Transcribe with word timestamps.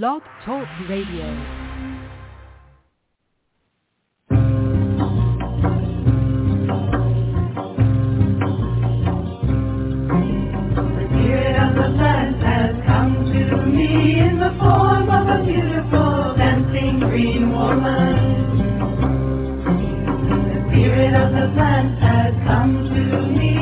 Blog 0.00 0.22
Talk 0.46 0.66
Radio. 0.88 1.26
Woman. 17.52 18.16
The 20.48 20.70
spirit 20.70 21.14
of 21.14 21.32
the 21.32 21.52
plant 21.54 21.98
has 22.00 22.34
come 22.46 22.88
to 22.94 23.26
me 23.28 23.61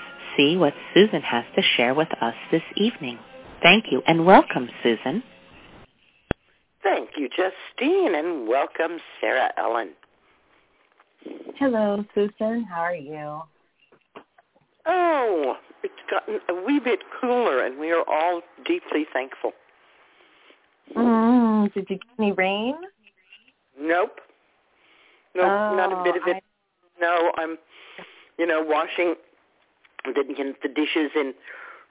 see 0.37 0.57
what 0.57 0.73
Susun 0.95 1.21
has 1.23 1.45
to 1.55 1.61
share 1.61 1.93
with 1.93 2.09
us 2.21 2.35
this 2.51 2.63
evening. 2.75 3.19
Thank 3.61 3.85
you, 3.91 4.01
and 4.07 4.25
welcome, 4.25 4.69
Susun. 4.83 5.23
Thank 6.83 7.11
you, 7.17 7.29
Justine, 7.29 8.15
and 8.15 8.47
welcome, 8.47 8.99
Sarah 9.19 9.51
Ellen. 9.57 9.91
Hello, 11.57 12.03
Susun. 12.15 12.65
How 12.67 12.81
are 12.81 12.95
you? 12.95 13.41
Oh, 14.87 15.57
it's 15.83 15.93
gotten 16.09 16.39
a 16.49 16.65
wee 16.65 16.79
bit 16.79 16.99
cooler, 17.19 17.63
and 17.63 17.79
we 17.79 17.91
are 17.91 18.03
all 18.07 18.41
deeply 18.65 19.05
thankful. 19.13 19.51
Mm, 20.95 21.73
did 21.73 21.87
you 21.89 21.97
get 21.97 22.07
any 22.17 22.31
rain? 22.31 22.75
Nope. 23.79 24.19
Nope, 25.35 25.45
not 25.45 25.93
a 25.93 26.03
bit 26.03 26.15
of 26.15 26.23
Oh, 26.27 26.31
it. 26.31 26.43
No, 26.99 27.31
I'm, 27.37 27.57
you 28.37 28.45
know, 28.45 28.61
washing 28.61 29.15
the, 30.05 30.23
you 30.27 30.43
know, 30.43 30.53
the 30.61 30.69
dishes 30.69 31.11
and, 31.15 31.33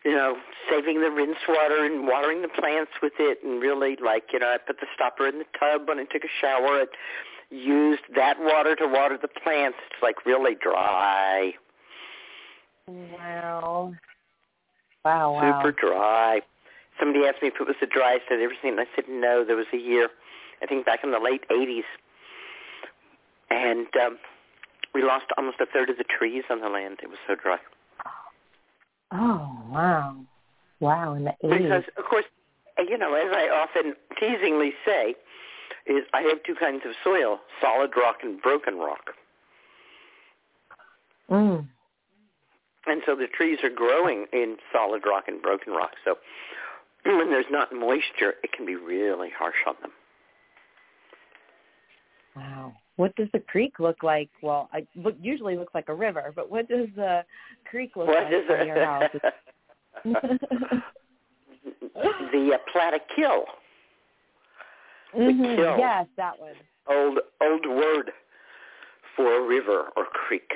you 0.04 0.12
know, 0.12 0.36
saving 0.70 1.00
the 1.00 1.10
rinse 1.10 1.38
water 1.48 1.84
and 1.84 2.06
watering 2.06 2.42
the 2.42 2.48
plants 2.48 2.92
with 3.02 3.12
it 3.18 3.38
and 3.44 3.60
really 3.60 3.96
like, 4.02 4.24
you 4.32 4.38
know, 4.38 4.48
I 4.48 4.58
put 4.58 4.80
the 4.80 4.86
stopper 4.94 5.28
in 5.28 5.38
the 5.38 5.46
tub 5.58 5.88
when 5.88 5.98
I 5.98 6.04
took 6.04 6.24
a 6.24 6.32
shower 6.40 6.80
and 6.80 6.88
used 7.50 8.02
that 8.14 8.36
water 8.40 8.76
to 8.76 8.86
water 8.86 9.18
the 9.20 9.28
plants. 9.28 9.78
It's 9.90 10.02
like 10.02 10.24
really 10.24 10.54
dry. 10.54 11.52
Wow. 12.86 13.94
Wow, 15.04 15.32
wow. 15.34 15.62
super 15.62 15.72
dry. 15.72 16.40
Somebody 16.98 17.24
asked 17.26 17.42
me 17.42 17.48
if 17.48 17.54
it 17.58 17.66
was 17.66 17.76
the 17.80 17.86
driest 17.86 18.26
I'd 18.30 18.40
ever 18.40 18.54
seen. 18.62 18.72
and 18.72 18.80
I 18.80 18.86
said 18.94 19.04
no. 19.08 19.44
There 19.44 19.56
was 19.56 19.66
a 19.72 19.78
year, 19.78 20.08
I 20.62 20.66
think 20.66 20.84
back 20.84 21.00
in 21.02 21.12
the 21.12 21.18
late 21.18 21.44
'80s, 21.50 21.88
and 23.50 23.86
um, 23.96 24.18
we 24.94 25.02
lost 25.02 25.26
almost 25.38 25.56
a 25.60 25.66
third 25.66 25.88
of 25.88 25.96
the 25.96 26.04
trees 26.04 26.44
on 26.50 26.60
the 26.60 26.68
land. 26.68 26.98
It 27.02 27.08
was 27.08 27.18
so 27.26 27.34
dry. 27.34 27.56
Oh, 29.12 29.58
wow. 29.70 30.16
Wow, 30.80 31.14
in 31.14 31.24
the 31.24 31.34
80s. 31.44 31.62
Because, 31.62 31.84
of 31.98 32.04
course, 32.04 32.24
you 32.78 32.96
know, 32.96 33.14
as 33.14 33.30
I 33.34 33.48
often 33.48 33.94
teasingly 34.18 34.72
say, 34.86 35.14
is 35.86 36.04
I 36.14 36.22
have 36.22 36.42
two 36.44 36.54
kinds 36.54 36.82
of 36.86 36.92
soil: 37.04 37.40
solid 37.60 37.90
rock 37.96 38.18
and 38.22 38.40
broken 38.40 38.76
rock. 38.76 39.10
Mm. 41.30 41.68
And 42.86 43.02
so 43.06 43.14
the 43.14 43.26
trees 43.26 43.58
are 43.62 43.70
growing 43.70 44.26
in 44.32 44.56
solid 44.72 45.02
rock 45.06 45.24
and 45.28 45.40
broken 45.40 45.72
rock. 45.72 45.92
So 46.04 46.16
when 47.04 47.30
there's 47.30 47.50
not 47.50 47.72
moisture, 47.72 48.34
it 48.42 48.52
can 48.52 48.66
be 48.66 48.76
really 48.76 49.30
harsh 49.36 49.56
on 49.66 49.74
them. 49.82 49.92
Wow. 52.36 52.74
What 53.00 53.16
does 53.16 53.28
the 53.32 53.38
creek 53.38 53.78
look 53.78 54.02
like? 54.02 54.28
Well, 54.42 54.68
I 54.74 54.86
look 54.94 55.16
usually 55.22 55.56
looks 55.56 55.74
like 55.74 55.88
a 55.88 55.94
river, 55.94 56.34
but 56.36 56.50
what 56.50 56.68
does 56.68 56.88
the 56.94 57.24
creek 57.64 57.96
look 57.96 58.08
What 58.08 58.24
like 58.24 58.34
is 58.34 58.46
from 58.46 58.66
your 58.66 58.84
house? 58.84 59.08
the 60.04 60.82
uh, 62.52 62.58
Plattekill, 62.72 63.44
Mhm, 65.16 65.56
kill. 65.56 65.78
Yes, 65.78 66.06
that 66.18 66.38
one. 66.38 66.54
old 66.86 67.20
old 67.40 67.64
word 67.66 68.12
for 69.16 69.34
a 69.34 69.40
river 69.46 69.88
or 69.96 70.04
creek. 70.04 70.52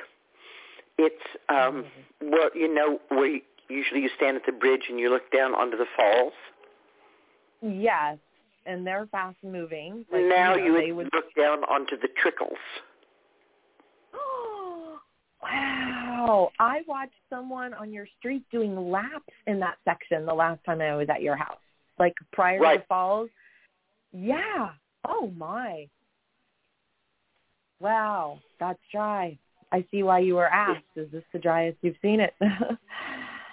It's 0.99 1.25
um 1.49 1.87
well, 2.20 2.50
you 2.55 2.69
know, 2.73 3.00
where 3.08 3.26
you, 3.26 3.41
usually 3.70 4.02
you 4.02 4.11
stand 4.17 4.37
at 4.37 4.44
the 4.44 4.52
bridge 4.52 4.91
and 4.91 5.00
you 5.00 5.08
look 5.08 5.31
down 5.32 5.55
onto 5.55 5.79
the 5.79 5.87
falls. 5.96 6.35
Yes, 7.62 8.19
and 8.66 8.87
they're 8.87 9.06
fast 9.11 9.37
moving. 9.43 10.05
Like, 10.12 10.25
now 10.25 10.56
you, 10.56 10.64
you 10.81 10.94
would 10.94 11.05
would. 11.05 11.14
look 11.14 11.34
down 11.37 11.64
onto 11.64 11.99
the 12.00 12.08
trickles. 12.20 12.58
Oh 14.14 14.99
wow! 15.43 16.50
I 16.58 16.82
watched 16.87 17.12
someone 17.31 17.75
on 17.75 17.93
your 17.93 18.06
street 18.19 18.44
doing 18.50 18.90
laps 18.90 19.32
in 19.46 19.61
that 19.61 19.76
section 19.84 20.26
the 20.26 20.34
last 20.34 20.62
time 20.64 20.81
I 20.81 20.96
was 20.96 21.08
at 21.08 21.22
your 21.22 21.37
house, 21.37 21.58
like 21.99 22.14
prior 22.32 22.58
to 22.58 22.62
Right. 22.62 22.81
the 22.81 22.87
falls. 22.87 23.31
Yeah. 24.12 24.70
Oh 25.06 25.32
my. 25.37 25.88
Wow, 27.81 28.38
that's 28.60 28.78
dry. 28.90 29.37
I 29.72 29.84
see 29.90 30.02
why 30.05 30.20
you 30.20 30.37
were 30.37 30.46
asked. 30.46 30.84
Is 30.96 31.10
this 31.10 31.25
the 31.32 31.38
driest 31.38 31.76
you've 31.82 31.96
seen 32.00 32.20
it? 32.20 32.34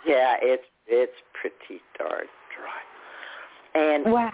Yeah, 0.03 0.33
it's 0.41 0.63
it's 0.87 1.13
pretty 1.39 1.79
darn 1.95 2.25
dry. 2.57 3.79
And 3.79 4.11
wow. 4.11 4.31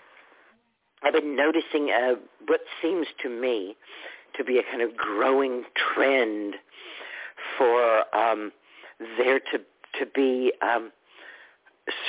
I've 1.04 1.14
been 1.14 1.36
noticing 1.36 1.92
uh, 1.92 2.16
what 2.48 2.62
seems 2.82 3.08
to 3.24 3.30
me 3.30 3.76
to 4.36 4.44
be 4.44 4.58
a 4.60 4.64
kind 4.64 4.82
of 4.82 4.96
growing 4.96 5.64
trend 5.76 6.56
for 7.58 8.16
um, 8.16 8.52
there 9.18 9.40
to 9.40 9.60
to 10.00 10.06
be 10.14 10.52
um, 10.62 10.92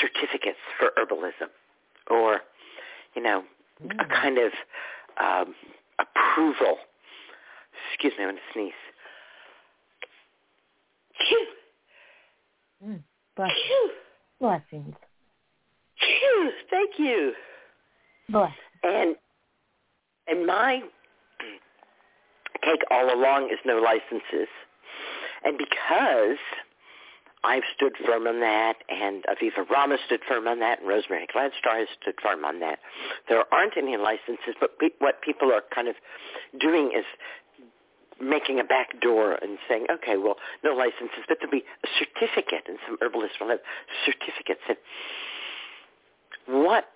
certificates 0.01 0.59
for 0.79 0.91
herbalism, 0.99 1.49
or 2.11 2.41
you 3.15 3.23
know, 3.23 3.45
a 3.99 4.05
kind 4.05 4.39
of 4.39 4.53
um, 5.23 5.55
approval. 5.99 6.79
Excuse 7.93 8.13
me, 8.19 8.25
I'm 8.25 8.31
going 8.31 8.37
to 8.37 8.53
sneeze. 8.53 8.73
Phew, 11.29 11.47
Mm. 12.85 13.03
Bless, 13.37 13.51
phew, 13.67 13.91
blessings. 14.41 14.95
phew. 15.99 16.53
Thank 16.71 16.99
you. 16.99 17.33
Bless. 18.29 18.53
And 18.83 19.17
and 20.27 20.47
my 20.47 20.83
take 22.65 22.83
all 22.91 23.15
along 23.15 23.51
is 23.51 23.59
no 23.65 23.79
licenses. 23.79 24.49
And 25.45 25.57
because 25.57 26.39
I've 27.45 27.63
stood 27.75 27.93
firm 28.05 28.27
on 28.27 28.41
that, 28.41 28.77
and 28.89 29.25
Aviva 29.25 29.67
Romm 29.67 29.97
stood 30.05 30.21
firm 30.29 30.49
on 30.49 30.59
that, 30.61 30.81
and 30.81 30.89
Rosemary 30.89 31.27
Gladstar 31.35 31.79
has 31.79 31.89
stood 32.01 32.15
firm 32.23 32.45
on 32.45 32.61
that, 32.61 32.81
there 33.29 33.43
aren't 33.55 33.77
any 33.77 33.97
licenses, 33.97 34.55
but 34.61 34.79
pe- 34.79 34.99
what 34.99 35.23
people 35.23 35.53
are 35.53 35.63
kind 35.73 35.89
of 35.89 35.95
doing 36.59 36.91
is 36.97 37.05
making 38.21 38.59
a 38.59 38.65
back 38.65 39.01
door 39.01 39.39
and 39.41 39.59
saying, 39.69 39.87
okay, 39.91 40.17
well, 40.17 40.35
no 40.65 40.73
licenses, 40.73 41.23
but 41.29 41.39
there'll 41.41 41.53
be 41.53 41.65
a 41.85 41.89
certificate, 41.99 42.65
and 42.67 42.79
some 42.87 42.99
herbalists 43.01 43.39
will 43.41 43.49
have 43.49 43.61
certificates. 44.05 44.61
And 44.69 46.65
what 46.65 46.87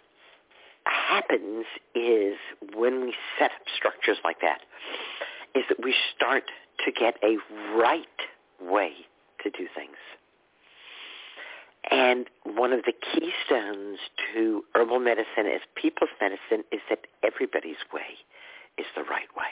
happens 0.84 1.64
is 1.94 2.37
when 2.75 3.02
we 3.02 3.14
set 3.38 3.50
up 3.52 3.62
structures 3.76 4.19
like 4.25 4.40
that, 4.40 4.61
is 5.55 5.64
that 5.69 5.82
we 5.82 5.94
start 6.14 6.44
to 6.84 6.93
get 6.93 7.17
a 7.23 7.37
right 7.76 8.06
way 8.61 8.93
to 9.43 9.50
do 9.50 9.67
things. 9.75 9.96
And 11.90 12.26
one 12.44 12.73
of 12.73 12.84
the 12.84 12.93
keystones 12.93 13.99
to 14.34 14.64
herbal 14.75 15.00
medicine 15.00 15.46
as 15.52 15.61
people's 15.75 16.11
medicine 16.20 16.64
is 16.70 16.81
that 16.88 17.00
everybody's 17.23 17.76
way 17.93 18.19
is 18.79 18.87
the 18.96 19.02
right 19.02 19.29
way. 19.37 19.44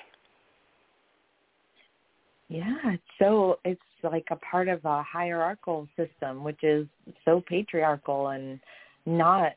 Yeah, 2.49 2.97
so 3.19 3.59
it's 3.65 3.81
like 4.03 4.27
a 4.31 4.37
part 4.37 4.69
of 4.69 4.85
a 4.85 5.03
hierarchical 5.03 5.87
system, 5.97 6.43
which 6.43 6.65
is 6.65 6.87
so 7.25 7.43
patriarchal 7.47 8.29
and 8.29 8.59
not 9.07 9.53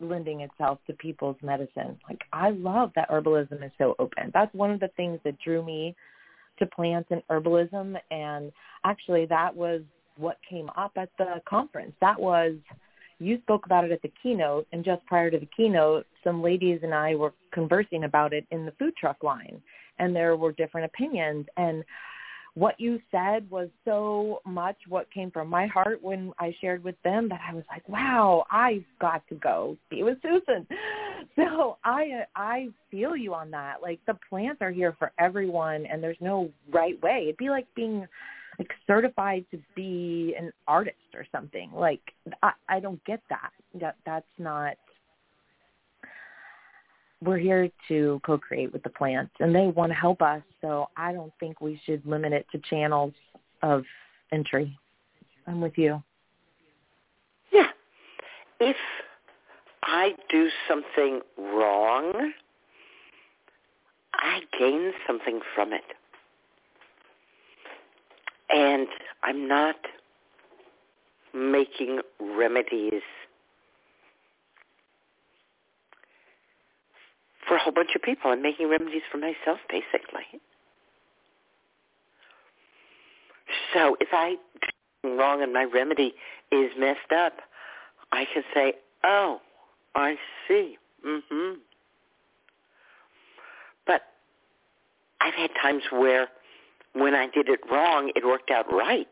lending 0.00 0.42
itself 0.42 0.78
to 0.86 0.92
people's 0.94 1.36
medicine. 1.42 1.98
Like 2.08 2.22
I 2.32 2.50
love 2.50 2.92
that 2.96 3.10
herbalism 3.10 3.64
is 3.64 3.72
so 3.78 3.94
open. 3.98 4.30
That's 4.32 4.52
one 4.54 4.70
of 4.70 4.80
the 4.80 4.90
things 4.96 5.20
that 5.24 5.38
drew 5.40 5.64
me 5.64 5.94
to 6.58 6.66
plants 6.66 7.08
and 7.10 7.22
herbalism 7.30 7.96
and 8.10 8.52
actually 8.84 9.26
that 9.26 9.54
was 9.54 9.82
what 10.16 10.38
came 10.48 10.70
up 10.76 10.92
at 10.96 11.10
the 11.18 11.40
conference. 11.48 11.92
That 12.00 12.18
was 12.18 12.54
you 13.18 13.38
spoke 13.42 13.64
about 13.66 13.84
it 13.84 13.92
at 13.92 14.02
the 14.02 14.12
keynote 14.22 14.66
and 14.72 14.84
just 14.84 15.04
prior 15.06 15.30
to 15.30 15.38
the 15.38 15.48
keynote 15.56 16.06
some 16.22 16.42
ladies 16.42 16.80
and 16.82 16.94
I 16.94 17.14
were 17.14 17.32
conversing 17.52 18.04
about 18.04 18.32
it 18.32 18.46
in 18.50 18.66
the 18.66 18.72
food 18.72 18.94
truck 18.96 19.22
line 19.22 19.60
and 19.98 20.14
there 20.14 20.36
were 20.36 20.52
different 20.52 20.86
opinions 20.86 21.46
and 21.56 21.82
what 22.56 22.80
you 22.80 22.98
said 23.10 23.48
was 23.50 23.68
so 23.84 24.40
much 24.46 24.76
what 24.88 25.12
came 25.12 25.30
from 25.30 25.46
my 25.46 25.66
heart 25.66 26.02
when 26.02 26.32
I 26.38 26.56
shared 26.58 26.82
with 26.82 26.94
them 27.04 27.28
that 27.28 27.40
I 27.46 27.54
was 27.54 27.64
like, 27.70 27.86
wow, 27.86 28.46
I've 28.50 28.84
got 28.98 29.22
to 29.28 29.34
go 29.34 29.76
be 29.90 30.02
with 30.02 30.18
Susun. 30.22 30.66
So 31.34 31.76
I 31.84 32.24
I 32.34 32.68
feel 32.90 33.16
you 33.16 33.34
on 33.34 33.50
that. 33.50 33.82
Like 33.82 34.00
the 34.06 34.16
plants 34.28 34.62
are 34.62 34.70
here 34.70 34.94
for 34.98 35.12
everyone, 35.18 35.84
and 35.86 36.02
there's 36.02 36.16
no 36.20 36.50
right 36.72 37.00
way. 37.02 37.24
It'd 37.24 37.36
be 37.36 37.50
like 37.50 37.66
being 37.74 38.06
like 38.58 38.70
certified 38.86 39.44
to 39.50 39.58
be 39.74 40.34
an 40.38 40.52
artist 40.66 40.96
or 41.14 41.26
something. 41.32 41.70
Like 41.74 42.00
I 42.42 42.52
I 42.68 42.80
don't 42.80 43.02
get 43.04 43.20
that. 43.28 43.50
That 43.80 43.96
that's 44.06 44.26
not 44.38 44.76
we're 47.22 47.38
here 47.38 47.68
to 47.88 48.20
co-create 48.24 48.72
with 48.72 48.82
the 48.82 48.90
plants 48.90 49.32
and 49.40 49.54
they 49.54 49.66
want 49.68 49.90
to 49.90 49.94
help 49.96 50.20
us 50.22 50.42
so 50.60 50.88
i 50.96 51.12
don't 51.12 51.32
think 51.40 51.60
we 51.60 51.80
should 51.84 52.04
limit 52.06 52.32
it 52.32 52.46
to 52.52 52.58
channels 52.70 53.12
of 53.62 53.84
entry 54.32 54.78
i'm 55.46 55.60
with 55.60 55.76
you 55.76 56.02
Yeah. 57.52 57.68
If 58.60 58.76
I 59.82 60.14
do 60.30 60.48
something 60.68 61.20
wrong, 61.38 62.32
I 64.14 64.40
gain 64.58 64.92
something 65.06 65.40
from 65.54 65.72
it. 65.72 65.84
And 68.50 68.88
I'm 69.22 69.48
not 69.48 69.76
making 71.34 72.00
remedies 72.20 73.02
for 77.46 77.56
a 77.56 77.58
whole 77.58 77.72
bunch 77.72 77.90
of 77.94 78.02
people. 78.02 78.30
I'm 78.30 78.42
making 78.42 78.68
remedies 78.68 79.02
for 79.10 79.18
myself, 79.18 79.60
basically. 79.68 80.40
So 83.72 83.96
if 84.00 84.08
I 84.12 84.36
do 85.04 85.18
wrong 85.18 85.42
and 85.42 85.52
my 85.52 85.64
remedy 85.64 86.14
is 86.50 86.70
messed 86.78 87.12
up, 87.14 87.34
I 88.12 88.24
can 88.32 88.42
say, 88.54 88.74
"Oh, 89.04 89.40
I 89.94 90.18
see." 90.48 90.78
Mhm. 91.04 91.60
But 93.84 94.12
I've 95.20 95.34
had 95.34 95.54
times 95.56 95.90
where 95.90 96.28
when 96.92 97.14
I 97.14 97.26
did 97.26 97.48
it 97.48 97.60
wrong, 97.70 98.10
it 98.14 98.24
worked 98.24 98.50
out 98.50 98.72
right. 98.72 99.08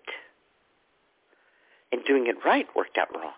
And 1.93 2.05
doing 2.05 2.27
it 2.27 2.45
right 2.45 2.75
worked 2.75 2.99
out 2.99 3.15
wrong. 3.15 3.35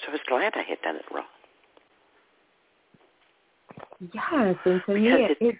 So 0.00 0.08
I 0.08 0.12
was 0.12 0.20
glad 0.26 0.56
I 0.56 0.62
had 0.62 0.80
done 0.82 0.96
it 0.96 1.10
wrong. 1.10 1.28
Yes 4.00 4.56
and 4.64 4.82
to 4.86 4.94
me 4.94 5.08
it, 5.08 5.36
it 5.40 5.56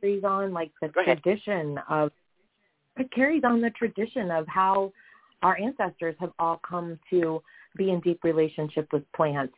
carries 0.00 0.24
on 0.24 0.52
like 0.52 0.70
the 0.80 0.88
Go 0.88 1.00
ahead. 1.00 1.22
tradition 1.22 1.78
of 1.88 2.10
it 2.96 3.10
carries 3.12 3.42
on 3.44 3.60
the 3.60 3.70
tradition 3.70 4.30
of 4.30 4.46
how 4.46 4.92
our 5.42 5.58
ancestors 5.58 6.14
have 6.20 6.32
all 6.38 6.60
come 6.68 6.98
to 7.08 7.42
be 7.76 7.90
in 7.90 8.00
deep 8.00 8.22
relationship 8.24 8.88
with 8.92 9.10
plants. 9.12 9.54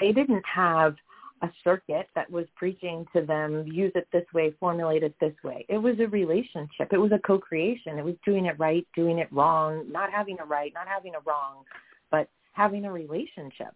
They 0.00 0.12
didn't 0.12 0.44
have 0.46 0.96
a 1.42 1.50
circuit 1.64 2.08
that 2.14 2.30
was 2.30 2.46
preaching 2.56 3.06
to 3.14 3.22
them 3.22 3.66
use 3.66 3.92
it 3.94 4.06
this 4.12 4.26
way 4.34 4.52
formulate 4.60 5.02
it 5.02 5.14
this 5.20 5.32
way. 5.42 5.64
It 5.68 5.78
was 5.78 5.98
a 6.00 6.06
relationship. 6.06 6.88
It 6.92 6.98
was 6.98 7.12
a 7.12 7.18
co-creation. 7.18 7.98
It 7.98 8.04
was 8.04 8.16
doing 8.26 8.46
it 8.46 8.58
right 8.58 8.86
doing 8.94 9.18
it 9.18 9.32
wrong 9.32 9.90
not 9.90 10.10
having 10.10 10.38
a 10.40 10.44
right 10.44 10.72
not 10.74 10.86
having 10.86 11.14
a 11.14 11.20
wrong 11.26 11.64
but 12.10 12.28
having 12.52 12.84
a 12.84 12.92
relationship 12.92 13.74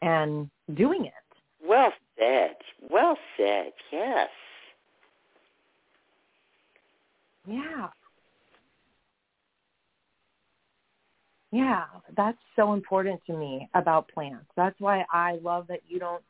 and 0.00 0.48
doing 0.74 1.06
it. 1.06 1.12
Well 1.66 1.92
said. 2.18 2.56
Well 2.90 3.16
said. 3.36 3.72
Yes. 3.92 4.28
Yeah. 7.46 7.88
Yeah, 11.50 11.84
that's 12.16 12.38
so 12.56 12.72
important 12.72 13.20
to 13.28 13.32
me 13.32 13.68
about 13.74 14.08
plants. 14.08 14.46
That's 14.56 14.74
why 14.80 15.04
I 15.12 15.38
love 15.40 15.68
that 15.68 15.82
you 15.86 16.00
don't 16.00 16.22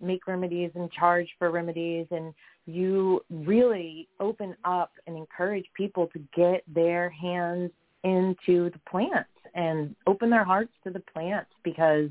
make 0.00 0.26
remedies 0.26 0.72
and 0.74 0.90
charge 0.90 1.28
for 1.38 1.50
remedies 1.50 2.06
and 2.10 2.34
you 2.66 3.20
really 3.30 4.08
open 4.18 4.56
up 4.64 4.90
and 5.06 5.16
encourage 5.16 5.66
people 5.76 6.08
to 6.08 6.18
get 6.36 6.64
their 6.66 7.08
hands 7.10 7.70
into 8.02 8.70
the 8.70 8.80
plants 8.90 9.30
and 9.54 9.94
open 10.06 10.30
their 10.30 10.44
hearts 10.44 10.72
to 10.84 10.90
the 10.90 11.02
plants 11.12 11.50
because 11.62 12.10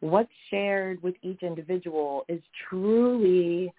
what's 0.00 0.30
shared 0.50 1.02
with 1.02 1.14
each 1.22 1.42
individual 1.42 2.24
is 2.28 2.40
truly 2.68 3.72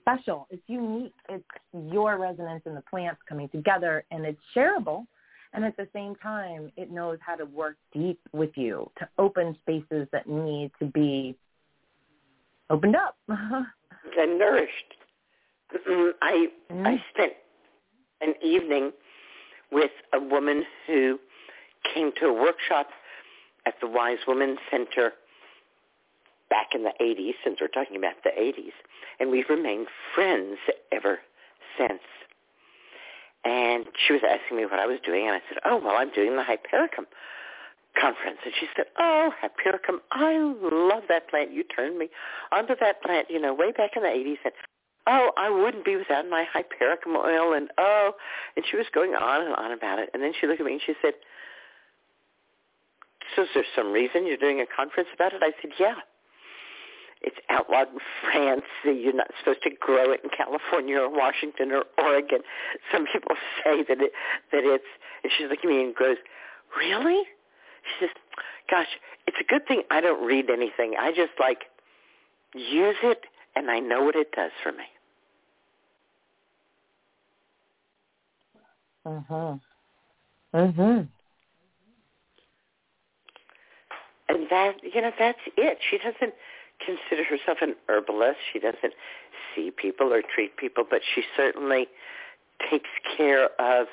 special. 0.00 0.46
It's 0.50 0.62
unique. 0.66 1.14
It's 1.28 1.44
your 1.72 2.18
resonance 2.18 2.62
and 2.66 2.76
the 2.76 2.82
plants 2.82 3.20
coming 3.28 3.48
together 3.50 4.04
and 4.10 4.24
it's 4.24 4.40
shareable. 4.56 5.06
And 5.54 5.64
at 5.64 5.76
the 5.76 5.88
same 5.94 6.14
time, 6.16 6.70
it 6.76 6.90
knows 6.90 7.18
how 7.20 7.34
to 7.34 7.46
work 7.46 7.76
deep 7.92 8.20
with 8.32 8.50
you 8.54 8.90
to 8.98 9.08
open 9.18 9.56
spaces 9.62 10.06
that 10.12 10.28
need 10.28 10.70
to 10.78 10.86
be 10.86 11.36
opened 12.70 12.96
up. 12.96 13.16
and 13.28 14.38
nourished. 14.38 14.94
Mm, 15.88 16.12
I 16.22 16.48
Mm. 16.70 16.86
I 16.86 17.04
spent 17.10 17.32
an 18.20 18.34
evening 18.42 18.92
with 19.70 19.90
a 20.12 20.20
woman 20.20 20.64
who 20.86 21.18
came 21.94 22.12
to 22.20 22.26
a 22.26 22.32
workshop 22.32 22.88
at 23.66 23.74
the 23.80 23.86
Wise 23.86 24.18
Woman 24.26 24.58
Center 24.70 25.12
back 26.50 26.74
in 26.74 26.82
the 26.84 26.92
80s, 27.00 27.34
since 27.44 27.58
we're 27.60 27.68
talking 27.68 27.96
about 27.96 28.14
the 28.24 28.30
80s, 28.30 28.72
and 29.20 29.30
we've 29.30 29.48
remained 29.48 29.88
friends 30.14 30.58
ever 30.92 31.18
since. 31.76 32.00
And 33.44 33.86
she 34.06 34.12
was 34.12 34.22
asking 34.28 34.56
me 34.56 34.64
what 34.64 34.78
I 34.78 34.86
was 34.86 34.98
doing, 35.04 35.26
and 35.26 35.34
I 35.36 35.40
said, 35.48 35.58
oh, 35.64 35.76
well, 35.76 35.94
I'm 35.96 36.12
doing 36.12 36.36
the 36.36 36.42
Hypericum 36.42 37.06
conference. 37.98 38.38
And 38.44 38.54
she 38.58 38.66
said, 38.76 38.86
oh, 38.98 39.30
Hypericum, 39.40 40.00
I 40.12 40.38
love 40.38 41.04
that 41.08 41.28
plant. 41.28 41.52
You 41.52 41.64
turned 41.64 41.98
me 41.98 42.08
onto 42.52 42.74
that 42.80 43.02
plant, 43.02 43.28
you 43.30 43.40
know, 43.40 43.54
way 43.54 43.72
back 43.72 43.92
in 43.96 44.02
the 44.02 44.08
80s. 44.08 44.38
And, 44.44 44.52
oh, 45.06 45.30
I 45.36 45.50
wouldn't 45.50 45.84
be 45.84 45.96
without 45.96 46.28
my 46.28 46.44
Hypericum 46.52 47.16
oil. 47.16 47.54
And, 47.54 47.70
oh, 47.78 48.12
and 48.56 48.64
she 48.70 48.76
was 48.76 48.86
going 48.94 49.14
on 49.14 49.46
and 49.46 49.54
on 49.54 49.72
about 49.72 49.98
it. 49.98 50.10
And 50.14 50.22
then 50.22 50.32
she 50.38 50.46
looked 50.46 50.60
at 50.60 50.66
me 50.66 50.72
and 50.72 50.82
she 50.84 50.94
said, 51.02 51.14
so 53.36 53.42
is 53.42 53.48
there 53.54 53.64
some 53.76 53.92
reason 53.92 54.26
you're 54.26 54.36
doing 54.36 54.60
a 54.60 54.66
conference 54.66 55.08
about 55.14 55.32
it? 55.32 55.42
I 55.42 55.52
said, 55.60 55.72
yeah. 55.78 55.94
It's 57.20 57.36
outlawed 57.50 57.88
in 57.88 57.98
France. 58.22 58.62
You're 58.84 59.12
not 59.12 59.28
supposed 59.38 59.62
to 59.64 59.70
grow 59.70 60.12
it 60.12 60.20
in 60.22 60.30
California 60.30 60.98
or 60.98 61.10
Washington 61.10 61.72
or 61.72 61.84
Oregon. 61.98 62.40
Some 62.92 63.06
people 63.12 63.34
say 63.64 63.82
that 63.88 64.00
it 64.00 64.12
that 64.52 64.64
it's. 64.64 64.84
And 65.22 65.32
she's 65.36 65.48
looking 65.50 65.70
at 65.70 65.76
me 65.76 65.82
and 65.82 65.94
goes, 65.94 66.16
"Really?" 66.76 67.22
She 67.82 68.06
says, 68.06 68.10
"Gosh, 68.70 68.86
it's 69.26 69.36
a 69.40 69.44
good 69.44 69.66
thing 69.66 69.82
I 69.90 70.00
don't 70.00 70.24
read 70.24 70.48
anything. 70.48 70.94
I 70.98 71.10
just 71.10 71.32
like 71.40 71.64
use 72.54 72.96
it, 73.02 73.24
and 73.56 73.70
I 73.70 73.80
know 73.80 74.02
what 74.04 74.14
it 74.14 74.30
does 74.32 74.52
for 74.62 74.72
me." 74.72 74.84
Mhm. 79.06 79.60
Mhm. 80.54 81.08
and 84.28 84.46
that 84.50 84.74
you 84.82 85.00
know 85.00 85.10
that's 85.18 85.38
it 85.56 85.78
she 85.90 85.98
doesn't 85.98 86.34
consider 86.84 87.24
herself 87.24 87.58
an 87.60 87.74
herbalist 87.88 88.38
she 88.52 88.58
doesn't 88.58 88.94
see 89.54 89.70
people 89.70 90.12
or 90.12 90.22
treat 90.22 90.56
people 90.56 90.84
but 90.88 91.00
she 91.14 91.22
certainly 91.36 91.86
takes 92.70 92.90
care 93.16 93.48
of 93.60 93.86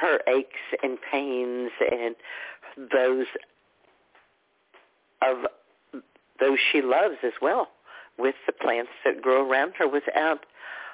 her 0.00 0.20
aches 0.28 0.60
and 0.82 0.98
pains 1.10 1.70
and 1.90 2.14
those 2.92 3.26
of 5.22 5.46
those 6.40 6.58
she 6.70 6.82
loves 6.82 7.16
as 7.22 7.32
well 7.40 7.68
with 8.18 8.34
the 8.46 8.52
plants 8.52 8.90
that 9.04 9.20
grow 9.22 9.48
around 9.48 9.72
her 9.78 9.88
without 9.88 10.44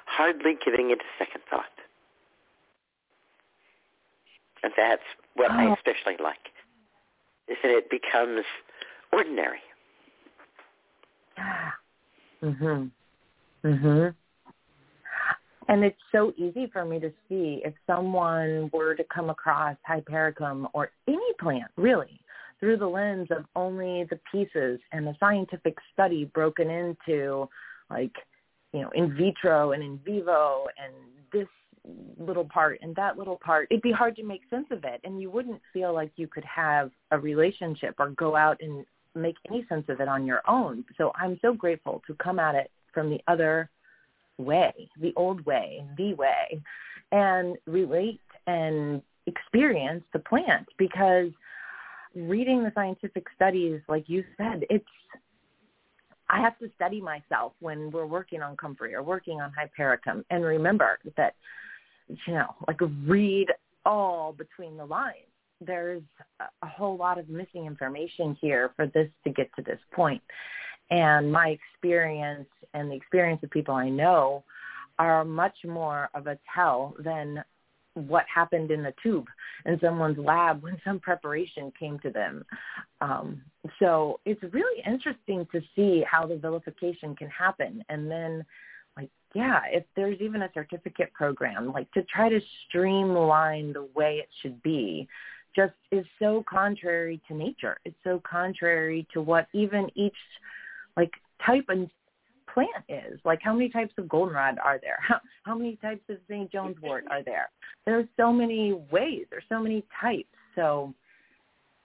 hardly 0.05 0.57
giving 0.63 0.89
it 0.91 0.99
a 0.99 1.23
second 1.23 1.41
thought 1.49 1.65
and 4.63 4.73
that's 4.75 5.03
what 5.35 5.51
I 5.51 5.67
Oh. 5.67 5.73
especially 5.73 6.17
like 6.21 6.51
is 7.47 7.57
that 7.63 7.71
it 7.71 7.89
becomes 7.89 8.45
ordinary. 9.11 9.61
Mhm. 12.41 12.91
Mhm. 13.63 14.15
And 15.67 15.83
it's 15.83 16.01
so 16.11 16.33
easy 16.35 16.67
for 16.67 16.83
me 16.83 16.99
to 16.99 17.11
see 17.27 17.61
if 17.63 17.73
someone 17.85 18.71
were 18.73 18.95
to 18.95 19.03
come 19.03 19.29
across 19.29 19.77
Hypericum 19.85 20.67
or 20.73 20.91
any 21.07 21.33
plant, 21.39 21.71
really, 21.75 22.19
through 22.59 22.77
the 22.77 22.87
lens 22.87 23.27
of 23.29 23.45
only 23.55 24.05
the 24.05 24.19
pieces 24.31 24.79
and 24.91 25.05
the 25.05 25.15
scientific 25.19 25.77
study 25.93 26.25
broken 26.25 26.69
into 26.69 27.47
like, 27.89 28.15
you 28.73 28.81
know, 28.81 28.89
in 28.95 29.15
vitro 29.15 29.73
and 29.73 29.83
in 29.83 29.99
vivo 29.99 30.67
and 30.77 30.93
this 31.31 31.47
little 32.17 32.45
part 32.45 32.79
and 32.81 32.95
that 32.95 33.17
little 33.17 33.37
part, 33.37 33.67
it'd 33.69 33.81
be 33.81 33.91
hard 33.91 34.15
to 34.15 34.23
make 34.23 34.41
sense 34.49 34.67
of 34.71 34.83
it. 34.83 34.99
And 35.03 35.21
you 35.21 35.29
wouldn't 35.29 35.61
feel 35.71 35.93
like 35.93 36.11
you 36.15 36.27
could 36.27 36.45
have 36.45 36.91
a 37.11 37.19
relationship 37.19 37.95
or 37.99 38.09
go 38.09 38.35
out 38.35 38.57
and 38.61 38.85
make 39.15 39.35
any 39.49 39.65
sense 39.69 39.85
of 39.89 39.99
it 39.99 40.07
on 40.07 40.25
your 40.25 40.41
own. 40.47 40.85
So 40.97 41.11
I'm 41.15 41.39
so 41.41 41.53
grateful 41.53 42.01
to 42.07 42.13
come 42.15 42.39
at 42.39 42.55
it 42.55 42.71
from 42.93 43.09
the 43.09 43.19
other 43.27 43.69
way, 44.37 44.89
the 45.01 45.13
old 45.15 45.45
way, 45.45 45.85
the 45.97 46.13
way, 46.13 46.61
and 47.11 47.57
relate 47.65 48.21
and 48.47 49.01
experience 49.25 50.03
the 50.13 50.19
plant 50.19 50.67
because 50.77 51.29
reading 52.15 52.63
the 52.63 52.71
scientific 52.73 53.25
studies, 53.35 53.81
like 53.87 54.05
you 54.07 54.23
said, 54.37 54.63
it's 54.69 54.85
I 56.29 56.39
have 56.41 56.57
to 56.59 56.69
study 56.75 57.01
myself 57.01 57.53
when 57.59 57.89
we're 57.89 58.05
working 58.05 58.41
on 58.43 58.55
comfrey 58.55 58.93
or 58.93 59.01
working 59.01 59.41
on 59.41 59.51
hypericum 59.51 60.23
and 60.29 60.45
remember 60.45 60.99
that, 61.17 61.33
you 62.07 62.33
know, 62.33 62.55
like 62.67 62.79
read 63.07 63.47
all 63.83 64.33
between 64.33 64.77
the 64.77 64.85
lines. 64.85 65.15
There's 65.61 66.03
a- 66.39 66.67
whole 66.67 66.97
lot 66.97 67.17
of 67.17 67.29
missing 67.29 67.65
information 67.65 68.35
here 68.35 68.69
for 68.75 68.87
this 68.87 69.09
to 69.23 69.29
get 69.29 69.53
to 69.55 69.61
this 69.61 69.79
point. 69.91 70.23
And 70.89 71.31
my 71.31 71.49
experience 71.49 72.49
and 72.73 72.89
the 72.89 72.95
experience 72.95 73.43
of 73.43 73.49
people 73.49 73.75
I 73.75 73.89
know 73.89 74.43
are 74.97 75.23
much 75.23 75.55
more 75.65 76.09
of 76.13 76.27
a 76.27 76.37
tell 76.53 76.95
than 76.99 77.43
what 77.93 78.25
happened 78.33 78.71
in 78.71 78.83
the 78.83 78.93
tube 79.01 79.27
in 79.65 79.79
someone's 79.79 80.17
lab 80.17 80.63
when 80.63 80.77
some 80.85 80.99
preparation 80.99 81.71
came 81.77 81.99
to 81.99 82.09
them. 82.09 82.45
Um, 83.01 83.41
so 83.79 84.19
it's 84.25 84.41
really 84.53 84.81
interesting 84.85 85.47
to 85.51 85.61
see 85.75 86.03
how 86.09 86.25
the 86.25 86.37
vilification 86.37 87.15
can 87.15 87.29
happen. 87.29 87.83
And 87.89 88.09
then, 88.09 88.45
like, 88.95 89.09
yeah, 89.33 89.61
if 89.71 89.83
there's 89.95 90.19
even 90.21 90.43
a 90.43 90.51
certificate 90.53 91.13
program, 91.13 91.71
like 91.71 91.91
to 91.91 92.03
try 92.03 92.29
to 92.29 92.39
streamline 92.67 93.73
the 93.73 93.87
way 93.95 94.15
it 94.15 94.29
should 94.41 94.61
be, 94.63 95.07
just 95.55 95.73
is 95.91 96.05
so 96.19 96.43
contrary 96.49 97.21
to 97.27 97.33
nature. 97.33 97.77
It's 97.85 97.97
so 98.03 98.21
contrary 98.29 99.07
to 99.13 99.21
what 99.21 99.47
even 99.53 99.89
each 99.95 100.15
like 100.97 101.11
type 101.45 101.65
and 101.69 101.89
plant 102.53 102.85
is. 102.87 103.19
Like 103.25 103.39
how 103.41 103.53
many 103.53 103.69
types 103.69 103.93
of 103.97 104.09
goldenrod 104.09 104.57
are 104.63 104.79
there? 104.81 104.97
How, 105.01 105.19
how 105.43 105.55
many 105.55 105.77
types 105.77 106.01
of 106.09 106.17
St. 106.27 106.51
John's 106.51 106.79
wort 106.81 107.05
are 107.09 107.23
there? 107.23 107.49
There's 107.85 108.07
so 108.17 108.31
many 108.31 108.73
ways. 108.91 109.25
There's 109.29 109.43
so 109.49 109.61
many 109.61 109.83
types. 109.99 110.27
So 110.55 110.93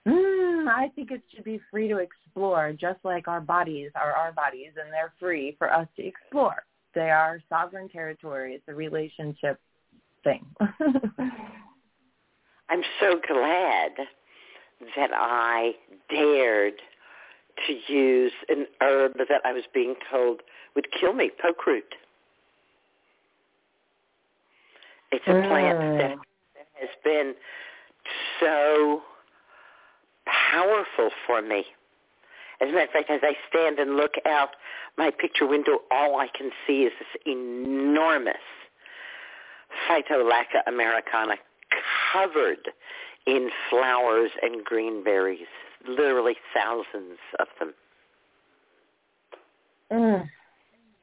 mm, 0.07 0.67
I 0.67 0.91
think 0.95 1.11
it 1.11 1.21
should 1.33 1.43
be 1.43 1.59
free 1.71 1.87
to 1.87 1.97
explore, 1.97 2.73
just 2.73 2.99
like 3.03 3.27
our 3.27 3.41
bodies 3.41 3.91
are 3.95 4.11
our 4.11 4.31
bodies, 4.31 4.71
and 4.81 4.91
they're 4.91 5.13
free 5.19 5.55
for 5.57 5.71
us 5.71 5.87
to 5.97 6.05
explore. 6.05 6.65
They 6.93 7.09
are 7.09 7.41
sovereign 7.49 7.89
territory. 7.89 8.53
It's 8.55 8.63
a 8.67 8.73
relationship 8.73 9.59
thing. 10.23 10.45
I'm 12.69 12.83
so 12.99 13.19
glad 13.27 13.91
that 14.95 15.11
I 15.13 15.73
dared 16.09 16.73
to 17.67 17.93
use 17.93 18.33
an 18.49 18.67
herb 18.81 19.13
that 19.17 19.41
I 19.45 19.53
was 19.53 19.63
being 19.73 19.95
told 20.11 20.41
would 20.75 20.87
kill 20.91 21.13
me, 21.13 21.31
poke 21.41 21.65
root. 21.65 21.95
It's 25.11 25.25
a 25.27 25.47
plant 25.47 25.77
Mm. 25.79 25.97
that, 25.97 26.17
that 26.55 26.67
has 26.73 26.89
been 27.03 27.35
so 28.39 29.03
powerful 30.25 31.11
for 31.25 31.41
me. 31.41 31.65
As 32.59 32.69
a 32.69 32.71
matter 32.71 32.85
of 32.85 32.89
fact, 32.91 33.09
as 33.09 33.21
I 33.23 33.37
stand 33.49 33.79
and 33.79 33.95
look 33.95 34.15
out 34.25 34.55
my 34.97 35.11
picture 35.11 35.45
window, 35.45 35.79
all 35.91 36.19
I 36.19 36.27
can 36.27 36.51
see 36.65 36.83
is 36.83 36.93
this 36.99 37.21
enormous 37.25 38.35
Phytolacca 39.87 40.61
americana 40.67 41.35
covered 42.15 42.71
in 43.27 43.49
flowers 43.69 44.31
and 44.41 44.63
green 44.63 45.03
berries, 45.03 45.47
literally 45.87 46.35
thousands 46.53 47.19
of 47.39 47.47
them. 47.59 47.73
mm. 49.91 50.29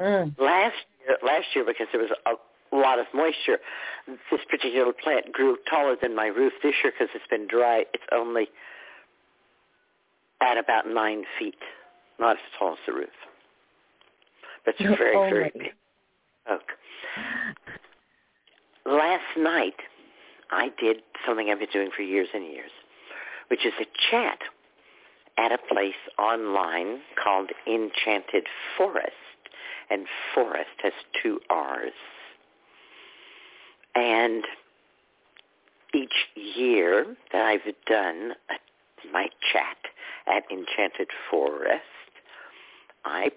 Mm. 0.00 0.38
Last 0.38 0.74
year, 1.06 1.16
last 1.24 1.46
year 1.54 1.64
because 1.64 1.86
there 1.92 2.00
was 2.00 2.10
a 2.26 2.76
lot 2.76 2.98
of 2.98 3.06
moisture, 3.14 3.58
this 4.30 4.40
particular 4.50 4.92
plant 4.92 5.32
grew 5.32 5.56
taller 5.70 5.96
than 6.00 6.16
my 6.16 6.26
roof. 6.26 6.52
This 6.62 6.74
year, 6.82 6.92
because 6.92 7.12
it's 7.14 7.26
been 7.30 7.46
dry, 7.46 7.84
it's 7.92 8.02
only 8.12 8.48
at 10.40 10.58
about 10.58 10.88
nine 10.88 11.22
feet, 11.38 11.58
not 12.18 12.32
as 12.32 12.42
tall 12.58 12.72
as 12.72 12.78
the 12.86 12.92
roof. 12.94 13.08
That's 14.66 14.80
a 14.80 14.84
very, 14.96 15.16
Only. 15.16 15.30
very 15.30 15.52
big 15.56 15.72
oak. 16.50 16.62
Last 18.84 19.36
night, 19.38 19.76
I 20.52 20.70
did 20.78 20.98
something 21.26 21.48
I've 21.50 21.58
been 21.58 21.68
doing 21.72 21.90
for 21.96 22.02
years 22.02 22.28
and 22.34 22.44
years, 22.44 22.70
which 23.48 23.64
is 23.64 23.72
a 23.80 23.86
chat 24.10 24.38
at 25.38 25.50
a 25.50 25.58
place 25.58 25.94
online 26.18 27.00
called 27.22 27.50
Enchanted 27.66 28.46
Forest. 28.76 29.12
And 29.90 30.06
forest 30.34 30.70
has 30.82 30.92
two 31.22 31.40
R's. 31.50 31.92
And 33.94 34.44
each 35.94 36.28
year 36.34 37.16
that 37.32 37.42
I've 37.42 37.74
done 37.86 38.32
my 39.12 39.28
chat 39.52 39.76
at 40.26 40.44
Enchanted 40.50 41.08
Forest, 41.30 41.82
I 43.04 43.30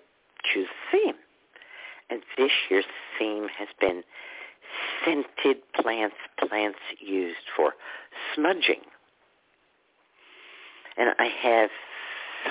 choose 0.53 0.67
a 0.67 0.91
theme. 0.91 1.15
And 2.09 2.21
this 2.37 2.51
year's 2.69 2.85
theme 3.17 3.47
has 3.57 3.67
been 3.81 4.03
scented 5.03 5.57
plants, 5.73 6.15
plants 6.37 6.79
used 6.99 7.45
for 7.55 7.73
smudging. 8.33 8.81
And 10.97 11.09
I 11.19 11.27
have, 11.41 11.69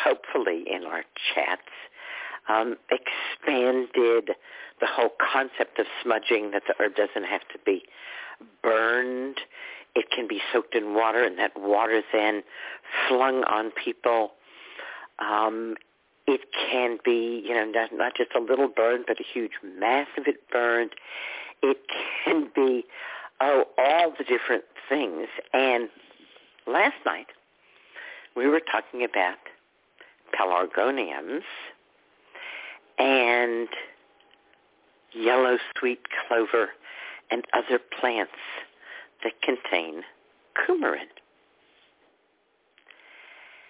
hopefully 0.03 0.65
in 0.71 0.85
our 0.85 1.05
chats, 1.35 1.63
um, 2.49 2.77
expanded 2.91 4.37
the 4.81 4.87
whole 4.87 5.13
concept 5.33 5.79
of 5.79 5.87
smudging 6.03 6.51
that 6.51 6.63
the 6.67 6.75
herb 6.79 6.95
doesn't 6.95 7.29
have 7.29 7.41
to 7.53 7.59
be 7.65 7.85
burned. 8.63 9.39
It 9.95 10.11
can 10.11 10.27
be 10.29 10.41
soaked 10.53 10.75
in 10.75 10.95
water 10.95 11.25
and 11.25 11.39
that 11.39 11.53
water 11.57 12.03
then 12.13 12.43
flung 13.09 13.45
on 13.45 13.71
people. 13.71 14.33
Um, 15.19 15.77
it 16.27 16.41
can 16.71 16.99
be, 17.05 17.43
you 17.47 17.55
know, 17.55 17.65
not, 17.65 17.91
not 17.93 18.17
just 18.17 18.31
a 18.35 18.41
little 18.41 18.69
burn, 18.69 19.05
but 19.07 19.19
a 19.21 19.25
huge 19.33 19.53
mass 19.63 20.09
of 20.19 20.27
it 20.27 20.49
burned. 20.51 20.91
It 21.67 21.79
can 22.25 22.51
be, 22.55 22.85
oh, 23.41 23.65
all 23.79 24.13
the 24.19 24.25
different 24.25 24.65
things. 24.87 25.29
And 25.55 25.89
last 26.67 26.97
night, 27.07 27.29
we 28.37 28.47
were 28.47 28.61
talking 28.61 29.03
about 29.03 29.39
pelargoniums 30.39 31.43
and 32.99 33.69
yellow 35.15 35.57
sweet 35.79 36.01
clover 36.29 36.69
and 37.31 37.45
other 37.55 37.79
plants 37.79 38.33
that 39.23 39.33
contain 39.41 40.03
coumarin. 40.55 41.09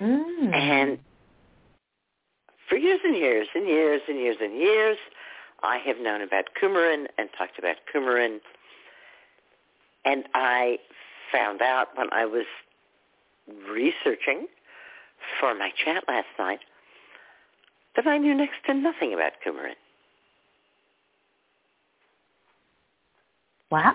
Mm. 0.01 0.53
And 0.53 0.99
for 2.69 2.77
years 2.77 3.01
and 3.05 3.15
years 3.17 3.47
and 3.55 3.69
years 3.69 4.03
and 4.09 4.19
years 4.19 4.37
and 4.41 4.57
years, 4.57 4.99
I 5.63 5.79
have 5.79 5.99
known 5.99 6.21
about 6.21 6.47
coumarin 6.61 7.07
and 7.19 7.29
talked 7.37 7.59
about 7.59 7.77
coumarin. 7.93 8.41
And 10.05 10.25
I 10.35 10.79
found 11.33 11.63
out 11.63 11.89
when 11.97 12.09
I 12.13 12.27
was 12.27 12.47
researching 13.69 14.47
for 15.41 15.55
my 15.55 15.71
chat 15.85 16.05
last 16.07 16.27
night 16.39 16.61
that 17.97 18.07
I 18.07 18.19
knew 18.19 18.35
next 18.35 18.57
to 18.67 18.75
nothing 18.75 19.15
about 19.15 19.33
coumarin. 19.45 19.75
wow. 23.75 23.95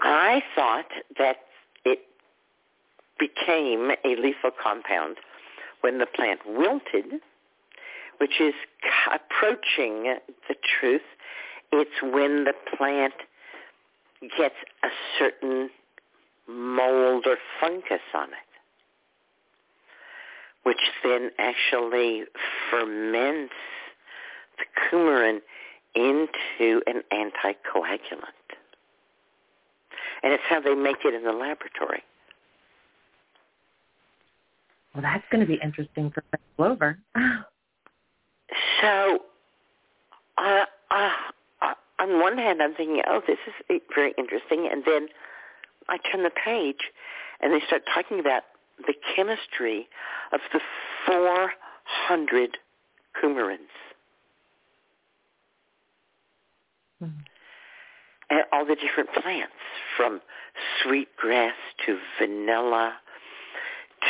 I 0.00 0.42
thought 0.54 0.90
that 1.18 1.36
it 1.84 2.00
became 3.18 3.90
a 4.04 4.16
lethal 4.16 4.50
compound 4.62 5.16
when 5.80 5.98
the 5.98 6.06
plant 6.06 6.40
wilted, 6.46 7.20
which 8.20 8.38
is 8.38 8.52
approaching 9.12 10.14
the 10.48 10.54
truth. 10.78 11.00
It's 11.72 12.02
when 12.02 12.44
the 12.44 12.52
plant 12.76 13.14
gets 14.36 14.56
a 14.84 14.88
certain 15.18 15.70
mold 16.46 17.24
or 17.26 17.36
fungus 17.60 18.02
on 18.14 18.28
it, 18.28 18.50
which 20.64 20.80
then 21.02 21.30
actually 21.38 22.24
ferments 22.70 23.54
the 24.58 24.64
coumarin 24.90 25.38
into 25.94 26.82
an 26.86 27.02
anticoagulant. 27.12 28.36
And 30.22 30.34
it's 30.34 30.42
how 30.46 30.60
they 30.60 30.74
make 30.74 30.98
it 31.06 31.14
in 31.14 31.24
the 31.24 31.32
laboratory. 31.32 32.02
Well, 34.94 35.02
that's 35.02 35.24
going 35.30 35.40
to 35.40 35.46
be 35.46 35.58
interesting 35.62 36.10
for 36.10 36.22
Red 36.32 36.40
Clover. 36.56 36.98
So, 38.80 39.20
uh, 40.38 40.64
uh, 40.90 41.10
on 41.98 42.20
one 42.20 42.38
hand, 42.38 42.62
I'm 42.62 42.74
thinking, 42.74 43.02
oh, 43.06 43.20
this 43.26 43.38
is 43.46 43.80
very 43.94 44.14
interesting, 44.16 44.68
and 44.70 44.82
then 44.86 45.08
I 45.88 45.98
turn 45.98 46.22
the 46.22 46.30
page, 46.30 46.90
and 47.40 47.52
they 47.52 47.60
start 47.66 47.82
talking 47.92 48.18
about 48.20 48.42
the 48.86 48.94
chemistry 49.14 49.88
of 50.32 50.40
the 50.52 50.60
400 51.06 52.58
coumarins. 53.22 53.58
Mhm. 57.02 57.24
and 58.28 58.44
all 58.52 58.64
the 58.64 58.76
different 58.76 59.10
plants 59.14 59.52
from 59.96 60.20
sweetgrass 60.82 61.56
to 61.86 61.98
vanilla 62.18 63.00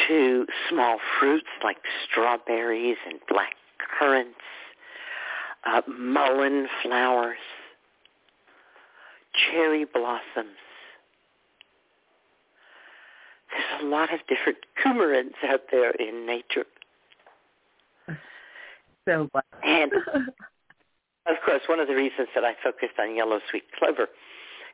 to 0.09 0.47
small 0.69 0.99
fruits 1.19 1.49
like 1.63 1.79
strawberries 2.05 2.99
and 3.07 3.19
black 3.29 3.57
currants, 3.99 4.39
uh, 5.65 5.83
mullein 5.89 6.69
flowers, 6.83 7.39
cherry 9.33 9.85
blossoms. 9.85 10.57
There's 13.51 13.83
a 13.83 13.87
lot 13.87 14.13
of 14.13 14.21
different 14.29 14.59
coumarins 14.85 15.35
out 15.49 15.63
there 15.71 15.91
in 15.91 16.27
nature. 16.27 16.67
so 19.07 19.29
glad. 19.33 19.45
And 19.63 19.93
Of 21.27 21.37
course, 21.45 21.63
one 21.69 21.81
of 21.81 21.87
the 21.87 21.95
reasons 21.95 22.29
that 22.35 22.45
I 22.45 22.55
focused 22.63 22.99
on 22.99 23.15
yellow 23.15 23.41
sweet 23.51 23.65
clover 23.79 24.09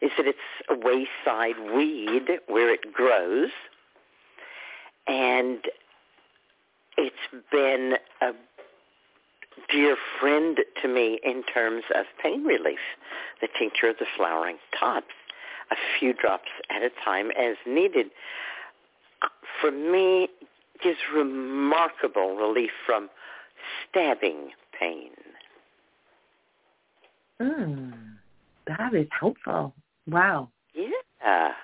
is 0.01 0.11
that 0.17 0.27
it's 0.27 0.39
a 0.71 0.75
wayside 0.75 1.75
weed 1.75 2.29
where 2.47 2.73
it 2.73 2.93
grows, 2.93 3.51
and 5.07 5.59
it's 6.97 7.45
been 7.51 7.95
a 8.23 8.33
dear 9.71 9.97
friend 10.21 10.59
to 10.83 10.89
me 10.89 11.19
in 11.23 11.43
terms 11.43 11.85
of 11.95 12.07
pain 12.23 12.45
relief. 12.45 12.79
The 13.41 13.49
tincture 13.59 13.89
of 13.89 13.97
the 13.99 14.07
flowering 14.17 14.59
tops, 14.79 15.15
a 15.71 15.77
few 15.99 16.13
drops 16.13 16.51
at 16.71 16.83
a 16.83 16.91
time 17.05 17.31
as 17.33 17.57
needed, 17.67 18.07
for 19.61 19.71
me 19.71 20.29
gives 20.83 20.99
remarkable 21.15 22.37
relief 22.37 22.71
from 22.85 23.09
stabbing 23.89 24.51
pain. 24.79 25.11
mm, 27.41 27.93
that 28.67 28.95
is 28.95 29.07
helpful. 29.19 29.75
Wow. 30.07 30.49
Yeah. 30.75 31.55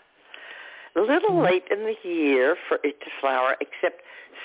A 0.94 1.00
little 1.00 1.31
Mhm. 1.31 1.44
late 1.44 1.68
in 1.68 1.85
the 1.85 1.96
year 2.02 2.57
for 2.68 2.78
it 2.83 3.00
to 3.00 3.11
flower, 3.20 3.57
except 3.61 4.02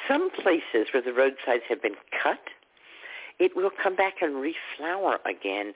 some 0.07 0.29
places 0.29 0.91
where 0.93 1.01
the 1.01 1.12
roadsides 1.12 1.63
have 1.65 1.81
been 1.81 1.97
cut, 2.12 2.39
it 3.39 3.56
will 3.56 3.71
come 3.82 3.95
back 3.95 4.21
and 4.21 4.36
reflower 4.36 5.17
again 5.26 5.73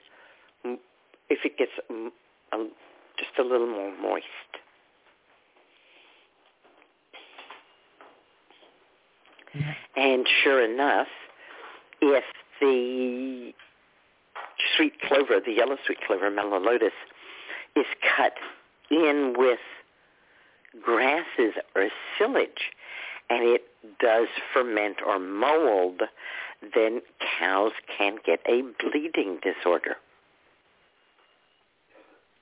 if 1.28 1.44
it 1.44 1.56
gets 1.56 1.72
just 3.18 3.38
a 3.38 3.42
little 3.42 3.66
more 3.66 3.92
moist. 4.00 4.26
And 9.96 10.26
sure 10.42 10.64
enough, 10.64 11.08
if 12.00 12.24
the 12.60 13.52
sweet 14.76 15.00
clover, 15.02 15.40
the 15.44 15.52
yellow 15.52 15.76
sweet 15.84 16.00
clover, 16.06 16.30
melilotus, 16.30 16.92
is 17.76 17.86
cut 18.16 18.32
in 18.90 19.34
with 19.36 19.58
grasses 20.82 21.54
or 21.76 21.88
silage, 22.18 22.70
and 23.28 23.44
it 23.44 23.62
does 24.00 24.28
ferment 24.52 24.98
or 25.06 25.18
mold, 25.18 26.02
then 26.74 27.00
cows 27.38 27.72
can 27.98 28.18
get 28.24 28.40
a 28.46 28.62
bleeding 28.80 29.38
disorder. 29.42 29.96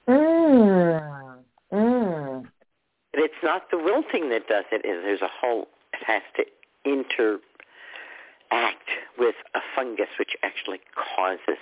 Mm. 0.09 1.39
Mm. 1.73 2.47
But 3.13 3.23
it's 3.23 3.35
not 3.43 3.71
the 3.71 3.79
wilting 3.79 4.31
that 4.31 4.49
does 4.49 4.65
it. 4.73 4.85
Is 4.85 5.03
There's 5.03 5.23
a 5.23 5.29
whole, 5.29 5.69
it 5.93 6.05
has 6.05 6.23
to 6.37 6.45
interact 6.85 7.41
with 9.19 9.37
a 9.55 9.61
fungus 9.75 10.09
which 10.19 10.37
actually 10.43 10.81
causes 10.95 11.61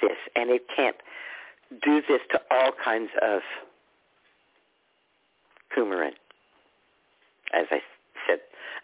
this. 0.00 0.16
And 0.36 0.50
it 0.50 0.62
can't 0.74 0.96
do 1.82 2.02
this 2.08 2.20
to 2.32 2.40
all 2.50 2.72
kinds 2.82 3.10
of 3.22 3.42
coumarin. 5.76 6.12
As 7.52 7.66
I 7.70 7.76
said, 7.76 7.99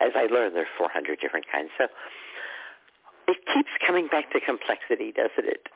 as 0.00 0.12
I 0.14 0.26
learned, 0.32 0.54
there 0.54 0.62
are 0.62 0.78
400 0.78 1.20
different 1.20 1.46
kinds. 1.50 1.70
So 1.78 1.86
it 3.28 3.38
keeps 3.52 3.70
coming 3.86 4.08
back 4.08 4.30
to 4.32 4.40
complexity, 4.40 5.12
doesn't 5.12 5.48
it? 5.48 5.68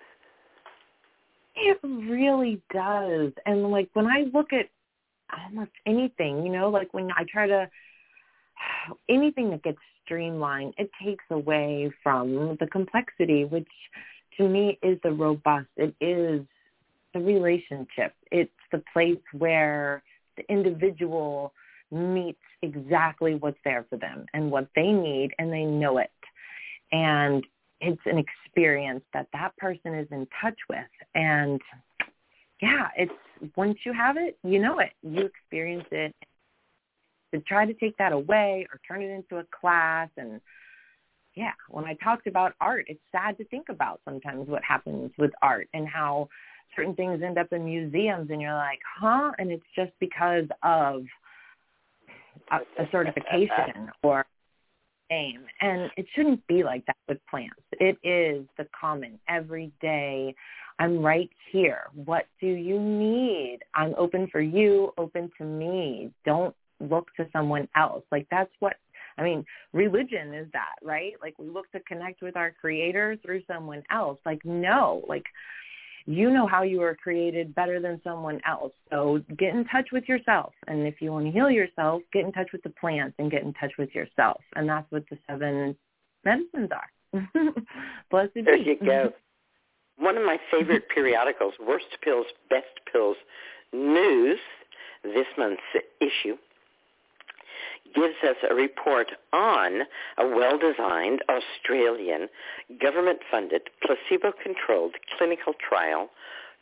It 1.56 1.78
really 1.82 2.62
does. 2.72 3.32
And 3.46 3.70
like 3.70 3.90
when 3.92 4.06
I 4.06 4.26
look 4.32 4.52
at 4.52 4.68
almost 5.46 5.72
anything, 5.86 6.44
you 6.44 6.52
know, 6.52 6.70
like 6.70 6.92
when 6.94 7.10
I 7.16 7.24
try 7.30 7.46
to 7.46 7.68
anything 9.08 9.50
that 9.50 9.62
gets 9.62 9.78
streamlined, 10.04 10.74
it 10.78 10.90
takes 11.02 11.24
away 11.30 11.92
from 12.02 12.56
the 12.60 12.66
complexity, 12.66 13.44
which 13.44 13.68
to 14.36 14.48
me 14.48 14.78
is 14.82 14.98
the 15.02 15.12
robust. 15.12 15.68
It 15.76 15.94
is 16.00 16.46
the 17.14 17.20
relationship. 17.20 18.14
It's 18.30 18.50
the 18.72 18.82
place 18.92 19.18
where 19.32 20.02
the 20.36 20.50
individual 20.50 21.52
meets 21.90 22.38
exactly 22.62 23.34
what's 23.34 23.58
there 23.64 23.86
for 23.88 23.96
them 23.96 24.26
and 24.34 24.50
what 24.50 24.68
they 24.76 24.92
need 24.92 25.30
and 25.38 25.52
they 25.52 25.64
know 25.64 25.98
it. 25.98 26.10
And 26.92 27.44
it's 27.80 28.00
an 28.06 28.18
experience 28.18 29.04
that 29.12 29.28
that 29.32 29.56
person 29.56 29.94
is 29.94 30.08
in 30.10 30.26
touch 30.40 30.58
with. 30.68 30.78
And 31.14 31.60
yeah, 32.60 32.88
it's 32.96 33.12
once 33.56 33.78
you 33.84 33.92
have 33.92 34.16
it, 34.16 34.38
you 34.42 34.58
know 34.58 34.78
it. 34.80 34.92
You 35.02 35.26
experience 35.26 35.86
it. 35.90 36.14
To 37.32 37.40
try 37.42 37.64
to 37.64 37.74
take 37.74 37.96
that 37.98 38.12
away 38.12 38.66
or 38.72 38.80
turn 38.86 39.02
it 39.02 39.10
into 39.10 39.36
a 39.36 39.44
class 39.60 40.08
and 40.16 40.40
yeah, 41.36 41.52
when 41.68 41.84
I 41.84 41.94
talked 41.94 42.26
about 42.26 42.54
art, 42.60 42.86
it's 42.88 43.00
sad 43.12 43.38
to 43.38 43.44
think 43.44 43.68
about 43.68 44.00
sometimes 44.04 44.48
what 44.48 44.64
happens 44.64 45.12
with 45.16 45.30
art 45.42 45.68
and 45.72 45.86
how 45.86 46.28
certain 46.74 46.94
things 46.94 47.22
end 47.22 47.38
up 47.38 47.52
in 47.52 47.64
museums 47.64 48.30
and 48.30 48.40
you're 48.40 48.54
like, 48.54 48.80
huh? 49.00 49.30
And 49.38 49.50
it's 49.50 49.64
just 49.74 49.92
because 50.00 50.46
of 50.62 51.02
a, 52.50 52.82
a 52.82 52.88
certification 52.90 53.90
or 54.02 54.26
name. 55.10 55.44
And 55.60 55.90
it 55.96 56.06
shouldn't 56.14 56.46
be 56.46 56.62
like 56.62 56.86
that 56.86 56.96
with 57.08 57.18
plants. 57.28 57.60
It 57.72 57.98
is 58.04 58.46
the 58.56 58.66
common, 58.78 59.18
everyday, 59.28 60.34
I'm 60.80 61.02
right 61.04 61.30
here. 61.52 61.88
What 61.94 62.24
do 62.40 62.46
you 62.46 62.80
need? 62.80 63.58
I'm 63.74 63.94
open 63.98 64.28
for 64.32 64.40
you, 64.40 64.92
open 64.96 65.30
to 65.36 65.44
me. 65.44 66.10
Don't 66.24 66.54
look 66.80 67.14
to 67.16 67.26
someone 67.32 67.68
else. 67.76 68.02
Like 68.10 68.26
that's 68.30 68.50
what 68.60 68.76
I 69.18 69.22
mean, 69.22 69.44
religion 69.74 70.32
is 70.32 70.46
that, 70.54 70.76
right? 70.82 71.12
Like 71.20 71.38
we 71.38 71.50
look 71.50 71.70
to 71.72 71.80
connect 71.80 72.22
with 72.22 72.34
our 72.34 72.52
creator 72.58 73.18
through 73.22 73.42
someone 73.46 73.82
else. 73.90 74.18
Like 74.24 74.42
no, 74.44 75.04
like 75.06 75.26
you 76.12 76.30
know 76.30 76.46
how 76.46 76.62
you 76.62 76.80
were 76.80 76.94
created 76.94 77.54
better 77.54 77.80
than 77.80 78.00
someone 78.02 78.40
else. 78.46 78.72
So 78.90 79.22
get 79.38 79.54
in 79.54 79.64
touch 79.66 79.88
with 79.92 80.08
yourself. 80.08 80.52
And 80.66 80.86
if 80.86 81.00
you 81.00 81.12
want 81.12 81.26
to 81.26 81.32
heal 81.32 81.50
yourself, 81.50 82.02
get 82.12 82.24
in 82.24 82.32
touch 82.32 82.48
with 82.52 82.62
the 82.62 82.70
plants 82.70 83.14
and 83.18 83.30
get 83.30 83.42
in 83.42 83.52
touch 83.54 83.72
with 83.78 83.94
yourself. 83.94 84.40
And 84.56 84.68
that's 84.68 84.90
what 84.90 85.04
the 85.10 85.18
seven 85.28 85.76
medicines 86.24 86.70
are. 86.72 87.22
Blessed 88.10 88.32
There 88.34 88.56
you 88.56 88.76
go. 88.84 89.12
One 89.98 90.16
of 90.16 90.24
my 90.24 90.38
favorite 90.50 90.88
periodicals, 90.88 91.54
Worst 91.60 91.98
Pills, 92.02 92.26
Best 92.48 92.80
Pills 92.90 93.16
News, 93.72 94.38
this 95.04 95.26
month's 95.36 95.60
issue, 96.00 96.36
gives 97.94 98.16
us 98.22 98.36
a 98.48 98.54
report 98.54 99.12
on 99.32 99.82
a 100.18 100.26
well-designed 100.26 101.22
Australian 101.28 102.28
government-funded 102.80 103.62
placebo-controlled 103.84 104.94
clinical 105.16 105.52
trial 105.54 106.10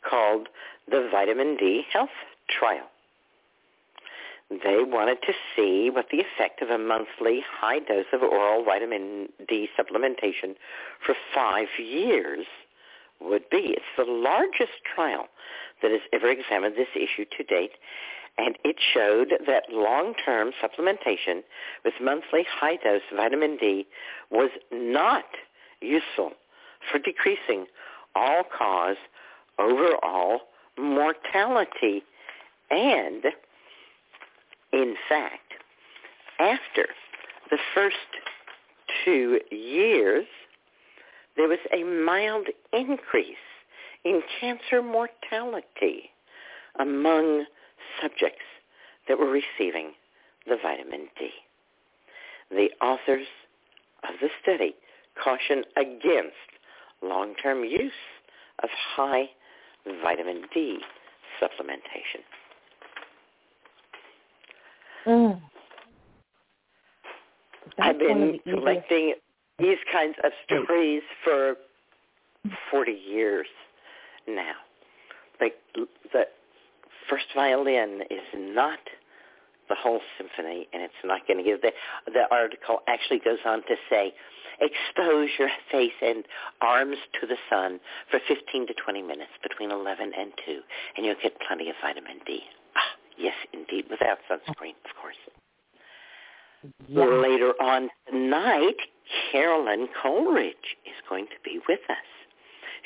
called 0.07 0.47
the 0.89 1.07
Vitamin 1.11 1.57
D 1.57 1.83
Health 1.91 2.09
Trial. 2.49 2.87
They 4.49 4.83
wanted 4.83 5.19
to 5.27 5.33
see 5.55 5.91
what 5.91 6.07
the 6.11 6.21
effect 6.21 6.63
of 6.63 6.69
a 6.69 6.77
monthly 6.79 7.43
high 7.47 7.79
dose 7.79 8.05
of 8.11 8.23
oral 8.23 8.63
vitamin 8.63 9.29
D 9.47 9.69
supplementation 9.77 10.55
for 11.05 11.13
five 11.35 11.67
years 11.77 12.47
would 13.21 13.47
be. 13.51 13.75
It's 13.77 13.85
the 13.95 14.05
largest 14.05 14.83
trial 14.95 15.27
that 15.83 15.91
has 15.91 16.01
ever 16.11 16.29
examined 16.29 16.75
this 16.75 16.87
issue 16.95 17.25
to 17.37 17.43
date, 17.43 17.73
and 18.39 18.57
it 18.63 18.77
showed 18.93 19.33
that 19.45 19.63
long-term 19.69 20.51
supplementation 20.63 21.41
with 21.83 21.93
monthly 22.01 22.45
high-dose 22.49 23.01
vitamin 23.13 23.57
D 23.57 23.85
was 24.31 24.49
not 24.71 25.25
useful 25.81 26.31
for 26.89 26.99
decreasing 26.99 27.65
all-cause 28.15 28.95
overall 29.59 30.39
mortality. 30.77 32.01
And, 32.71 33.25
in 34.71 34.95
fact, 35.09 35.53
after 36.39 36.87
the 37.51 37.57
first 37.75 37.95
two 39.03 39.41
years, 39.51 40.27
there 41.35 41.49
was 41.49 41.59
a 41.73 41.83
mild 41.83 42.47
increase 42.71 43.35
in 44.05 44.21
cancer 44.39 44.81
mortality 44.81 46.11
among 46.79 47.45
subjects 48.01 48.45
that 49.07 49.17
were 49.17 49.29
receiving 49.29 49.91
the 50.47 50.57
vitamin 50.61 51.07
D. 51.17 51.29
The 52.51 52.69
authors 52.83 53.27
of 54.03 54.15
the 54.21 54.29
study 54.41 54.75
caution 55.21 55.63
against 55.75 56.35
long-term 57.01 57.63
use 57.63 57.91
of 58.63 58.69
high 58.95 59.29
vitamin 60.03 60.43
D 60.53 60.79
supplementation. 61.41 62.23
Mm. 65.05 65.41
I've 67.79 67.97
That's 67.97 68.09
one 68.09 68.21
of 68.23 68.31
been 68.31 68.39
the 68.45 68.51
collecting 68.51 69.13
these 69.57 69.77
kinds 69.91 70.15
of 70.23 70.31
stories 70.45 71.01
for 71.23 71.55
40 72.71 72.91
years 72.91 73.47
now. 74.27 74.53
Like 75.39 75.55
the 75.75 76.25
first 77.09 77.25
violin 77.35 78.01
is 78.09 78.21
not 78.35 78.79
the 79.69 79.75
whole 79.75 80.01
symphony, 80.17 80.67
and 80.73 80.81
it's 80.81 81.01
not 81.03 81.27
going 81.27 81.37
to 81.37 81.43
give 81.43 81.61
the 81.61 81.71
the 82.07 82.25
article 82.31 82.79
actually 82.87 83.19
goes 83.19 83.37
on 83.45 83.61
to 83.63 83.75
say, 83.89 84.13
expose 84.59 85.29
your 85.37 85.49
face 85.71 85.93
and 86.01 86.25
arms 86.61 86.97
to 87.21 87.27
the 87.27 87.37
sun 87.49 87.79
for 88.09 88.19
15 88.27 88.67
to 88.67 88.73
20 88.73 89.01
minutes 89.01 89.31
between 89.41 89.71
11 89.71 90.11
and 90.17 90.31
2, 90.45 90.59
and 90.97 91.05
you'll 91.05 91.15
get 91.21 91.33
plenty 91.47 91.69
of 91.69 91.75
vitamin 91.81 92.19
D. 92.25 92.41
Ah, 92.75 92.81
yes, 93.17 93.35
indeed, 93.53 93.85
without 93.89 94.17
sunscreen, 94.29 94.75
of 94.85 94.95
course. 94.99 95.15
Yeah. 96.87 97.05
Later 97.05 97.53
on 97.61 97.89
tonight, 98.09 98.75
Carolyn 99.31 99.87
Coleridge 100.01 100.75
is 100.85 100.97
going 101.07 101.27
to 101.27 101.39
be 101.43 101.59
with 101.69 101.79
us. 101.89 102.18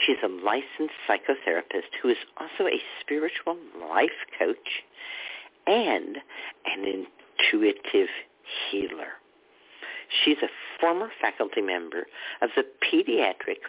She's 0.05 0.17
a 0.23 0.27
licensed 0.27 0.95
psychotherapist 1.07 1.93
who 2.01 2.09
is 2.09 2.17
also 2.37 2.67
a 2.67 2.81
spiritual 3.01 3.57
life 3.89 4.11
coach 4.37 4.83
and 5.67 6.17
an 6.65 6.85
intuitive 6.85 8.09
healer. 8.69 9.13
She's 10.23 10.37
a 10.43 10.49
former 10.79 11.09
faculty 11.21 11.61
member 11.61 12.07
of 12.41 12.49
the 12.55 12.65
pediatric 12.81 13.59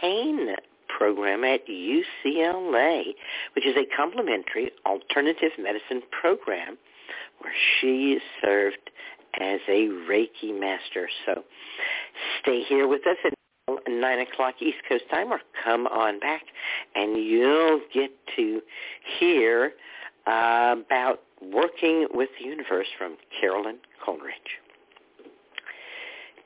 pain 0.00 0.54
program 0.88 1.44
at 1.44 1.66
UCLA, 1.66 3.14
which 3.54 3.66
is 3.66 3.76
a 3.76 3.96
complementary 3.96 4.70
alternative 4.86 5.52
medicine 5.58 6.02
program 6.10 6.78
where 7.40 7.52
she 7.80 8.18
served 8.42 8.90
as 9.40 9.60
a 9.68 9.88
Reiki 10.08 10.58
master. 10.58 11.08
So 11.26 11.44
stay 12.40 12.62
here 12.62 12.88
with 12.88 13.06
us 13.06 13.16
at 13.24 13.32
9 13.88 14.18
o'clock 14.20 14.54
East 14.60 14.78
Coast 14.88 15.04
time 15.10 15.32
or 15.32 15.40
come 15.64 15.86
on 15.86 16.20
back 16.20 16.42
and 16.94 17.16
you'll 17.16 17.80
get 17.92 18.10
to 18.36 18.60
hear 19.18 19.72
uh, 20.26 20.76
about 20.86 21.20
working 21.42 22.06
with 22.12 22.28
the 22.38 22.44
universe 22.46 22.88
from 22.98 23.16
Carolyn 23.40 23.78
Coleridge. 24.04 24.34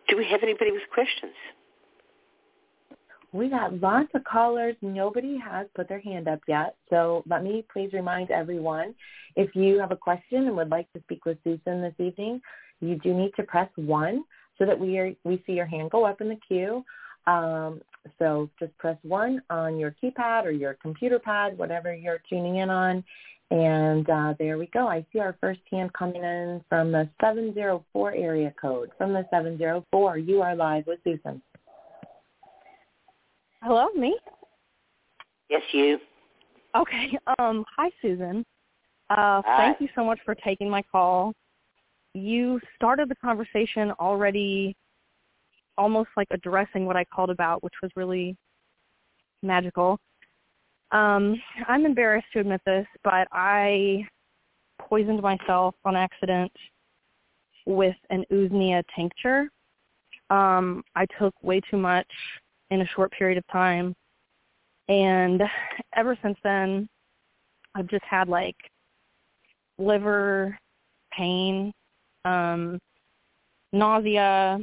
Do 0.08 0.16
we 0.16 0.24
have 0.26 0.42
anybody 0.42 0.70
with 0.70 0.82
questions? 0.92 1.32
We 3.32 3.48
got 3.48 3.80
lots 3.80 4.10
of 4.14 4.22
callers. 4.22 4.76
Nobody 4.80 5.36
has 5.38 5.66
put 5.74 5.88
their 5.88 5.98
hand 5.98 6.28
up 6.28 6.38
yet. 6.46 6.76
So 6.88 7.24
let 7.28 7.42
me 7.42 7.64
please 7.72 7.90
remind 7.92 8.30
everyone, 8.30 8.94
if 9.34 9.56
you 9.56 9.80
have 9.80 9.90
a 9.90 9.96
question 9.96 10.46
and 10.46 10.56
would 10.56 10.70
like 10.70 10.92
to 10.92 11.00
speak 11.00 11.24
with 11.24 11.42
Susun 11.42 11.82
this 11.82 11.94
evening, 11.98 12.40
you 12.80 12.96
do 13.02 13.12
need 13.12 13.32
to 13.36 13.42
press 13.42 13.68
1 13.74 14.22
so 14.56 14.64
that 14.64 14.78
we, 14.78 14.98
are, 14.98 15.12
we 15.24 15.42
see 15.46 15.52
your 15.52 15.66
hand 15.66 15.90
go 15.90 16.04
up 16.04 16.20
in 16.20 16.28
the 16.28 16.38
queue. 16.46 16.84
Um, 17.26 17.80
so 18.18 18.50
just 18.58 18.76
press 18.78 18.98
1 19.02 19.42
on 19.50 19.78
your 19.78 19.94
keypad 20.02 20.44
or 20.44 20.50
your 20.50 20.74
computer 20.74 21.18
pad, 21.18 21.56
whatever 21.56 21.94
you're 21.94 22.20
tuning 22.28 22.56
in 22.56 22.70
on. 22.70 23.02
And 23.50 24.08
uh, 24.08 24.34
there 24.38 24.58
we 24.58 24.66
go. 24.66 24.88
I 24.88 25.04
see 25.12 25.20
our 25.20 25.36
first 25.40 25.60
hand 25.70 25.92
coming 25.92 26.22
in 26.22 26.62
from 26.68 26.92
the 26.92 27.08
704 27.20 28.12
area 28.12 28.52
code. 28.60 28.90
From 28.98 29.12
the 29.12 29.26
704, 29.30 30.18
you 30.18 30.42
are 30.42 30.56
live 30.56 30.86
with 30.86 30.98
Susun. 31.04 31.40
Hello, 33.62 33.88
me? 33.96 34.18
Yes, 35.48 35.62
you. 35.72 35.98
Okay. 36.76 37.18
Um, 37.38 37.64
hi, 37.76 37.90
Susun. 38.02 38.40
Uh, 39.10 39.42
Hi. 39.44 39.56
Thank 39.56 39.80
you 39.80 39.88
so 39.94 40.04
much 40.04 40.18
for 40.24 40.34
taking 40.34 40.68
my 40.68 40.82
call. 40.82 41.32
You 42.14 42.60
started 42.76 43.08
the 43.08 43.14
conversation 43.16 43.92
already 43.92 44.74
almost 45.76 46.10
like 46.16 46.28
addressing 46.30 46.86
what 46.86 46.96
I 46.96 47.04
called 47.04 47.30
about, 47.30 47.62
which 47.62 47.74
was 47.82 47.90
really 47.96 48.36
magical. 49.42 49.98
Um, 50.92 51.40
I'm 51.66 51.86
embarrassed 51.86 52.26
to 52.32 52.40
admit 52.40 52.60
this, 52.66 52.86
but 53.02 53.26
I 53.32 54.06
poisoned 54.80 55.22
myself 55.22 55.74
on 55.84 55.96
accident 55.96 56.52
with 57.66 57.96
an 58.10 58.24
Usnea 58.30 58.82
tincture. 58.94 59.48
Um, 60.30 60.82
I 60.94 61.06
took 61.18 61.34
way 61.42 61.60
too 61.60 61.76
much 61.76 62.06
in 62.70 62.80
a 62.80 62.86
short 62.86 63.12
period 63.12 63.38
of 63.38 63.46
time, 63.48 63.94
and 64.88 65.42
ever 65.96 66.16
since 66.22 66.38
then, 66.42 66.88
I've 67.74 67.88
just 67.88 68.04
had 68.04 68.28
like 68.28 68.56
liver 69.78 70.56
pain, 71.12 71.72
um, 72.24 72.78
nausea, 73.72 74.58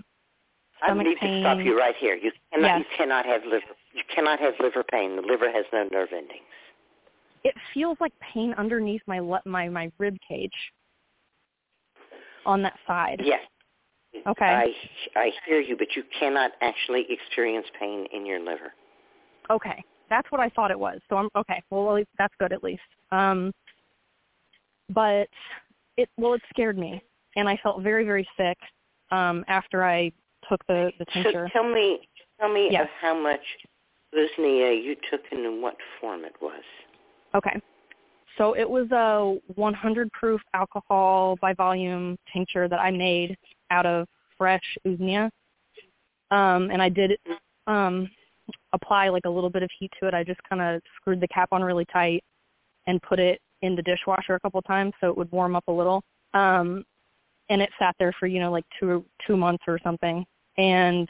I 0.81 0.93
need 0.93 1.17
pain. 1.17 1.43
to 1.43 1.49
stop 1.49 1.65
you 1.65 1.77
right 1.77 1.95
here. 1.99 2.15
You 2.15 2.31
cannot 2.51 2.67
Yes. 2.67 2.79
you 2.79 2.97
cannot 2.97 3.25
have 3.25 3.45
liver 3.45 3.65
you 3.93 4.03
cannot 4.13 4.39
have 4.39 4.53
liver 4.59 4.83
pain. 4.83 5.15
The 5.15 5.21
liver 5.21 5.51
has 5.51 5.65
no 5.73 5.83
nerve 5.91 6.09
endings. 6.11 6.43
It 7.43 7.55
feels 7.73 7.97
like 7.99 8.13
pain 8.19 8.53
underneath 8.57 9.01
my 9.07 9.19
le- 9.19 9.41
my 9.45 9.69
my 9.69 9.91
rib 9.97 10.17
cage 10.27 10.51
on 12.45 12.61
that 12.63 12.77
side. 12.87 13.21
Yes. 13.23 13.41
Okay. 14.27 14.45
I 14.45 14.73
I 15.15 15.31
hear 15.45 15.59
you, 15.59 15.77
but 15.77 15.95
you 15.95 16.03
cannot 16.19 16.51
actually 16.61 17.05
experience 17.09 17.67
pain 17.79 18.07
in 18.13 18.25
your 18.25 18.39
liver. 18.39 18.73
Okay, 19.49 19.83
that's 20.09 20.31
what 20.31 20.39
I 20.41 20.49
thought 20.49 20.71
it 20.71 20.79
was. 20.79 20.99
So 21.09 21.17
I'm 21.17 21.29
okay. 21.35 21.61
Well, 21.69 21.89
at 21.89 21.95
least 21.95 22.09
that's 22.17 22.33
good 22.39 22.53
at 22.53 22.63
least. 22.63 22.81
Um, 23.11 23.51
but 24.89 25.27
it 25.97 26.09
well, 26.17 26.33
it 26.33 26.41
scared 26.49 26.77
me, 26.77 27.01
and 27.35 27.47
I 27.47 27.57
felt 27.63 27.81
very 27.81 28.05
very 28.05 28.27
sick 28.37 28.57
um, 29.11 29.43
after 29.47 29.83
I 29.83 30.11
took 30.49 30.65
the 30.67 30.91
the 30.99 31.05
tincture. 31.05 31.49
So 31.53 31.61
tell 31.61 31.71
me 31.71 31.99
tell 32.39 32.51
me 32.51 32.69
Yes. 32.71 32.83
of 32.83 32.89
how 32.99 33.17
much 33.17 33.41
Usnea 34.13 34.83
you 34.83 34.95
took 35.09 35.21
and 35.31 35.45
in 35.45 35.61
what 35.61 35.75
form 35.99 36.25
it 36.25 36.35
was. 36.41 36.63
Okay. 37.33 37.59
So 38.37 38.53
it 38.55 38.69
was 38.69 38.89
a 38.91 39.37
100 39.55 40.11
proof 40.13 40.41
alcohol 40.53 41.37
by 41.41 41.53
volume 41.53 42.17
tincture 42.31 42.67
that 42.67 42.79
I 42.79 42.89
made 42.91 43.37
out 43.71 43.85
of 43.85 44.07
fresh 44.37 44.77
usnea. 44.85 45.29
Um, 46.31 46.71
and 46.71 46.81
I 46.81 46.89
did 46.89 47.17
um, 47.67 48.09
apply 48.73 49.09
like 49.09 49.25
a 49.25 49.29
little 49.29 49.49
bit 49.49 49.63
of 49.63 49.69
heat 49.77 49.91
to 49.99 50.07
it. 50.07 50.13
I 50.13 50.23
just 50.23 50.39
kind 50.47 50.61
of 50.61 50.81
screwed 50.95 51.19
the 51.19 51.27
cap 51.27 51.49
on 51.51 51.61
really 51.61 51.85
tight 51.85 52.23
and 52.87 53.01
put 53.01 53.19
it 53.19 53.39
in 53.61 53.75
the 53.75 53.81
dishwasher 53.81 54.35
a 54.35 54.39
couple 54.39 54.61
times 54.61 54.93
so 54.99 55.07
it 55.07 55.17
would 55.17 55.31
warm 55.31 55.55
up 55.55 55.65
a 55.67 55.71
little. 55.71 56.01
Um, 56.33 56.83
and 57.49 57.61
it 57.61 57.69
sat 57.77 57.95
there 57.99 58.13
for 58.17 58.27
you 58.27 58.39
know 58.39 58.51
like 58.51 58.65
two 58.79 59.05
two 59.27 59.35
months 59.35 59.63
or 59.67 59.77
something. 59.83 60.25
And 60.57 61.07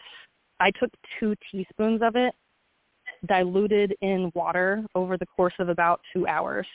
I 0.59 0.71
took 0.71 0.91
two 1.19 1.35
teaspoons 1.51 2.01
of 2.01 2.15
it 2.15 2.33
diluted 3.27 3.95
in 4.01 4.31
water 4.33 4.83
over 4.95 5.17
the 5.17 5.25
course 5.25 5.53
of 5.59 5.69
about 5.69 6.01
two 6.13 6.27
hours. 6.27 6.67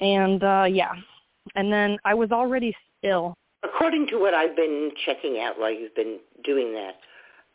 And 0.00 0.42
uh 0.42 0.66
yeah. 0.70 0.92
And 1.54 1.72
then 1.72 1.98
I 2.04 2.14
was 2.14 2.30
already 2.30 2.74
ill. 3.02 3.34
According 3.62 4.06
to 4.08 4.16
what 4.18 4.32
I've 4.34 4.56
been 4.56 4.90
checking 5.04 5.40
out 5.40 5.58
while 5.58 5.70
you've 5.70 5.94
been 5.94 6.18
doing 6.44 6.72
that, 6.72 6.94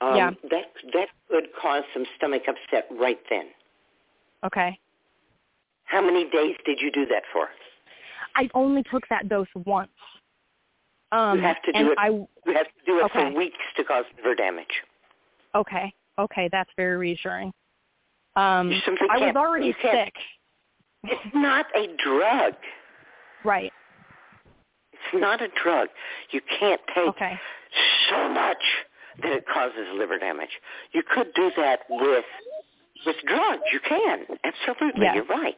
um, 0.02 0.16
Yeah. 0.16 0.32
that 0.50 0.72
that 0.94 1.08
could 1.30 1.48
cause 1.60 1.84
some 1.94 2.06
stomach 2.18 2.44
upset 2.48 2.88
right 2.92 3.20
then. 3.30 3.48
Okay. 4.44 4.78
How 5.86 6.02
many 6.02 6.30
days 6.30 6.56
did 6.66 6.80
you 6.82 6.92
do 6.92 7.06
that 7.08 7.24
for? 7.32 7.50
I 8.36 8.50
only 8.54 8.84
took 8.84 9.08
that 9.10 9.30
dose 9.30 9.48
once. 9.56 9.92
Um 11.16 11.38
you 11.40 11.44
have 11.46 11.62
to 11.64 11.72
do 11.72 11.78
and 11.80 11.88
it. 11.90 11.98
I 11.98 12.08
you 12.10 12.28
have 12.54 12.68
to 12.68 12.86
do 12.86 13.00
it 13.00 13.04
Okay. 13.06 13.30
for 13.32 13.38
weeks 13.38 13.58
to 13.78 13.84
cause 13.84 14.06
liver 14.18 14.36
damage. 14.36 14.76
okay. 15.56 15.94
Okay, 16.18 16.48
that's 16.52 16.70
very 16.78 16.98
reassuring. 16.98 17.52
Um 18.36 18.72
I 19.12 19.18
was 19.20 19.36
already 19.36 19.74
sick. 19.82 20.14
It's 21.04 21.36
not 21.36 21.66
a 21.76 21.88
drug. 22.04 22.54
Right. 23.44 23.72
It's 24.94 25.22
not 25.22 25.42
a 25.42 25.50
drug. 25.64 25.90
You 26.32 26.42
can't 26.60 26.82
take 26.96 27.08
Okay. 27.10 27.34
so 28.10 28.30
much 28.30 28.64
that 29.22 29.32
it 29.32 29.46
causes 29.48 29.88
liver 29.94 30.18
damage. 30.18 30.50
You 30.94 31.04
could 31.04 31.28
do 31.36 31.52
that 31.58 31.82
with 31.90 32.26
with 33.06 33.16
drugs. 33.28 33.62
You 33.72 33.80
can. 33.88 34.26
Absolutely. 34.44 35.04
Yes. 35.04 35.16
You're 35.16 35.26
right. 35.26 35.58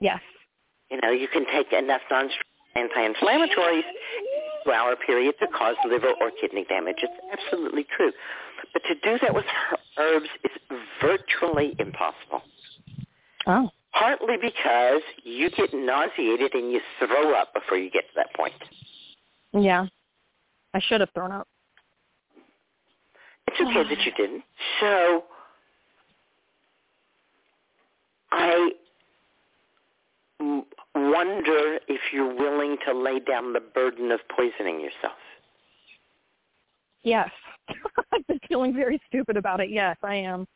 Yes. 0.00 0.20
You 0.90 1.00
know, 1.00 1.10
you 1.10 1.28
can 1.28 1.46
take 1.46 1.72
enough 1.72 2.02
non 2.10 2.28
anti-inflammatories 2.74 3.84
for 4.64 4.72
hour 4.72 4.96
period 4.96 5.34
to 5.40 5.46
cause 5.48 5.76
liver 5.88 6.12
or 6.20 6.30
kidney 6.40 6.64
damage. 6.68 6.98
It's 7.02 7.12
absolutely 7.32 7.86
true. 7.96 8.12
But 8.72 8.82
to 8.84 8.94
do 8.94 9.18
that 9.22 9.34
with 9.34 9.44
herbs 9.98 10.28
is 10.44 10.78
virtually 11.00 11.74
impossible. 11.78 12.42
Oh. 13.46 13.70
Partly 13.92 14.36
because 14.40 15.02
you 15.24 15.50
get 15.50 15.74
nauseated 15.74 16.54
and 16.54 16.72
you 16.72 16.80
throw 16.98 17.34
up 17.34 17.52
before 17.52 17.76
you 17.76 17.90
get 17.90 18.04
to 18.08 18.14
that 18.16 18.34
point. 18.34 18.54
Yeah. 19.52 19.86
I 20.74 20.80
should 20.80 21.00
have 21.00 21.10
thrown 21.14 21.32
up. 21.32 21.46
It's 23.48 23.60
okay 23.60 23.88
that 23.88 24.04
you 24.04 24.12
didn't. 24.16 24.44
So 24.80 25.24
I 28.30 28.70
wonder 30.94 31.78
if 31.88 32.00
you're 32.12 32.34
willing 32.34 32.76
to 32.86 32.92
lay 32.92 33.18
down 33.20 33.52
the 33.52 33.60
burden 33.60 34.10
of 34.12 34.20
poisoning 34.34 34.80
yourself. 34.80 35.16
Yes. 37.02 37.30
I've 38.12 38.26
been 38.26 38.40
feeling 38.48 38.74
very 38.74 39.00
stupid 39.08 39.36
about 39.36 39.60
it. 39.60 39.70
Yes, 39.70 39.96
I 40.02 40.14
am. 40.16 40.46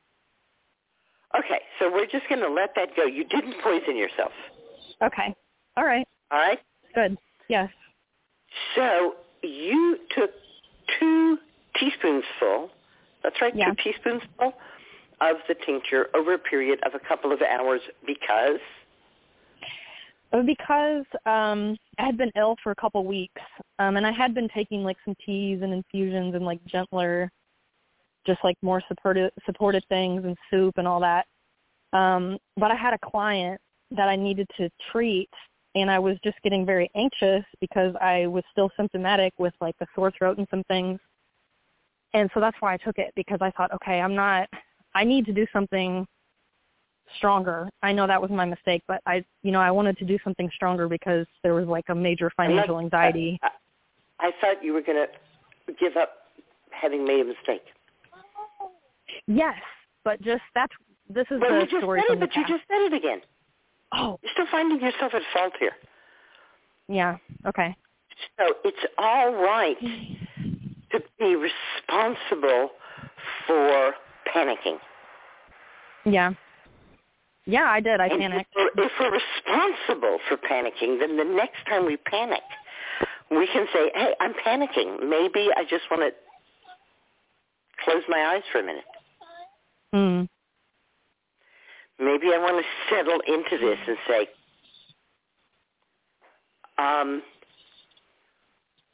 Okay, 1.37 1.61
so 1.79 1.91
we're 1.93 2.07
just 2.07 2.29
going 2.29 2.41
to 2.41 2.49
let 2.51 2.71
that 2.77 2.91
go. 2.97 3.05
You 3.05 3.25
didn't 3.25 3.57
poison 3.63 3.97
yourself. 3.97 4.33
Okay. 5.03 5.35
All 5.77 5.85
right. 5.85 6.07
All 6.31 6.39
right? 6.39 6.59
Good. 6.95 7.17
Yes. 7.49 7.69
So 8.75 9.17
you 9.43 9.99
took 10.17 10.31
two 10.99 11.39
teaspoons 11.79 12.25
full, 12.39 12.71
that's 13.23 13.37
right, 13.41 13.55
Yeah. 13.55 13.71
two 13.71 13.93
teaspoons 13.93 14.23
full 14.39 14.55
of 15.21 15.37
the 15.49 15.55
tincture 15.67 16.09
over 16.15 16.35
a 16.35 16.39
period 16.39 16.79
of 16.87 16.95
a 16.95 16.99
couple 17.07 17.33
of 17.33 17.41
hours 17.43 17.81
because 18.07 18.61
Because 20.43 21.05
um 21.25 21.77
I 21.99 22.05
had 22.05 22.17
been 22.17 22.33
ill 22.37 22.57
for 22.63 22.73
a 22.73 22.77
couple 22.77 23.05
weeks, 23.05 23.41
um, 23.79 23.97
and 23.97 24.07
I 24.07 24.13
had 24.13 24.35
been 24.35 24.49
taking 24.55 24.83
like 24.83 24.97
some 25.05 25.15
teas 25.25 25.61
and 25.63 25.73
infusions 25.73 26.35
and 26.35 26.45
like 26.45 26.65
gentler, 26.67 27.31
just 28.27 28.41
like 28.45 28.57
more 28.63 28.83
supportive 28.89 29.31
supportive 29.45 29.83
things 29.89 30.25
and 30.25 30.37
soup 30.51 30.75
and 30.79 30.87
all 30.87 31.01
that. 31.01 31.27
Um, 31.93 32.39
but 32.57 32.71
I 32.71 32.75
had 32.75 32.93
a 32.95 32.99
client 33.11 33.61
that 33.93 34.09
I 34.09 34.17
needed 34.17 34.49
to 34.59 34.69
treat, 34.91 35.31
and 35.75 35.91
I 35.91 35.99
was 35.99 36.17
just 36.25 36.37
getting 36.43 36.67
very 36.67 36.91
anxious 36.95 37.45
because 37.61 37.95
I 38.01 38.27
was 38.27 38.43
still 38.51 38.71
symptomatic 38.77 39.33
with 39.39 39.55
like 39.61 39.77
a 39.81 39.87
sore 39.95 40.13
throat 40.17 40.39
and 40.39 40.47
some 40.51 40.65
things. 40.65 40.99
And 42.15 42.31
so 42.35 42.41
that's 42.41 42.57
why 42.61 42.75
I 42.75 42.77
took 42.79 42.99
it 42.99 43.13
because 43.15 43.39
I 43.41 43.51
thought, 43.53 43.73
okay, 43.75 44.01
I'm 44.01 44.15
not. 44.15 44.49
I 44.95 45.05
need 45.05 45.27
to 45.27 45.33
do 45.33 45.47
something 45.53 46.07
stronger. 47.19 47.69
I 47.83 47.93
know 47.93 48.07
that 48.07 48.21
was 48.21 48.31
my 48.31 48.45
mistake, 48.45 48.83
but 48.87 49.01
I, 49.07 49.25
you 49.43 49.53
know, 49.53 49.61
I 49.61 49.71
wanted 49.71 49.97
to 49.99 50.05
do 50.05 50.19
something 50.25 50.51
stronger 50.55 50.89
because 50.89 51.27
there 51.43 51.55
was 51.55 51.67
like 51.67 51.85
a 51.89 51.95
major 51.95 52.31
financial 52.37 52.79
anxiety. 52.79 53.39
I, 53.43 53.49
I 54.21 54.31
thought 54.41 54.63
you 54.63 54.73
were 54.73 54.83
going 54.83 55.07
to 55.07 55.73
give 55.75 55.97
up 55.97 56.11
having 56.71 57.05
made 57.05 57.21
a 57.21 57.25
mistake. 57.25 57.63
Yes, 59.27 59.55
but 60.05 60.21
just 60.23 60.43
that's 60.55 60.73
this 61.09 61.27
is 61.31 61.41
the 61.41 61.47
you 61.47 61.61
just 61.67 61.77
story 61.79 62.03
said 62.09 62.15
it, 62.17 62.21
but 62.21 62.35
you 62.35 62.43
just 62.47 62.63
said 62.69 62.83
it 62.83 62.93
again. 62.93 63.21
Oh, 63.93 64.19
You're 64.23 64.33
still 64.33 64.47
finding 64.51 64.81
yourself 64.81 65.15
at 65.15 65.23
fault 65.33 65.53
here. 65.59 65.73
yeah. 66.89 67.17
Okay. 67.47 67.77
So 68.39 68.55
it's 68.65 68.93
all 68.99 69.33
right 69.35 69.77
to 70.91 71.01
be 71.19 71.37
responsible 71.37 72.71
for 73.47 73.93
panicking. 74.35 74.79
Yeah. 76.05 76.33
Yeah, 77.47 77.65
I 77.65 77.81
did. 77.81 78.01
I 78.01 78.09
And 78.09 78.21
panicked. 78.21 78.51
If 78.57 78.73
we're, 78.77 78.85
if 78.85 78.93
we're 78.99 79.13
responsible 79.13 80.19
for 80.29 80.37
panicking, 80.37 80.99
then 80.99 81.17
the 81.17 81.25
next 81.25 81.65
time 81.69 81.87
we 81.87 81.97
panic, 81.97 82.43
we 83.31 83.47
can 83.53 83.67
say, 83.73 83.91
hey, 83.95 84.15
I'm 84.21 84.35
panicking. 84.35 85.09
Maybe 85.09 85.49
I 85.57 85.63
just 85.63 85.85
want 85.91 86.03
to 86.03 86.11
close 87.85 88.03
my 88.09 88.35
eyes 88.35 88.43
for 88.51 88.61
a 88.61 88.65
minute. 88.65 88.85
Mm. 89.95 90.29
Maybe 91.99 92.35
I 92.35 92.39
want 92.39 92.65
to 92.65 92.95
settle 92.95 93.21
into 93.27 93.59
this 93.59 93.79
and 93.87 93.97
say, 94.09 94.29
um, 96.79 97.23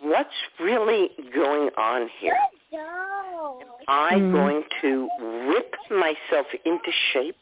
what's 0.00 0.30
really 0.60 1.10
going 1.34 1.70
on 1.76 2.08
here? 2.20 2.36
Am 2.72 3.66
I 3.88 4.20
Mm. 4.20 4.32
going 4.32 4.64
to 4.82 5.08
whip 5.48 5.74
myself 5.90 6.46
into 6.64 6.92
shape 7.12 7.36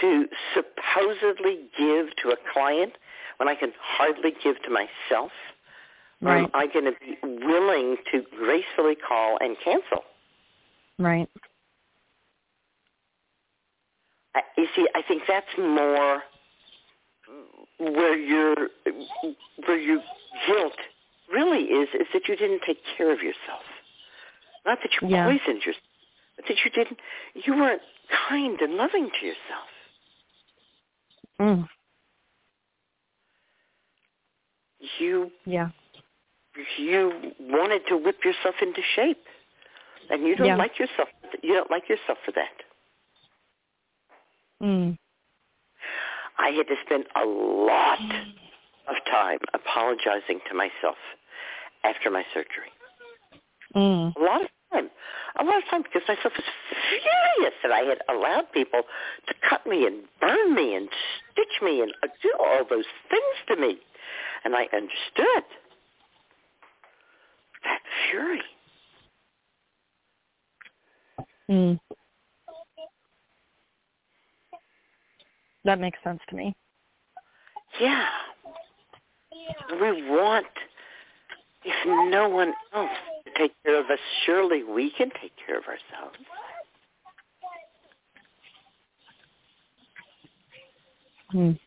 to 0.00 0.26
supposedly 0.54 1.60
give 1.78 2.14
to 2.22 2.30
a 2.30 2.36
client 2.52 2.92
when 3.38 3.48
I 3.48 3.54
can 3.54 3.72
hardly 3.80 4.32
give 4.42 4.60
to 4.62 4.70
myself? 4.70 5.32
Or 6.22 6.32
Right. 6.32 6.44
am 6.44 6.50
I 6.54 6.66
going 6.66 6.84
to 6.86 6.92
be 7.00 7.16
willing 7.22 7.96
to 8.12 8.22
gracefully 8.36 8.96
call 8.96 9.38
and 9.40 9.56
cancel? 9.64 10.04
Right. 10.98 11.28
I, 14.34 14.42
you 14.56 14.66
see, 14.74 14.88
I 14.94 15.02
think 15.02 15.22
that's 15.28 15.46
more 15.58 16.22
where 17.78 18.16
your 18.18 18.54
where 19.66 19.78
your 19.78 20.00
guilt 20.46 20.76
really 21.32 21.64
is 21.64 21.88
is 21.94 22.06
that 22.12 22.28
you 22.28 22.36
didn't 22.36 22.62
take 22.66 22.78
care 22.96 23.12
of 23.12 23.20
yourself. 23.22 23.64
Not 24.66 24.78
that 24.82 24.90
you 25.00 25.08
Yeah. 25.08 25.24
poisoned 25.24 25.64
yourself, 25.64 25.84
but 26.36 26.46
that 26.48 26.64
you 26.64 26.70
didn't 26.70 27.00
you 27.34 27.54
weren't 27.54 27.82
kind 28.28 28.60
and 28.60 28.74
loving 28.74 29.10
to 29.10 29.26
yourself. 29.26 29.68
Mm. 31.40 31.68
You 34.98 35.30
Yeah. 35.44 35.70
you 36.76 37.34
wanted 37.38 37.86
to 37.86 37.96
whip 37.96 38.24
yourself 38.24 38.56
into 38.60 38.82
shape, 38.82 39.24
and 40.10 40.26
you 40.26 40.34
don't 40.34 40.46
Yeah. 40.48 40.56
like 40.56 40.78
yourself. 40.78 41.08
You 41.42 41.54
don't 41.54 41.70
like 41.70 41.88
yourself 41.88 42.18
for 42.24 42.32
that. 42.32 42.62
Mm. 44.60 44.98
I 46.38 46.50
had 46.50 46.66
to 46.68 46.76
spend 46.84 47.06
a 47.14 47.24
lot 47.24 48.00
of 48.86 49.04
time 49.04 49.38
apologizing 49.54 50.40
to 50.48 50.54
myself 50.54 50.98
after 51.84 52.10
my 52.10 52.24
surgery. 52.32 52.72
Mm. 53.74 54.16
A 54.16 54.20
lot 54.20 54.42
of 54.42 54.48
time. 54.72 54.90
A 55.38 55.44
lot 55.44 55.58
of 55.58 55.64
time 55.70 55.82
because 55.82 56.02
myself 56.08 56.32
was 56.36 56.44
furious 56.90 57.54
that 57.62 57.72
I 57.72 57.80
had 57.80 57.98
allowed 58.08 58.50
people 58.52 58.82
to 59.26 59.34
cut 59.48 59.66
me 59.66 59.86
and 59.86 60.02
burn 60.20 60.54
me 60.54 60.74
and 60.74 60.88
stitch 61.32 61.62
me 61.62 61.80
and 61.82 61.92
do 62.22 62.32
all 62.38 62.64
those 62.68 62.84
things 63.10 63.22
to 63.48 63.56
me. 63.56 63.78
And 64.44 64.54
I 64.54 64.66
understood 64.74 65.44
that 67.64 67.80
fury. 68.10 68.42
Mm. 71.50 71.80
That 75.64 75.80
makes 75.80 75.98
sense 76.02 76.20
to 76.28 76.36
me. 76.36 76.54
Yeah. 77.80 78.06
We 79.80 80.08
want, 80.08 80.46
if 81.64 82.10
no 82.10 82.28
one 82.28 82.54
else 82.74 82.88
take 83.38 83.52
care 83.64 83.78
of 83.78 83.86
us, 83.90 83.98
surely 84.26 84.64
we 84.64 84.90
can 84.90 85.10
take 85.20 85.32
care 85.46 85.58
of 85.58 85.64
ourselves. 85.64 86.18
Mm. 91.34 91.58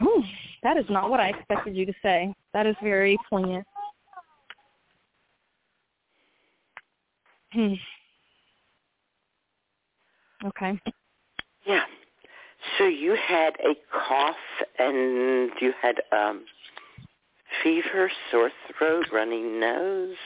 Oh, 0.00 0.22
that 0.62 0.76
is 0.76 0.84
not 0.88 1.10
what 1.10 1.20
I 1.20 1.28
expected 1.28 1.76
you 1.76 1.86
to 1.86 1.92
say. 2.02 2.32
That 2.52 2.66
is 2.66 2.76
very 2.82 3.18
poignant. 3.30 3.66
Hmm. 7.52 7.74
Okay. 10.46 10.80
Yeah. 11.66 11.82
So 12.78 12.84
you 12.84 13.16
had 13.16 13.54
a 13.60 13.74
cough 13.90 14.36
and 14.78 15.50
you 15.60 15.72
had 15.80 15.96
um 16.12 16.44
fever, 17.62 18.10
sore 18.30 18.50
throat, 18.78 19.06
runny 19.12 19.42
nose. 19.42 20.16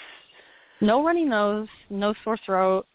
No 0.80 1.04
runny 1.04 1.24
nose, 1.24 1.68
no 1.90 2.14
sore 2.24 2.38
throat. 2.44 2.86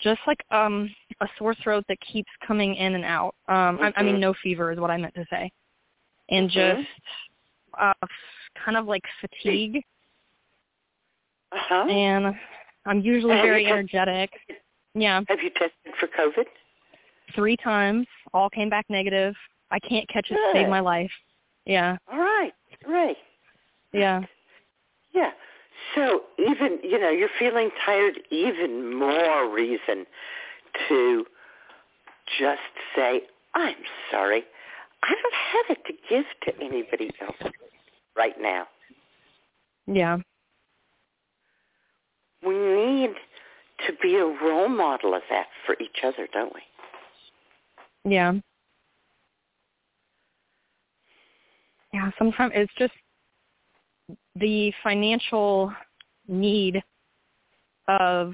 Just 0.00 0.20
like 0.26 0.40
um 0.50 0.90
a 1.20 1.28
sore 1.38 1.54
throat 1.62 1.84
that 1.88 1.98
keeps 2.00 2.30
coming 2.46 2.74
in 2.74 2.94
and 2.94 3.04
out. 3.04 3.34
Um 3.48 3.78
I, 3.80 3.92
I 3.96 4.02
mean 4.02 4.16
Mhm. 4.16 4.20
no 4.20 4.34
fever 4.42 4.72
is 4.72 4.78
what 4.78 4.90
I 4.90 4.96
meant 4.96 5.14
to 5.14 5.24
say. 5.30 5.50
And 6.30 6.50
Mhm. 6.50 6.52
just 6.52 6.88
uh 7.78 7.92
kind 8.64 8.76
of 8.76 8.86
like 8.86 9.02
fatigue 9.20 9.82
Uh-huh. 11.52 11.86
and 11.88 12.34
I'm 12.86 13.00
usually 13.00 13.36
Have 13.36 13.44
very 13.44 13.64
tested- 13.64 13.94
energetic. 13.94 14.30
Yeah, 14.94 15.22
Have 15.28 15.42
you 15.42 15.50
tested 15.50 15.94
for 15.98 16.06
COVID? 16.08 16.46
three 17.34 17.56
times, 17.56 18.06
all 18.32 18.50
came 18.50 18.68
back 18.68 18.84
negative. 18.88 19.34
I 19.70 19.78
can't 19.80 20.06
catch 20.08 20.30
it 20.30 20.34
to 20.34 20.50
save 20.52 20.68
my 20.68 20.80
life. 20.80 21.10
Yeah, 21.64 21.96
All 22.12 22.18
right. 22.18 22.52
Right. 22.88 23.16
yeah, 23.92 24.22
Yeah. 25.12 25.30
So 25.94 26.22
even, 26.38 26.78
you 26.82 26.98
know, 26.98 27.10
you're 27.10 27.28
feeling 27.38 27.70
tired, 27.84 28.18
even 28.30 28.94
more 28.98 29.52
reason 29.52 30.06
to 30.88 31.24
just 32.38 32.60
say, 32.96 33.22
I'm 33.54 33.74
sorry. 34.10 34.42
I 35.02 35.14
don't 35.22 35.34
have 35.68 35.76
it 35.76 35.84
to 35.86 35.92
give 36.08 36.24
to 36.44 36.64
anybody 36.64 37.10
else 37.20 37.52
right 38.16 38.34
now. 38.40 38.66
yeah, 39.86 40.18
We 42.46 42.54
need 42.54 43.10
to 43.86 43.92
be 44.02 44.16
a 44.16 44.24
role 44.24 44.68
model 44.68 45.14
of 45.14 45.22
that 45.30 45.46
for 45.66 45.76
each 45.80 46.02
other, 46.02 46.26
don't 46.32 46.52
we? 46.54 46.60
yeah. 48.10 48.32
Yeah, 51.94 52.10
sometimes 52.18 52.52
it's 52.56 52.72
just 52.76 52.92
the 54.34 54.72
financial 54.82 55.72
need 56.26 56.82
of 57.86 58.32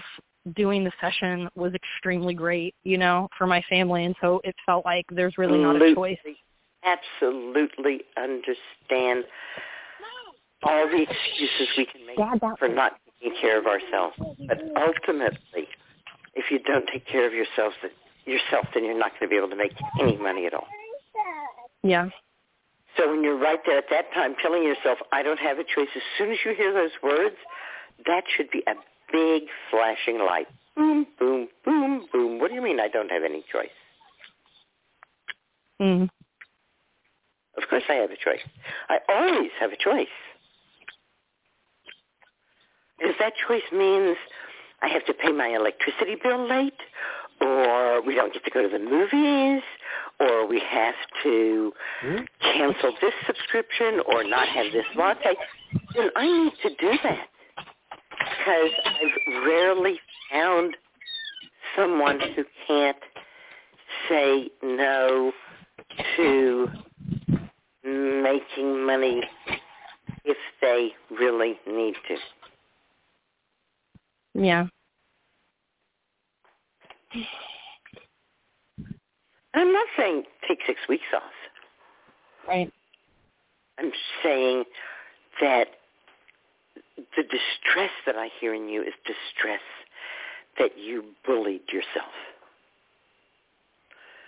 doing 0.55 0.83
the 0.83 0.92
session 0.99 1.46
was 1.55 1.75
extremely 1.75 2.33
great, 2.33 2.75
you 2.85 2.96
know, 2.96 3.29
for 3.37 3.46
my 3.46 3.62
family 3.68 4.07
and 4.07 4.16
so 4.23 4.40
it 4.44 4.55
felt 4.64 4.87
like 4.87 5.05
there's 5.12 5.37
really 5.37 5.59
not 5.59 5.77
a 5.77 5.94
choice. 5.94 6.16
Absolutely 6.85 8.01
understand 8.16 9.25
all 10.62 10.88
the 10.88 11.03
excuses 11.03 11.68
we 11.77 11.85
can 11.85 12.07
make 12.07 12.16
Dad, 12.16 12.40
for 12.59 12.68
not 12.68 12.92
taking 13.20 13.38
care 13.42 13.59
of 13.59 13.66
ourselves. 13.66 14.16
But 14.49 14.59
ultimately, 14.81 15.68
if 16.35 16.51
you 16.51 16.61
don't 16.61 16.88
take 16.90 17.07
care 17.07 17.27
of 17.27 17.35
yourselves, 17.35 17.77
yourself, 18.25 18.66
then 18.73 18.87
you're 18.87 18.99
not 18.99 19.11
going 19.11 19.23
to 19.23 19.29
be 19.29 19.37
able 19.37 19.51
to 19.51 19.57
make 19.57 19.75
any 20.01 20.16
money 20.16 20.46
at 20.46 20.55
all. 20.55 20.66
Yeah. 21.83 22.09
So 23.00 23.10
when 23.10 23.24
you're 23.24 23.38
right 23.38 23.60
there 23.64 23.78
at 23.78 23.84
that 23.90 24.12
time 24.12 24.34
telling 24.42 24.62
yourself, 24.62 24.98
I 25.10 25.22
don't 25.22 25.38
have 25.38 25.58
a 25.58 25.64
choice, 25.64 25.88
as 25.96 26.02
soon 26.18 26.32
as 26.32 26.38
you 26.44 26.54
hear 26.54 26.72
those 26.72 26.90
words, 27.02 27.36
that 28.06 28.24
should 28.36 28.50
be 28.50 28.62
a 28.66 28.74
big 29.10 29.44
flashing 29.70 30.18
light. 30.18 30.48
Boom, 30.76 31.06
boom, 31.18 31.48
boom, 31.64 32.06
boom. 32.12 32.38
What 32.38 32.48
do 32.48 32.54
you 32.54 32.62
mean 32.62 32.78
I 32.78 32.88
don't 32.88 33.10
have 33.10 33.22
any 33.24 33.42
choice? 33.50 33.70
Mm. 35.80 36.10
Of 37.56 37.68
course 37.70 37.84
I 37.88 37.94
have 37.94 38.10
a 38.10 38.16
choice. 38.16 38.44
I 38.90 38.98
always 39.08 39.50
have 39.58 39.72
a 39.72 39.76
choice. 39.76 40.06
Because 42.98 43.14
that 43.18 43.32
choice 43.48 43.62
means 43.72 44.18
I 44.82 44.88
have 44.88 45.06
to 45.06 45.14
pay 45.14 45.32
my 45.32 45.48
electricity 45.48 46.16
bill 46.22 46.46
late, 46.46 46.74
or 47.40 48.03
we 48.03 48.14
don't 48.14 48.33
get 48.33 48.44
to 48.44 48.50
go 48.50 48.62
to 48.62 48.68
the 48.68 48.79
movies, 48.79 49.62
or 50.18 50.46
we 50.46 50.61
have 50.68 50.94
to 51.22 51.72
hmm? 52.03 52.16
cancel 52.40 52.92
this 53.00 53.14
subscription 53.26 54.00
or 54.12 54.24
not 54.24 54.48
have 54.48 54.72
this 54.72 54.85
latte, 54.96 55.35
then 55.94 56.11
I 56.16 56.26
need 56.26 56.53
to 56.62 56.70
do 56.70 56.98
that. 57.03 57.29
Because 58.18 58.70
I've 58.85 59.44
rarely 59.46 59.98
found 60.31 60.76
someone 61.76 62.20
who 62.35 62.44
can't 62.66 62.96
say 64.09 64.50
no 64.62 65.33
to 66.16 66.68
making 67.85 68.85
money 68.85 69.22
if 70.24 70.37
they 70.61 70.90
really 71.11 71.59
need 71.66 71.94
to. 72.09 72.16
Yeah. 74.35 74.66
I'm 79.55 79.73
not 79.73 79.87
saying 79.96 80.25
take 80.49 80.61
six 80.66 80.81
weeks 80.88 81.05
off. 81.14 81.23
Right. 82.46 82.73
I'm 83.79 83.92
saying 84.23 84.64
that 85.40 85.68
the 87.16 87.23
distress 87.23 87.90
that 88.07 88.16
I 88.16 88.29
hear 88.40 88.55
in 88.55 88.68
you 88.68 88.83
is 88.83 88.94
distress 89.05 89.61
that 90.58 90.79
you 90.79 91.15
bullied 91.27 91.63
yourself 91.73 92.13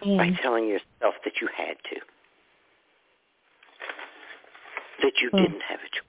by 0.00 0.28
Mm. 0.28 0.42
telling 0.42 0.66
yourself 0.68 1.14
that 1.24 1.40
you 1.40 1.48
had 1.56 1.76
to, 1.90 2.00
that 5.02 5.20
you 5.20 5.30
Hmm. 5.30 5.36
didn't 5.36 5.62
have 5.62 5.80
a 5.80 5.88
choice. 5.88 6.02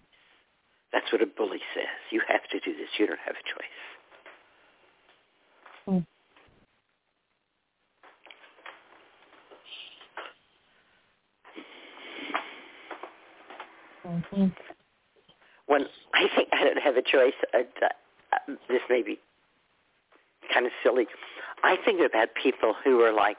That's 0.92 1.12
what 1.12 1.22
a 1.22 1.26
bully 1.28 1.62
says. 1.74 1.88
You 2.12 2.22
have 2.28 2.48
to 2.50 2.60
do 2.60 2.76
this. 2.76 2.90
You 2.98 3.08
don't 3.08 3.20
have 3.20 3.36
a 3.36 3.44
choice. 3.44 3.80
Mm. 5.88 6.06
Mhm. 14.06 14.52
when 15.68 15.88
I 16.14 16.28
think 16.36 16.50
I 16.52 16.64
don't 16.64 16.78
have 16.80 16.98
a 16.98 17.02
choice, 17.02 17.34
uh, 17.54 17.64
uh, 17.82 18.38
this 18.68 18.82
may 18.90 19.02
be 19.02 19.20
kind 20.54 20.66
of 20.66 20.72
silly. 20.84 21.08
I 21.64 21.78
think 21.78 22.02
about 22.02 22.36
people 22.36 22.74
who 22.84 23.02
are 23.02 23.14
like 23.14 23.38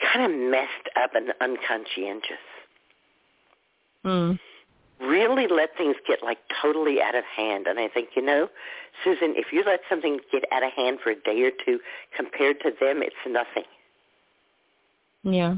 kind 0.00 0.24
of 0.32 0.38
messed 0.38 0.88
up 0.96 1.14
and 1.14 1.34
unconscientious. 1.40 2.38
Mm. 4.04 4.38
really 5.00 5.46
let 5.46 5.76
things 5.76 5.96
get 6.06 6.22
like 6.22 6.38
totally 6.60 7.00
out 7.00 7.14
of 7.14 7.24
hand. 7.24 7.66
And 7.66 7.78
I 7.78 7.88
think, 7.88 8.10
you 8.16 8.22
know, 8.22 8.48
Susun, 9.04 9.36
if 9.36 9.52
you 9.52 9.62
let 9.64 9.80
something 9.88 10.18
get 10.32 10.44
out 10.52 10.62
of 10.62 10.72
hand 10.72 10.98
for 11.02 11.10
a 11.10 11.14
day 11.14 11.40
or 11.42 11.50
two, 11.64 11.78
compared 12.16 12.60
to 12.62 12.70
them, 12.70 13.02
it's 13.02 13.14
nothing. 13.26 13.64
Yeah. 15.22 15.56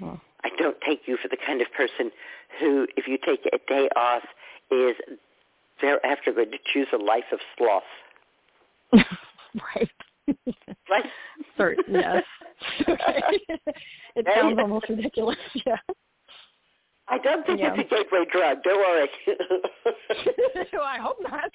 Well, 0.00 0.20
I 0.44 0.50
don't 0.62 0.80
take 0.86 1.02
you 1.06 1.16
for 1.20 1.28
the 1.28 1.36
kind 1.46 1.60
of 1.60 1.68
person 1.76 2.10
who, 2.60 2.86
if 2.96 3.06
you 3.08 3.18
take 3.24 3.40
a 3.52 3.58
day 3.68 3.88
off, 3.96 4.22
is 4.70 4.94
thereafter 5.80 6.32
going 6.32 6.50
to 6.50 6.58
choose 6.72 6.86
a 6.92 6.96
life 6.96 7.24
of 7.32 7.40
sloth. 7.58 7.82
right. 8.92 9.90
Right? 10.90 11.04
Sorry. 11.56 11.76
Yes. 11.88 12.24
It 14.14 14.26
sounds 14.36 14.58
almost 14.58 14.88
ridiculous. 14.88 15.38
Yeah. 15.66 15.76
I 17.08 17.18
don't 17.18 17.44
think 17.46 17.60
Yeah. 17.60 17.74
it's 17.76 17.90
a 17.90 17.94
gateway 17.94 18.24
drug. 18.30 18.62
Don't 18.62 18.78
worry. 18.78 19.08
well, 20.72 20.82
I 20.82 20.98
hope 20.98 21.16
not. 21.20 21.50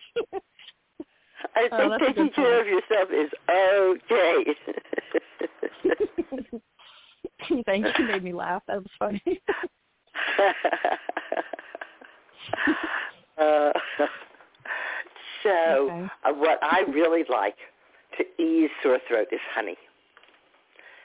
I 1.56 1.70
Oh, 1.72 1.78
think 1.78 1.94
a 2.02 2.06
taking 2.06 2.30
care 2.32 2.60
of 2.62 2.68
yourself 2.68 3.10
is 3.12 3.32
okay. 3.50 4.56
Thanks. 7.66 7.90
You 7.98 8.06
made 8.06 8.24
me 8.24 8.34
laugh. 8.34 8.64
That 8.68 8.78
was 8.78 8.92
funny. 8.98 9.22
uh, 13.38 13.72
so, 15.44 15.90
Okay. 15.90 16.08
uh, 16.26 16.34
what 16.34 16.60
I 16.62 16.82
really 16.90 17.24
like 17.30 17.56
to 18.18 18.24
ease 18.42 18.70
sore 18.84 19.00
throat 19.08 19.28
is 19.32 19.40
honey, 19.54 19.78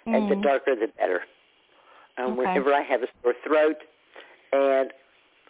and 0.06 0.30
the 0.30 0.34
Mm. 0.36 0.42
darker 0.42 0.74
the 0.74 0.88
better. 0.98 1.20
Um, 2.18 2.32
Okay. 2.32 2.40
Whenever 2.40 2.74
I 2.74 2.82
have 2.82 3.02
a 3.02 3.08
sore 3.22 3.34
throat, 3.46 3.76
and 4.52 4.92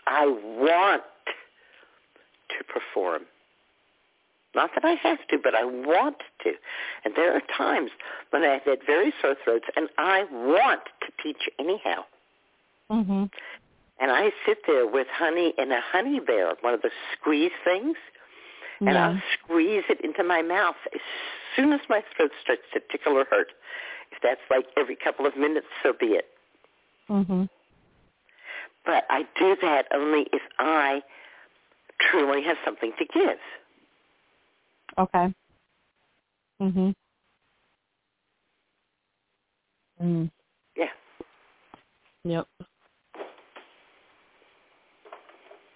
I 0.06 0.26
want 0.26 1.02
to 2.48 2.64
perform. 2.64 3.22
Not 4.54 4.70
that 4.74 4.84
I 4.84 4.92
have 4.94 5.26
to, 5.28 5.38
but 5.38 5.54
I 5.54 5.64
want 5.64 6.18
to. 6.42 6.52
And 7.04 7.14
there 7.14 7.34
are 7.34 7.40
times 7.40 7.90
when 8.30 8.44
I've 8.44 8.62
had 8.62 8.84
very 8.84 9.12
sore 9.20 9.34
throats, 9.42 9.64
and 9.76 9.88
I 9.96 10.24
want 10.24 10.82
to 11.00 11.12
teach 11.22 11.48
anyhow. 11.58 12.04
Mhm. 12.90 13.32
And 13.98 14.10
I 14.10 14.32
sit 14.44 14.66
there 14.66 14.86
with 14.86 15.08
honey 15.08 15.54
in 15.56 15.72
a 15.72 15.80
honey 15.80 16.20
bear, 16.20 16.54
one 16.60 16.74
of 16.74 16.82
the 16.82 16.90
squeeze 17.12 17.52
things, 17.64 17.96
and 18.80 18.90
Yeah. 18.90 19.08
I'll 19.08 19.22
squeeze 19.32 19.84
it 19.88 20.00
into 20.00 20.22
my 20.24 20.42
mouth 20.42 20.76
as 20.92 21.00
soon 21.56 21.72
as 21.72 21.88
my 21.88 22.02
throat 22.02 22.32
starts 22.42 22.68
to 22.72 22.80
tickle 22.80 23.16
or 23.16 23.24
hurt. 23.24 23.52
If 24.10 24.20
that's 24.20 24.42
like 24.50 24.66
every 24.76 24.96
couple 24.96 25.24
of 25.24 25.36
minutes, 25.36 25.68
so 25.82 25.92
be 25.94 26.16
it. 26.16 26.28
Mhm. 27.08 27.48
But 28.84 29.06
I 29.08 29.22
do 29.36 29.54
that 29.56 29.86
only 29.92 30.22
if 30.32 30.42
I 30.58 31.02
truly 32.00 32.42
have 32.42 32.58
something 32.64 32.92
to 32.94 33.04
give. 33.04 33.40
Okay. 34.98 35.34
Mhm. 36.60 36.94
Mm. 40.00 40.30
Yeah. 40.76 40.90
Yep. 42.24 42.48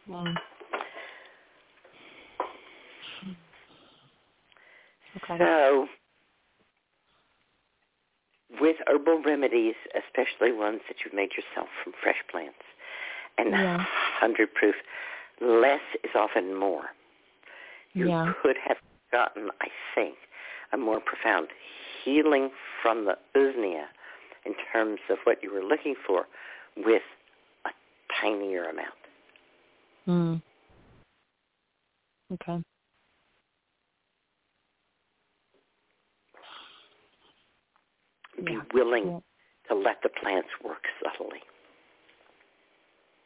Mm. 0.09 0.37
Okay. 5.17 5.39
So, 5.39 5.89
with 8.61 8.77
herbal 8.87 9.23
remedies, 9.23 9.75
especially 9.95 10.53
ones 10.53 10.81
that 10.89 10.97
you've 11.05 11.15
made 11.15 11.31
yourself 11.37 11.69
from 11.83 11.93
fresh 12.03 12.23
plants, 12.31 12.63
and 13.39 13.51
Yeah. 13.51 13.77
100 14.21 14.55
proof, 14.55 14.77
less 15.41 15.83
is 16.05 16.15
often 16.15 16.55
more. 16.55 16.93
You 17.95 18.09
Yeah. 18.09 18.35
could 18.43 18.57
have 18.59 18.79
gotten, 19.11 19.51
I 19.61 19.69
think, 19.95 20.17
a 20.73 20.77
more 20.77 21.01
profound 21.01 21.49
healing 22.05 22.51
from 22.83 23.05
the 23.07 23.17
usnea 23.35 23.85
in 24.45 24.55
terms 24.73 25.01
of 25.11 25.19
what 25.25 25.43
you 25.43 25.53
were 25.53 25.63
looking 25.63 25.95
for 26.07 26.27
with 26.77 27.03
a 27.65 27.71
tinier 28.21 28.65
amount. 28.65 28.95
Mm. 30.07 30.43
Okay. 32.35 32.63
Be 38.45 38.53
Yeah. 38.53 38.63
willing 38.75 39.07
Yeah. 39.09 39.21
to 39.69 39.75
let 39.75 40.03
the 40.03 40.09
plants 40.09 40.51
work 40.63 40.87
subtly. 41.03 41.43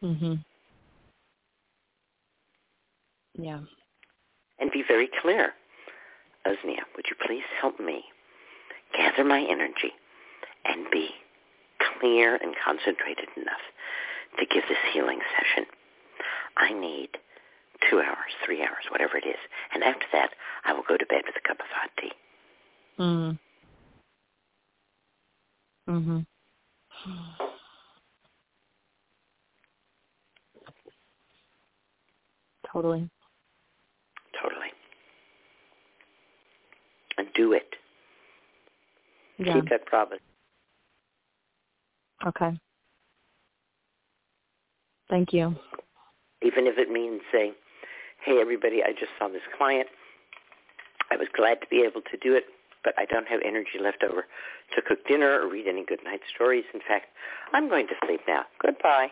Mhm. 0.03 0.45
Yeah. 3.35 3.61
and 4.59 4.70
be 4.70 4.83
very 4.83 5.07
clear. 5.07 5.55
Usnea, 6.47 6.82
would 6.97 7.07
you 7.09 7.16
please 7.26 7.45
help 7.61 7.78
me 7.80 8.05
gather 8.97 9.24
my 9.24 9.41
energy 9.41 9.93
and 10.64 10.86
be 10.91 11.09
clear 12.01 12.36
and 12.36 12.55
concentrated 12.64 13.28
enough 13.36 13.62
to 14.38 14.47
give 14.47 14.62
this 14.68 14.78
healing 14.93 15.20
session? 15.36 15.66
I 16.57 16.72
need 16.72 17.11
two 17.88 18.01
hours, 18.01 18.32
three 18.45 18.62
hours, 18.62 18.84
whatever 18.91 19.16
it 19.16 19.26
is. 19.26 19.38
And 19.74 19.82
after 19.84 20.07
that, 20.12 20.30
I 20.64 20.72
will 20.72 20.84
go 20.88 20.97
to 20.97 21.07
bed 21.07 21.22
with 21.26 21.36
a 21.36 21.49
cup 21.49 21.59
of 21.61 21.66
hot 21.72 21.91
tea. 22.01 22.12
Mm. 22.99 23.38
Mhm. 25.88 26.26
Totally. 32.72 33.11
Totally. 34.41 34.72
And 37.21 37.29
do 37.35 37.53
it. 37.53 37.75
Yeah. 39.37 39.53
Keep 39.53 39.68
that 39.68 39.85
promise. 39.85 40.21
Okay. 42.27 42.59
Thank 45.11 45.35
you. 45.35 45.55
Even 46.41 46.66
if 46.66 46.79
it 46.79 46.91
means 46.91 47.21
saying, 47.31 47.53
hey, 48.25 48.39
everybody, 48.41 48.83
I 48.83 48.93
just 48.93 49.12
saw 49.18 49.29
this 49.29 49.43
client. 49.59 49.87
I 51.11 51.16
was 51.16 51.29
glad 51.37 51.61
to 51.61 51.66
be 51.68 51.83
able 51.87 52.01
to 52.01 52.16
do 52.23 52.35
it, 52.35 52.45
but 52.85 52.95
I 52.97 53.05
don't 53.05 53.29
have 53.29 53.41
energy 53.45 53.79
left 53.79 54.03
over 54.03 54.25
to 54.75 54.83
cook 54.83 55.01
dinner 55.07 55.43
or 55.43 55.51
read 55.51 55.66
any 55.68 55.85
good 55.85 56.01
night 56.03 56.21
stories. 56.35 56.64
In 56.73 56.81
fact, 56.89 57.07
I'm 57.53 57.68
going 57.68 57.87
to 57.89 57.95
sleep 58.07 58.21
now. 58.27 58.45
Goodbye. 58.62 59.09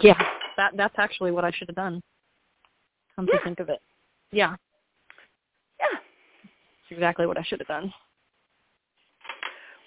Yeah. 0.00 0.22
That 0.56 0.72
that's 0.76 0.94
actually 0.96 1.32
what 1.32 1.44
I 1.44 1.50
should 1.50 1.68
have 1.68 1.76
done. 1.76 2.00
Come 3.16 3.28
Yeah. 3.30 3.40
to 3.40 3.44
think 3.44 3.60
of 3.60 3.68
it. 3.68 3.80
Yeah. 4.30 4.56
Yeah. 5.78 5.98
Exactly 6.92 7.26
what 7.26 7.38
I 7.38 7.42
should 7.42 7.60
have 7.60 7.68
done. 7.68 7.92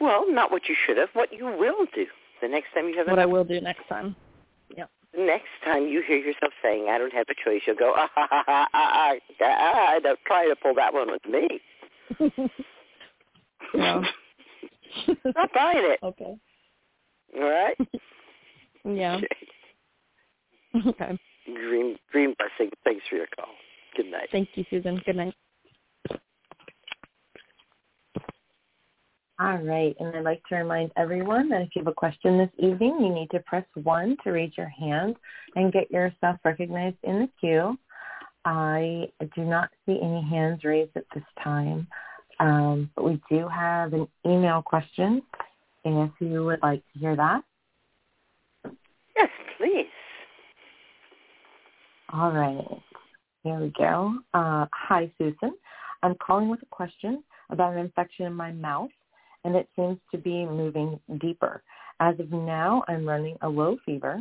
Well, 0.01 0.25
not 0.31 0.51
what 0.51 0.67
you 0.67 0.75
should 0.85 0.97
have, 0.97 1.09
what 1.13 1.31
you 1.31 1.45
will 1.45 1.85
do. 1.93 2.05
The 2.41 2.47
next 2.47 2.73
time 2.73 2.89
you 2.89 2.97
have 2.97 3.07
a 3.07 3.11
What 3.11 3.19
a, 3.19 3.23
I 3.23 3.25
will 3.25 3.43
do 3.43 3.61
next 3.61 3.87
time. 3.87 4.15
the 4.69 4.87
next 5.15 5.47
time 5.63 5.87
you 5.87 6.03
hear 6.05 6.17
yourself 6.17 6.51
saying, 6.61 6.87
I 6.89 6.97
don't 6.97 7.13
have 7.13 7.27
a 7.29 7.35
choice, 7.35 7.61
you'll 7.65 7.77
go, 7.77 7.93
ah, 7.95 8.09
ha, 8.13 8.27
ha, 8.29 8.43
ha, 8.45 8.67
ah, 8.73 9.15
ah, 9.41 9.99
don't 10.01 10.19
try 10.25 10.47
to 10.47 10.55
pull 10.55 10.75
that 10.75 10.93
one 10.93 11.09
with 11.11 11.25
me. 11.25 11.61
Yeah. 13.73 14.01
Not 15.35 15.49
buying 15.53 15.77
it. 15.77 15.99
okay. 16.03 16.37
All 17.35 17.49
right? 17.49 17.77
Yeah. 18.85 19.19
Okay. 20.75 20.89
Okay. 20.89 21.17
Green, 21.45 21.97
green 22.11 22.35
blessing. 22.37 22.71
Thanks 22.83 23.03
for 23.09 23.15
your 23.15 23.27
call. 23.33 23.47
Good 23.95 24.07
night. 24.11 24.27
Thank 24.31 24.49
you, 24.55 24.65
Susun. 24.65 25.03
Good 25.05 25.15
night. 25.15 25.33
All 29.37 29.57
right, 29.57 29.93
and 29.99 30.15
I'd 30.15 30.23
like 30.23 30.41
to 30.47 30.55
remind 30.55 30.91
everyone 30.95 31.49
that 31.49 31.61
if 31.61 31.69
you 31.75 31.81
have 31.81 31.87
a 31.87 31.93
question 31.93 32.37
this 32.37 32.49
evening, 32.57 32.97
you 33.01 33.13
need 33.13 33.29
to 33.31 33.39
press 33.41 33.65
1 33.73 34.17
to 34.23 34.31
raise 34.31 34.53
your 34.57 34.69
hand 34.69 35.17
and 35.57 35.73
get 35.73 35.91
yourself 35.91 36.37
recognized 36.45 36.95
in 37.03 37.19
the 37.19 37.29
queue. 37.41 37.77
I 38.45 39.09
do 39.35 39.43
not 39.43 39.71
see 39.85 39.99
any 40.01 40.21
hands 40.21 40.63
raised 40.63 40.95
at 40.95 41.03
this 41.13 41.23
time, 41.43 41.85
um, 42.39 42.89
but 42.95 43.03
we 43.03 43.21
do 43.29 43.47
have 43.49 43.91
an 43.93 44.07
email 44.25 44.61
question 44.61 45.21
if 45.83 46.11
you 46.19 46.45
would 46.45 46.61
like 46.63 46.81
to 46.93 46.99
hear 46.99 47.15
that. 47.15 47.43
Yes, 49.17 49.29
please. 49.57 49.85
All 52.13 52.31
right. 52.31 52.81
Here 53.43 53.59
we 53.59 53.73
go. 53.77 54.15
Uh, 54.33 54.65
hi, 54.73 55.11
Susun. 55.19 55.51
I'm 56.03 56.15
calling 56.15 56.49
with 56.49 56.61
a 56.61 56.67
question 56.67 57.23
about 57.49 57.73
an 57.73 57.79
infection 57.79 58.25
in 58.25 58.33
my 58.33 58.51
mouth, 58.51 58.89
and 59.45 59.55
it 59.55 59.69
seems 59.75 59.97
to 60.11 60.17
be 60.17 60.45
moving 60.45 60.99
deeper. 61.21 61.63
As 62.01 62.19
of 62.19 62.31
now, 62.31 62.83
I'm 62.89 63.07
running 63.07 63.37
a 63.41 63.47
low 63.47 63.77
fever. 63.85 64.19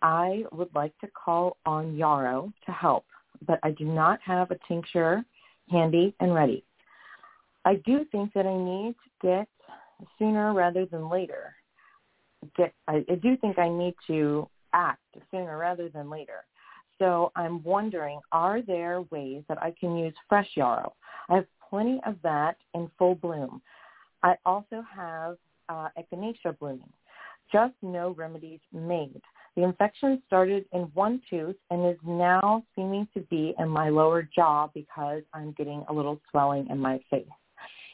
I 0.00 0.44
would 0.52 0.74
like 0.74 0.96
to 1.00 1.08
call 1.08 1.58
on 1.66 1.96
Yarrow 1.96 2.52
to 2.64 2.72
help, 2.72 3.04
but 3.46 3.58
I 3.62 3.72
do 3.72 3.84
not 3.84 4.20
have 4.24 4.50
a 4.50 4.58
tincture 4.68 5.24
handy 5.68 6.14
and 6.20 6.32
ready. 6.32 6.64
I 7.64 7.74
do 7.84 8.06
think 8.12 8.32
that 8.34 8.46
I 8.46 8.56
need 8.56 8.94
to 8.94 9.26
get 9.26 9.48
sooner 10.18 10.54
rather 10.54 10.86
than 10.86 11.10
later. 11.10 11.54
Get 12.56 12.72
I, 12.86 13.04
I 13.10 13.16
do 13.16 13.36
think 13.38 13.58
I 13.58 13.68
need 13.68 13.94
to 14.06 14.48
act 14.72 15.02
sooner 15.30 15.58
rather 15.58 15.88
than 15.88 16.08
later. 16.08 16.44
So 16.98 17.32
I'm 17.34 17.62
wondering, 17.64 18.20
are 18.30 18.62
there 18.62 19.02
ways 19.10 19.42
that 19.48 19.60
I 19.60 19.74
can 19.78 19.96
use 19.96 20.14
fresh 20.28 20.48
yarrow? 20.54 20.94
I 21.28 21.34
have 21.36 21.46
plenty 21.68 22.00
of 22.06 22.14
that 22.22 22.56
in 22.74 22.88
full 22.96 23.16
bloom. 23.16 23.60
I 24.26 24.34
also 24.44 24.84
have 24.92 25.36
uh, 25.68 25.88
echinacea 25.96 26.58
blooming. 26.58 26.92
Just 27.52 27.74
no 27.80 28.10
remedies 28.18 28.58
made. 28.72 29.22
The 29.54 29.62
infection 29.62 30.20
started 30.26 30.64
in 30.72 30.82
one 30.94 31.22
tooth 31.30 31.54
and 31.70 31.88
is 31.88 31.98
now 32.04 32.64
seeming 32.74 33.06
to 33.14 33.20
be 33.20 33.54
in 33.60 33.68
my 33.68 33.88
lower 33.88 34.28
jaw 34.34 34.68
because 34.74 35.22
I'm 35.32 35.52
getting 35.52 35.84
a 35.88 35.92
little 35.92 36.20
swelling 36.28 36.66
in 36.70 36.78
my 36.78 36.98
face. 37.08 37.24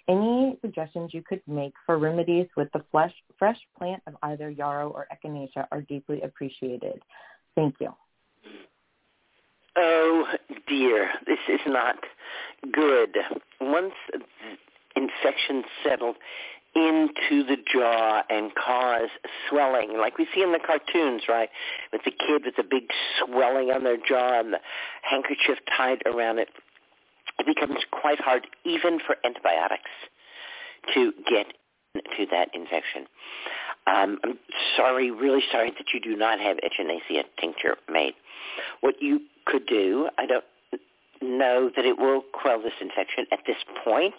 Any 0.09 0.57
suggestions 0.62 1.12
you 1.12 1.22
could 1.22 1.43
make 1.47 1.74
for 1.85 1.99
remedies 1.99 2.47
with 2.57 2.68
the 2.72 2.83
flesh, 2.91 3.12
fresh 3.39 3.59
plant 3.76 4.03
of 4.07 4.14
either 4.22 4.49
yarrow 4.49 4.89
or 4.89 5.07
echinacea 5.12 5.66
are 5.70 5.83
deeply 5.83 6.22
appreciated. 6.22 7.03
Thank 7.55 7.74
you. 7.78 7.95
Oh 9.76 10.24
dear, 10.66 11.11
this 11.26 11.39
is 11.47 11.61
not 11.66 11.97
good. 12.72 13.18
Once 13.61 13.93
infection 15.09 15.64
settled 15.84 16.16
into 16.74 17.44
the 17.44 17.57
jaw 17.70 18.22
and 18.30 18.55
cause 18.55 19.11
swelling, 19.48 19.98
like 19.98 20.16
we 20.16 20.26
see 20.34 20.42
in 20.42 20.53
the 20.53 20.59
cartoons, 20.59 21.22
right? 21.28 21.50
With 21.92 22.03
the 22.05 22.11
kid 22.11 22.42
with 22.46 22.57
the 22.57 22.62
big 22.62 22.84
swelling 23.18 23.70
on 23.70 23.84
their 23.84 23.98
jaw 23.98 24.40
and 24.40 24.55
the 24.55 24.61
handkerchief 25.03 25.59
tied 25.76 26.03
around 26.07 26.38
it, 26.38 26.48
it 27.38 27.46
becomes 27.46 27.80
quite 27.90 28.20
hard 28.20 28.46
even 28.64 29.00
for 29.05 29.16
antibiotics 29.24 29.90
to 30.94 31.12
get 31.28 31.46
to 32.16 32.26
that 32.30 32.48
infection. 32.55 33.07
Um, 33.86 34.18
I'm 34.24 34.38
sorry, 34.76 35.11
really 35.11 35.42
sorry 35.50 35.70
that 35.70 35.86
you 35.92 36.00
do 36.00 36.16
not 36.16 36.40
have 36.40 36.57
echinacea 36.59 37.24
tincture 37.38 37.76
made. 37.90 38.14
What 38.80 38.94
you 39.00 39.20
could 39.44 39.66
do, 39.66 40.09
I 40.18 40.26
don't 40.26 40.44
know 41.20 41.70
that 41.74 41.84
it 41.84 41.98
will 41.98 42.22
quell 42.32 42.62
this 42.62 42.72
infection 42.80 43.26
at 43.32 43.40
this 43.46 43.57
point. 43.84 44.14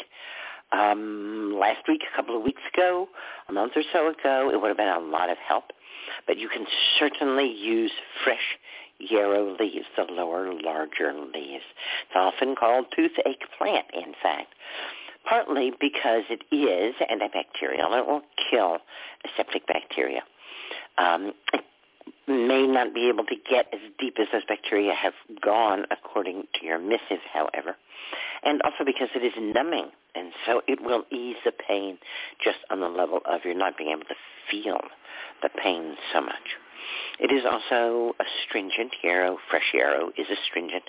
Um, 0.71 1.55
last 1.59 1.87
week, 1.87 2.01
a 2.11 2.15
couple 2.15 2.35
of 2.35 2.43
weeks 2.43 2.61
ago, 2.73 3.07
a 3.47 3.53
month 3.53 3.73
or 3.75 3.83
so 3.91 4.07
ago, 4.09 4.49
it 4.51 4.59
would 4.59 4.69
have 4.69 4.77
been 4.77 4.87
a 4.87 4.99
lot 4.99 5.29
of 5.29 5.37
help. 5.37 5.65
But 6.25 6.37
you 6.37 6.49
can 6.49 6.65
certainly 6.99 7.51
use 7.51 7.91
fresh 8.23 8.57
yarrow 8.99 9.55
leaves, 9.59 9.85
the 9.95 10.03
lower, 10.11 10.53
larger 10.53 11.13
leaves. 11.13 11.63
It's 12.07 12.15
often 12.15 12.55
called 12.55 12.85
toothache 12.95 13.43
plant, 13.57 13.85
in 13.93 14.13
fact 14.21 14.53
partly 15.27 15.71
because 15.79 16.23
it 16.29 16.43
is 16.53 16.95
antibacterial. 17.01 17.97
It 17.97 18.07
will 18.07 18.21
kill 18.49 18.79
septic 19.37 19.65
bacteria. 19.67 20.21
Um, 20.97 21.33
it 21.53 21.63
may 22.27 22.65
not 22.67 22.93
be 22.93 23.09
able 23.09 23.25
to 23.25 23.35
get 23.35 23.67
as 23.73 23.79
deep 23.99 24.15
as 24.19 24.27
those 24.31 24.45
bacteria 24.47 24.93
have 24.93 25.13
gone, 25.41 25.85
according 25.91 26.43
to 26.59 26.65
your 26.65 26.79
missive, 26.79 27.21
however, 27.31 27.75
and 28.43 28.61
also 28.61 28.83
because 28.85 29.09
it 29.15 29.23
is 29.23 29.33
numbing, 29.37 29.87
and 30.15 30.31
so 30.45 30.61
it 30.67 30.79
will 30.81 31.03
ease 31.11 31.37
the 31.45 31.51
pain 31.51 31.97
just 32.43 32.59
on 32.69 32.79
the 32.79 32.87
level 32.87 33.19
of 33.25 33.41
your 33.43 33.55
not 33.55 33.77
being 33.77 33.91
able 33.91 34.05
to 34.05 34.15
feel 34.49 34.79
the 35.41 35.49
pain 35.49 35.95
so 36.13 36.21
much. 36.21 36.57
It 37.19 37.31
is 37.31 37.45
also 37.45 38.15
astringent. 38.19 38.93
Yarrow, 39.03 39.37
fresh 39.49 39.71
yarrow 39.73 40.09
is 40.17 40.27
astringent, 40.29 40.83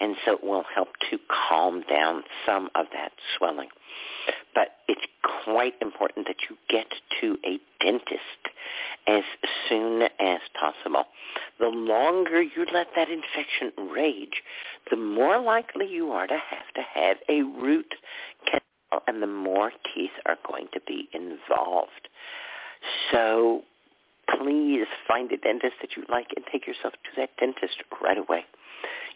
and 0.00 0.16
so 0.24 0.34
it 0.34 0.44
will 0.44 0.64
help 0.74 0.88
to 1.10 1.18
calm 1.48 1.82
down 1.88 2.22
some 2.44 2.68
of 2.74 2.86
that 2.92 3.12
swelling. 3.36 3.68
But 4.58 4.70
it's 4.88 5.06
quite 5.44 5.74
important 5.80 6.26
that 6.26 6.50
you 6.50 6.56
get 6.68 6.88
to 7.20 7.38
a 7.46 7.60
dentist 7.80 8.42
as 9.06 9.22
soon 9.68 10.02
as 10.18 10.40
possible. 10.58 11.04
The 11.60 11.68
longer 11.68 12.42
you 12.42 12.66
let 12.74 12.88
that 12.96 13.06
infection 13.08 13.70
rage, 13.92 14.42
the 14.90 14.96
more 14.96 15.40
likely 15.40 15.86
you 15.86 16.10
are 16.10 16.26
to 16.26 16.36
have 16.36 16.74
to 16.74 16.82
have 16.92 17.18
a 17.28 17.42
root 17.42 17.94
canal, 18.46 19.04
and 19.06 19.22
the 19.22 19.28
more 19.28 19.70
teeth 19.94 20.10
are 20.26 20.38
going 20.44 20.66
to 20.72 20.80
be 20.88 21.08
involved. 21.12 22.08
So 23.12 23.62
please 24.40 24.88
find 25.06 25.30
a 25.30 25.36
dentist 25.36 25.74
that 25.82 25.96
you 25.96 26.02
like 26.08 26.30
and 26.34 26.44
take 26.50 26.66
yourself 26.66 26.94
to 26.94 27.10
that 27.16 27.30
dentist 27.38 27.76
right 28.02 28.18
away. 28.18 28.44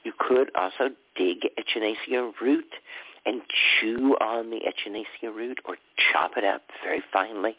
You 0.05 0.13
could 0.17 0.53
also 0.55 0.91
dig 1.17 1.49
echinacea 1.59 2.33
root 2.41 2.73
and 3.25 3.41
chew 3.81 4.17
on 4.21 4.51
the 4.51 4.61
echinacea 4.61 5.35
root 5.35 5.61
or 5.65 5.77
chop 6.13 6.33
it 6.37 6.45
up 6.45 6.63
very 6.85 7.03
finely. 7.13 7.57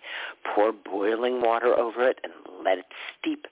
Pour 0.56 0.72
boiling 0.72 1.42
water 1.42 1.78
over 1.78 2.08
it 2.08 2.20
and 2.24 2.34
let 2.64 2.78
it 2.78 2.86
steep 3.20 3.46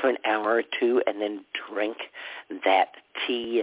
for 0.00 0.08
an 0.08 0.16
hour 0.24 0.56
or 0.56 0.62
two 0.78 1.02
and 1.06 1.20
then 1.20 1.44
drink 1.70 1.96
that 2.64 2.88
tea, 3.26 3.62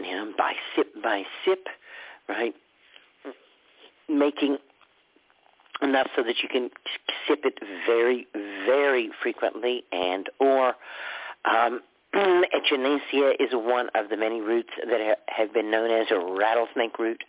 you 0.00 0.10
know, 0.10 0.32
by 0.36 0.52
sip 0.74 0.88
by 1.02 1.24
sip, 1.44 1.66
right? 2.28 2.54
Making 4.08 4.58
enough 5.82 6.08
so 6.16 6.22
that 6.22 6.36
you 6.42 6.48
can 6.48 6.70
sip 7.26 7.40
it 7.44 7.58
very, 7.86 8.26
very 8.66 9.10
frequently 9.22 9.84
and 9.92 10.28
or 10.40 10.74
um, 11.44 11.80
echinacea 12.14 13.32
is 13.38 13.50
one 13.52 13.88
of 13.94 14.08
the 14.08 14.16
many 14.16 14.40
roots 14.40 14.70
that 14.90 15.18
have 15.28 15.52
been 15.52 15.70
known 15.70 15.90
as 15.90 16.06
a 16.10 16.18
rattlesnake 16.18 16.98
root, 16.98 17.22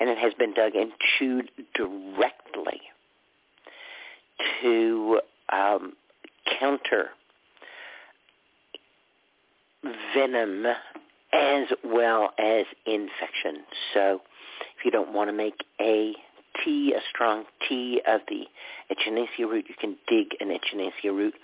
and 0.00 0.08
it 0.08 0.18
has 0.18 0.32
been 0.34 0.54
dug 0.54 0.74
and 0.74 0.92
chewed 1.18 1.50
directly 1.74 2.80
to 4.62 5.20
um, 5.52 5.92
counter 6.58 7.06
venom 10.14 10.66
as 11.32 11.66
well 11.84 12.30
as 12.38 12.66
infection. 12.86 13.64
So 13.94 14.20
if 14.78 14.84
you 14.84 14.90
don't 14.90 15.12
want 15.12 15.28
to 15.30 15.32
make 15.32 15.64
a 15.80 16.14
tea, 16.64 16.94
a 16.96 17.00
strong 17.10 17.44
tea 17.68 18.00
of 18.06 18.20
the 18.28 18.44
echinacea 18.90 19.48
root. 19.48 19.66
You 19.68 19.74
can 19.80 19.96
dig 20.08 20.36
an 20.40 20.48
echinacea 20.48 21.14
root, 21.14 21.34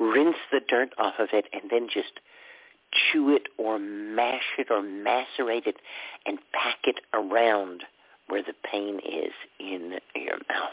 rinse 0.00 0.36
the 0.50 0.60
dirt 0.66 0.90
off 0.98 1.14
of 1.18 1.28
it, 1.32 1.46
and 1.52 1.70
then 1.70 1.88
just 1.92 2.20
chew 2.92 3.34
it 3.34 3.48
or 3.56 3.78
mash 3.78 4.56
it 4.58 4.68
or 4.70 4.82
macerate 4.82 5.66
it 5.66 5.76
and 6.26 6.38
pack 6.52 6.78
it 6.84 7.00
around 7.14 7.84
where 8.28 8.42
the 8.42 8.54
pain 8.70 8.98
is 8.98 9.32
in 9.58 9.98
your 10.14 10.38
mouth. 10.48 10.72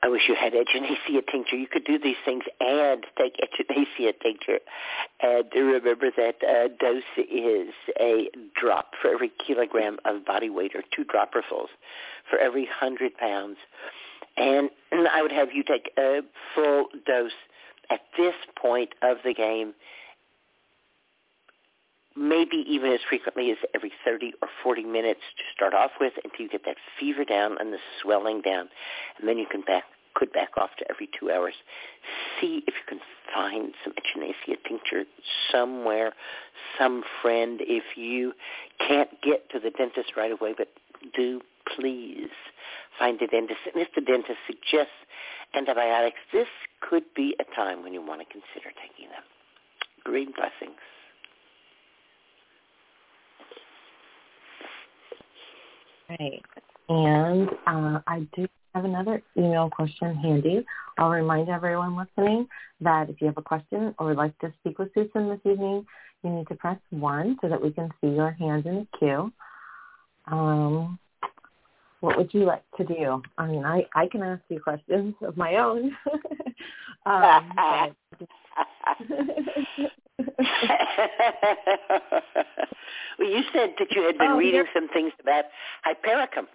I 0.00 0.08
wish 0.08 0.22
you 0.28 0.36
had 0.36 0.52
echinacea 0.52 1.26
tincture. 1.30 1.56
You 1.56 1.66
could 1.66 1.84
do 1.84 1.98
these 1.98 2.16
things 2.24 2.44
and 2.60 3.04
take 3.18 3.34
echinacea 3.38 4.12
tincture. 4.22 4.60
And 5.20 5.44
remember 5.52 6.10
that 6.16 6.36
uh, 6.42 6.68
dose 6.78 7.02
is 7.18 7.74
a 8.00 8.30
drop 8.54 8.92
for 9.02 9.10
every 9.10 9.32
kilogram 9.44 9.98
of 10.04 10.24
body 10.24 10.50
weight 10.50 10.76
or 10.76 10.82
two 10.94 11.04
dropperfuls 11.04 11.68
for 12.30 12.38
every 12.38 12.62
100 12.62 13.16
pounds. 13.16 13.56
And 14.36 14.70
I 14.92 15.22
would 15.22 15.32
have 15.32 15.48
you 15.52 15.62
take 15.62 15.90
a 15.98 16.20
full 16.54 16.86
dose 17.06 17.32
at 17.90 18.00
this 18.16 18.34
point 18.60 18.90
of 19.02 19.18
the 19.24 19.34
game, 19.34 19.74
maybe 22.16 22.64
even 22.68 22.92
as 22.92 23.00
frequently 23.08 23.50
as 23.50 23.58
every 23.74 23.92
30 24.04 24.32
or 24.42 24.48
40 24.62 24.84
minutes 24.84 25.20
to 25.36 25.42
start 25.54 25.74
off 25.74 25.92
with 26.00 26.12
until 26.24 26.40
you 26.40 26.48
get 26.48 26.64
that 26.66 26.76
fever 26.98 27.24
down 27.24 27.56
and 27.58 27.72
the 27.72 27.78
swelling 28.02 28.40
down. 28.42 28.68
And 29.18 29.28
then 29.28 29.38
you 29.38 29.46
can 29.46 29.62
back 29.62 29.84
could 30.14 30.32
back 30.32 30.50
off 30.56 30.70
to 30.78 30.84
every 30.90 31.08
two 31.18 31.30
hours. 31.30 31.54
See 32.40 32.64
if 32.66 32.74
you 32.74 32.82
can 32.88 32.98
find 33.32 33.72
some 33.84 33.92
echinacea 33.92 34.56
tincture 34.66 35.04
somewhere, 35.52 36.12
some 36.76 37.04
friend. 37.22 37.60
If 37.62 37.96
you 37.96 38.32
can't 38.80 39.10
get 39.22 39.48
to 39.50 39.60
the 39.60 39.70
dentist 39.70 40.16
right 40.16 40.32
away, 40.32 40.54
but 40.56 40.68
do 41.14 41.40
please 41.76 42.30
find 42.98 43.20
a 43.22 43.26
dentist. 43.26 43.60
And 43.72 43.82
if 43.82 43.88
the 43.94 44.00
dentist 44.00 44.38
suggests 44.46 44.92
antibiotics, 45.54 46.18
this 46.32 46.48
could 46.80 47.04
be 47.14 47.34
a 47.40 47.44
time 47.54 47.82
when 47.82 47.92
you 47.92 48.02
want 48.02 48.20
to 48.20 48.26
consider 48.26 48.72
taking 48.74 49.10
them. 49.10 49.22
Green 50.04 50.32
blessings. 50.32 50.78
Right. 56.08 56.42
And 56.88 57.50
uh, 57.66 58.00
I 58.06 58.26
do 58.34 58.46
have 58.74 58.84
another 58.84 59.22
email 59.36 59.68
question 59.68 60.14
handy. 60.16 60.64
I'll 60.96 61.10
remind 61.10 61.48
everyone 61.48 61.96
listening 61.96 62.48
that 62.80 63.10
if 63.10 63.20
you 63.20 63.26
have 63.26 63.36
a 63.36 63.42
question 63.42 63.94
or 63.98 64.06
would 64.06 64.16
like 64.16 64.38
to 64.38 64.52
speak 64.60 64.78
with 64.78 64.92
Susun 64.94 65.30
this 65.30 65.52
evening, 65.52 65.84
you 66.22 66.30
need 66.30 66.48
to 66.48 66.54
press 66.54 66.78
1 66.90 67.38
so 67.40 67.48
that 67.48 67.62
we 67.62 67.70
can 67.70 67.90
see 68.00 68.08
your 68.08 68.32
hand 68.32 68.66
in 68.66 68.74
the 68.76 68.98
queue. 68.98 69.32
Um, 70.26 70.98
what 72.00 72.16
would 72.16 72.32
you 72.32 72.44
like 72.44 72.62
to 72.76 72.84
do? 72.84 73.22
I 73.38 73.46
mean, 73.46 73.64
I, 73.64 73.86
I 73.94 74.06
can 74.06 74.22
ask 74.22 74.42
you 74.48 74.60
questions 74.60 75.14
of 75.22 75.36
my 75.36 75.56
own. 75.56 75.96
um, 77.06 77.94
Well, 83.18 83.28
you 83.28 83.42
said 83.52 83.74
that 83.80 83.90
you 83.90 84.02
had 84.02 84.16
been 84.18 84.30
Oh, 84.32 84.36
reading 84.38 84.60
there- 84.62 84.70
some 84.72 84.88
things 84.88 85.12
about 85.20 85.44
hypericum. 85.82 86.46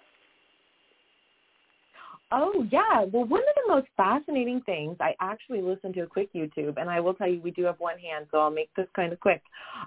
Oh 2.36 2.66
yeah. 2.72 3.06
Well, 3.12 3.26
one 3.26 3.42
of 3.42 3.56
the 3.56 3.76
most 3.76 3.88
fascinating 3.96 4.62
things, 4.62 4.98
I 5.00 5.14
actually 5.22 5.62
listened 5.62 5.94
to 5.94 6.02
a 6.02 6.08
quick 6.08 6.34
YouTube, 6.34 6.82
and 6.82 6.90
I 6.90 7.00
will 7.00 7.14
tell 7.14 7.28
you, 7.28 7.40
we 7.40 7.52
do 7.52 7.64
have 7.66 7.80
one 7.80 8.00
hand, 8.00 8.26
so 8.32 8.40
I'll 8.40 8.50
make 8.50 8.72
this 8.76 8.88
kind 8.96 9.14
of 9.14 9.20
quick. 9.20 9.44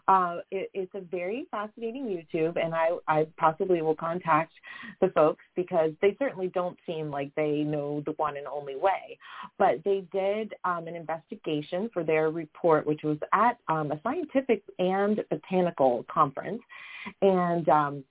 Uh, 0.07 0.37
it, 0.53 0.71
it's 0.73 0.95
a 0.95 1.01
very 1.01 1.49
fascinating 1.51 2.05
YouTube, 2.05 2.57
and 2.65 2.73
I, 2.73 2.91
I 3.09 3.27
possibly 3.37 3.83
will 3.83 3.97
contact 3.97 4.53
the 5.01 5.09
folks 5.09 5.43
because 5.57 5.91
they 6.01 6.15
certainly 6.21 6.47
don't 6.55 6.79
seem 6.87 7.11
like 7.11 7.33
they 7.35 7.65
know 7.65 8.01
the 8.07 8.13
one 8.13 8.37
and 8.37 8.47
only 8.47 8.77
way. 8.77 9.19
But 9.59 9.83
they 9.85 10.05
did 10.13 10.55
um, 10.65 10.87
an 10.87 10.95
investigation 10.95 11.91
for 11.93 12.05
their 12.05 12.31
report, 12.31 12.87
which 12.87 13.01
was 13.03 13.19
at 13.35 13.59
um, 13.69 13.91
a 13.91 14.01
scientific 14.05 14.63
and 14.79 15.21
botanical 15.31 16.07
conference, 16.09 16.63
and 17.23 17.69
um, 17.69 18.05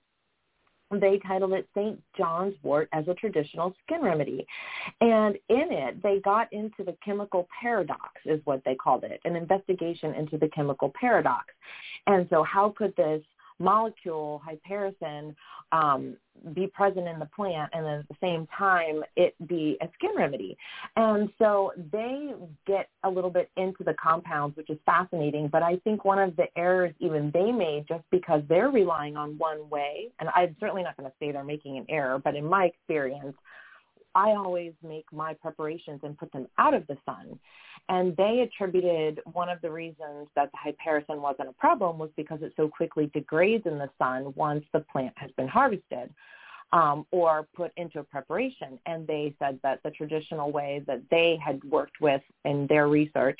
they 0.90 1.18
titled 1.26 1.52
it 1.52 1.68
St. 1.74 2.00
John's 2.16 2.54
wort 2.62 2.88
as 2.92 3.06
a 3.08 3.14
traditional 3.14 3.74
skin 3.84 4.02
remedy. 4.02 4.46
And 5.00 5.36
in 5.48 5.72
it, 5.72 6.02
they 6.02 6.20
got 6.20 6.52
into 6.52 6.84
the 6.84 6.96
chemical 7.04 7.48
paradox 7.60 8.12
is 8.24 8.40
what 8.44 8.62
they 8.64 8.74
called 8.74 9.04
it, 9.04 9.20
an 9.24 9.36
investigation 9.36 10.14
into 10.14 10.38
the 10.38 10.48
chemical 10.48 10.92
paradox. 10.98 11.46
And 12.06 12.26
so 12.30 12.44
how 12.44 12.72
could 12.76 12.94
this 12.96 13.22
molecule, 13.58 14.42
hypericin, 14.46 15.34
um, 15.72 16.16
be 16.52 16.66
present 16.66 17.08
in 17.08 17.18
the 17.18 17.28
plant 17.34 17.70
and 17.72 17.84
then 17.84 17.98
at 18.00 18.08
the 18.08 18.16
same 18.20 18.46
time 18.56 19.02
it 19.16 19.34
be 19.48 19.76
a 19.80 19.88
skin 19.94 20.10
remedy. 20.16 20.56
And 20.96 21.30
so 21.38 21.72
they 21.92 22.32
get 22.66 22.88
a 23.04 23.10
little 23.10 23.30
bit 23.30 23.50
into 23.56 23.82
the 23.84 23.94
compounds, 23.94 24.56
which 24.56 24.70
is 24.70 24.78
fascinating. 24.84 25.48
But 25.48 25.62
I 25.62 25.76
think 25.78 26.04
one 26.04 26.18
of 26.18 26.36
the 26.36 26.46
errors 26.56 26.94
even 27.00 27.30
they 27.32 27.50
made 27.50 27.86
just 27.88 28.04
because 28.10 28.42
they're 28.48 28.70
relying 28.70 29.16
on 29.16 29.38
one 29.38 29.68
way, 29.70 30.08
and 30.20 30.28
I'm 30.34 30.54
certainly 30.60 30.82
not 30.82 30.96
going 30.96 31.08
to 31.08 31.14
say 31.18 31.32
they're 31.32 31.44
making 31.44 31.78
an 31.78 31.86
error, 31.88 32.20
but 32.22 32.34
in 32.36 32.44
my 32.44 32.66
experience, 32.66 33.34
I 34.16 34.30
always 34.30 34.72
make 34.82 35.04
my 35.12 35.34
preparations 35.34 36.00
and 36.02 36.16
put 36.16 36.32
them 36.32 36.46
out 36.56 36.72
of 36.72 36.86
the 36.86 36.96
sun. 37.04 37.38
And 37.90 38.16
they 38.16 38.40
attributed 38.40 39.20
one 39.32 39.50
of 39.50 39.60
the 39.60 39.70
reasons 39.70 40.28
that 40.34 40.50
the 40.52 40.72
hypericin 40.72 41.20
wasn't 41.20 41.50
a 41.50 41.52
problem 41.52 41.98
was 41.98 42.08
because 42.16 42.40
it 42.40 42.54
so 42.56 42.66
quickly 42.66 43.10
degrades 43.12 43.66
in 43.66 43.76
the 43.76 43.90
sun 43.98 44.32
once 44.34 44.64
the 44.72 44.80
plant 44.80 45.12
has 45.18 45.30
been 45.32 45.46
harvested 45.46 46.14
um, 46.72 47.06
or 47.10 47.46
put 47.54 47.72
into 47.76 47.98
a 48.00 48.04
preparation. 48.04 48.78
And 48.86 49.06
they 49.06 49.34
said 49.38 49.60
that 49.62 49.82
the 49.84 49.90
traditional 49.90 50.50
way 50.50 50.82
that 50.86 51.02
they 51.10 51.38
had 51.44 51.62
worked 51.64 52.00
with 52.00 52.22
in 52.46 52.66
their 52.68 52.88
research 52.88 53.38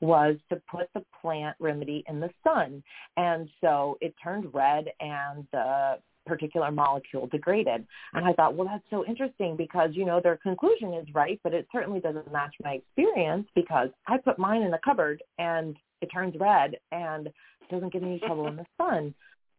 was 0.00 0.36
to 0.50 0.60
put 0.68 0.88
the 0.92 1.04
plant 1.22 1.56
remedy 1.60 2.04
in 2.08 2.18
the 2.18 2.30
sun. 2.42 2.82
And 3.16 3.48
so 3.60 3.96
it 4.00 4.12
turned 4.22 4.52
red 4.52 4.90
and 5.00 5.46
the 5.52 5.98
particular 6.26 6.70
molecule 6.70 7.26
degraded. 7.28 7.86
And 8.12 8.24
I 8.26 8.32
thought, 8.32 8.54
well, 8.54 8.68
that's 8.68 8.84
so 8.90 9.04
interesting 9.06 9.56
because, 9.56 9.90
you 9.92 10.04
know, 10.04 10.20
their 10.20 10.36
conclusion 10.36 10.92
is 10.94 11.06
right, 11.14 11.40
but 11.42 11.54
it 11.54 11.66
certainly 11.72 12.00
doesn't 12.00 12.30
match 12.32 12.54
my 12.62 12.72
experience 12.72 13.46
because 13.54 13.88
I 14.06 14.18
put 14.18 14.38
mine 14.38 14.62
in 14.62 14.70
the 14.70 14.80
cupboard 14.84 15.22
and 15.38 15.76
it 16.02 16.06
turns 16.06 16.34
red 16.38 16.76
and 16.92 17.30
doesn't 17.70 17.92
get 17.92 18.02
any 18.02 18.18
trouble 18.20 18.48
in 18.48 18.56
the 18.56 18.66
sun. 18.76 19.14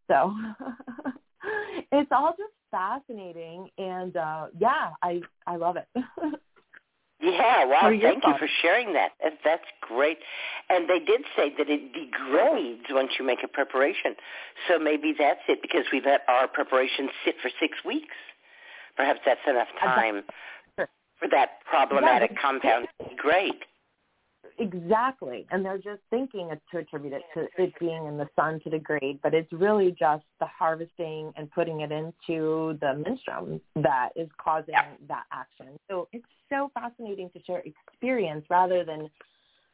So 0.07 0.33
it's 1.91 2.11
all 2.11 2.33
just 2.37 2.53
fascinating 2.71 3.69
and 3.77 4.15
uh 4.17 4.47
yeah, 4.57 4.91
I 5.01 5.21
I 5.45 5.55
love 5.55 5.77
it. 5.77 5.87
Yeah, 7.19 7.65
wow, 7.65 7.83
What 7.83 7.83
are 7.83 7.93
your 7.93 8.11
thank 8.11 8.23
you 8.25 8.33
for 8.37 8.47
sharing 8.61 8.93
that. 8.93 9.11
that. 9.23 9.39
That's 9.43 9.65
great. 9.81 10.19
And 10.69 10.87
they 10.87 10.99
did 10.99 11.21
say 11.35 11.51
that 11.57 11.67
it 11.67 11.91
degrades 11.93 12.85
once 12.91 13.13
you 13.17 13.25
make 13.25 13.43
a 13.43 13.47
preparation. 13.47 14.15
So 14.67 14.77
maybe 14.77 15.15
that's 15.17 15.41
it 15.47 15.61
because 15.61 15.85
we 15.91 15.99
let 16.05 16.21
our 16.27 16.47
preparation 16.47 17.09
sit 17.25 17.35
for 17.41 17.49
six 17.59 17.79
weeks. 17.83 18.13
Perhaps 18.95 19.21
that's 19.25 19.41
enough 19.47 19.67
time 19.79 20.23
for 20.75 21.27
that 21.31 21.59
problematic 21.65 22.31
Yeah, 22.33 22.41
compound 22.41 22.87
to 22.99 23.09
degrade. 23.09 23.65
Exactly. 24.59 25.45
And 25.51 25.63
they're 25.63 25.77
just 25.77 26.01
thinking 26.09 26.49
to 26.71 26.77
attribute 26.77 27.13
it 27.13 27.21
to 27.33 27.47
it 27.57 27.73
being 27.79 28.05
in 28.05 28.17
the 28.17 28.27
sun 28.35 28.59
to 28.63 28.69
degrade, 28.69 29.19
but 29.21 29.33
it's 29.33 29.51
really 29.51 29.95
just 29.97 30.23
the 30.39 30.45
harvesting 30.45 31.31
and 31.35 31.49
putting 31.51 31.81
it 31.81 31.91
into 31.91 32.77
the 32.79 33.03
menstruum 33.03 33.61
that 33.75 34.09
is 34.15 34.29
causing 34.37 34.75
that 35.07 35.23
action. 35.31 35.77
So 35.89 36.07
it's 36.11 36.25
so 36.49 36.71
fascinating 36.73 37.29
to 37.31 37.43
share 37.43 37.63
experience 37.65 38.45
rather 38.49 38.83
than 38.83 39.09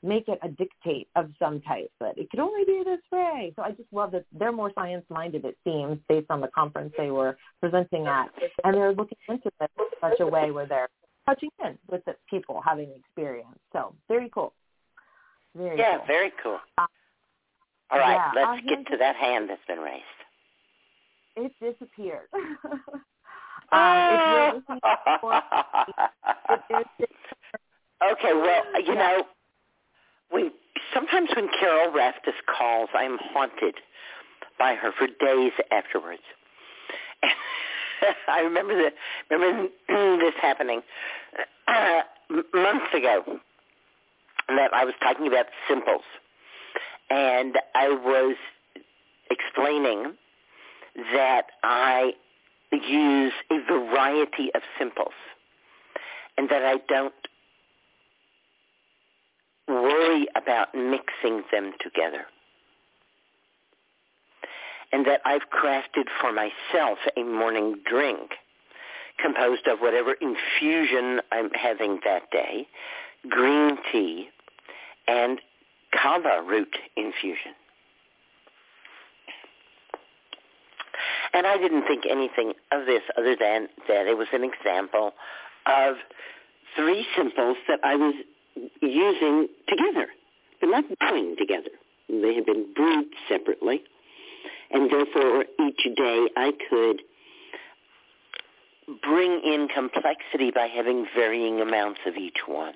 make 0.04 0.28
it 0.28 0.38
a 0.44 0.50
dictate 0.50 1.08
of 1.16 1.30
some 1.40 1.62
type 1.62 1.90
that 2.00 2.18
it 2.18 2.30
could 2.30 2.42
only 2.42 2.66
be 2.66 2.84
this 2.86 3.00
way. 3.12 3.54
So 3.56 3.62
I 3.62 3.72
just 3.72 3.92
love 3.94 4.12
that 4.12 4.26
they're 4.38 4.52
more 4.52 4.72
science 4.76 5.06
minded 5.10 5.46
it 5.46 5.58
seems 5.64 5.98
based 6.10 6.30
on 6.30 6.42
the 6.42 6.50
conference 6.50 6.94
they 6.98 7.10
were 7.10 7.38
presenting 7.62 8.06
at. 8.06 8.30
And 8.64 8.76
they're 8.76 8.94
looking 8.94 9.18
into 9.30 9.48
it 9.48 9.72
in 9.80 9.86
such 10.02 10.20
a 10.20 10.28
way 10.28 10.52
where 10.52 10.66
they're 10.66 10.90
touching 11.26 11.50
in 11.66 11.78
with 11.90 12.04
the 12.06 12.16
people 12.30 12.62
having 12.66 12.90
the 12.90 12.96
experience. 12.96 13.58
So 13.72 13.96
very 14.10 14.30
cool. 14.34 14.54
Very 15.56 15.78
Yeah, 15.78 15.98
cool. 15.98 16.08
very 16.08 16.32
cool. 16.42 16.60
Uh, 16.78 16.86
All 17.92 18.00
right, 18.00 18.18
yeah, 18.18 18.32
let's 18.36 18.48
our 18.50 18.62
get 18.62 18.88
to 18.92 18.98
that 18.98 19.16
hand 19.16 19.50
that's 19.50 19.62
been 19.68 19.80
raised. 19.80 20.04
It 21.36 21.52
disappeared. 21.62 22.28
um, 23.72 24.08
if 24.10 24.22
you're 24.28 24.54
listening 24.56 24.80
for 25.22 25.42
it 26.50 26.86
is 27.02 27.08
okay, 28.12 28.34
well, 28.34 28.64
you 28.84 28.94
Yeah. 28.94 29.00
know, 29.00 29.24
when 30.30 30.52
sometimes 30.94 31.30
when 31.36 31.50
Carol 31.60 31.92
Raftis 31.92 32.34
calls, 32.48 32.90
I'm 32.94 33.18
haunted 33.20 33.76
by 34.58 34.76
her 34.76 34.92
for 34.92 35.08
days 35.08 35.52
afterwards. 35.72 36.22
I 38.28 38.40
remember 38.42 38.76
the 38.76 38.92
remember 39.30 39.70
this 40.24 40.34
happening 40.42 40.82
uh, 41.68 42.02
months 42.54 42.94
ago 42.94 43.40
I 44.50 44.86
was 44.86 44.94
talking 45.02 45.28
about 45.28 45.46
simples, 45.68 46.04
and 47.10 47.56
I 47.76 47.90
was 47.90 48.36
explaining 49.30 50.14
that 51.14 51.44
I 51.64 52.14
use 52.72 53.34
a 53.52 53.60
variety 53.68 54.52
of 54.56 54.62
simples, 54.78 55.14
and 56.38 56.50
that 56.50 56.64
I 56.64 56.78
don't 56.88 57.14
worry 59.68 60.28
about 60.36 60.76
mixing 60.76 61.44
them 61.52 61.74
together. 61.82 62.26
And 64.92 65.08
that 65.08 65.22
I've 65.26 65.50
crafted 65.50 66.06
for 66.22 66.32
myself 66.32 67.00
a 67.18 67.24
morning 67.24 67.80
drink 67.84 68.34
composed 69.20 69.68
of 69.68 69.80
whatever 69.80 70.14
infusion 70.14 71.22
I'm 71.32 71.50
having 71.52 72.00
that 72.06 72.30
day, 72.32 72.68
green 73.30 73.78
tea, 73.92 74.30
and 75.08 75.40
kava 75.92 76.42
root 76.48 76.76
infusion. 76.96 77.54
And 81.34 81.48
I 81.48 81.58
didn't 81.58 81.88
think 81.88 82.04
anything 82.10 82.54
of 82.72 82.86
this 82.86 83.02
other 83.18 83.36
than 83.40 83.68
that 83.88 84.08
it 84.08 84.18
was 84.18 84.28
an 84.34 84.44
example 84.44 85.14
of 85.66 85.96
three 86.76 87.06
simples 87.18 87.58
that 87.68 87.80
I 87.84 87.96
was 87.96 88.14
using 88.82 89.48
together, 89.68 90.08
but 90.62 90.68
not 90.68 90.86
brewing 91.00 91.36
together. 91.38 91.72
They 92.08 92.36
had 92.36 92.46
been 92.46 92.72
brewed 92.76 93.08
separately, 93.28 93.82
and 94.72 94.92
therefore 94.92 95.46
each 95.66 95.96
day 95.96 96.28
I 96.38 96.52
could 96.70 97.02
bring 99.02 99.42
in 99.44 99.68
complexity 99.74 100.52
by 100.52 100.68
having 100.68 101.08
varying 101.16 101.62
amounts 101.62 102.02
of 102.06 102.16
each 102.16 102.40
one. 102.46 102.74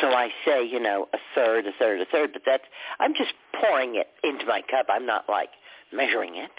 So 0.00 0.08
I 0.08 0.28
say, 0.44 0.64
you 0.64 0.80
know, 0.80 1.08
a 1.14 1.18
third, 1.34 1.66
a 1.66 1.72
third, 1.78 2.00
a 2.00 2.06
third, 2.06 2.30
but 2.32 2.42
that's, 2.44 2.64
I'm 3.00 3.14
just 3.14 3.32
pouring 3.60 3.96
it 3.96 4.08
into 4.22 4.44
my 4.46 4.62
cup. 4.62 4.86
I'm 4.88 5.06
not 5.06 5.28
like 5.28 5.50
measuring 5.92 6.36
it. 6.36 6.50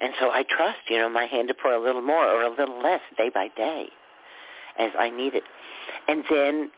And 0.00 0.12
so 0.20 0.30
I 0.30 0.44
trust, 0.48 0.78
you 0.88 0.98
know, 0.98 1.08
my 1.08 1.26
hand 1.26 1.48
to 1.48 1.54
pour 1.54 1.72
a 1.72 1.82
little 1.82 2.02
more 2.02 2.26
or 2.26 2.42
a 2.42 2.50
little 2.50 2.82
less 2.82 3.00
day 3.16 3.30
by 3.32 3.48
day 3.56 3.88
as 4.78 4.90
I 4.98 5.10
need 5.10 5.34
it. 5.34 5.44
And 6.08 6.24
then, 6.28 6.70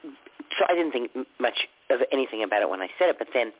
so 0.59 0.65
I 0.69 0.75
didn't 0.75 0.93
think 0.93 1.11
much 1.41 1.67
of 1.91 2.01
anything 2.13 2.43
about 2.43 2.63
it 2.63 2.71
when 2.71 2.81
I 2.81 2.89
said 2.99 3.09
it, 3.09 3.17
but 3.19 3.29
then 3.33 3.53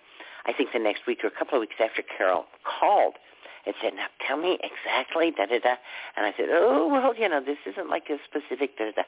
I 0.47 0.53
think 0.53 0.71
the 0.73 0.79
next 0.79 1.07
week 1.07 1.25
or 1.25 1.29
a 1.29 1.37
couple 1.37 1.57
of 1.57 1.61
weeks 1.61 1.77
after 1.83 2.03
Carol 2.03 2.45
called 2.65 3.15
and 3.65 3.75
said, 3.83 3.95
now 3.95 4.07
tell 4.27 4.37
me 4.37 4.59
exactly 4.63 5.33
da-da-da. 5.33 5.75
And 6.17 6.27
I 6.27 6.33
said, 6.37 6.47
oh, 6.51 6.89
well, 6.89 7.15
you 7.17 7.29
know, 7.29 7.41
this 7.45 7.59
isn't 7.67 7.91
like 7.91 8.05
a 8.11 8.19
specific 8.25 8.79
da-da-da. 8.79 9.03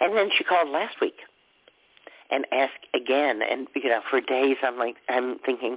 And 0.00 0.16
then 0.16 0.30
she 0.36 0.44
called 0.44 0.68
last 0.68 1.00
week 1.00 1.16
and 2.32 2.46
ask 2.50 2.72
again. 2.94 3.40
And, 3.48 3.68
you 3.74 3.88
know, 3.88 4.00
for 4.10 4.20
days 4.20 4.56
I'm 4.62 4.78
like, 4.78 4.96
I'm 5.08 5.38
thinking, 5.38 5.76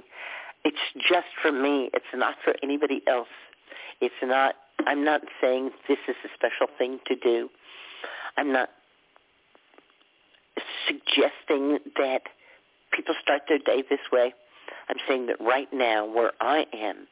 it's 0.64 0.76
just 0.96 1.28
for 1.40 1.52
me. 1.52 1.90
It's 1.94 2.06
not 2.14 2.36
for 2.42 2.54
anybody 2.62 3.02
else. 3.06 3.28
It's 4.00 4.14
not, 4.22 4.54
I'm 4.86 5.04
not 5.04 5.20
saying 5.40 5.70
this 5.88 5.98
is 6.08 6.16
a 6.24 6.28
special 6.34 6.66
thing 6.76 6.98
to 7.06 7.14
do. 7.14 7.48
I'm 8.36 8.52
not 8.52 8.70
suggesting 10.86 11.78
that 11.96 12.22
people 12.92 13.14
start 13.22 13.42
their 13.48 13.58
day 13.58 13.84
this 13.88 14.00
way. 14.10 14.34
I'm 14.88 14.96
saying 15.06 15.26
that 15.26 15.40
right 15.40 15.68
now 15.72 16.06
where 16.06 16.32
I 16.40 16.66
am, 16.72 17.06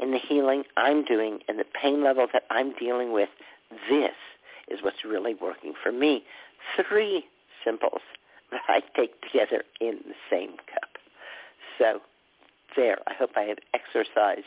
in 0.00 0.12
the 0.12 0.18
healing 0.18 0.64
I'm 0.76 1.04
doing 1.04 1.40
and 1.48 1.58
the 1.58 1.64
pain 1.64 2.04
level 2.04 2.26
that 2.32 2.44
I'm 2.50 2.72
dealing 2.74 3.12
with, 3.12 3.28
this 3.90 4.12
is 4.68 4.80
what's 4.82 5.04
really 5.04 5.34
working 5.34 5.74
for 5.82 5.92
me. 5.92 6.22
Three 6.88 7.24
simples 7.64 8.00
I 8.52 8.80
take 8.96 9.20
together 9.22 9.64
in 9.80 9.98
the 10.06 10.14
same 10.30 10.52
cup. 10.72 10.90
So 11.78 12.00
there, 12.76 12.98
I 13.06 13.14
hope 13.14 13.30
I 13.36 13.42
have 13.42 13.58
exercised 13.74 14.44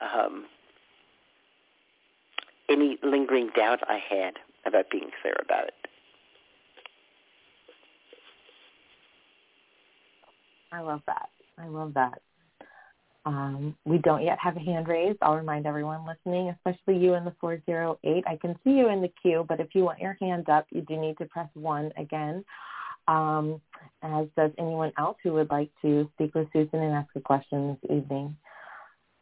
um, 0.00 0.46
any 2.68 2.98
lingering 3.02 3.50
doubt 3.56 3.80
I 3.88 3.98
had 3.98 4.34
about 4.66 4.90
being 4.90 5.10
clear 5.22 5.36
about 5.42 5.68
it. 5.68 5.74
I 10.70 10.80
love 10.80 11.02
that. 11.06 11.30
I 11.56 11.66
love 11.66 11.94
that. 11.94 12.20
Um, 13.28 13.76
we 13.84 13.98
don't 13.98 14.24
yet 14.24 14.38
have 14.42 14.56
a 14.56 14.60
hand 14.60 14.88
raised. 14.88 15.18
I'll 15.20 15.36
remind 15.36 15.66
everyone 15.66 16.06
listening, 16.06 16.48
especially 16.48 16.96
you 16.96 17.12
in 17.12 17.26
the 17.26 17.34
408. 17.42 18.24
I 18.26 18.36
can 18.36 18.58
see 18.64 18.70
you 18.70 18.88
in 18.88 19.02
the 19.02 19.12
queue, 19.20 19.44
but 19.46 19.60
if 19.60 19.74
you 19.74 19.84
want 19.84 19.98
your 19.98 20.16
hand 20.18 20.48
up, 20.48 20.66
you 20.70 20.80
do 20.80 20.96
need 20.96 21.18
to 21.18 21.26
press 21.26 21.48
1 21.52 21.92
again, 21.98 22.42
um, 23.06 23.60
as 24.02 24.28
does 24.34 24.50
anyone 24.56 24.92
else 24.96 25.18
who 25.22 25.34
would 25.34 25.50
like 25.50 25.68
to 25.82 26.08
speak 26.14 26.34
with 26.34 26.48
Susun 26.54 26.72
and 26.72 26.94
ask 26.94 27.10
a 27.16 27.20
question 27.20 27.76
this 27.82 27.98
evening. 27.98 28.34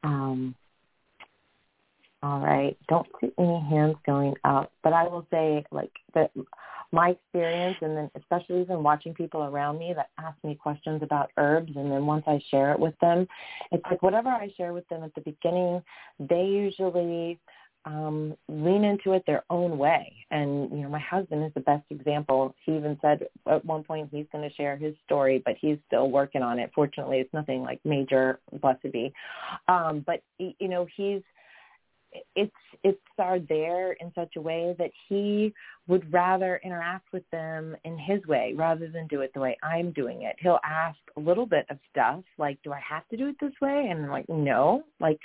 Um, 0.04 0.54
all 2.22 2.38
right. 2.38 2.78
Don't 2.88 3.08
see 3.20 3.32
any 3.40 3.60
hands 3.68 3.96
going 4.06 4.34
up, 4.44 4.70
but 4.84 4.92
I 4.92 5.08
will 5.08 5.26
say, 5.32 5.64
like, 5.72 5.90
that 6.14 6.30
my 6.92 7.10
experience 7.10 7.76
and 7.80 7.96
then 7.96 8.10
especially 8.16 8.60
even 8.60 8.82
watching 8.82 9.14
people 9.14 9.42
around 9.42 9.78
me 9.78 9.92
that 9.94 10.10
ask 10.18 10.36
me 10.44 10.54
questions 10.54 11.02
about 11.02 11.30
herbs 11.36 11.72
and 11.76 11.90
then 11.90 12.06
once 12.06 12.24
I 12.26 12.40
share 12.50 12.72
it 12.72 12.78
with 12.78 12.94
them, 13.00 13.26
it's 13.72 13.84
like 13.90 14.02
whatever 14.02 14.28
I 14.28 14.52
share 14.56 14.72
with 14.72 14.88
them 14.88 15.02
at 15.02 15.14
the 15.14 15.20
beginning, 15.20 15.82
they 16.18 16.44
usually 16.44 17.38
um, 17.86 18.36
lean 18.48 18.84
into 18.84 19.12
it 19.12 19.22
their 19.26 19.44
own 19.48 19.78
way. 19.78 20.12
And, 20.32 20.70
you 20.72 20.78
know, 20.78 20.88
my 20.88 20.98
husband 20.98 21.44
is 21.44 21.52
the 21.54 21.60
best 21.60 21.84
example. 21.90 22.54
He 22.64 22.72
even 22.76 22.98
said 23.00 23.26
at 23.48 23.64
one 23.64 23.84
point 23.84 24.08
he's 24.10 24.26
going 24.32 24.48
to 24.48 24.54
share 24.56 24.76
his 24.76 24.94
story, 25.04 25.40
but 25.44 25.54
he's 25.60 25.78
still 25.86 26.10
working 26.10 26.42
on 26.42 26.58
it. 26.58 26.72
Fortunately, 26.74 27.18
it's 27.18 27.32
nothing 27.32 27.62
like 27.62 27.80
major, 27.84 28.40
blessed 28.60 28.90
be. 28.92 29.12
Um, 29.68 30.02
but, 30.04 30.20
you 30.38 30.68
know, 30.68 30.86
he's, 30.96 31.22
it's 32.34 32.52
it's 32.82 32.98
are 33.18 33.38
there 33.38 33.92
in 33.94 34.12
such 34.14 34.36
a 34.36 34.40
way 34.40 34.74
that 34.78 34.90
he 35.08 35.52
would 35.88 36.12
rather 36.12 36.60
interact 36.64 37.12
with 37.12 37.28
them 37.30 37.74
in 37.84 37.98
his 37.98 38.24
way 38.26 38.52
rather 38.54 38.88
than 38.88 39.06
do 39.06 39.22
it 39.22 39.32
the 39.34 39.40
way 39.40 39.56
I'm 39.62 39.92
doing 39.92 40.22
it. 40.22 40.36
He'll 40.38 40.60
ask 40.64 40.98
a 41.16 41.20
little 41.20 41.46
bit 41.46 41.66
of 41.70 41.78
stuff 41.90 42.22
like, 42.38 42.60
"Do 42.62 42.72
I 42.72 42.80
have 42.80 43.08
to 43.08 43.16
do 43.16 43.28
it 43.28 43.36
this 43.40 43.58
way?" 43.60 43.88
And 43.90 44.04
I'm 44.04 44.10
like, 44.10 44.28
"No." 44.28 44.84
Like, 45.00 45.20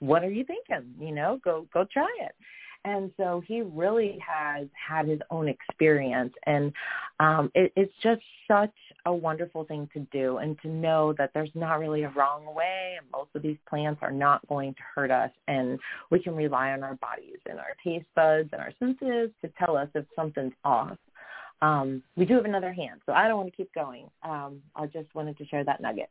"What 0.00 0.24
are 0.24 0.30
you 0.30 0.44
thinking? 0.44 0.94
You 0.98 1.12
know, 1.12 1.38
go 1.44 1.66
go 1.72 1.84
try 1.84 2.08
it." 2.20 2.34
And 2.84 3.10
so 3.16 3.42
he 3.46 3.62
really 3.62 4.18
has 4.26 4.66
had 4.72 5.06
his 5.08 5.20
own 5.30 5.48
experience, 5.48 6.32
and 6.46 6.72
um, 7.20 7.50
it, 7.54 7.72
it's 7.76 7.92
just 8.02 8.22
such 8.46 8.72
a 9.04 9.12
wonderful 9.12 9.64
thing 9.64 9.88
to 9.92 10.00
do, 10.12 10.38
and 10.38 10.56
to 10.62 10.68
know 10.68 11.12
that 11.18 11.30
there's 11.34 11.50
not 11.54 11.80
really 11.80 12.04
a 12.04 12.10
wrong 12.10 12.54
way, 12.54 12.96
and 12.98 13.10
most 13.10 13.30
of 13.34 13.42
these 13.42 13.58
plants 13.68 13.98
are 14.02 14.12
not 14.12 14.46
going 14.48 14.74
to 14.74 14.80
hurt 14.94 15.10
us, 15.10 15.30
and 15.48 15.78
we 16.10 16.20
can 16.20 16.34
rely 16.34 16.70
on 16.70 16.82
our 16.82 16.94
bodies 16.94 17.38
and 17.48 17.58
our 17.58 17.74
taste 17.84 18.06
buds 18.14 18.48
and 18.52 18.60
our 18.60 18.72
senses 18.78 19.30
to 19.42 19.50
tell 19.58 19.76
us 19.76 19.88
if 19.94 20.04
something's 20.14 20.54
off. 20.64 20.96
Um, 21.60 22.02
we 22.16 22.24
do 22.24 22.34
have 22.34 22.44
another 22.44 22.72
hand, 22.72 23.00
so 23.04 23.12
I 23.12 23.26
don't 23.26 23.36
want 23.36 23.50
to 23.50 23.56
keep 23.56 23.74
going. 23.74 24.08
Um, 24.22 24.62
I 24.76 24.86
just 24.86 25.12
wanted 25.14 25.36
to 25.38 25.46
share 25.46 25.64
that 25.64 25.80
nugget. 25.80 26.10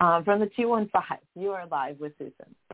Um, 0.00 0.24
from 0.24 0.40
the 0.40 0.50
215, 0.56 1.18
you 1.34 1.50
are 1.50 1.66
live 1.70 1.98
with 1.98 2.12
Susun. 2.18 2.73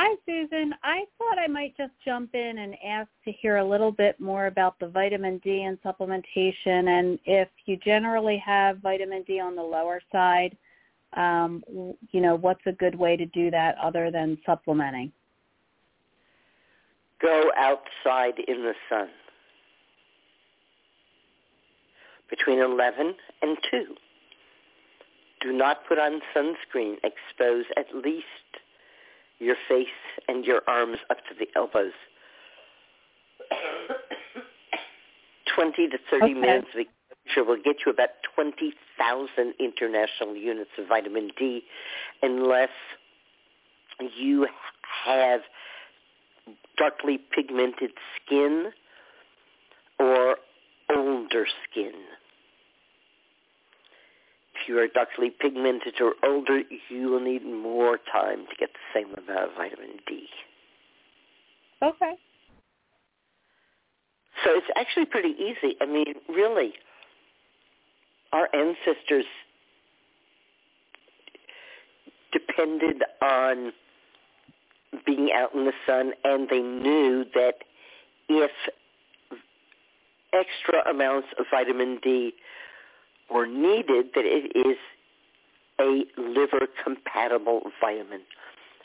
Hi, 0.00 0.14
Susun. 0.28 0.70
I 0.84 1.06
thought 1.18 1.40
I 1.40 1.48
might 1.48 1.76
just 1.76 1.90
jump 2.04 2.32
in 2.32 2.58
and 2.58 2.76
ask 2.86 3.08
to 3.24 3.32
hear 3.32 3.56
a 3.56 3.68
little 3.68 3.90
bit 3.90 4.20
more 4.20 4.46
about 4.46 4.78
the 4.78 4.86
vitamin 4.86 5.38
D 5.38 5.64
and 5.64 5.76
supplementation 5.82 6.88
and 6.88 7.18
if 7.24 7.48
you 7.66 7.76
generally 7.78 8.40
have 8.46 8.78
vitamin 8.78 9.24
D 9.26 9.40
on 9.40 9.56
the 9.56 9.62
lower 9.62 10.00
side, 10.12 10.56
um, 11.14 11.64
you 12.12 12.20
know, 12.20 12.36
what's 12.36 12.64
a 12.66 12.70
good 12.70 12.94
way 12.94 13.16
to 13.16 13.26
do 13.26 13.50
that 13.50 13.74
other 13.82 14.12
than 14.12 14.38
supplementing? 14.46 15.10
Go 17.20 17.50
outside 17.56 18.34
in 18.46 18.62
the 18.62 18.74
sun 18.88 19.08
between 22.30 22.60
11 22.60 23.16
and 23.42 23.58
2. 23.68 23.84
Do 25.40 25.52
not 25.52 25.78
put 25.88 25.98
on 25.98 26.20
sunscreen. 26.36 26.98
Expose 27.02 27.64
at 27.76 27.86
least 27.96 28.24
your 29.38 29.56
face 29.68 29.86
and 30.26 30.44
your 30.44 30.62
arms 30.66 30.98
up 31.10 31.18
to 31.28 31.34
the 31.38 31.46
elbows. 31.56 31.92
20 35.54 35.88
to 35.88 35.98
30 36.10 36.24
Okay. 36.24 36.34
minutes 36.34 36.68
of 36.74 36.80
exposure 36.80 37.44
will 37.44 37.62
get 37.62 37.76
you 37.84 37.92
about 37.92 38.10
20,000 38.34 39.54
international 39.58 40.36
units 40.36 40.70
of 40.78 40.86
vitamin 40.86 41.30
D 41.38 41.64
unless 42.22 42.70
you 44.16 44.46
have 45.04 45.42
darkly 46.76 47.18
pigmented 47.18 47.90
skin 48.16 48.72
or 49.98 50.36
older 50.94 51.46
skin. 51.64 51.94
You 54.68 54.78
are 54.80 54.86
darkly 54.86 55.30
pigmented 55.30 55.94
or 55.98 56.14
older, 56.22 56.60
you 56.90 57.08
will 57.08 57.20
need 57.20 57.42
more 57.42 57.98
time 58.12 58.44
to 58.50 58.56
get 58.58 58.68
the 58.74 59.00
same 59.00 59.14
amount 59.14 59.50
of 59.50 59.56
vitamin 59.56 59.98
D. 60.06 60.26
Okay. 61.82 62.14
So 64.44 64.50
it's 64.50 64.66
actually 64.76 65.06
pretty 65.06 65.30
easy. 65.30 65.74
I 65.80 65.86
mean, 65.86 66.14
really, 66.28 66.74
our 68.32 68.48
ancestors 68.54 69.24
depended 72.30 73.02
on 73.22 73.72
being 75.06 75.30
out 75.34 75.54
in 75.54 75.64
the 75.64 75.72
sun, 75.86 76.12
and 76.24 76.46
they 76.50 76.60
knew 76.60 77.24
that 77.34 77.54
if 78.28 78.50
extra 80.34 80.88
amounts 80.90 81.28
of 81.38 81.46
vitamin 81.50 81.98
D 82.02 82.34
were 83.32 83.46
needed, 83.46 84.06
that 84.14 84.24
it 84.24 84.56
is 84.56 84.76
a 85.80 86.04
liver-compatible 86.20 87.70
vitamin, 87.80 88.20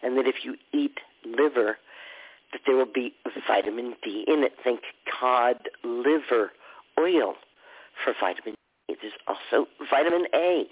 and 0.03 0.17
that 0.17 0.27
if 0.27 0.43
you 0.43 0.55
eat 0.71 0.99
liver, 1.25 1.77
that 2.51 2.61
there 2.67 2.75
will 2.75 2.85
be 2.85 3.13
vitamin 3.47 3.95
D 4.03 4.25
in 4.27 4.43
it. 4.43 4.53
Think 4.63 4.81
cod 5.19 5.57
liver 5.83 6.51
oil 6.99 7.35
for 8.03 8.13
vitamin 8.19 8.55
D. 8.87 8.95
There's 9.01 9.13
also 9.27 9.67
vitamin 9.89 10.25
A, 10.35 10.65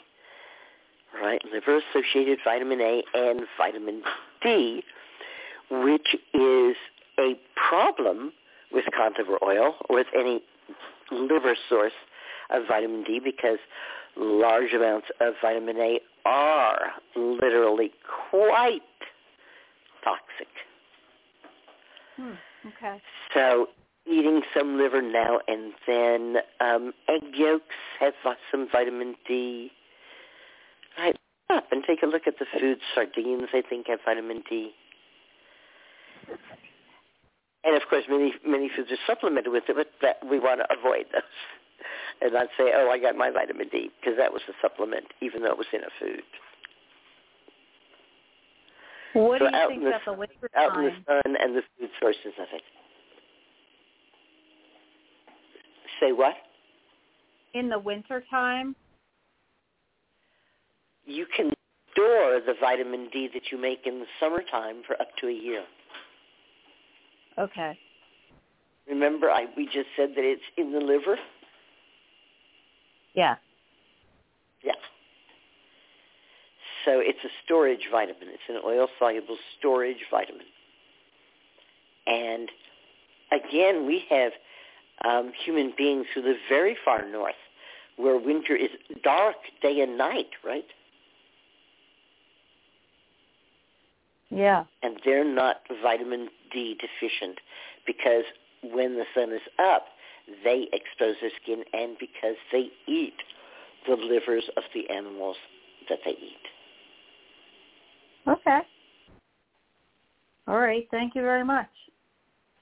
right? 1.20 1.42
Liver-associated 1.52 2.40
vitamin 2.44 2.82
A 2.82 3.04
and 3.16 3.42
vitamin 3.58 4.04
D, 4.44 4.84
which 5.72 6.16
is 6.34 6.76
a 7.18 7.34
problem 7.56 8.34
with 8.72 8.86
cod 8.96 9.14
liver 9.18 9.40
oil 9.44 9.76
or 9.90 9.96
with 9.96 10.08
any 10.16 10.42
liver 11.12 11.56
source 11.68 11.94
of 12.52 12.68
vitamin 12.68 13.04
D 13.04 13.20
because 13.24 13.60
large 14.16 14.74
amounts 14.74 15.08
of 15.20 15.34
vitamin 15.42 15.78
A 15.78 16.00
are 16.26 16.94
literally 17.16 17.92
quite 18.30 18.82
toxic. 20.04 20.48
Hmm. 22.18 22.34
Okay. 22.68 23.02
So 23.34 23.68
eating 24.06 24.42
some 24.58 24.78
liver 24.78 25.02
now 25.02 25.40
and 25.48 25.74
then. 25.88 26.38
Um, 26.60 26.94
egg 27.08 27.34
yolks 27.34 27.76
have 28.00 28.14
some 28.52 28.68
vitamin 28.72 29.16
D. 29.28 29.72
Right 30.98 31.16
up 31.50 31.66
and 31.72 31.84
take 31.86 32.04
a 32.04 32.06
look 32.06 32.24
at 32.28 32.38
the 32.40 32.46
food. 32.60 32.80
Sardines, 32.94 33.50
I 33.54 33.62
think, 33.68 33.88
have 33.88 34.00
vitamin 34.06 34.44
D. 34.50 34.72
And 37.64 37.76
of 37.76 37.84
course, 37.90 38.04
many 38.10 38.34
many 38.46 38.70
foods 38.76 38.92
are 38.92 38.98
supplemented 39.06 39.52
with 39.52 39.64
it, 39.70 39.76
but 39.76 39.92
that 40.02 40.18
we 40.28 40.40
want 40.40 40.62
to 40.62 40.78
avoid 40.78 41.06
those. 41.14 41.22
And 42.22 42.38
I'd 42.38 42.50
say, 42.58 42.72
"Oh, 42.76 42.90
I 42.92 43.00
got 43.00 43.16
my 43.16 43.32
vitamin 43.32 43.68
D," 43.70 43.90
because 44.00 44.18
that 44.18 44.32
was 44.32 44.42
a 44.48 44.54
supplement, 44.62 45.06
even 45.22 45.42
though 45.42 45.52
it 45.52 45.58
was 45.58 45.68
in 45.74 45.82
a 45.82 45.90
food. 46.00 46.24
What 49.14 49.40
So 49.40 49.50
do 49.50 49.58
you 49.58 49.68
think 49.68 49.84
in 49.84 49.84
the 49.84 49.90
about 49.90 50.06
the 50.06 50.14
winter 50.14 50.50
Out 50.56 50.78
in 50.78 50.86
the 50.86 50.92
sun 51.06 51.36
and 51.36 51.56
the 51.56 51.64
food 51.78 51.90
sources 52.00 52.34
of 52.40 52.48
it. 52.54 52.62
Say 56.00 56.12
what? 56.12 56.36
In 57.54 57.70
the 57.70 57.80
winter 57.80 58.24
time? 58.30 58.76
you 61.06 61.26
can 61.36 61.52
store 61.92 62.40
the 62.46 62.54
vitamin 62.60 63.10
D 63.12 63.30
that 63.34 63.52
you 63.52 63.60
make 63.60 63.86
in 63.86 64.00
the 64.00 64.06
summertime 64.20 64.82
for 64.86 65.00
up 65.02 65.10
to 65.20 65.28
a 65.28 65.34
year. 65.34 65.64
Okay. 67.38 67.78
Remember, 68.88 69.30
I 69.30 69.46
we 69.56 69.66
just 69.66 69.88
said 69.96 70.10
that 70.16 70.24
it's 70.24 70.42
in 70.58 70.72
the 70.72 70.80
liver. 70.80 71.18
Yeah. 73.14 73.36
Yeah. 74.64 74.74
So 76.86 76.94
it's 76.96 77.20
a 77.24 77.30
storage 77.46 77.88
vitamin. 77.92 78.30
It's 78.30 78.44
an 78.50 78.60
oil-soluble 78.66 79.38
storage 79.60 80.06
vitamin. 80.10 80.46
And 82.08 82.50
again, 83.32 83.86
we 83.86 84.04
have 84.10 84.32
um, 85.06 85.32
human 85.46 85.74
beings 85.78 86.06
who 86.14 86.22
live 86.22 86.38
very 86.50 86.76
far 86.84 87.08
north 87.10 87.36
where 87.98 88.18
winter 88.18 88.56
is 88.56 88.70
dark 89.04 89.36
day 89.62 89.82
and 89.82 89.98
night, 89.98 90.30
right? 90.44 90.66
Yeah. 94.30 94.64
And 94.82 94.98
they're 95.06 95.26
not 95.26 95.58
vitamin 95.84 96.30
D 96.52 96.76
deficient 96.80 97.40
because 97.86 98.24
when 98.64 98.96
the 98.96 99.06
sun 99.14 99.32
is 99.32 99.42
up, 99.60 99.86
they 100.44 100.68
expose 100.74 101.16
their 101.22 101.32
skin 101.42 101.64
and 101.74 101.98
because 102.00 102.36
they 102.52 102.68
eat 102.88 103.16
the 103.88 103.96
livers 103.96 104.44
of 104.58 104.64
the 104.74 104.90
animals 104.90 105.38
that 105.90 106.00
they 106.06 106.12
eat. 106.12 106.46
Okay. 108.28 108.60
All 110.48 110.60
right. 110.60 110.88
Thank 110.92 111.16
you 111.16 111.22
very 111.22 111.44
much. 111.44 111.70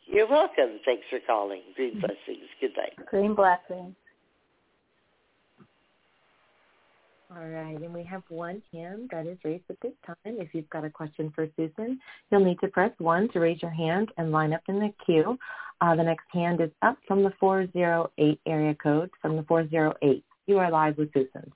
You're 0.06 0.28
welcome. 0.28 0.80
Thanks 0.86 1.04
for 1.10 1.20
calling. 1.26 1.62
Green 1.76 2.00
blessings. 2.00 2.48
Good 2.60 2.72
night. 2.76 2.94
Green 3.10 3.36
blessings. 3.36 3.96
All 7.32 7.48
right, 7.48 7.80
and 7.80 7.94
we 7.94 8.04
have 8.06 8.24
one 8.30 8.60
hand 8.74 9.10
that 9.12 9.28
is 9.28 9.38
raised 9.44 9.66
at 9.70 9.80
this 9.82 9.94
time. 10.06 10.16
If 10.26 10.56
you've 10.56 10.70
got 10.72 10.84
a 10.84 10.90
question 10.90 11.32
for 11.36 11.46
Susun, 11.48 11.98
you'll 12.32 12.44
need 12.44 12.60
to 12.62 12.68
press 12.68 12.92
1 12.98 13.30
to 13.34 13.40
raise 13.40 13.62
your 13.62 13.70
hand 13.70 14.12
and 14.18 14.32
line 14.32 14.52
up 14.52 14.64
in 14.68 14.80
the 14.80 14.92
queue. 15.06 15.38
Uh, 15.80 15.96
the 15.96 16.04
next 16.04 16.26
hand 16.34 16.60
is 16.60 16.72
up 16.82 16.98
from 17.08 17.24
the 17.24 17.32
408 17.40 18.40
area 18.48 18.74
code, 18.74 19.12
from 19.22 19.36
the 19.36 19.44
408. 19.44 20.24
You 20.48 20.58
are 20.58 20.72
live 20.72 20.98
with 20.98 21.12
Susun. 21.14 21.52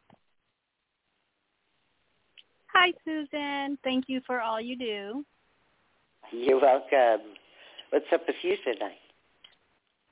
Hi, 2.68 2.94
Susun. 3.08 3.78
Thank 3.84 4.06
you 4.08 4.22
for 4.28 4.42
all 4.42 4.62
you 4.62 4.78
do. 4.78 5.26
You're 6.32 6.62
welcome. 6.62 7.26
What's 7.90 8.06
up 8.14 8.22
with 8.28 8.36
you 8.44 8.58
tonight? 8.64 8.98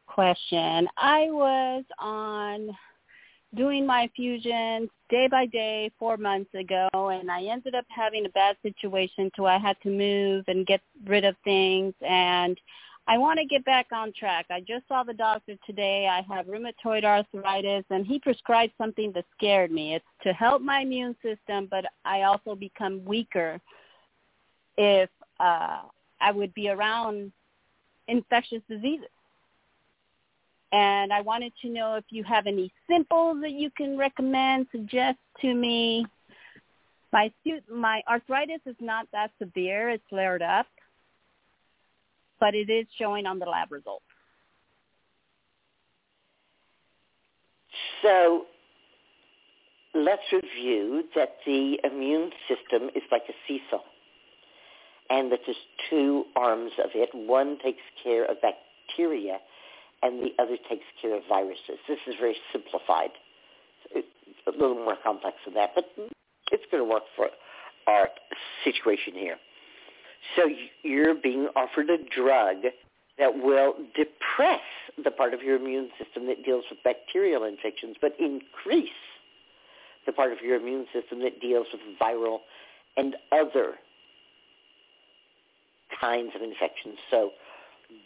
Question. 0.07 0.87
I 0.97 1.27
was 1.29 1.83
on 1.99 2.75
doing 3.55 3.85
my 3.85 4.09
fusions 4.15 4.89
day 5.09 5.27
by 5.29 5.45
day 5.45 5.91
four 5.99 6.15
months 6.17 6.53
ago 6.53 6.87
and 6.93 7.29
I 7.29 7.43
ended 7.43 7.75
up 7.75 7.85
having 7.89 8.25
a 8.25 8.29
bad 8.29 8.55
situation 8.63 9.29
so 9.35 9.45
I 9.45 9.57
had 9.57 9.75
to 9.83 9.89
move 9.89 10.45
and 10.47 10.65
get 10.65 10.81
rid 11.05 11.25
of 11.25 11.35
things 11.43 11.93
and 12.01 12.57
I 13.07 13.17
want 13.17 13.39
to 13.39 13.45
get 13.45 13.65
back 13.65 13.87
on 13.91 14.13
track. 14.17 14.45
I 14.49 14.61
just 14.61 14.87
saw 14.87 15.03
the 15.03 15.13
doctor 15.13 15.55
today. 15.65 16.07
I 16.07 16.21
have 16.33 16.45
rheumatoid 16.45 17.03
arthritis 17.03 17.83
and 17.89 18.05
he 18.05 18.19
prescribed 18.19 18.73
something 18.77 19.11
that 19.15 19.25
scared 19.35 19.71
me. 19.71 19.95
It's 19.95 20.05
to 20.23 20.31
help 20.31 20.61
my 20.61 20.81
immune 20.81 21.15
system, 21.21 21.67
but 21.69 21.83
I 22.05 22.21
also 22.21 22.55
become 22.55 23.03
weaker 23.03 23.59
if 24.77 25.09
uh 25.39 25.81
I 26.21 26.31
would 26.31 26.53
be 26.53 26.69
around 26.69 27.31
infectious 28.07 28.61
diseases 28.69 29.07
and 30.71 31.11
I 31.11 31.21
wanted 31.21 31.53
to 31.61 31.69
know 31.69 31.95
if 31.95 32.05
you 32.09 32.23
have 32.23 32.47
any 32.47 32.71
simples 32.89 33.37
that 33.41 33.51
you 33.51 33.69
can 33.75 33.97
recommend, 33.97 34.67
suggest 34.71 35.17
to 35.41 35.53
me. 35.53 36.05
My 37.11 37.31
my 37.69 38.01
arthritis 38.09 38.61
is 38.65 38.75
not 38.79 39.07
that 39.11 39.31
severe; 39.37 39.89
it's 39.89 40.03
flared 40.09 40.41
up, 40.41 40.67
but 42.39 42.55
it 42.55 42.69
is 42.69 42.87
showing 42.97 43.25
on 43.25 43.37
the 43.37 43.45
lab 43.45 43.71
results. 43.71 44.05
So 48.01 48.45
let's 49.93 50.21
review 50.31 51.03
that 51.15 51.35
the 51.45 51.79
immune 51.83 52.31
system 52.47 52.89
is 52.95 53.03
like 53.11 53.23
a 53.27 53.33
seesaw, 53.45 53.83
and 55.09 55.29
that 55.33 55.41
there's 55.45 55.57
two 55.89 56.23
arms 56.37 56.71
of 56.81 56.91
it. 56.95 57.09
One 57.13 57.57
takes 57.61 57.83
care 58.01 58.23
of 58.23 58.37
bacteria 58.41 59.39
and 60.03 60.19
the 60.23 60.31
other 60.41 60.57
takes 60.69 60.85
care 61.01 61.15
of 61.15 61.23
viruses. 61.29 61.77
This 61.87 61.99
is 62.07 62.15
very 62.19 62.35
simplified. 62.51 63.11
It's 63.93 64.07
a 64.47 64.51
little 64.51 64.75
more 64.75 64.97
complex 65.03 65.37
than 65.45 65.53
that, 65.55 65.71
but 65.75 65.85
it's 66.51 66.63
going 66.71 66.83
to 66.83 66.89
work 66.89 67.03
for 67.15 67.27
our 67.87 68.09
situation 68.63 69.13
here. 69.13 69.37
So 70.35 70.49
you're 70.83 71.15
being 71.15 71.47
offered 71.55 71.89
a 71.89 71.97
drug 71.97 72.57
that 73.17 73.35
will 73.35 73.73
depress 73.95 74.61
the 75.03 75.11
part 75.11 75.33
of 75.33 75.41
your 75.41 75.57
immune 75.57 75.89
system 76.03 76.27
that 76.27 76.43
deals 76.43 76.63
with 76.69 76.79
bacterial 76.83 77.43
infections, 77.43 77.95
but 78.01 78.13
increase 78.19 78.89
the 80.05 80.11
part 80.11 80.31
of 80.31 80.39
your 80.41 80.55
immune 80.57 80.85
system 80.93 81.19
that 81.19 81.39
deals 81.39 81.67
with 81.71 81.81
viral 82.01 82.39
and 82.97 83.15
other 83.31 83.75
kinds 85.99 86.31
of 86.35 86.41
infections. 86.41 86.97
So 87.09 87.31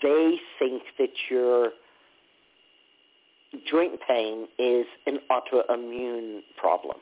they 0.02 0.36
think 0.60 0.84
that 0.98 1.12
your 1.30 1.72
joint 3.70 4.00
pain 4.08 4.48
is 4.58 4.86
an 5.06 5.20
autoimmune 5.30 6.42
problem. 6.58 6.98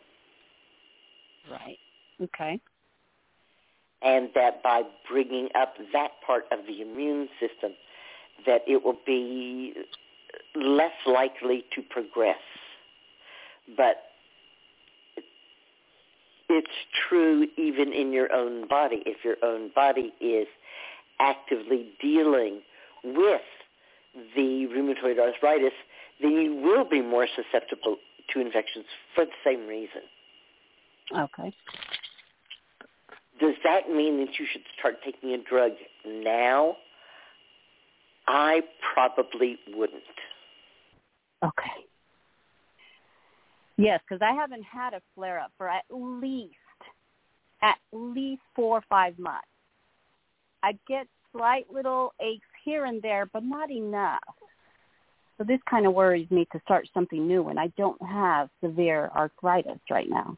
Right. 1.49 1.77
Okay. 2.21 2.59
And 4.01 4.29
that 4.35 4.61
by 4.63 4.83
bringing 5.09 5.49
up 5.55 5.75
that 5.93 6.11
part 6.25 6.45
of 6.51 6.59
the 6.67 6.81
immune 6.81 7.29
system, 7.39 7.73
that 8.45 8.61
it 8.67 8.83
will 8.83 8.97
be 9.05 9.73
less 10.55 10.91
likely 11.05 11.63
to 11.75 11.81
progress. 11.81 12.37
But 13.77 14.03
it's 16.49 16.67
true 17.07 17.47
even 17.57 17.93
in 17.93 18.11
your 18.11 18.31
own 18.33 18.67
body. 18.67 19.03
If 19.05 19.23
your 19.23 19.37
own 19.41 19.71
body 19.73 20.13
is 20.19 20.47
actively 21.19 21.93
dealing 22.01 22.61
with 23.03 23.41
the 24.35 24.67
rheumatoid 24.71 25.19
arthritis, 25.19 25.73
then 26.21 26.31
you 26.31 26.55
will 26.55 26.87
be 26.87 27.01
more 27.01 27.27
susceptible 27.35 27.97
to 28.33 28.39
infections 28.39 28.85
for 29.15 29.25
the 29.25 29.31
same 29.43 29.67
reason. 29.67 30.01
Okay. 31.15 31.53
Does 33.39 33.55
that 33.63 33.89
mean 33.89 34.19
that 34.19 34.39
you 34.39 34.45
should 34.51 34.61
start 34.79 34.95
taking 35.03 35.31
a 35.31 35.37
drug 35.37 35.71
now? 36.05 36.77
I 38.27 38.61
probably 38.93 39.57
wouldn't. 39.75 40.03
Okay. 41.43 41.71
Yes, 43.77 43.99
because 44.07 44.21
I 44.21 44.33
haven't 44.33 44.63
had 44.63 44.93
a 44.93 45.01
flare 45.15 45.39
up 45.39 45.51
for 45.57 45.67
at 45.67 45.83
least 45.89 46.55
at 47.61 47.77
least 47.91 48.41
four 48.55 48.77
or 48.77 48.83
five 48.89 49.17
months. 49.17 49.47
I 50.61 50.77
get 50.87 51.07
slight 51.31 51.65
little 51.71 52.13
aches 52.21 52.47
here 52.63 52.85
and 52.85 53.01
there, 53.01 53.25
but 53.25 53.43
not 53.43 53.71
enough. 53.71 54.19
So 55.43 55.47
this 55.47 55.59
kind 55.69 55.85
of 55.85 55.93
worries 55.93 56.29
me 56.31 56.47
to 56.53 56.59
start 56.63 56.87
something 56.93 57.27
new 57.27 57.43
when 57.43 57.57
I 57.57 57.67
don't 57.77 58.01
have 58.01 58.49
severe 58.63 59.11
arthritis 59.15 59.79
right 59.89 60.09
now. 60.09 60.37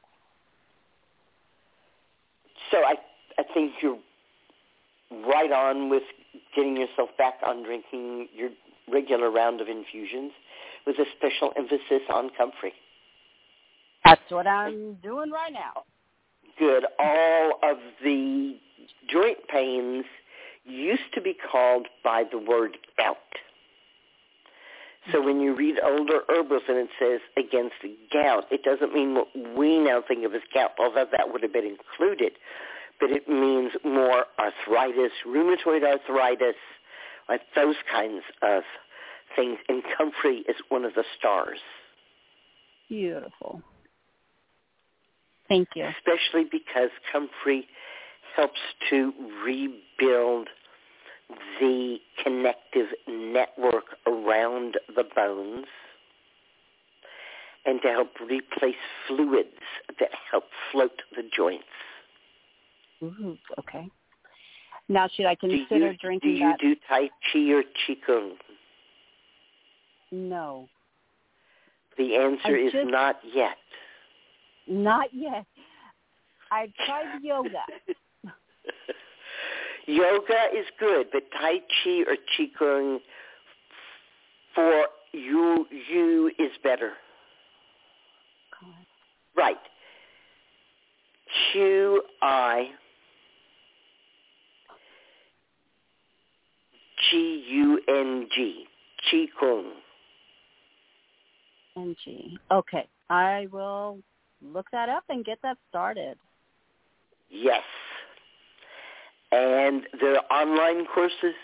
So 2.71 2.77
I 2.77 2.95
I 3.37 3.43
think 3.53 3.73
you're 3.81 3.99
right 5.27 5.51
on 5.51 5.89
with 5.89 6.03
getting 6.55 6.77
yourself 6.77 7.09
back 7.17 7.35
on 7.45 7.63
drinking 7.63 8.29
your 8.35 8.49
regular 8.91 9.29
round 9.29 9.61
of 9.61 9.67
infusions 9.67 10.31
with 10.87 10.95
a 10.97 11.05
special 11.17 11.53
emphasis 11.55 12.01
on 12.11 12.31
comfrey. 12.35 12.73
That's 14.05 14.21
what 14.29 14.47
I'm 14.47 14.95
doing 15.03 15.29
right 15.29 15.53
now. 15.53 15.83
Good. 16.57 16.85
All 16.97 17.59
of 17.61 17.77
the 18.03 18.57
joint 19.11 19.47
pains 19.49 20.05
used 20.63 21.13
to 21.13 21.21
be 21.21 21.35
called 21.51 21.87
by 22.03 22.23
the 22.31 22.39
word 22.39 22.77
gout. 22.97 23.17
So 25.11 25.21
when 25.21 25.39
you 25.39 25.55
read 25.55 25.75
older 25.83 26.21
herbals 26.27 26.63
and 26.67 26.77
it 26.77 26.89
says 26.99 27.19
against 27.37 27.75
gout, 28.11 28.45
it 28.51 28.63
doesn't 28.63 28.93
mean 28.93 29.13
what 29.13 29.27
we 29.55 29.79
now 29.79 30.01
think 30.07 30.25
of 30.25 30.33
as 30.33 30.41
gout, 30.53 30.71
although 30.79 31.05
that 31.11 31.31
would 31.31 31.43
have 31.43 31.53
been 31.53 31.65
included. 31.77 32.33
But 32.99 33.11
it 33.11 33.27
means 33.27 33.71
more 33.83 34.25
arthritis, 34.39 35.11
rheumatoid 35.27 35.83
arthritis, 35.83 36.55
like 37.29 37.41
those 37.55 37.75
kinds 37.91 38.23
of 38.41 38.63
things. 39.35 39.57
And 39.69 39.83
comfrey 39.97 40.43
is 40.49 40.55
one 40.69 40.85
of 40.85 40.93
the 40.95 41.03
stars. 41.17 41.59
Beautiful. 42.89 43.61
Thank 45.47 45.69
you. 45.75 45.85
Especially 45.85 46.45
because 46.51 46.89
comfrey 47.11 47.67
helps 48.35 48.59
to 48.89 49.13
rebuild 49.45 50.47
the 51.59 51.97
connective 52.23 52.87
network 53.07 53.85
around 54.07 54.75
the 54.95 55.03
bones 55.15 55.65
and 57.65 57.81
to 57.81 57.87
help 57.89 58.09
replace 58.21 58.75
fluids 59.07 59.49
that 59.99 60.09
help 60.31 60.43
float 60.71 61.01
the 61.15 61.23
joints. 61.35 61.63
Ooh, 63.03 63.37
okay. 63.59 63.89
Now, 64.87 65.07
should 65.07 65.25
I 65.25 65.35
consider 65.35 65.65
do 65.67 65.75
you, 65.77 65.97
drinking 65.99 66.29
do 66.29 66.35
you 66.37 66.49
that? 66.49 66.59
do 66.59 66.75
Tai 66.87 67.09
Chi 67.33 67.39
or 67.51 67.63
Qigong? 67.87 68.33
No, 70.11 70.69
The 71.97 72.15
answer 72.15 72.55
I 72.55 72.59
is 72.67 72.71
just- 72.71 72.87
not 72.89 73.19
yet. 73.33 73.57
not 74.67 75.11
yet. 75.13 75.45
I've 76.51 76.73
tried 76.85 77.21
yoga. 77.23 77.49
Yoga 79.85 80.49
is 80.53 80.65
good, 80.79 81.07
but 81.11 81.23
Tai 81.31 81.59
Chi 81.83 82.03
or 82.07 82.17
Qigong 82.37 82.99
for 84.53 84.87
you 85.13 85.67
you 85.89 86.31
is 86.39 86.51
better. 86.63 86.93
Right. 89.37 89.57
Q 91.51 92.01
I 92.21 92.69
G 97.09 97.45
U 97.49 97.81
N 97.87 98.27
G. 98.33 98.65
Qigong. 99.11 99.71
NG. 101.77 102.37
Okay. 102.51 102.87
I 103.09 103.47
will 103.51 103.99
look 104.41 104.65
that 104.71 104.89
up 104.89 105.03
and 105.09 105.23
get 105.25 105.37
that 105.43 105.57
started. 105.69 106.17
Yes. 107.29 107.63
And 109.35 109.83
there 109.99 110.15
are 110.15 110.41
online 110.41 110.85
courses. 110.85 111.35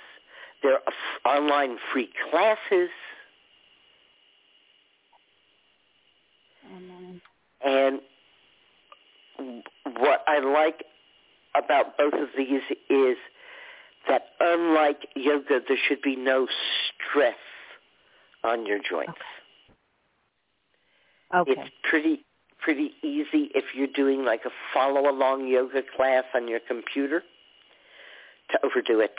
There 0.64 0.74
are 0.74 0.82
f- 0.88 1.26
online 1.26 1.78
free 1.92 2.10
classes. 2.30 2.90
And 7.66 8.00
what 9.98 10.24
I 10.28 10.40
like 10.40 10.86
about 11.54 11.98
both 11.98 12.14
of 12.14 12.30
these 12.38 12.62
is 12.90 13.18
that 14.08 14.22
unlike 14.40 15.08
yoga, 15.16 15.60
there 15.68 15.78
should 15.88 16.02
be 16.02 16.16
no 16.16 16.48
stress 16.88 17.36
on 18.44 18.66
your 18.66 18.80
joints. 18.80 19.20
Okay. 21.36 21.52
It's 21.52 21.70
pretty 21.90 22.26
pretty 22.60 22.92
easy 23.04 23.50
if 23.56 23.66
you're 23.76 23.88
doing 23.88 24.24
like 24.24 24.42
a 24.46 24.52
follow 24.74 25.10
along 25.10 25.48
yoga 25.48 25.82
class 25.96 26.24
on 26.36 26.48
your 26.48 26.60
computer 26.68 27.24
to 28.52 28.60
overdo 28.66 29.00
it. 29.00 29.16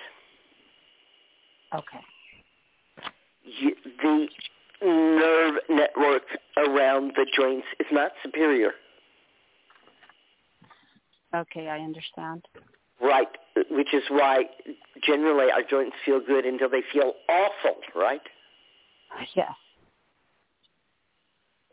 Okay. 1.75 2.01
You, 3.45 3.75
the 4.03 4.29
nerve 4.85 5.55
network 5.69 6.23
around 6.57 7.13
the 7.17 7.27
joints 7.37 7.67
is 7.81 7.87
not 7.91 8.13
superior. 8.23 8.73
Okay, 11.35 11.69
I 11.69 11.79
understand. 11.79 12.47
Right, 13.01 13.29
which 13.71 13.95
is 13.95 14.03
why 14.11 14.45
generally 15.05 15.51
our 15.51 15.63
joints 15.63 15.97
feel 16.05 16.21
good 16.21 16.45
until 16.45 16.69
they 16.69 16.83
feel 16.93 17.15
awful, 17.29 17.79
right? 17.97 18.21
Yes. 19.35 19.53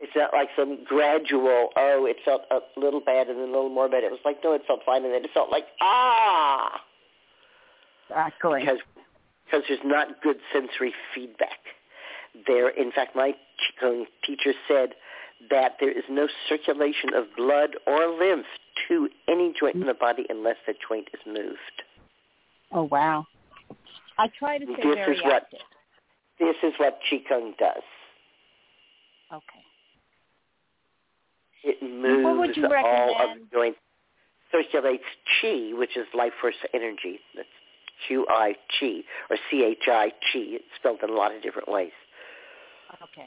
It's 0.00 0.12
not 0.16 0.32
like 0.32 0.48
some 0.56 0.82
gradual, 0.84 1.68
oh, 1.76 2.06
it 2.06 2.16
felt 2.24 2.42
a 2.50 2.60
little 2.80 3.00
bad 3.00 3.28
and 3.28 3.38
then 3.38 3.48
a 3.48 3.52
little 3.52 3.68
more 3.68 3.88
bad. 3.88 4.02
It 4.02 4.10
was 4.10 4.20
like, 4.24 4.38
no, 4.42 4.54
it 4.54 4.62
felt 4.66 4.80
fine, 4.84 5.04
and 5.04 5.12
then 5.12 5.24
it 5.24 5.30
felt 5.34 5.50
like, 5.50 5.66
ah, 5.80 6.80
Exactly. 8.10 8.60
because 8.60 8.78
because 9.44 9.64
there's 9.68 9.80
not 9.84 10.22
good 10.22 10.36
sensory 10.52 10.92
feedback 11.14 11.58
there. 12.46 12.68
In 12.68 12.92
fact, 12.92 13.16
my 13.16 13.32
Qigong 13.82 14.04
teacher 14.24 14.52
said 14.68 14.90
that 15.50 15.72
there 15.80 15.90
is 15.90 16.04
no 16.08 16.28
circulation 16.48 17.14
of 17.14 17.24
blood 17.36 17.70
or 17.86 18.06
lymph 18.08 18.46
to 18.88 19.08
any 19.28 19.52
joint 19.58 19.74
in 19.76 19.86
the 19.86 19.94
body 19.94 20.24
unless 20.28 20.56
the 20.66 20.74
joint 20.88 21.08
is 21.12 21.20
moved. 21.26 21.82
Oh 22.72 22.84
wow. 22.84 23.26
I 24.18 24.28
try 24.38 24.58
to 24.58 24.64
stay 24.64 24.74
This 24.74 24.94
very 24.94 25.16
is 25.16 25.22
what- 25.24 25.34
active. 25.34 25.60
This 26.38 26.56
is 26.62 26.72
what 26.78 26.98
Qigong 27.10 27.56
does. 27.58 27.82
Okay. 29.32 29.64
It 31.62 31.76
What 32.24 32.38
would 32.38 32.46
moves 32.48 32.56
you 32.56 32.64
all 32.64 33.22
of 33.22 33.38
the 33.38 33.46
joints, 33.52 33.78
circulates 34.50 35.04
chi, 35.40 35.72
which 35.74 35.96
is 35.96 36.06
life 36.14 36.32
force 36.40 36.54
energy. 36.72 37.20
That's 37.36 37.48
Q-I 38.06 38.54
chi, 38.78 39.00
or 39.30 39.36
C-H-I 39.50 40.10
chi. 40.10 40.16
It's 40.34 40.64
spelled 40.78 41.00
in 41.02 41.10
a 41.10 41.12
lot 41.12 41.34
of 41.34 41.42
different 41.42 41.68
ways. 41.68 41.92
Okay. 43.02 43.26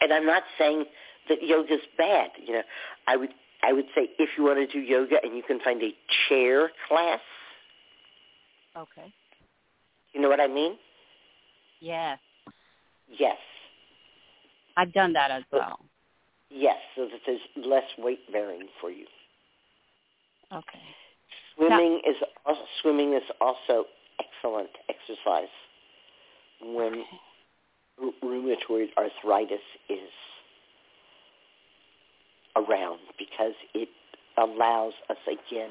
And 0.00 0.12
I'm 0.12 0.26
not 0.26 0.42
saying 0.58 0.84
that 1.28 1.42
yoga's 1.42 1.80
bad. 1.96 2.30
You 2.44 2.54
know, 2.54 2.62
I 3.06 3.16
would 3.16 3.30
I 3.62 3.72
would 3.72 3.86
say 3.94 4.08
if 4.18 4.30
you 4.36 4.44
want 4.44 4.58
to 4.58 4.66
do 4.66 4.78
yoga 4.84 5.16
and 5.22 5.36
you 5.36 5.42
can 5.42 5.58
find 5.60 5.82
a 5.82 5.94
chair 6.28 6.70
class, 6.88 7.20
Okay. 8.76 9.12
you 10.12 10.20
know 10.20 10.28
what 10.28 10.40
I 10.40 10.48
mean? 10.48 10.76
Yes. 11.80 12.18
Yes, 13.18 13.36
I've 14.76 14.92
done 14.92 15.12
that 15.12 15.30
as 15.30 15.42
well. 15.52 15.78
yes, 16.50 16.76
so 16.96 17.02
that 17.04 17.20
there's 17.26 17.40
less 17.66 17.84
weight 17.98 18.20
bearing 18.32 18.66
for 18.80 18.90
you. 18.90 19.06
Okay. 20.54 20.80
Swimming 21.56 22.00
is 22.06 22.16
also, 22.46 22.60
swimming 22.82 23.14
is 23.14 23.22
also 23.40 23.84
excellent 24.20 24.70
exercise 24.88 25.48
when 26.62 27.04
r- 28.02 28.10
rheumatoid 28.22 28.88
arthritis 28.96 29.60
is 29.88 30.10
around 32.56 33.00
because 33.18 33.54
it 33.74 33.88
allows 34.38 34.92
us 35.10 35.16
again 35.26 35.70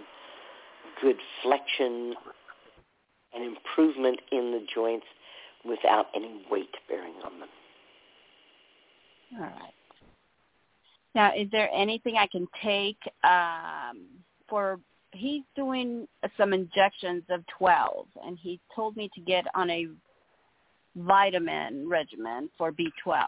good 1.01 1.17
flexion 1.41 2.13
and 3.33 3.43
improvement 3.43 4.19
in 4.31 4.51
the 4.51 4.65
joints 4.73 5.05
without 5.65 6.07
any 6.15 6.41
weight 6.51 6.73
bearing 6.87 7.15
on 7.25 7.39
them. 7.39 7.49
All 9.35 9.41
right. 9.41 9.73
Now, 11.15 11.31
is 11.35 11.47
there 11.51 11.69
anything 11.73 12.15
I 12.17 12.27
can 12.27 12.47
take 12.63 12.97
um, 13.23 14.07
for? 14.53 14.79
He's 15.13 15.41
doing 15.55 16.07
some 16.37 16.53
injections 16.53 17.23
of 17.31 17.43
12, 17.57 18.05
and 18.23 18.37
he 18.39 18.59
told 18.75 18.95
me 18.95 19.09
to 19.15 19.21
get 19.21 19.45
on 19.55 19.67
a 19.71 19.87
vitamin 20.95 21.89
regimen 21.89 22.51
for 22.55 22.71
B12. 22.71 23.25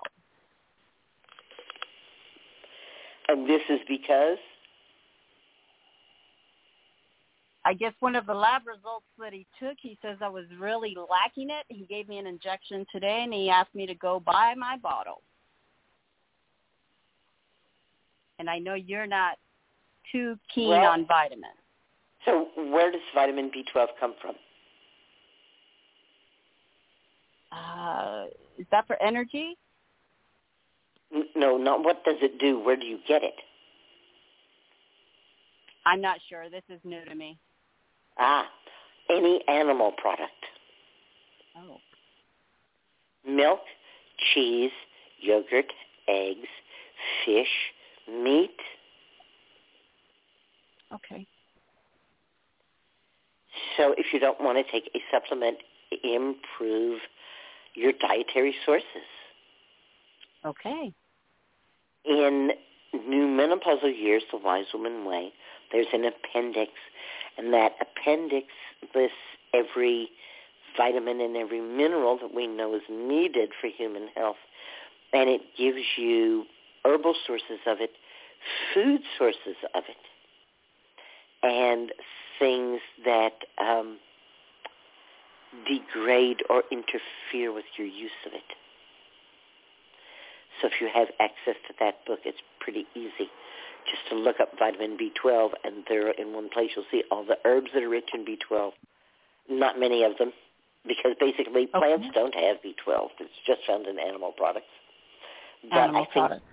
And 3.28 3.50
this 3.50 3.62
is 3.70 3.80
because 3.88 4.38
I 7.66 7.74
guess 7.74 7.94
one 8.02 8.16
of 8.16 8.28
the 8.28 8.34
lab 8.36 8.68
results 8.68 9.08
that 9.18 9.34
he 9.34 9.48
took, 9.60 9.78
he 9.82 9.98
says 10.04 10.18
I 10.22 10.30
was 10.30 10.46
really 10.60 10.96
lacking 11.10 11.50
it. 11.50 11.66
He 11.70 11.86
gave 11.86 12.08
me 12.08 12.20
an 12.20 12.28
injection 12.28 12.86
today, 12.92 13.22
and 13.24 13.34
he 13.34 13.50
asked 13.50 13.74
me 13.74 13.88
to 13.88 13.96
go 13.96 14.20
buy 14.20 14.54
my 14.56 14.78
bottle. 14.78 15.24
And 18.38 18.48
I 18.48 18.60
know 18.60 18.76
you're 18.76 19.08
not 19.08 19.38
too 20.12 20.38
keen 20.54 20.70
Well- 20.70 20.92
on 20.92 21.06
vitamins. 21.06 21.54
so 22.26 22.46
where 22.56 22.92
does 22.92 23.02
vitamin 23.14 23.50
B12 23.52 23.90
come 24.00 24.14
from? 24.22 24.36
Uh, 27.52 28.26
is 28.58 28.66
that 28.72 28.86
for 28.88 29.02
energy? 29.02 29.58
No, 31.36 31.58
not 31.58 31.84
what 31.84 32.04
does 32.04 32.18
it 32.22 32.40
do? 32.40 32.60
Where 32.60 32.76
do 32.76 32.86
you 32.86 33.00
get 33.08 33.24
it? 33.24 33.36
I'm 35.86 36.02
not 36.02 36.18
sure. 36.28 36.50
This 36.50 36.64
is 36.70 36.80
new 36.84 37.04
to 37.06 37.16
me. 37.16 37.38
Ah, 38.18 38.48
any 39.10 39.42
animal 39.48 39.92
product. 39.92 40.32
Oh. 41.58 41.78
Milk, 43.26 43.62
cheese, 44.34 44.72
yogurt, 45.20 45.72
eggs, 46.08 46.48
fish, 47.24 47.72
meat. 48.10 48.58
Okay. 50.94 51.28
So 53.78 53.94
if 53.98 54.08
you 54.14 54.20
don't 54.20 54.40
want 54.42 54.58
to 54.64 54.72
take 54.72 54.90
a 54.96 55.00
supplement, 55.12 55.58
improve 56.04 57.00
your 57.74 57.92
dietary 57.94 58.56
sources. 58.66 58.86
Okay. 60.46 60.94
In 62.06 62.52
new 62.94 63.28
menopausal 63.28 63.98
years, 63.98 64.24
the 64.32 64.38
wise 64.38 64.66
woman 64.74 65.06
way, 65.06 65.34
there's 65.72 65.88
an 65.94 66.06
appendix, 66.06 66.72
and 67.38 67.54
that 67.54 67.74
appendix 67.82 68.48
lists 68.94 69.18
every 69.54 70.10
vitamin 70.78 71.22
and 71.22 71.36
every 71.36 71.62
mineral 71.62 72.18
that 72.22 72.34
we 72.34 72.48
know 72.48 72.76
is 72.76 72.82
needed 72.90 73.50
for 73.60 73.68
human 73.68 74.08
health, 74.16 74.38
and 75.14 75.30
it 75.30 75.42
gives 75.58 75.86
you 75.98 76.46
herbal 76.84 77.16
sources 77.26 77.60
of 77.66 77.78
it, 77.82 77.92
food 78.74 79.02
sources 79.18 79.56
of 79.74 79.84
it, 79.90 79.98
and 81.46 81.92
things 82.40 82.80
that 83.06 83.34
um, 83.60 83.98
degrade 85.68 86.44
or 86.50 86.64
interfere 86.72 87.54
with 87.54 87.66
your 87.78 87.88
use 87.88 88.12
of 88.26 88.34
it. 88.34 88.44
So 90.62 90.68
if 90.68 90.74
you 90.82 90.90
have 90.94 91.08
access 91.20 91.56
to 91.68 91.74
that 91.80 92.06
book, 92.06 92.20
it's 92.26 92.40
pretty 92.60 92.86
easy 92.96 93.30
just 93.86 94.10
to 94.10 94.16
look 94.16 94.40
up 94.40 94.50
vitamin 94.58 94.98
B12, 94.98 95.52
and 95.64 95.84
there 95.88 96.10
in 96.10 96.34
one 96.34 96.50
place 96.50 96.72
you'll 96.76 96.86
see 96.92 97.04
all 97.12 97.24
the 97.24 97.38
herbs 97.46 97.68
that 97.74 97.84
are 97.84 97.90
rich 97.90 98.10
in 98.14 98.26
B12. 98.26 98.72
Not 99.50 99.80
many 99.80 100.04
of 100.04 100.18
them, 100.18 100.34
because 100.88 101.14
basically 101.20 101.68
plants 101.68 102.08
don't 102.14 102.34
have 102.34 102.58
B12. 102.66 103.10
It's 103.20 103.30
just 103.46 103.62
found 103.68 103.86
in 103.86 104.00
animal 104.00 104.32
products. 104.32 104.66
But 105.70 105.78
Animal 105.78 106.02
I 106.02 106.06
think 106.06 106.28
products. 106.28 106.46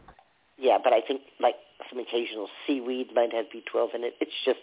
yeah, 0.59 0.79
but 0.83 0.93
I 0.93 1.01
think 1.01 1.23
like 1.41 1.55
some 1.91 1.99
occasional 1.99 2.49
seaweed 2.67 3.09
might 3.15 3.33
have 3.33 3.47
B12 3.47 3.95
in 3.95 4.05
it. 4.05 4.15
It's 4.21 4.33
just 4.45 4.61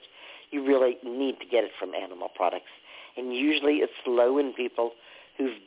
you 0.52 0.66
really 0.66 0.97
need 1.04 1.39
to 1.39 1.45
get 1.45 1.64
it 1.64 1.72
from 1.80 1.93
animal 1.93 2.30
products, 2.36 2.72
and 3.18 3.34
usually 3.34 3.76
it's 3.76 3.93
low 4.06 4.38
in 4.38 4.54
people 4.54 4.91
who've 5.38 5.58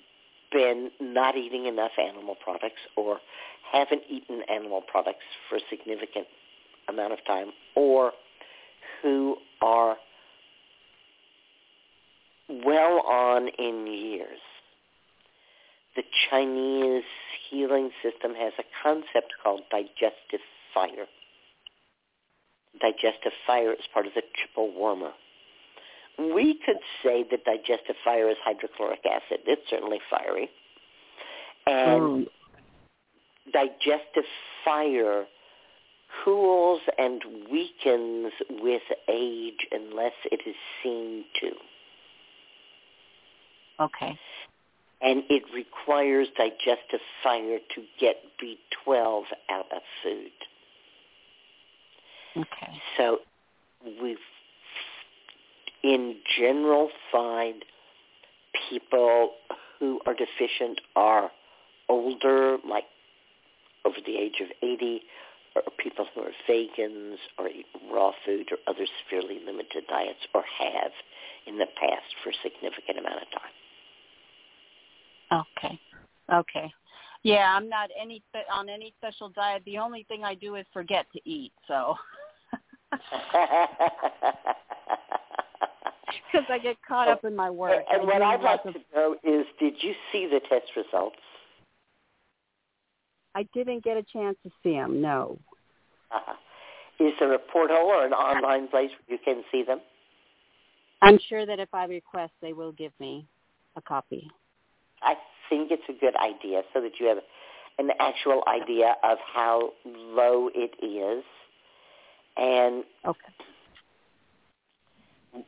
been 0.51 0.91
not 1.01 1.37
eating 1.37 1.66
enough 1.66 1.93
animal 1.99 2.35
products 2.35 2.80
or 2.97 3.20
haven't 3.72 4.03
eaten 4.11 4.43
animal 4.51 4.83
products 4.83 5.24
for 5.49 5.57
a 5.57 5.61
significant 5.70 6.26
amount 6.89 7.12
of 7.12 7.24
time, 7.26 7.53
or 7.74 8.12
who 9.01 9.37
are 9.61 9.97
well 12.49 13.01
on 13.07 13.49
in 13.59 13.87
years. 13.87 14.41
The 15.97 16.03
Chinese 16.30 17.05
healing 17.51 17.91
system 18.03 18.35
has 18.35 18.53
a 18.59 18.64
concept 18.83 19.35
called 19.43 19.62
digestive 19.70 20.41
fire. 20.74 21.07
Digestive 22.81 23.33
fire 23.47 23.73
is 23.73 23.87
part 23.93 24.07
of 24.07 24.14
the 24.14 24.23
triple 24.35 24.73
warmer. 24.73 25.12
We 26.18 26.59
could 26.64 26.79
say 27.03 27.25
that 27.31 27.45
digestive 27.45 27.97
fire 28.05 28.29
is 28.29 28.37
hydrochloric 28.45 29.01
acid. 29.07 29.41
It's 29.47 29.62
certainly 29.68 29.99
fiery. 30.11 30.51
And 31.66 32.27
hmm. 32.27 33.51
digestive 33.53 34.25
fire 34.64 35.27
cools 36.25 36.81
and 36.99 37.23
weakens 37.51 38.33
with 38.51 38.83
age 39.09 39.66
unless 39.70 40.12
it 40.31 40.41
is 40.47 40.57
seen 40.83 41.25
to. 41.41 41.51
Okay. 43.81 44.18
And 45.01 45.25
it 45.29 45.43
requires 45.53 46.29
digestive 46.37 47.01
fire 47.23 47.59
to 47.75 47.83
get 47.99 48.16
B12 48.41 49.23
out 49.51 49.66
of 49.73 49.83
food. 50.03 50.31
Okay. 52.37 52.80
So 52.97 53.18
we 54.01 54.16
in 55.83 56.16
general 56.39 56.91
find 57.11 57.64
people 58.70 59.33
who 59.78 60.01
are 60.07 60.14
deficient 60.14 60.80
are 60.95 61.30
older, 61.89 62.59
like 62.68 62.85
over 63.85 63.97
the 64.07 64.16
age 64.16 64.41
of 64.41 64.47
80, 64.62 65.03
or 65.57 65.62
people 65.78 66.07
who 66.14 66.20
are 66.22 66.30
vegans 66.49 67.16
or 67.39 67.49
eat 67.49 67.66
raw 67.93 68.12
food 68.24 68.49
or 68.51 68.57
other 68.66 68.87
severely 69.05 69.41
limited 69.45 69.85
diets 69.89 70.20
or 70.35 70.43
have 70.59 70.93
in 71.47 71.59
the 71.59 71.66
past 71.78 72.14
for 72.22 72.30
a 72.30 72.35
significant 72.43 72.99
amount 72.99 73.22
of 73.22 73.30
time. 73.30 73.53
Okay. 75.59 75.78
Okay. 76.33 76.72
Yeah, 77.24 77.55
I'm 77.55 77.68
not 77.68 77.91
any 78.01 78.22
on 78.53 78.68
any 78.68 78.93
special 78.99 79.28
diet. 79.28 79.62
The 79.64 79.78
only 79.78 80.03
thing 80.09 80.24
I 80.24 80.35
do 80.35 80.57
is 80.57 80.66
forget 80.72 81.07
to 81.12 81.20
eat. 81.28 81.53
So 81.68 81.95
because 86.33 86.47
I 86.51 86.59
get 86.59 86.77
caught 86.87 87.09
up 87.09 87.25
in 87.25 87.37
my 87.37 87.51
work. 87.51 87.85
and 87.93 88.03
I 88.03 88.05
what 88.05 88.23
I'd 88.23 88.41
like 88.41 88.63
to 88.65 88.75
know 88.95 89.17
is, 89.25 89.47
did 89.59 89.75
you 89.81 89.95
see 90.11 90.27
the 90.27 90.41
test 90.49 90.71
results? 90.77 91.17
I 93.35 93.45
didn't 93.55 93.83
get 93.85 93.97
a 93.97 94.03
chance 94.03 94.37
to 94.45 94.51
see 94.63 94.73
them. 94.73 95.01
No. 95.01 95.39
Uh-huh. 96.11 96.35
Is 97.01 97.13
there 97.19 97.33
a 97.35 97.39
portal 97.39 97.77
or 97.79 98.05
an 98.05 98.13
online 98.13 98.69
place 98.69 98.91
where 99.07 99.19
you 99.19 99.25
can 99.25 99.43
see 99.51 99.63
them? 99.63 99.81
I'm 101.01 101.19
sure 101.29 101.47
that 101.47 101.59
if 101.59 101.73
I 101.73 101.85
request, 101.85 102.33
they 102.41 102.53
will 102.53 102.73
give 102.73 102.93
me 103.01 103.27
a 103.77 103.83
copy. 103.83 104.31
I 105.03 105.15
think 105.49 105.71
it's 105.71 105.83
a 105.89 105.99
good 105.99 106.15
idea 106.17 106.63
so 106.73 106.81
that 106.81 106.93
you 107.01 107.07
have 107.07 107.19
an 107.79 107.91
actual 107.99 108.45
idea 108.47 108.95
of 109.03 109.19
how 109.35 109.71
low 109.85 110.51
it 110.55 110.73
is 110.85 111.25
and 112.37 112.85
Okay. 113.05 113.18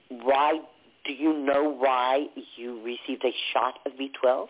why 0.09 0.61
do 1.05 1.13
you 1.13 1.33
know 1.33 1.69
why 1.69 2.27
you 2.57 2.83
received 2.83 3.25
a 3.25 3.35
shot 3.53 3.79
of 3.87 3.93
B12? 3.93 4.49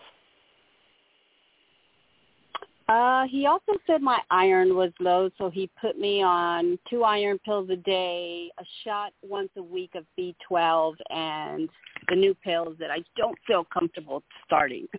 Uh, 2.87 3.25
he 3.27 3.47
also 3.47 3.73
said 3.87 3.99
my 4.01 4.19
iron 4.29 4.75
was 4.75 4.91
low, 4.99 5.29
so 5.39 5.49
he 5.49 5.67
put 5.81 5.97
me 5.97 6.21
on 6.21 6.77
two 6.87 7.03
iron 7.03 7.39
pills 7.39 7.67
a 7.71 7.75
day, 7.77 8.51
a 8.59 8.63
shot 8.83 9.11
once 9.23 9.49
a 9.57 9.63
week 9.63 9.95
of 9.95 10.05
B12, 10.17 10.93
and 11.09 11.67
the 12.09 12.15
new 12.15 12.35
pills 12.35 12.75
that 12.79 12.91
I 12.91 13.03
don't 13.17 13.37
feel 13.47 13.65
comfortable 13.73 14.21
starting. 14.45 14.87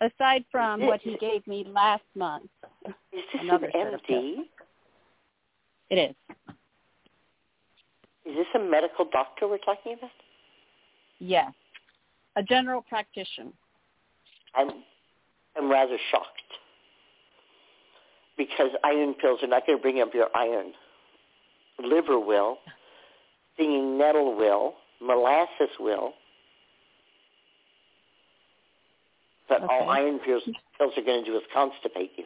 Aside 0.00 0.44
from 0.52 0.82
what 0.82 1.00
he 1.00 1.16
gave 1.16 1.44
me 1.46 1.64
last 1.68 2.04
month. 2.14 2.50
Is 2.86 2.94
this 3.12 3.22
Another 3.40 3.66
an 3.66 3.72
set 3.72 3.94
of 3.94 4.02
pills. 4.04 4.24
MD? 4.24 4.36
It 5.94 6.10
is. 6.10 6.16
Is 8.26 8.36
this 8.36 8.46
a 8.56 8.58
medical 8.58 9.04
doctor 9.12 9.46
we're 9.46 9.58
talking 9.58 9.94
about? 9.96 10.10
Yes. 11.20 11.52
A 12.34 12.42
general 12.42 12.82
practitioner. 12.82 13.52
I'm 14.56 14.70
I'm 15.56 15.70
rather 15.70 15.96
shocked 16.10 16.30
because 18.36 18.70
iron 18.82 19.14
pills 19.14 19.38
are 19.44 19.46
not 19.46 19.68
going 19.68 19.78
to 19.78 19.82
bring 19.82 20.00
up 20.00 20.12
your 20.14 20.36
iron. 20.36 20.72
Liver 21.78 22.18
will, 22.18 22.58
stinging 23.54 23.96
nettle 23.96 24.36
will, 24.36 24.74
molasses 25.00 25.70
will, 25.78 26.14
but 29.48 29.62
all 29.62 29.90
iron 29.90 30.18
pills, 30.18 30.42
pills 30.76 30.92
are 30.96 31.04
going 31.04 31.24
to 31.24 31.30
do 31.30 31.36
is 31.36 31.44
constipate 31.54 32.10
you. 32.16 32.24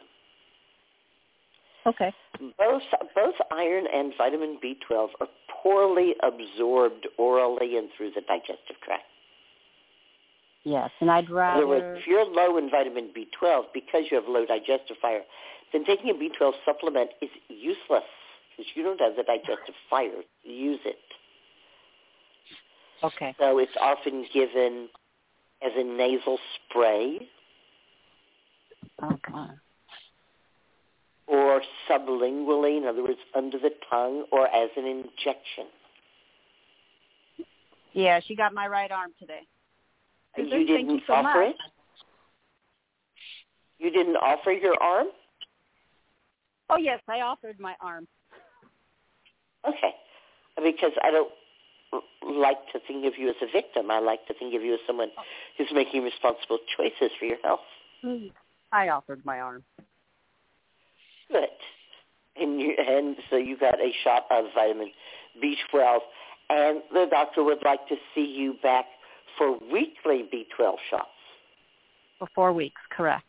Okay. 1.85 2.13
Both 2.57 2.83
both 3.15 3.35
iron 3.51 3.85
and 3.93 4.13
vitamin 4.17 4.59
B12 4.63 5.09
are 5.21 5.27
poorly 5.61 6.15
absorbed 6.23 7.07
orally 7.17 7.77
and 7.77 7.89
through 7.95 8.11
the 8.11 8.21
digestive 8.21 8.79
tract. 8.83 9.03
Yes, 10.63 10.91
and 10.99 11.09
I'd 11.09 11.29
In 11.29 11.37
other 11.37 11.67
words, 11.67 11.99
if 12.01 12.07
you're 12.07 12.25
low 12.25 12.57
in 12.57 12.69
vitamin 12.69 13.09
B12 13.15 13.65
because 13.73 14.03
you 14.11 14.17
have 14.17 14.27
low 14.27 14.45
digestive 14.45 14.97
fire, 15.01 15.21
then 15.71 15.85
taking 15.85 16.09
a 16.09 16.13
B12 16.13 16.53
supplement 16.65 17.11
is 17.21 17.29
useless 17.47 18.03
because 18.49 18.71
you 18.75 18.83
don't 18.83 18.99
have 18.99 19.15
the 19.15 19.23
digestive 19.23 19.75
fire 19.89 20.21
to 20.43 20.49
use 20.49 20.79
it. 20.85 20.97
Okay. 23.03 23.33
So 23.39 23.57
it's 23.57 23.71
often 23.81 24.25
given 24.33 24.89
as 25.63 25.71
a 25.75 25.83
nasal 25.83 26.37
spray 26.55 27.19
oh, 29.01 29.13
Okay. 29.13 29.53
Or 31.29 31.61
sublingually, 31.89 32.77
in 32.77 32.85
other 32.87 33.03
words, 33.03 33.19
under 33.35 33.59
the 33.59 33.69
tongue, 33.89 34.25
or 34.31 34.47
as 34.47 34.69
an 34.75 34.85
injection. 34.85 35.67
Yeah, 37.93 38.19
she 38.25 38.35
got 38.35 38.53
my 38.53 38.67
right 38.67 38.91
arm 38.91 39.11
today. 39.19 39.41
And 40.35 40.47
you 40.47 40.51
thank 40.51 40.67
didn't 40.67 40.89
you 40.89 41.01
so 41.05 41.13
offer 41.13 41.39
much. 41.39 41.49
it? 41.49 41.55
You 43.77 43.91
didn't 43.91 44.17
offer 44.17 44.51
your 44.51 44.75
arm? 44.81 45.07
Oh 46.69 46.77
yes, 46.77 46.99
I 47.07 47.21
offered 47.21 47.59
my 47.59 47.75
arm. 47.79 48.07
Okay. 49.67 49.93
Because 50.63 50.91
I 51.03 51.11
don't 51.11 51.31
like 52.23 52.57
to 52.73 52.79
think 52.87 53.05
of 53.05 53.13
you 53.17 53.29
as 53.29 53.35
a 53.41 53.51
victim. 53.51 53.89
I 53.89 53.99
like 53.99 54.25
to 54.27 54.33
think 54.33 54.53
of 54.55 54.61
you 54.61 54.73
as 54.73 54.79
someone 54.85 55.09
oh. 55.17 55.21
who's 55.57 55.69
making 55.73 56.03
responsible 56.03 56.59
choices 56.75 57.11
for 57.17 57.25
your 57.25 57.37
health. 57.43 57.59
Mm-hmm. 58.03 58.27
I 58.71 58.89
offered 58.89 59.25
my 59.25 59.39
arm. 59.39 59.63
Good. 61.31 61.49
And 62.35 62.59
you 62.59 62.73
and 62.77 63.15
so 63.29 63.35
you 63.35 63.57
got 63.57 63.79
a 63.79 63.91
shot 64.03 64.25
of 64.31 64.45
vitamin 64.55 64.91
B12 65.43 65.99
and 66.49 66.81
the 66.91 67.05
doctor 67.09 67.43
would 67.43 67.63
like 67.63 67.87
to 67.89 67.95
see 68.15 68.25
you 68.25 68.55
back 68.63 68.85
for 69.37 69.57
weekly 69.71 70.27
B12 70.33 70.75
shots. 70.89 71.09
For 72.17 72.27
four 72.33 72.53
weeks, 72.53 72.81
correct. 72.89 73.25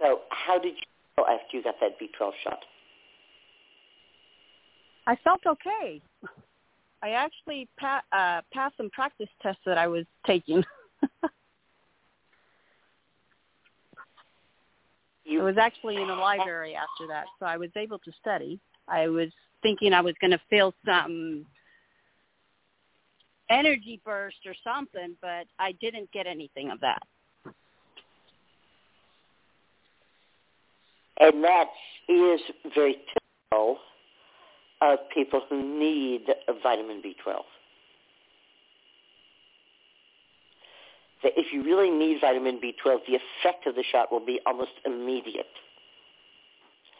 So 0.00 0.20
how 0.30 0.58
did 0.58 0.74
you 0.74 0.82
feel 1.16 1.26
after 1.26 1.56
you 1.56 1.62
got 1.62 1.74
that 1.80 1.98
B12 2.00 2.32
shot? 2.44 2.58
I 5.06 5.16
felt 5.24 5.40
okay. 5.46 6.00
I 7.02 7.10
actually 7.10 7.68
pa- 7.78 8.02
uh, 8.12 8.42
passed 8.52 8.76
some 8.76 8.90
practice 8.90 9.28
tests 9.42 9.62
that 9.66 9.76
I 9.76 9.88
was 9.88 10.04
taking. 10.26 10.62
You 15.32 15.40
I 15.40 15.44
was 15.44 15.56
actually 15.56 15.96
in 15.96 16.08
the 16.08 16.14
library 16.14 16.76
after 16.76 17.06
that, 17.08 17.24
so 17.38 17.46
I 17.46 17.56
was 17.56 17.70
able 17.74 17.98
to 18.00 18.12
study. 18.20 18.60
I 18.86 19.08
was 19.08 19.28
thinking 19.62 19.94
I 19.94 20.02
was 20.02 20.14
going 20.20 20.32
to 20.32 20.40
feel 20.50 20.74
some 20.84 21.46
energy 23.48 23.98
burst 24.04 24.36
or 24.44 24.54
something, 24.62 25.16
but 25.22 25.46
I 25.58 25.72
didn't 25.80 26.12
get 26.12 26.26
anything 26.26 26.70
of 26.70 26.80
that. 26.80 27.02
And 31.18 31.42
that 31.42 31.68
is 32.10 32.40
very 32.74 32.96
typical 33.50 33.78
of 34.82 34.98
people 35.14 35.40
who 35.48 35.62
need 35.78 36.26
a 36.46 36.52
vitamin 36.62 37.00
B12. 37.00 37.40
That 41.22 41.32
if 41.36 41.52
you 41.52 41.62
really 41.62 41.90
need 41.90 42.20
vitamin 42.20 42.58
B12, 42.58 43.00
the 43.06 43.14
effect 43.14 43.66
of 43.66 43.74
the 43.74 43.84
shot 43.90 44.10
will 44.10 44.24
be 44.24 44.40
almost 44.46 44.72
immediate. 44.84 45.46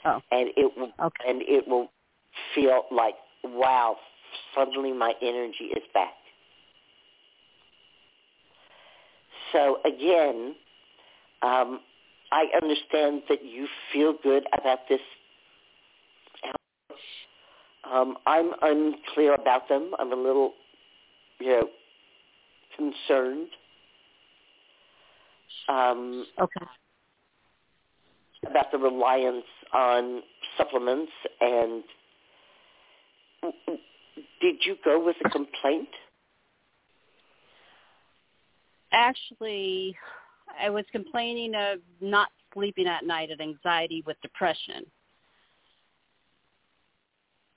Oh. 0.05 0.21
and 0.33 0.51
it 0.57 0.77
will 0.77 0.91
Okay. 1.01 1.25
and 1.29 1.43
it 1.43 1.69
will 1.69 1.89
feel 2.55 2.87
like 2.91 3.15
wow, 3.45 3.97
suddenly 4.55 4.93
my 4.93 5.15
energy 5.23 5.67
is 5.77 5.83
back. 5.95 6.15
So 9.53 9.79
again, 9.85 10.55
um, 11.43 11.81
I 12.33 12.47
understand 12.61 13.23
that 13.29 13.45
you 13.45 13.69
feel 13.93 14.15
good 14.23 14.45
about 14.59 14.89
this. 14.89 15.01
Um, 17.85 18.17
I'm 18.27 18.53
unclear 18.63 19.35
about 19.35 19.69
them. 19.69 19.93
I'm 19.99 20.13
a 20.13 20.17
little, 20.17 20.55
you 21.39 21.49
know, 21.49 21.69
concerned. 22.77 23.49
Um, 25.69 26.27
Okay. 26.41 26.67
about 28.49 28.73
the 28.73 28.79
reliance 28.79 29.45
on 29.73 30.23
supplements 30.57 31.13
and 31.41 31.85
did 34.41 34.57
you 34.65 34.77
go 34.85 35.05
with 35.05 35.17
a 35.25 35.31
complaint? 35.31 35.89
Actually, 38.93 39.97
I 40.61 40.71
was 40.71 40.85
complaining 40.93 41.55
of 41.55 41.79
not 42.01 42.29
sleeping 42.53 42.87
at 42.87 43.05
night 43.05 43.31
and 43.31 43.41
anxiety 43.41 44.03
with 44.07 44.21
depression. 44.21 44.85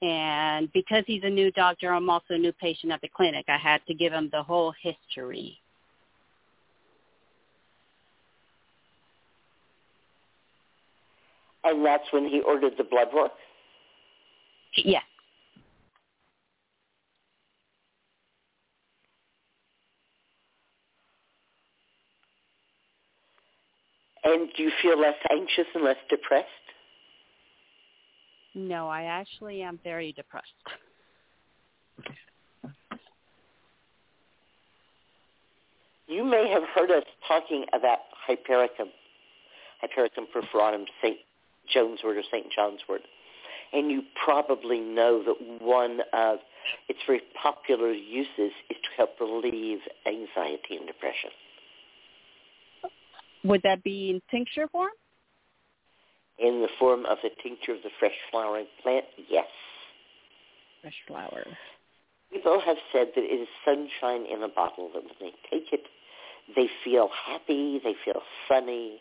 And 0.02 0.72
because 0.72 1.04
he's 1.08 1.24
a 1.24 1.30
new 1.30 1.52
doctor, 1.52 1.92
I'm 1.92 2.10
also 2.10 2.36
a 2.36 2.38
new 2.38 2.54
patient 2.54 2.92
at 2.92 3.02
the 3.02 3.10
clinic. 3.10 3.46
I 3.48 3.58
had 3.58 3.82
to 3.88 3.94
give 3.94 4.14
him 4.14 4.30
the 4.32 4.44
whole 4.44 4.74
history. 4.82 5.60
And 11.66 11.84
that's 11.84 12.04
when 12.12 12.28
he 12.28 12.42
ordered 12.42 12.74
the 12.78 12.84
blood 12.84 13.08
work? 13.14 13.32
Yes. 14.78 15.04
And 24.24 24.50
do 24.56 24.64
you 24.64 24.72
feel 24.82 25.00
less 25.00 25.16
anxious 25.32 25.66
and 25.74 25.84
less 25.84 25.98
depressed? 26.10 26.48
No, 28.56 28.88
I 28.88 29.04
actually 29.04 29.62
am 29.62 29.80
very 29.84 30.14
depressed. 30.14 30.48
You 36.08 36.24
may 36.24 36.50
have 36.50 36.64
heard 36.76 36.92
us 36.92 37.04
talking 37.28 37.66
about 37.74 38.00
Hypericum, 38.28 38.90
Hypericum 39.82 40.28
perforatum, 40.34 40.86
St. 41.02 41.18
John's 41.74 42.00
wort 42.04 42.18
or 42.18 42.24
St. 42.32 42.46
John's 42.56 42.82
wort. 42.88 43.02
And 43.74 43.92
you 43.92 44.04
probably 44.24 44.80
know 44.80 45.24
that 45.24 45.62
one 45.62 46.00
of 46.14 46.40
its 46.88 47.00
very 47.06 47.22
popular 47.42 47.92
uses 47.92 48.52
is 48.70 48.78
to 48.84 48.90
help 48.98 49.20
relieve 49.20 49.80
anxiety 50.06 50.78
and 50.78 50.88
depression. 50.88 51.32
Would 53.44 53.62
that 53.64 53.84
be 53.84 54.10
in 54.10 54.22
tincture 54.32 54.68
form? 54.68 54.90
In 56.40 56.62
the 56.62 56.70
form 56.80 57.06
of 57.06 57.18
a 57.24 57.30
tincture 57.42 57.74
of 57.74 57.84
the 57.84 57.90
fresh 58.00 58.16
flowering 58.32 58.66
plant, 58.82 59.06
yes. 59.30 59.46
Fresh 60.82 60.96
flower. 61.08 61.46
People 62.32 62.60
have 62.66 62.78
said 62.92 63.08
that 63.16 63.24
it 63.24 63.42
is 63.42 63.48
sunshine 63.64 64.26
in 64.26 64.44
a 64.44 64.48
bottle, 64.48 64.90
that 64.94 65.04
when 65.04 65.14
they 65.20 65.32
take 65.50 65.72
it, 65.72 65.84
they 66.56 66.68
feel 66.84 67.10
happy, 67.26 67.80
they 67.84 67.94
feel 68.04 68.22
sunny, 68.48 69.00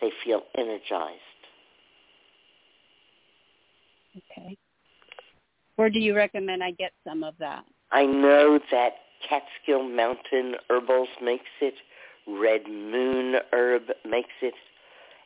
they 0.00 0.10
feel 0.24 0.42
energized. 0.56 1.20
Okay. 4.16 4.56
Where 5.76 5.90
do 5.90 5.98
you 5.98 6.14
recommend 6.14 6.62
I 6.62 6.72
get 6.72 6.92
some 7.06 7.24
of 7.24 7.34
that? 7.38 7.64
I 7.90 8.04
know 8.04 8.58
that 8.70 8.92
Catskill 9.28 9.82
Mountain 9.88 10.56
Herbals 10.68 11.08
makes 11.22 11.44
it. 11.60 11.74
Red 12.26 12.66
Moon 12.68 13.36
Herb 13.52 13.82
makes 14.08 14.34
it. 14.42 14.54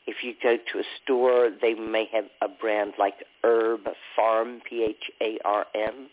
If 0.06 0.22
you 0.22 0.34
go 0.42 0.56
to 0.56 0.78
a 0.78 0.84
store, 1.02 1.50
they 1.60 1.74
may 1.74 2.08
have 2.12 2.26
a 2.40 2.48
brand 2.48 2.94
like 2.98 3.14
Herb 3.42 3.80
Pharm, 4.16 4.60
P-H-A-R-M. 4.68 6.08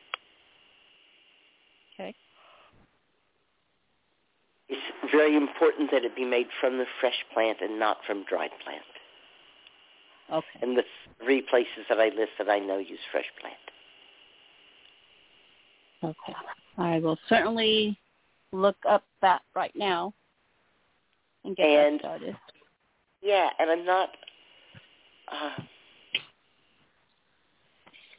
Okay. 1.94 2.16
It's 4.68 5.12
very 5.12 5.38
important 5.38 5.91
that 5.91 6.04
it 6.04 6.16
be 6.16 6.26
made 6.26 6.48
from 6.60 6.80
the 6.80 6.86
fresh 7.00 7.24
plant 7.34 7.60
and 7.62 7.78
not 7.78 7.98
from 8.06 8.26
dried 8.28 8.52
plant. 8.64 8.82
Okay. 10.34 10.60
And 10.61 10.76
the 10.77 10.84
three 11.23 11.41
places 11.41 11.85
that 11.89 11.99
I 11.99 12.05
listed, 12.05 12.30
that 12.39 12.49
I 12.49 12.60
know 12.60 12.80
use 12.80 12.99
fresh 13.11 13.26
plant. 13.39 13.55
Okay. 16.03 16.38
I 16.77 16.99
will 16.99 17.18
certainly 17.30 17.97
look 18.51 18.77
up 18.88 19.03
that 19.22 19.41
right 19.55 19.76
now 19.76 20.14
and 21.43 21.55
get 21.55 21.68
And- 21.68 21.99
that 21.99 22.01
started. 22.01 22.35
Yeah, 23.22 23.49
and 23.57 23.72
I'm 23.72 23.85
not. 23.85 24.18
Uh, 25.30 25.61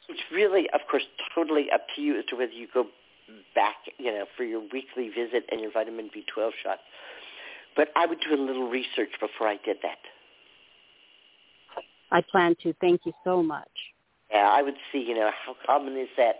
it's 0.09 0.21
really, 0.31 0.67
of 0.71 0.81
course, 0.89 1.03
totally 1.35 1.69
up 1.71 1.81
to 1.95 2.01
you 2.01 2.17
as 2.17 2.25
to 2.25 2.35
whether 2.35 2.51
you 2.51 2.67
go 2.73 2.87
back, 3.53 3.75
you 3.99 4.11
know, 4.11 4.25
for 4.35 4.43
your 4.43 4.61
weekly 4.61 5.09
visit 5.09 5.45
and 5.51 5.61
your 5.61 5.71
vitamin 5.71 6.09
B12 6.09 6.51
shot. 6.63 6.79
But 7.75 7.89
I 7.95 8.07
would 8.07 8.19
do 8.21 8.33
a 8.33 8.41
little 8.41 8.67
research 8.69 9.11
before 9.19 9.47
I 9.47 9.57
did 9.63 9.77
that. 9.83 9.99
I 12.11 12.21
plan 12.21 12.55
to. 12.63 12.73
Thank 12.79 13.01
you 13.05 13.13
so 13.23 13.41
much. 13.43 13.69
Yeah, 14.31 14.49
I 14.51 14.61
would 14.61 14.75
see, 14.91 14.99
you 14.99 15.15
know, 15.15 15.29
how 15.45 15.55
common 15.65 15.97
is 15.97 16.09
that 16.17 16.37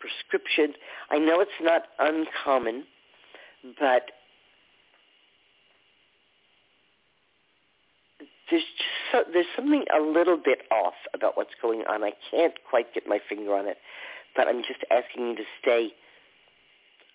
prescription? 0.00 0.74
I 1.10 1.18
know 1.18 1.40
it's 1.40 1.50
not 1.60 1.82
uncommon, 1.98 2.84
but 3.78 4.10
there's 8.50 8.62
just 8.62 8.66
so, 9.10 9.24
there's 9.32 9.46
something 9.56 9.84
a 9.96 10.00
little 10.00 10.36
bit 10.36 10.60
off 10.70 10.94
about 11.14 11.36
what's 11.36 11.54
going 11.60 11.82
on. 11.88 12.02
I 12.02 12.12
can't 12.30 12.54
quite 12.68 12.92
get 12.94 13.06
my 13.06 13.18
finger 13.28 13.54
on 13.54 13.66
it, 13.66 13.78
but 14.36 14.48
I'm 14.48 14.62
just 14.62 14.80
asking 14.90 15.28
you 15.28 15.36
to 15.36 15.44
stay 15.60 15.88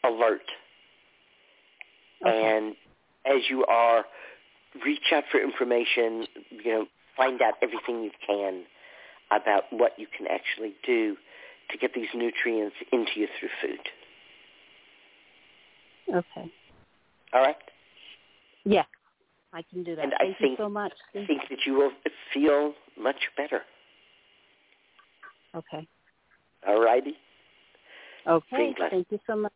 alert. 0.03 0.41
Okay. 2.26 2.57
And 2.57 2.76
as 3.26 3.44
you 3.49 3.65
are, 3.65 4.06
reach 4.84 5.11
out 5.14 5.26
for 5.32 5.40
information. 5.41 6.26
You 6.52 6.72
know, 6.72 6.86
find 7.18 7.41
out 7.41 7.56
everything 7.61 8.03
you 8.03 8.11
can 8.26 8.64
about 9.31 9.64
what 9.72 9.94
you 9.98 10.07
can 10.15 10.27
actually 10.27 10.73
do 10.85 11.18
to 11.72 11.77
get 11.77 11.94
these 11.94 12.07
nutrients 12.15 12.76
into 12.94 13.11
you 13.15 13.27
through 13.39 13.49
food. 13.61 13.80
Okay. 16.10 16.52
All 17.34 17.41
right? 17.41 17.56
Yeah, 18.64 18.84
I 19.53 19.64
can 19.69 19.84
do 19.84 19.95
that. 19.95 20.03
And 20.03 20.14
I 20.14 20.18
Thank 20.18 20.30
you 20.39 20.48
think- 20.48 20.57
so 20.60 20.69
much. 20.69 20.94
I 21.14 21.26
think 21.26 21.41
that 21.49 21.65
you 21.65 21.73
will 21.73 21.91
feel 22.34 22.73
much 22.98 23.30
better. 23.35 23.61
Okay. 25.56 25.88
All 26.65 26.81
righty? 26.81 27.18
Okay. 28.26 28.73
Thank 28.89 29.07
you 29.10 29.19
so 29.26 29.35
much. 29.35 29.53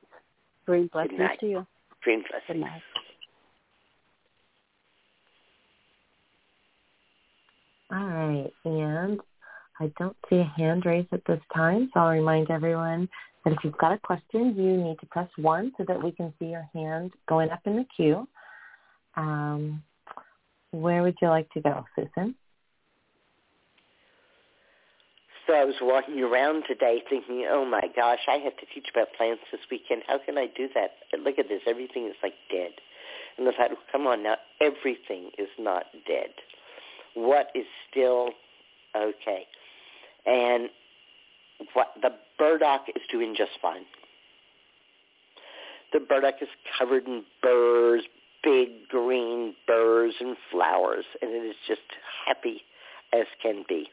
Green 0.66 0.88
blessings 0.88 1.20
night. 1.20 1.40
to 1.40 1.46
you. 1.48 1.68
Green 2.02 2.24
Good 2.48 2.58
night. 2.58 2.82
All 7.94 8.08
right, 8.08 8.54
and 8.64 9.20
I 9.82 9.92
don't 10.00 10.16
see 10.30 10.38
a 10.38 10.54
hand 10.58 10.86
raised 10.86 11.12
at 11.12 11.26
this 11.26 11.42
time, 11.54 11.90
so 11.94 12.00
I'll 12.00 12.12
remind 12.12 12.50
everyone 12.50 13.10
that 13.44 13.52
if 13.52 13.60
you've 13.66 13.78
got 13.78 13.92
a 13.92 13.98
question, 13.98 14.56
you 14.56 14.78
need 14.78 14.98
to 15.02 15.06
press 15.08 15.28
one 15.36 15.74
so 15.78 15.84
that 15.88 16.02
we 16.02 16.12
can 16.12 16.34
see 16.40 16.46
your 16.46 16.70
hand 16.74 17.12
going 17.28 17.50
up 17.50 17.60
in 17.66 17.76
the 17.76 17.86
queue. 17.96 18.28
Um, 19.18 19.84
where 20.72 21.04
would 21.04 21.16
you 21.22 21.28
like 21.28 21.50
to 21.52 21.60
go, 21.60 21.86
Susun? 21.98 22.36
So 25.46 25.54
I 25.54 25.66
was 25.66 25.76
walking 25.82 26.22
around 26.22 26.64
today 26.70 27.04
thinking, 27.10 27.46
oh 27.50 27.66
my 27.66 27.82
gosh, 27.94 28.20
I 28.30 28.38
have 28.38 28.56
to 28.56 28.66
teach 28.74 28.88
about 28.90 29.08
plants 29.18 29.42
this 29.52 29.60
weekend. 29.70 30.04
How 30.08 30.18
can 30.18 30.38
I 30.38 30.48
do 30.56 30.70
that? 30.76 30.92
Look 31.20 31.40
at 31.40 31.50
this. 31.50 31.62
Everything 31.68 32.06
is 32.06 32.16
like 32.24 32.36
dead. 32.50 32.72
And 33.38 33.50
I 33.50 33.52
thought, 33.52 33.78
come 33.92 34.08
on 34.08 34.24
now, 34.24 34.36
everything 34.62 35.32
is 35.38 35.50
not 35.60 35.86
dead. 36.08 36.30
What 37.14 37.48
is 37.56 37.66
still 37.90 38.30
okay? 38.96 39.46
And 40.26 40.70
what 41.74 41.94
the 42.02 42.12
burdock 42.38 42.86
is 42.96 43.02
doing 43.12 43.36
just 43.38 43.52
fine. 43.62 43.86
The 45.94 46.00
burdock 46.00 46.36
is 46.42 46.48
covered 46.78 47.06
in 47.06 47.24
burrs, 47.42 48.04
big 48.44 48.88
green 48.90 49.54
burrs 49.68 50.14
and 50.20 50.38
flowers, 50.52 51.06
and 51.22 51.32
it 51.32 51.46
is 51.46 51.56
just 51.68 51.82
happy 52.26 52.62
as 53.14 53.26
can 53.42 53.66
be. 53.68 53.88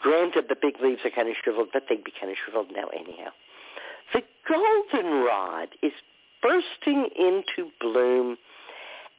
Granted, 0.00 0.46
the 0.48 0.56
big 0.60 0.80
leaves 0.82 1.00
are 1.04 1.10
kind 1.10 1.28
of 1.28 1.34
shriveled, 1.42 1.68
but 1.72 1.84
they'd 1.88 2.04
be 2.04 2.12
kind 2.18 2.30
of 2.32 2.38
shriveled 2.42 2.68
now 2.74 2.88
anyhow. 2.88 3.30
The 4.14 4.22
goldenrod 4.48 5.68
is 5.82 5.92
bursting 6.42 7.08
into 7.16 7.70
bloom, 7.80 8.38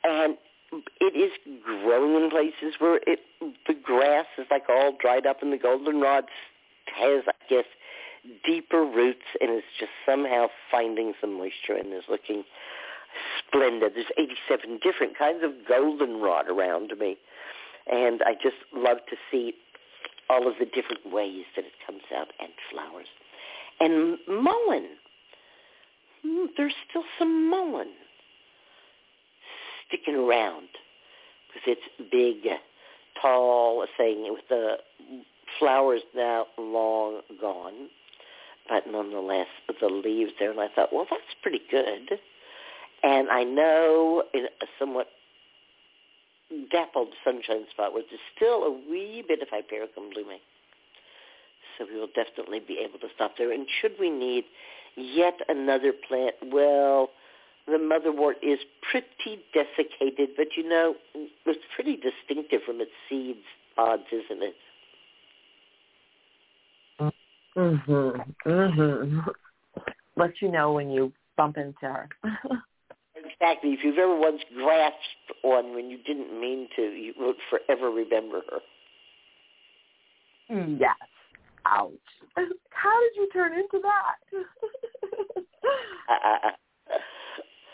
and 0.03 0.37
it 0.71 1.15
is 1.15 1.31
growing 1.63 2.23
in 2.23 2.29
places 2.29 2.75
where 2.79 2.99
it 3.05 3.19
the 3.67 3.73
grass 3.73 4.25
is 4.37 4.45
like 4.49 4.63
all 4.69 4.93
dried 4.99 5.25
up 5.25 5.41
and 5.41 5.51
the 5.51 5.57
goldenrod 5.57 6.25
has 6.85 7.23
I 7.27 7.33
guess 7.49 7.65
deeper 8.45 8.83
roots 8.83 9.25
and 9.39 9.51
is 9.51 9.63
just 9.79 9.91
somehow 10.05 10.47
finding 10.69 11.13
some 11.19 11.33
moisture 11.33 11.75
and 11.77 11.93
is 11.93 12.03
looking 12.09 12.43
splendid. 13.39 13.93
There's 13.95 14.05
87 14.17 14.79
different 14.83 15.17
kinds 15.17 15.43
of 15.43 15.51
goldenrod 15.67 16.47
around 16.47 16.93
me. 16.99 17.17
And 17.91 18.21
I 18.23 18.33
just 18.33 18.57
love 18.73 18.97
to 19.09 19.15
see 19.31 19.53
all 20.29 20.47
of 20.47 20.53
the 20.59 20.65
different 20.65 21.11
ways 21.11 21.45
that 21.55 21.65
it 21.65 21.73
comes 21.85 22.03
out 22.15 22.27
and 22.39 22.51
flowers. 22.71 23.07
And 23.79 24.17
mullein. 24.27 24.85
Hmm, 26.23 26.45
there's 26.55 26.75
still 26.87 27.03
some 27.17 27.49
mullein 27.49 27.89
sticking 29.91 30.15
around 30.15 30.69
because 31.47 31.77
it's 31.77 32.11
big, 32.11 32.51
tall, 33.21 33.85
saying 33.97 34.25
with 34.29 34.47
the 34.49 34.75
flowers 35.59 36.01
now 36.15 36.45
long 36.57 37.21
gone, 37.39 37.89
but 38.69 38.83
nonetheless 38.89 39.47
the 39.79 39.87
leaves 39.87 40.31
there. 40.39 40.51
And 40.51 40.59
I 40.59 40.67
thought, 40.73 40.93
well, 40.93 41.05
that's 41.09 41.21
pretty 41.41 41.61
good. 41.69 42.19
And 43.03 43.29
I 43.29 43.43
know 43.43 44.23
in 44.33 44.45
a 44.45 44.65
somewhat 44.79 45.07
dappled 46.71 47.09
sunshine 47.23 47.65
spot 47.71 47.93
where 47.93 48.03
there's 48.09 48.21
still 48.35 48.63
a 48.63 48.71
wee 48.71 49.23
bit 49.27 49.41
of 49.41 49.49
hypericum 49.49 50.09
blooming. 50.13 50.39
So 51.77 51.85
we 51.91 51.99
will 51.99 52.09
definitely 52.13 52.59
be 52.59 52.79
able 52.83 52.99
to 52.99 53.07
stop 53.15 53.33
there. 53.37 53.51
And 53.51 53.65
should 53.81 53.93
we 53.99 54.09
need 54.09 54.45
yet 54.95 55.39
another 55.47 55.93
plant, 56.07 56.35
well, 56.51 57.09
the 57.71 57.77
motherwort 57.77 58.35
is 58.43 58.59
pretty 58.89 59.41
desiccated, 59.53 60.35
but 60.35 60.47
you 60.57 60.67
know, 60.67 60.95
it's 61.15 61.59
pretty 61.75 61.95
distinctive 61.97 62.61
from 62.65 62.81
its 62.81 62.91
seeds 63.09 63.39
pods, 63.75 64.03
isn't 64.11 64.43
it? 64.43 64.55
Mhm. 67.55 68.35
Mhm. 68.45 69.35
Let 70.15 70.41
you 70.41 70.49
know 70.49 70.73
when 70.73 70.89
you 70.91 71.13
bump 71.35 71.57
into 71.57 71.79
her. 71.81 72.09
exactly. 73.15 73.73
If 73.73 73.83
you've 73.83 73.97
ever 73.97 74.15
once 74.15 74.41
grasped 74.53 75.31
on 75.43 75.73
when 75.73 75.89
you 75.89 75.97
didn't 75.97 76.39
mean 76.39 76.67
to, 76.75 76.81
you 76.81 77.13
will 77.17 77.33
forever 77.49 77.89
remember 77.89 78.41
her. 78.49 78.59
yes. 80.77 80.95
Ouch. 81.65 81.91
How 82.69 82.99
did 83.01 83.15
you 83.15 83.29
turn 83.31 83.53
into 83.53 83.79
that? 83.81 84.17
uh, 86.09 86.51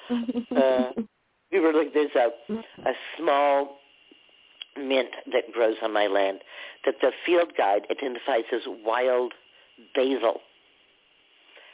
Uh, 0.10 0.92
we 1.52 1.60
were 1.60 1.74
like, 1.74 1.94
there's 1.94 2.16
a 2.16 2.54
a 2.88 2.94
small 3.18 3.78
mint 4.78 5.10
that 5.32 5.52
grows 5.54 5.78
on 5.82 5.94
my 5.94 6.08
land 6.08 6.40
that 6.86 6.96
the 7.02 7.12
field 7.26 7.54
guide 7.58 7.82
identifies 7.92 8.46
as 8.54 8.62
wild 8.86 9.34
basil. 9.96 10.42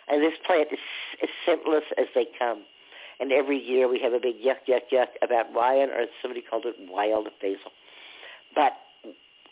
And 0.07 0.21
this 0.21 0.33
plant 0.45 0.67
is 0.71 0.79
as 1.21 1.29
simplest 1.45 1.87
as 1.97 2.07
they 2.13 2.27
come. 2.37 2.63
And 3.19 3.31
every 3.31 3.57
year 3.57 3.87
we 3.87 3.99
have 4.01 4.13
a 4.13 4.19
big 4.19 4.35
yuck, 4.35 4.67
yuck, 4.67 4.91
yuck 4.91 5.07
about 5.21 5.53
why 5.53 5.77
on 5.81 5.89
earth 5.89 6.09
somebody 6.21 6.41
called 6.41 6.65
it 6.65 6.75
wild 6.89 7.27
basil. 7.41 7.71
But 8.55 8.73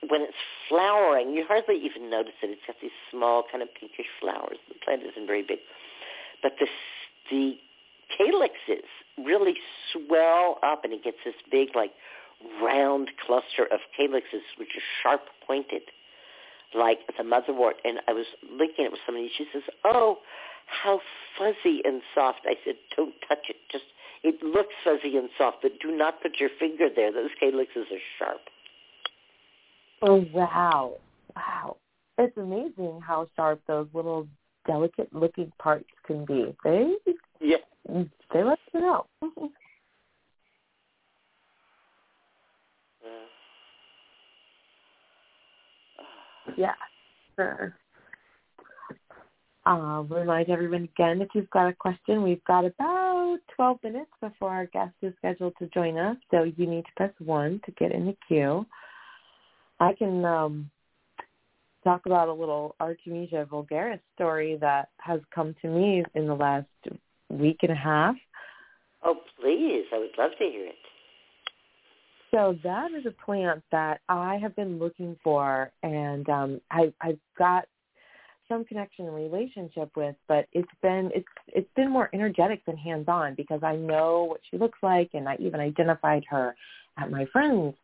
when 0.10 0.22
it's 0.22 0.34
flowering, 0.68 1.32
you 1.32 1.46
hardly 1.48 1.76
even 1.76 2.10
notice 2.10 2.34
it. 2.42 2.50
It's 2.50 2.62
got 2.66 2.76
these 2.82 2.92
small 3.12 3.44
kind 3.50 3.62
of 3.62 3.70
pinkish 3.80 4.08
flowers. 4.20 4.58
The 4.68 4.76
plant 4.84 5.04
isn't 5.04 5.28
very 5.28 5.44
big. 5.44 5.60
But 6.42 6.54
the, 6.60 6.68
the 7.30 7.54
calyxes 8.18 8.88
really 9.26 9.56
swell 9.92 10.60
up 10.64 10.84
and 10.84 10.94
it 10.94 11.04
gets 11.04 11.18
this 11.26 11.36
big 11.52 11.70
like 11.76 11.92
round 12.62 13.10
cluster 13.26 13.66
of 13.72 13.80
calyxes 13.96 14.42
which 14.58 14.70
are 14.76 14.88
sharp 15.02 15.22
pointed 15.46 15.84
like 16.74 17.00
the 17.18 17.24
motherwort. 17.24 17.74
And 17.84 18.00
I 18.08 18.14
was 18.14 18.26
linking 18.50 18.86
it 18.86 18.92
with 18.92 19.02
somebody. 19.06 19.32
She 19.38 19.46
says, 19.52 19.64
"Oh, 19.84 20.20
how 20.66 21.02
fuzzy 21.38 21.82
and 21.84 22.02
soft." 22.16 22.42
I 22.46 22.56
said, 22.64 22.76
"Don't 22.96 23.16
touch 23.28 23.50
it. 23.50 23.58
Just 23.72 23.86
it 24.24 24.42
looks 24.44 24.74
fuzzy 24.84 25.18
and 25.18 25.30
soft, 25.38 25.58
but 25.62 25.80
do 25.80 25.92
not 25.92 26.22
put 26.22 26.40
your 26.40 26.50
finger 26.60 26.90
there. 26.90 27.12
Those 27.12 27.32
calyxes 27.40 27.92
are 27.92 28.02
sharp." 28.18 28.42
Oh 30.02 30.26
wow, 30.34 30.98
wow! 31.36 31.78
It's 32.18 32.38
amazing 32.38 33.02
how 33.06 33.30
sharp 33.36 33.62
those 33.68 33.88
little 33.94 34.28
delicate 34.66 35.14
looking 35.14 35.52
parts 35.60 35.90
can 36.06 36.26
be. 36.26 36.56
They 36.64 36.96
yeah, 37.40 37.58
they 37.88 38.44
let 38.44 38.60
you 38.74 38.82
know. 38.82 39.06
yeah, 46.58 46.74
sure. 47.36 47.76
Uh, 49.66 50.04
remind 50.10 50.50
everyone 50.50 50.84
again 50.96 51.22
if 51.22 51.30
you've 51.36 51.50
got 51.52 51.68
a 51.68 51.74
question, 51.74 52.24
we've 52.24 52.44
got 52.46 52.66
about 52.66 53.38
12 53.56 53.78
minutes 53.84 54.10
before 54.20 54.50
our 54.50 54.66
guest 54.68 54.94
is 55.04 55.14
scheduled 55.18 55.54
to 55.60 55.68
join 55.68 55.98
us, 55.98 56.18
so 56.32 56.44
you 56.44 56.66
need 56.66 56.84
to 56.84 56.92
press 56.98 57.14
1 57.20 57.62
to 57.66 57.72
get 57.74 57.92
in 57.92 58.08
the 58.08 58.18
queue. 58.28 58.66
I 59.80 59.94
can 59.94 60.26
um, 60.26 60.72
talk 61.84 62.08
about 62.08 62.28
a 62.28 62.34
little 62.34 62.76
Artemisia 62.80 63.48
vulgaris 63.50 64.00
story 64.16 64.58
that 64.62 64.90
has 64.98 65.20
come 65.34 65.56
to 65.62 65.68
me 65.68 66.04
in 66.16 66.26
the 66.28 66.34
last 66.34 66.68
week 67.32 67.60
and 67.62 67.72
a 67.72 67.76
half. 67.76 68.16
Oh, 69.04 69.16
please. 69.40 69.86
I 69.94 69.98
would 69.98 70.10
love 70.18 70.32
to 70.38 70.44
hear 70.46 70.68
it. 70.68 70.76
So 72.32 72.58
that 72.64 72.92
is 72.98 73.06
a 73.06 73.26
plant 73.26 73.62
that 73.72 74.00
I 74.08 74.38
have 74.42 74.56
been 74.56 74.80
looking 74.80 75.18
for, 75.22 75.70
and 75.84 76.28
um, 76.30 76.62
I, 76.72 76.94
I've 77.02 77.20
got 77.38 77.66
some 78.48 78.64
connection 78.64 79.06
and 79.06 79.16
relationship 79.16 79.92
with, 79.98 80.16
but 80.28 80.48
it's 80.54 80.72
been 80.82 81.10
it's 81.14 81.28
it's 81.48 81.70
been 81.76 81.90
more 81.90 82.10
energetic 82.14 82.66
than 82.66 82.78
hands 82.78 83.06
on 83.10 83.36
because 83.36 83.64
I 83.64 83.76
know 83.76 84.26
what 84.30 84.42
she 84.50 84.58
looks 84.58 84.80
like, 84.82 85.10
and 85.14 85.28
I 85.28 85.36
even 85.40 85.60
identified 85.60 86.24
her 86.30 86.56
at 86.98 87.12
my 87.12 87.26
friend's 87.34 87.76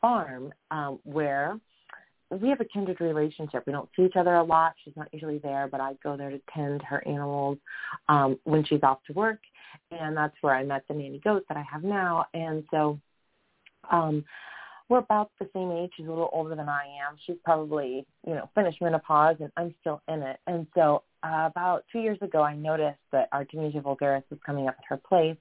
farm 0.00 0.52
um, 0.70 0.98
where 1.04 1.58
we 2.30 2.48
have 2.48 2.60
a 2.60 2.64
kindred 2.64 3.00
relationship. 3.00 3.64
We 3.66 3.72
don't 3.72 3.88
see 3.96 4.02
each 4.02 4.16
other 4.16 4.34
a 4.34 4.44
lot. 4.44 4.74
She's 4.84 4.96
not 4.96 5.08
usually 5.12 5.38
there, 5.38 5.68
but 5.70 5.80
I 5.80 5.94
go 6.02 6.16
there 6.16 6.30
to 6.30 6.40
tend 6.54 6.82
her 6.82 7.06
animals 7.06 7.58
um, 8.08 8.38
when 8.44 8.64
she's 8.64 8.82
off 8.82 8.98
to 9.06 9.12
work, 9.12 9.40
and 9.90 10.16
that's 10.16 10.36
where 10.40 10.54
I 10.54 10.62
met 10.62 10.84
the 10.88 10.94
nanny 10.94 11.20
goat 11.22 11.44
that 11.48 11.56
I 11.56 11.64
have 11.70 11.82
now. 11.82 12.26
And 12.32 12.64
so 12.70 13.00
um, 13.90 14.24
we're 14.88 14.98
about 14.98 15.30
the 15.40 15.48
same 15.52 15.72
age. 15.72 15.90
She's 15.96 16.06
a 16.06 16.10
little 16.10 16.30
older 16.32 16.54
than 16.54 16.68
I 16.68 16.84
am. 17.08 17.16
She's 17.26 17.36
probably, 17.44 18.06
you 18.26 18.34
know, 18.34 18.48
finished 18.54 18.80
menopause, 18.80 19.36
and 19.40 19.50
I'm 19.56 19.74
still 19.80 20.00
in 20.08 20.22
it. 20.22 20.38
And 20.46 20.66
so 20.74 21.02
uh, 21.22 21.48
about 21.50 21.84
two 21.92 21.98
years 21.98 22.18
ago, 22.22 22.42
I 22.42 22.54
noticed 22.54 22.98
that 23.12 23.28
Artemisia 23.32 23.80
vulgaris 23.80 24.24
was 24.30 24.38
coming 24.46 24.68
up 24.68 24.76
at 24.78 24.84
her 24.88 24.96
place, 24.96 25.36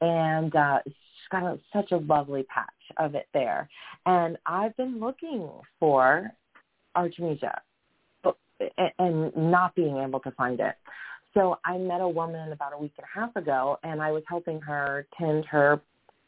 and 0.00 0.54
uh, 0.54 0.78
got 1.30 1.42
a, 1.42 1.58
such 1.72 1.92
a 1.92 1.98
lovely 1.98 2.44
patch 2.44 2.66
of 2.98 3.14
it 3.14 3.28
there. 3.34 3.68
And 4.06 4.36
I've 4.46 4.76
been 4.76 5.00
looking 5.00 5.48
for 5.78 6.30
Artemisia 6.94 7.60
but, 8.22 8.36
and 8.98 9.34
not 9.36 9.74
being 9.74 9.98
able 9.98 10.20
to 10.20 10.30
find 10.32 10.60
it. 10.60 10.74
So 11.34 11.58
I 11.64 11.76
met 11.78 12.00
a 12.00 12.08
woman 12.08 12.52
about 12.52 12.72
a 12.72 12.78
week 12.78 12.92
and 12.96 13.04
a 13.04 13.20
half 13.20 13.36
ago, 13.36 13.78
and 13.82 14.00
I 14.00 14.10
was 14.10 14.22
helping 14.26 14.60
her 14.62 15.06
tend 15.18 15.44
her 15.44 15.80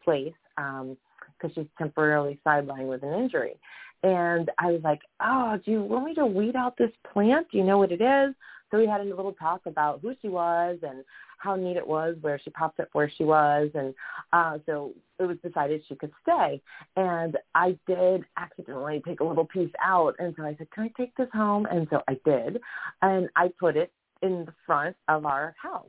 place 0.05 0.33
um, 0.59 0.97
because 1.37 1.55
she's 1.55 1.67
temporarily 1.79 2.39
sidelined 2.47 2.89
with 2.89 3.03
an 3.03 3.15
injury. 3.15 3.55
And 4.03 4.51
I 4.59 4.73
was 4.73 4.81
like, 4.83 5.01
oh, 5.21 5.59
do 5.65 5.71
you 5.71 5.83
want 5.83 6.07
me 6.07 6.15
to 6.15 6.27
weed 6.27 6.57
out 6.57 6.77
this 6.79 6.91
plant? 7.13 7.49
Do 7.51 7.59
you 7.59 7.65
know 7.65 7.79
what 7.79 7.93
it 7.93 8.01
is? 8.01 8.35
So 8.71 8.79
we 8.79 8.87
had 8.87 9.01
a 9.01 9.05
little 9.05 9.33
talk 9.33 9.63
about 9.67 10.01
who 10.01 10.15
she 10.23 10.29
was 10.29 10.79
and 10.83 11.05
how 11.41 11.57
neat 11.57 11.77
it 11.77 11.87
was 11.87 12.17
where 12.21 12.39
she 12.39 12.51
popped 12.51 12.81
up 12.81 12.89
where 12.93 13.11
she 13.17 13.25
was. 13.25 13.71
And 13.75 13.95
uh, 14.33 14.59
so 14.67 14.93
it 15.19 15.25
was 15.25 15.39
decided 15.45 15.83
she 15.89 15.95
could 15.95 16.13
stay. 16.23 16.61
And 16.97 17.37
I 17.55 17.77
did 17.87 18.25
accidentally 18.37 19.03
take 19.07 19.21
a 19.21 19.25
little 19.25 19.47
piece 19.47 19.73
out. 19.83 20.15
And 20.19 20.35
so 20.37 20.45
I 20.45 20.55
said, 20.57 20.71
can 20.71 20.85
I 20.85 20.93
take 20.97 21.17
this 21.17 21.29
home? 21.33 21.67
And 21.67 21.87
so 21.91 22.03
I 22.09 22.19
did. 22.25 22.61
And 23.03 23.29
I 23.37 23.53
put 23.59 23.77
it 23.77 23.91
in 24.23 24.45
the 24.45 24.55
front 24.67 24.97
of 25.09 25.27
our 25.27 25.55
house. 25.61 25.87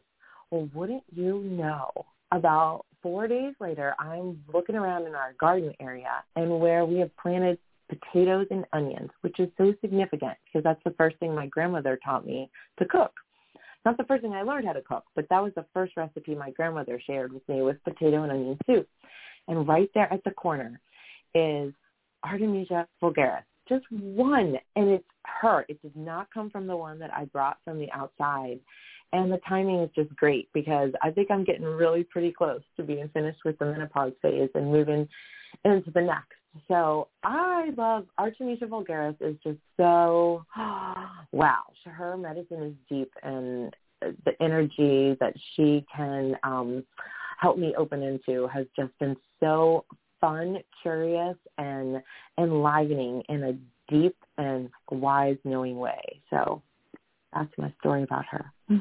Well, 0.50 0.70
wouldn't 0.74 1.04
you 1.14 1.40
know, 1.40 1.90
about 2.32 2.86
four 3.02 3.28
days 3.28 3.54
later, 3.60 3.94
I'm 4.00 4.42
looking 4.54 4.76
around 4.76 5.06
in 5.06 5.16
our 5.16 5.34
garden 5.40 5.74
area 5.80 6.24
and 6.36 6.60
where 6.60 6.86
we 6.86 7.00
have 7.00 7.16
planted 7.18 7.58
potatoes 7.90 8.48
and 8.52 8.66
onions, 8.74 9.10
which 9.22 9.40
is 9.40 9.50
so 9.58 9.74
significant 9.82 10.38
because 10.46 10.64
that's 10.64 10.82
the 10.86 10.96
first 10.98 11.18
thing 11.18 11.36
my 11.36 11.48
grandmother 11.48 12.00
taught 12.04 12.26
me 12.26 12.50
to 12.80 12.86
cook. 12.86 13.12
Not 13.86 13.98
the 13.98 14.04
first 14.04 14.22
thing 14.22 14.34
I 14.34 14.44
learned 14.44 14.68
how 14.68 14.74
to 14.74 14.82
cook, 14.82 15.06
but 15.16 15.28
that 15.30 15.42
was 15.42 15.54
the 15.56 15.66
first 15.74 15.98
recipe 15.98 16.36
my 16.36 16.52
grandmother 16.52 17.02
shared 17.06 17.34
with 17.34 17.48
me 17.50 17.62
was 17.62 17.76
potato 17.84 18.24
and 18.24 18.32
onion 18.32 18.58
soup. 18.68 18.88
And 19.48 19.68
right 19.68 19.90
there 19.96 20.12
at 20.14 20.24
the 20.24 20.32
corner 20.32 20.80
is 21.34 21.74
Artemisia 22.24 22.88
vulgaris, 23.02 23.44
just 23.68 23.86
one, 23.92 24.56
and 24.76 24.90
it's 24.90 25.06
her. 25.42 25.66
It 25.68 25.82
did 25.82 25.96
not 25.96 26.28
come 26.32 26.50
from 26.52 26.68
the 26.68 26.76
one 26.76 27.00
that 27.00 27.14
I 27.14 27.26
brought 27.26 27.58
from 27.66 27.80
the 27.80 27.92
outside. 27.92 28.60
And 29.14 29.32
the 29.32 29.40
timing 29.50 29.80
is 29.80 29.90
just 29.96 30.16
great 30.16 30.48
because 30.54 30.92
I 31.02 31.10
think 31.10 31.32
I'm 31.32 31.44
getting 31.44 31.66
really 31.66 32.04
pretty 32.04 32.32
close 32.32 32.62
to 32.78 32.84
being 32.84 33.10
finished 33.14 33.40
with 33.44 33.58
the 33.58 33.66
menopause 33.66 34.14
phase 34.22 34.50
and 34.56 34.72
moving 34.72 35.08
into 35.66 35.92
the 35.92 36.02
next. 36.02 36.41
So 36.68 37.08
I 37.24 37.72
love 37.78 38.06
Artemisia 38.18 38.66
vulgaris 38.66 39.16
is 39.22 39.36
just 39.44 39.60
so 39.78 40.46
wow. 41.32 41.62
Her 41.86 42.18
medicine 42.18 42.64
is 42.64 42.74
deep 42.90 43.12
and 43.24 43.76
the 44.26 44.34
energy 44.42 45.16
that 45.20 45.34
she 45.56 45.86
can 45.96 46.36
um 46.44 46.84
help 47.40 47.58
me 47.58 47.74
open 47.78 48.04
into 48.04 48.48
has 48.48 48.66
just 48.76 48.98
been 49.00 49.16
so 49.40 49.86
fun, 50.22 50.60
curious, 50.82 51.36
and 51.58 52.02
enlivening 52.38 53.24
in 53.28 53.44
a 53.44 53.54
deep 53.92 54.16
and 54.38 54.70
wise, 54.92 55.38
knowing 55.44 55.78
way. 55.78 56.22
So 56.30 56.62
that's 57.34 57.52
my 57.58 57.74
story 57.80 58.04
about 58.04 58.26
her. 58.30 58.46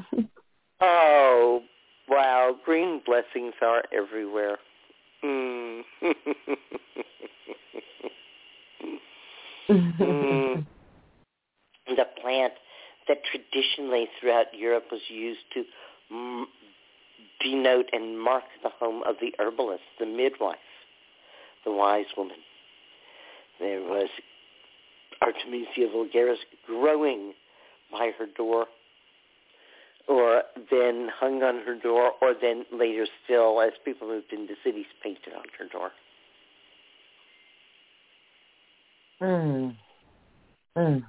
oh, 0.81 1.61
wow. 2.07 2.55
Green 2.63 3.01
blessings 3.05 3.53
are 3.61 3.83
everywhere. 3.91 4.57
Mm. 5.23 5.81
The 11.87 12.05
plant 12.21 12.53
that 13.07 13.17
traditionally 13.25 14.07
throughout 14.19 14.53
Europe 14.53 14.85
was 14.91 15.01
used 15.09 15.39
to 15.53 15.63
m- 16.11 16.47
denote 17.43 17.87
and 17.91 18.19
mark 18.19 18.43
the 18.63 18.69
home 18.69 19.03
of 19.05 19.15
the 19.19 19.33
herbalist, 19.39 19.83
the 19.99 20.05
midwife, 20.05 20.57
the 21.65 21.71
wise 21.71 22.05
woman. 22.15 22.37
There 23.59 23.81
was 23.81 24.09
Artemisia 25.21 25.87
vulgaris 25.93 26.37
growing 26.65 27.33
by 27.91 28.11
her 28.17 28.25
door, 28.25 28.67
or 30.07 30.43
then 30.69 31.09
hung 31.13 31.43
on 31.43 31.61
her 31.65 31.75
door, 31.75 32.11
or 32.21 32.33
then 32.39 32.65
later 32.71 33.05
still, 33.23 33.61
as 33.61 33.71
people 33.85 34.07
moved 34.07 34.31
into 34.31 34.53
cities, 34.63 34.85
painted 35.03 35.33
on 35.35 35.45
her 35.57 35.65
door. 35.67 35.91
Mm. 39.21 39.75
Mm. 40.75 41.03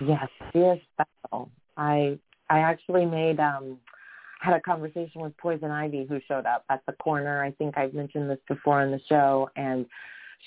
Yes, 0.00 0.28
she 0.52 0.58
is 0.58 0.80
special. 0.94 1.50
I 1.76 2.18
I 2.50 2.58
actually 2.60 3.06
made 3.06 3.38
um 3.38 3.78
had 4.40 4.54
a 4.54 4.60
conversation 4.60 5.22
with 5.22 5.36
Poison 5.38 5.70
Ivy 5.70 6.04
who 6.08 6.20
showed 6.28 6.46
up 6.46 6.64
at 6.68 6.82
the 6.86 6.92
corner. 6.94 7.42
I 7.42 7.52
think 7.52 7.78
I've 7.78 7.94
mentioned 7.94 8.28
this 8.28 8.38
before 8.46 8.82
on 8.82 8.90
the 8.90 9.00
show 9.08 9.48
and 9.56 9.86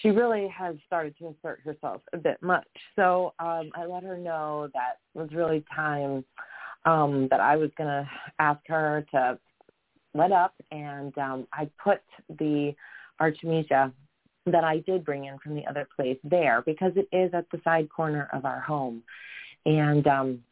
she 0.01 0.09
really 0.09 0.47
has 0.47 0.75
started 0.85 1.15
to 1.17 1.27
assert 1.27 1.61
herself 1.63 2.01
a 2.13 2.17
bit 2.17 2.41
much. 2.41 2.67
So 2.95 3.33
um 3.39 3.71
I 3.75 3.85
let 3.85 4.03
her 4.03 4.17
know 4.17 4.69
that 4.73 4.97
it 5.15 5.19
was 5.19 5.31
really 5.33 5.63
time 5.75 6.23
um 6.85 7.27
that 7.31 7.39
I 7.39 7.55
was 7.55 7.71
going 7.77 7.89
to 7.89 8.09
ask 8.39 8.61
her 8.67 9.05
to 9.11 9.39
let 10.13 10.31
up 10.31 10.53
and 10.71 11.17
um 11.17 11.47
I 11.53 11.69
put 11.83 12.01
the 12.37 12.73
Artemisia 13.19 13.91
that 14.45 14.63
I 14.63 14.77
did 14.79 15.03
bring 15.03 15.25
in 15.25 15.37
from 15.39 15.55
the 15.55 15.65
other 15.65 15.87
place 15.95 16.17
there 16.23 16.61
because 16.65 16.93
it 16.95 17.07
is 17.15 17.33
at 17.33 17.45
the 17.51 17.59
side 17.63 17.89
corner 17.89 18.29
of 18.31 18.45
our 18.45 18.61
home. 18.61 19.03
And 19.65 20.07
um 20.07 20.43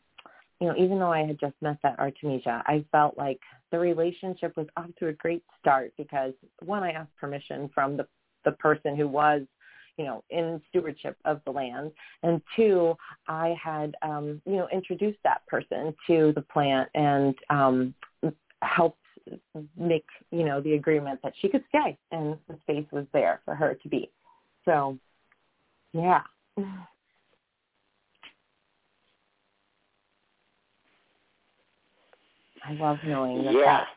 you 0.62 0.68
know, 0.68 0.76
even 0.78 1.00
though 1.00 1.12
I 1.12 1.26
had 1.26 1.38
just 1.40 1.56
met 1.62 1.78
that 1.84 2.00
Artemisia, 2.00 2.64
I 2.66 2.86
felt 2.92 3.18
like 3.18 3.42
the 3.72 3.80
relationship 3.80 4.56
was 4.56 4.68
off 4.78 4.90
to 5.00 5.08
a 5.08 5.14
great 5.14 5.44
start 5.60 5.92
because 5.98 6.32
one, 6.64 6.82
I 6.82 6.92
asked 6.92 7.16
permission 7.20 7.70
from 7.74 7.98
the 7.98 8.08
the 8.46 8.52
person 8.54 8.96
who 8.96 9.08
was, 9.08 9.42
you 9.98 10.06
know, 10.06 10.24
in 10.30 10.62
stewardship 10.70 11.18
of 11.26 11.42
the 11.46 11.52
land, 11.52 11.92
and 12.24 12.42
two, 12.56 12.96
I 13.28 13.56
had, 13.62 13.96
um, 14.02 14.42
you 14.46 14.58
know, 14.58 14.68
introduced 14.72 15.20
that 15.24 15.46
person 15.48 15.94
to 16.08 16.32
the 16.36 16.42
plant 16.42 16.90
and 16.96 17.36
um, 17.50 17.94
helped 18.62 19.00
make, 19.78 20.06
you 20.32 20.44
know, 20.44 20.62
the 20.62 20.74
agreement 20.74 21.20
that 21.24 21.34
she 21.42 21.50
could 21.50 21.64
stay 21.70 21.98
and 22.12 22.38
the 22.48 22.58
space 22.62 22.86
was 22.92 23.06
there 23.14 23.42
for 23.46 23.56
her 23.56 23.74
to 23.82 23.90
be. 23.90 24.10
So, 24.66 24.98
yeah. 25.94 26.22
I 32.68 32.74
love 32.74 32.98
knowing 33.06 33.44
that 33.46 33.54
yeah. 33.54 33.66
that 33.66 33.88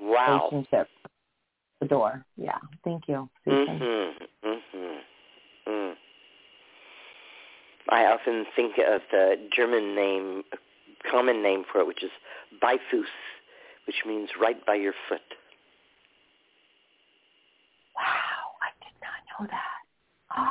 wow. 0.00 0.48
relationship 0.50 0.88
the 1.84 1.88
door. 1.88 2.24
Yeah. 2.36 2.58
Thank 2.82 3.08
you. 3.08 3.28
Mhm. 3.46 4.14
Mm-hmm. 4.44 5.70
Mm. 5.70 5.94
I 7.88 8.04
often 8.06 8.46
think 8.56 8.78
of 8.78 9.02
the 9.10 9.36
German 9.54 9.94
name, 9.94 10.42
common 11.10 11.42
name 11.42 11.64
for 11.70 11.80
it, 11.80 11.86
which 11.86 12.02
is 12.02 12.10
Beifuß, 12.62 13.04
which 13.86 13.96
means 14.06 14.30
right 14.40 14.64
by 14.66 14.74
your 14.74 14.94
foot. 15.08 15.20
Wow, 17.94 18.56
I 18.62 18.70
did 18.82 18.94
not 19.02 19.20
know 19.30 19.46
that. 19.50 19.82
Oh, 20.36 20.50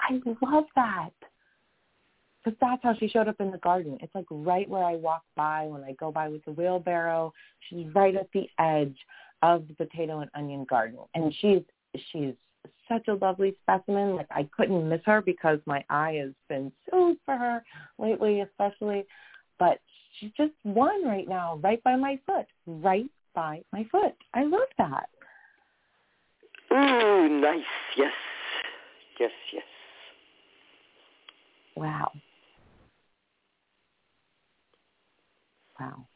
I 0.00 0.54
love 0.54 0.66
that. 0.76 1.10
Because 2.44 2.58
that's 2.60 2.82
how 2.82 2.94
she 2.94 3.08
showed 3.08 3.28
up 3.28 3.40
in 3.40 3.50
the 3.50 3.58
garden. 3.58 3.96
It's 4.02 4.14
like 4.14 4.26
right 4.30 4.68
where 4.68 4.84
I 4.84 4.96
walk 4.96 5.22
by 5.34 5.64
when 5.64 5.82
I 5.82 5.92
go 5.92 6.12
by 6.12 6.28
with 6.28 6.44
the 6.44 6.52
wheelbarrow. 6.52 7.32
She's 7.70 7.86
right 7.94 8.14
at 8.14 8.28
the 8.34 8.46
edge 8.58 8.98
of 9.44 9.68
the 9.68 9.74
potato 9.74 10.20
and 10.20 10.30
onion 10.34 10.64
garden, 10.64 10.98
and 11.14 11.32
she's 11.40 11.60
she's 12.10 12.32
such 12.88 13.08
a 13.08 13.14
lovely 13.14 13.54
specimen. 13.62 14.16
Like 14.16 14.26
I 14.30 14.48
couldn't 14.56 14.88
miss 14.88 15.02
her 15.04 15.20
because 15.20 15.58
my 15.66 15.84
eye 15.90 16.18
has 16.22 16.32
been 16.48 16.72
so 16.90 17.14
for 17.26 17.36
her 17.36 17.62
lately, 17.98 18.40
especially. 18.40 19.04
But 19.58 19.80
she's 20.18 20.32
just 20.34 20.52
one 20.62 21.06
right 21.06 21.28
now, 21.28 21.60
right 21.62 21.82
by 21.84 21.94
my 21.94 22.18
foot, 22.24 22.46
right 22.66 23.10
by 23.34 23.60
my 23.70 23.86
foot. 23.92 24.14
I 24.32 24.44
love 24.44 24.68
that. 24.78 25.10
Ooh, 26.72 27.28
nice. 27.40 27.60
Yes. 27.98 28.12
Yes, 29.20 29.30
yes. 29.52 29.62
Wow. 31.76 32.10
Wow. 35.78 36.06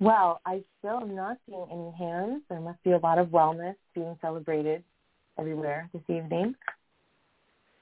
Well, 0.00 0.40
I 0.46 0.62
still 0.78 0.98
am 1.00 1.14
not 1.14 1.36
seeing 1.46 1.66
any 1.70 1.92
hands. 1.98 2.42
There 2.48 2.60
must 2.60 2.82
be 2.82 2.92
a 2.92 2.98
lot 2.98 3.18
of 3.18 3.28
wellness 3.28 3.74
being 3.94 4.16
celebrated 4.22 4.82
everywhere 5.38 5.90
this 5.92 6.02
evening. 6.08 6.54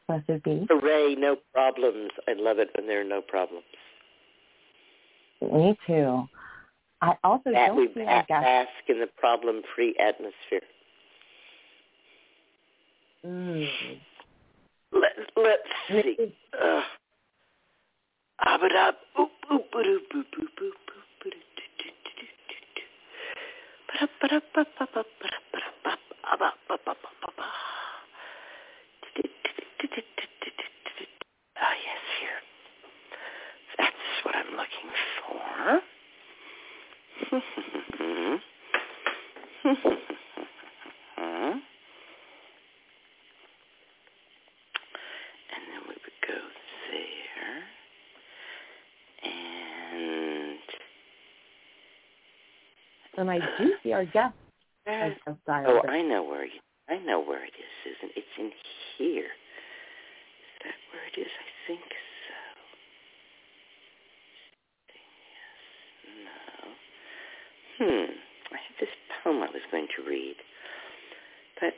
Blessed 0.09 0.43
be. 0.43 0.67
Hooray, 0.69 1.15
no 1.15 1.37
problems. 1.53 2.11
I 2.27 2.33
love 2.37 2.59
it 2.59 2.71
when 2.77 2.89
there 2.89 3.03
are 3.03 3.05
no 3.05 3.21
problems. 3.21 3.65
Me 5.41 5.79
too. 5.87 6.25
I 7.01 7.15
also 7.23 7.53
That 7.53 7.69
don't 7.69 7.95
see 7.95 8.05
bask 8.05 8.69
in 8.89 8.99
the 8.99 9.07
problem-free 9.17 9.95
atmosphere. 10.01 10.61
Mm. 13.25 13.69
Let, 14.93 15.13
let's 15.37 15.63
see. 15.89 16.35
Abadab, 18.47 18.95
oop, 19.21 19.31
oop, 19.53 19.71
ba-doop, 19.73 19.99
boop, 20.13 20.25
boop, 20.37 20.49
boop, 20.61 20.73
Ah, 31.61 31.75
yes, 31.85 32.03
here. 32.21 32.41
That's 33.79 34.07
what 34.25 34.35
I'm 34.37 34.53
looking 34.57 34.91
for. 35.19 35.81
and 45.51 45.63
then 45.73 45.83
we 45.89 45.95
would 45.95 46.21
go 46.27 46.39
there. 46.91 47.59
And 49.25 50.59
And 53.19 53.31
I 53.31 53.39
do 53.59 53.75
see 53.83 53.93
our 53.93 54.05
guest 54.05 54.35
oh. 54.87 55.81
I 55.89 56.03
know 56.03 56.23
where 56.23 56.45
you, 56.45 56.61
I 56.89 56.99
know 56.99 57.21
where 57.21 57.45
it 57.45 57.53
is, 57.53 57.71
Susun. 57.85 58.11
It's 58.17 58.35
in 58.39 58.51
here. 58.97 59.29
Is 60.39 60.55
that 60.65 60.79
where 60.93 61.05
it 61.05 61.19
is? 61.21 61.29
I 61.29 61.49
think 61.67 61.81
so. 61.83 62.41
Yes. 65.37 65.61
No. 66.25 67.85
Hmm. 67.85 68.11
I 68.55 68.57
had 68.57 68.77
this 68.81 68.95
poem 69.23 69.43
I 69.43 69.51
was 69.53 69.63
going 69.71 69.89
to 69.97 70.09
read, 70.09 70.37
but 71.61 71.75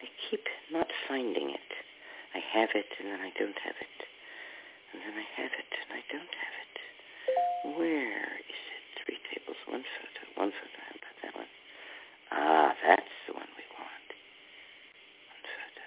I 0.00 0.06
keep 0.30 0.44
not 0.72 0.86
finding 1.08 1.50
it. 1.50 1.70
I 2.34 2.40
have 2.54 2.70
it 2.74 2.86
and 3.00 3.10
then 3.10 3.20
I 3.20 3.30
don't 3.38 3.58
have 3.64 3.76
it. 3.76 3.98
And 4.92 5.02
then 5.02 5.14
I 5.18 5.26
have 5.42 5.52
it 5.52 5.70
and 5.82 5.90
I 5.92 6.02
don't 6.08 6.34
have 6.40 6.56
it. 6.62 7.76
Where 7.76 8.38
is 8.38 8.62
it? 8.70 9.04
Three 9.04 9.18
tables, 9.32 9.56
one 9.70 9.86
photo, 9.86 10.22
one 10.34 10.50
photo. 10.50 10.78
How 10.82 10.94
about 10.98 11.16
that 11.22 11.34
one? 11.38 11.50
Ah, 12.32 12.74
that's 12.82 13.14
the 13.26 13.34
one 13.34 13.50
we 13.54 13.66
want. 13.78 14.08
One 15.30 15.46
photo. 15.46 15.84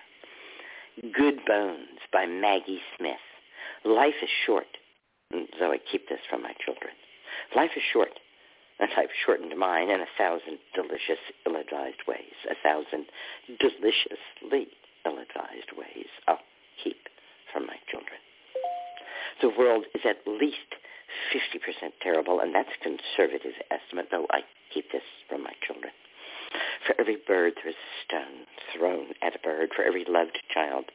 Good 1.12 1.46
Bones 1.46 2.00
by 2.12 2.26
Maggie 2.26 2.82
Smith. 2.98 3.24
life 3.84 4.16
is 4.24 4.30
short. 4.46 4.72
And 5.32 5.48
so 5.60 5.72
I 5.72 5.80
keep 5.92 6.08
this 6.08 6.24
from 6.30 6.44
my 6.44 6.54
children. 6.64 6.94
Life 7.56 7.72
is 7.76 7.84
short. 7.92 8.20
And 8.80 8.90
I've 8.98 9.14
shortened 9.26 9.54
mine 9.58 9.90
in 9.90 10.02
a 10.02 10.14
thousand 10.18 10.60
delicious, 10.74 11.22
ill-advised 11.46 12.08
ways. 12.08 12.36
A 12.50 12.56
thousand 12.64 13.06
deliciously 13.60 14.72
ill-advised 15.06 15.72
ways 15.78 16.10
I'll 16.28 16.40
keep 16.84 16.98
from 17.52 17.68
my 17.68 17.78
children. 17.92 18.20
The 19.42 19.50
world 19.50 19.86
is 19.94 20.02
at 20.06 20.24
least 20.26 20.72
50% 21.34 21.92
terrible, 22.02 22.40
and 22.40 22.54
that's 22.54 22.70
a 22.70 22.84
conservative 22.84 23.54
estimate, 23.72 24.08
though 24.12 24.28
I 24.30 24.42
keep 24.74 24.92
this 24.92 25.04
from 25.30 25.44
my 25.44 25.54
children. 25.66 25.94
For 26.86 26.96
every 27.00 27.18
bird, 27.18 27.54
there 27.56 27.70
is 27.70 27.76
a 27.76 27.94
stone 28.06 28.46
thrown 28.74 29.14
at 29.22 29.36
a 29.36 29.40
bird. 29.40 29.72
For 29.76 29.84
every 29.84 30.06
loved 30.08 30.38
child, 30.54 30.86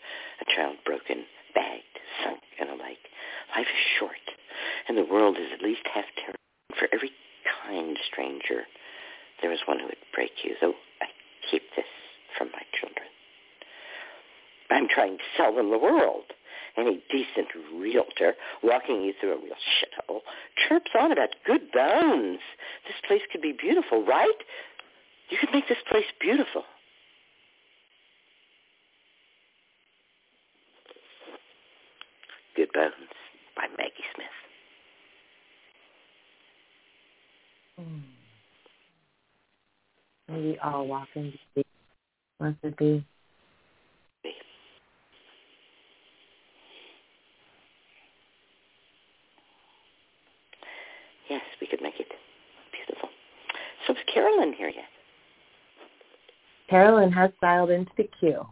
a 0.41 0.45
child 0.45 0.77
broken, 0.85 1.25
bagged, 1.55 1.99
sunk 2.23 2.41
in 2.61 2.69
a 2.69 2.77
lake. 2.79 3.11
Life 3.57 3.67
is 3.67 3.85
short, 3.99 4.25
and 4.89 4.97
the 4.97 5.09
world 5.09 5.37
is 5.39 5.51
at 5.53 5.63
least 5.63 5.83
half 5.93 6.05
terrible. 6.15 6.39
For 6.79 6.89
every 6.93 7.13
kind 7.67 7.97
stranger, 8.11 8.67
there 9.43 9.53
is 9.53 9.67
one 9.67 9.79
who 9.79 9.87
would 9.87 10.05
break 10.15 10.45
you, 10.45 10.55
though 10.61 10.75
I 11.01 11.07
keep 11.51 11.63
this 11.75 11.91
from 12.37 12.51
my 12.53 12.63
children. 12.79 13.07
I'm 14.71 14.89
trying 14.89 15.19
to 15.19 15.25
sell 15.37 15.55
them 15.55 15.71
the 15.71 15.79
world. 15.79 16.25
Any 16.79 17.03
decent 17.11 17.49
realtor 17.75 18.35
walking 18.63 19.03
you 19.03 19.13
through 19.21 19.33
a 19.33 19.37
real 19.37 19.57
shithole 19.57 20.21
chirps 20.69 20.91
on 20.99 21.11
about 21.11 21.31
good 21.45 21.73
bones. 21.73 22.39
This 22.87 22.97
place 23.07 23.23
could 23.33 23.43
be 23.43 23.53
beautiful, 23.53 24.05
right? 24.05 24.29
You 25.29 25.39
could 25.39 25.51
make 25.53 25.67
this 25.69 25.79
place 25.91 26.05
beautiful. 26.21 26.63
Good 32.55 32.73
Bones 32.73 32.93
by 33.57 33.67
Maggie 33.77 33.93
Smith. 34.15 34.27
Hmm. 37.79 37.99
Maybe 40.29 40.59
I'll 40.61 40.87
walk 40.87 41.09
into 41.15 41.39
the 41.55 41.65
Wants 42.41 42.59
it 42.63 42.77
be? 42.77 43.05
Yes, 51.29 51.43
we 51.61 51.67
could 51.67 51.83
make 51.83 51.99
it 52.01 52.09
beautiful. 52.73 53.09
So 53.87 53.93
is 53.95 53.99
Carolyn 54.13 54.53
here 54.53 54.69
yet? 54.69 54.85
Carolyn 56.69 57.13
has 57.13 57.31
dialed 57.41 57.71
into 57.71 57.91
the 57.97 58.09
queue. 58.21 58.47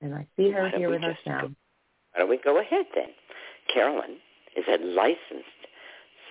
And 0.00 0.14
I 0.14 0.26
see 0.36 0.50
her 0.50 0.68
here 0.70 0.90
with 0.90 1.04
us 1.04 1.16
now. 1.26 1.40
go- 1.42 1.46
Why 2.12 2.18
don't 2.20 2.28
we 2.30 2.38
go 2.38 2.60
ahead 2.60 2.86
then? 2.94 3.08
Carolyn 3.72 4.16
is 4.56 4.64
a 4.68 4.78
licensed 4.84 5.48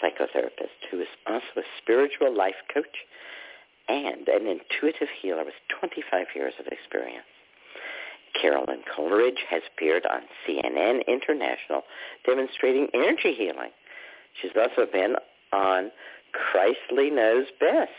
psychotherapist 0.01 0.77
who 0.91 0.99
is 1.01 1.07
also 1.27 1.45
a 1.57 1.63
spiritual 1.81 2.35
life 2.35 2.55
coach 2.73 3.05
and 3.87 4.27
an 4.27 4.47
intuitive 4.47 5.09
healer 5.21 5.43
with 5.45 5.53
25 5.79 6.27
years 6.35 6.53
of 6.59 6.67
experience. 6.67 7.25
Carolyn 8.39 8.81
Coleridge 8.95 9.43
has 9.49 9.61
appeared 9.75 10.05
on 10.07 10.21
CNN 10.47 11.05
International 11.07 11.83
demonstrating 12.25 12.87
energy 12.93 13.33
healing. 13.37 13.69
She's 14.41 14.51
also 14.55 14.89
been 14.91 15.15
on 15.51 15.91
Chrisley 16.33 17.13
Knows 17.13 17.47
Best. 17.59 17.91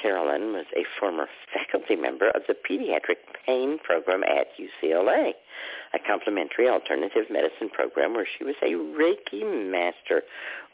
Carolyn 0.00 0.52
was 0.52 0.66
a 0.76 0.84
former 1.00 1.26
faculty 1.52 1.96
member 1.96 2.28
of 2.30 2.42
the 2.46 2.54
pediatric 2.54 3.16
pain 3.46 3.78
program 3.82 4.22
at 4.22 4.46
UCLA, 4.58 5.32
a 5.94 5.98
complementary 6.06 6.68
alternative 6.68 7.24
medicine 7.30 7.68
program 7.72 8.14
where 8.14 8.26
she 8.38 8.44
was 8.44 8.54
a 8.62 8.72
Reiki 8.72 9.42
master. 9.70 10.22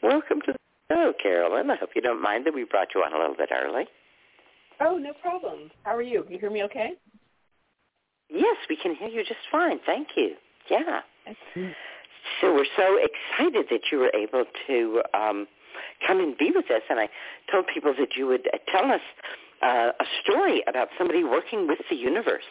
Welcome 0.03 0.41
to 0.41 0.53
the 0.53 0.59
show, 0.91 1.13
Carolyn. 1.21 1.71
I 1.71 1.75
hope 1.77 1.91
you 1.95 2.01
don't 2.01 2.21
mind 2.21 2.45
that 2.45 2.53
we 2.53 2.65
brought 2.65 2.89
you 2.93 3.01
on 3.01 3.13
a 3.13 3.17
little 3.17 3.35
bit 3.35 3.49
early. 3.51 3.85
Oh, 4.79 4.97
no 4.97 5.13
problem. 5.13 5.71
How 5.83 5.95
are 5.95 6.01
you? 6.01 6.23
Can 6.23 6.33
you 6.33 6.39
hear 6.39 6.51
me 6.51 6.63
okay? 6.63 6.91
Yes, 8.29 8.57
we 8.69 8.75
can 8.75 8.95
hear 8.95 9.07
you 9.07 9.23
just 9.23 9.39
fine. 9.51 9.79
Thank 9.85 10.09
you. 10.15 10.35
Yeah. 10.69 11.01
So 12.41 12.53
we're 12.53 12.65
so 12.75 12.97
excited 12.97 13.67
that 13.69 13.91
you 13.91 13.99
were 13.99 14.11
able 14.13 14.45
to 14.67 15.01
um, 15.13 15.47
come 16.05 16.19
and 16.19 16.37
be 16.37 16.51
with 16.53 16.65
us. 16.71 16.81
And 16.89 16.99
I 16.99 17.09
told 17.51 17.65
people 17.73 17.93
that 17.97 18.15
you 18.15 18.27
would 18.27 18.47
uh, 18.53 18.57
tell 18.71 18.91
us 18.91 19.01
uh, 19.61 19.91
a 19.99 20.05
story 20.23 20.63
about 20.67 20.89
somebody 20.97 21.23
working 21.23 21.67
with 21.67 21.79
the 21.89 21.95
universe. 21.95 22.43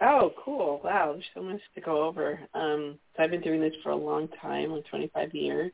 Oh, 0.00 0.32
cool. 0.42 0.80
Wow, 0.84 1.12
there's 1.14 1.24
so 1.34 1.42
much 1.42 1.60
to 1.74 1.80
go 1.80 2.04
over. 2.04 2.38
Um, 2.54 2.98
so 3.16 3.22
I've 3.22 3.30
been 3.30 3.40
doing 3.40 3.60
this 3.60 3.74
for 3.82 3.90
a 3.90 3.96
long 3.96 4.28
time, 4.40 4.70
like 4.70 4.86
25 4.86 5.34
years. 5.34 5.72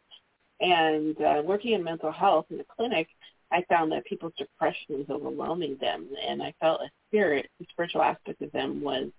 And 0.61 1.21
uh, 1.21 1.43
working 1.45 1.73
in 1.75 1.85
mental 1.85 2.11
health 2.11 2.47
in 2.51 2.57
the 2.57 2.65
clinic, 2.65 3.09
I 3.53 3.65
found 3.69 3.93
that 3.93 4.07
people's 4.07 4.33
depression 4.39 4.99
was 4.99 5.07
overwhelming 5.11 5.77
them. 5.81 6.09
And 6.27 6.43
I 6.43 6.55
felt 6.59 6.81
a 6.81 6.91
spirit, 7.09 7.51
the 7.61 7.67
spiritual 7.71 8.03
aspect 8.03 8.41
of 8.41 8.51
them 8.53 8.83
was 8.83 9.11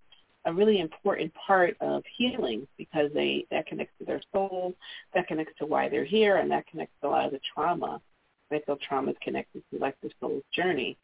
a 0.46 0.54
really 0.54 0.80
important 0.80 1.34
part 1.34 1.76
of 1.82 2.04
healing 2.18 2.68
because 2.78 3.12
they 3.14 3.46
that 3.52 3.68
connects 3.68 3.94
to 4.00 4.06
their 4.06 4.22
soul, 4.32 4.74
that 5.14 5.28
connects 5.28 5.54
to 5.60 5.66
why 5.66 5.90
they're 5.90 6.06
here, 6.06 6.38
and 6.38 6.52
that 6.52 6.68
connects 6.68 6.94
to 7.02 7.08
a 7.08 7.10
lot 7.10 7.26
of 7.26 7.32
the 7.32 7.40
trauma. 7.54 8.02
I 8.52 8.60
feel 8.60 8.78
trauma 8.78 9.12
is 9.12 9.18
connected 9.22 9.64
to 9.72 9.80
like 9.80 10.00
the 10.02 10.12
soul's 10.20 10.44
journey. 10.54 10.98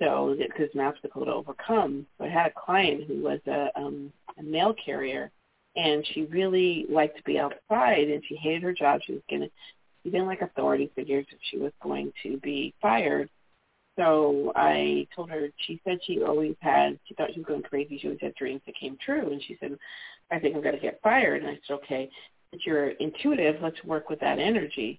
So 0.00 0.34
because 0.36 0.68
an 0.74 0.80
obstacle 0.80 1.24
to 1.24 1.32
overcome. 1.32 2.06
So 2.18 2.24
I 2.24 2.28
had 2.28 2.46
a 2.46 2.60
client 2.60 3.04
who 3.06 3.22
was 3.22 3.40
a, 3.46 3.70
um, 3.76 4.12
a 4.38 4.42
mail 4.42 4.74
carrier, 4.74 5.30
and 5.76 6.04
she 6.06 6.24
really 6.24 6.86
liked 6.88 7.16
to 7.18 7.22
be 7.22 7.38
outside, 7.38 8.08
and 8.08 8.22
she 8.26 8.34
hated 8.34 8.62
her 8.64 8.72
job. 8.72 9.00
She 9.06 9.12
was 9.12 9.22
gonna, 9.30 9.48
she 10.02 10.10
didn't 10.10 10.26
like 10.26 10.42
authority 10.42 10.90
figures. 10.96 11.26
If 11.30 11.38
she 11.50 11.58
was 11.58 11.72
going 11.82 12.12
to 12.24 12.36
be 12.38 12.74
fired. 12.82 13.30
So 13.96 14.52
I 14.56 15.06
told 15.14 15.30
her. 15.30 15.48
She 15.66 15.80
said 15.84 15.98
she 16.06 16.22
always 16.22 16.56
had. 16.60 16.98
She 17.04 17.14
thought 17.14 17.30
she 17.32 17.40
was 17.40 17.46
going 17.46 17.62
crazy. 17.62 17.98
She 17.98 18.06
always 18.06 18.20
had 18.20 18.34
dreams 18.34 18.62
that 18.66 18.74
came 18.76 18.96
true, 19.04 19.30
and 19.30 19.42
she 19.46 19.56
said, 19.60 19.76
"I 20.30 20.38
think 20.38 20.54
I'm 20.54 20.62
going 20.62 20.74
to 20.74 20.80
get 20.80 21.00
fired." 21.02 21.42
And 21.42 21.50
I 21.50 21.58
said, 21.66 21.74
"Okay, 21.74 22.10
but 22.50 22.64
you're 22.64 22.90
intuitive. 22.90 23.56
Let's 23.62 23.82
work 23.84 24.08
with 24.08 24.20
that 24.20 24.38
energy." 24.38 24.98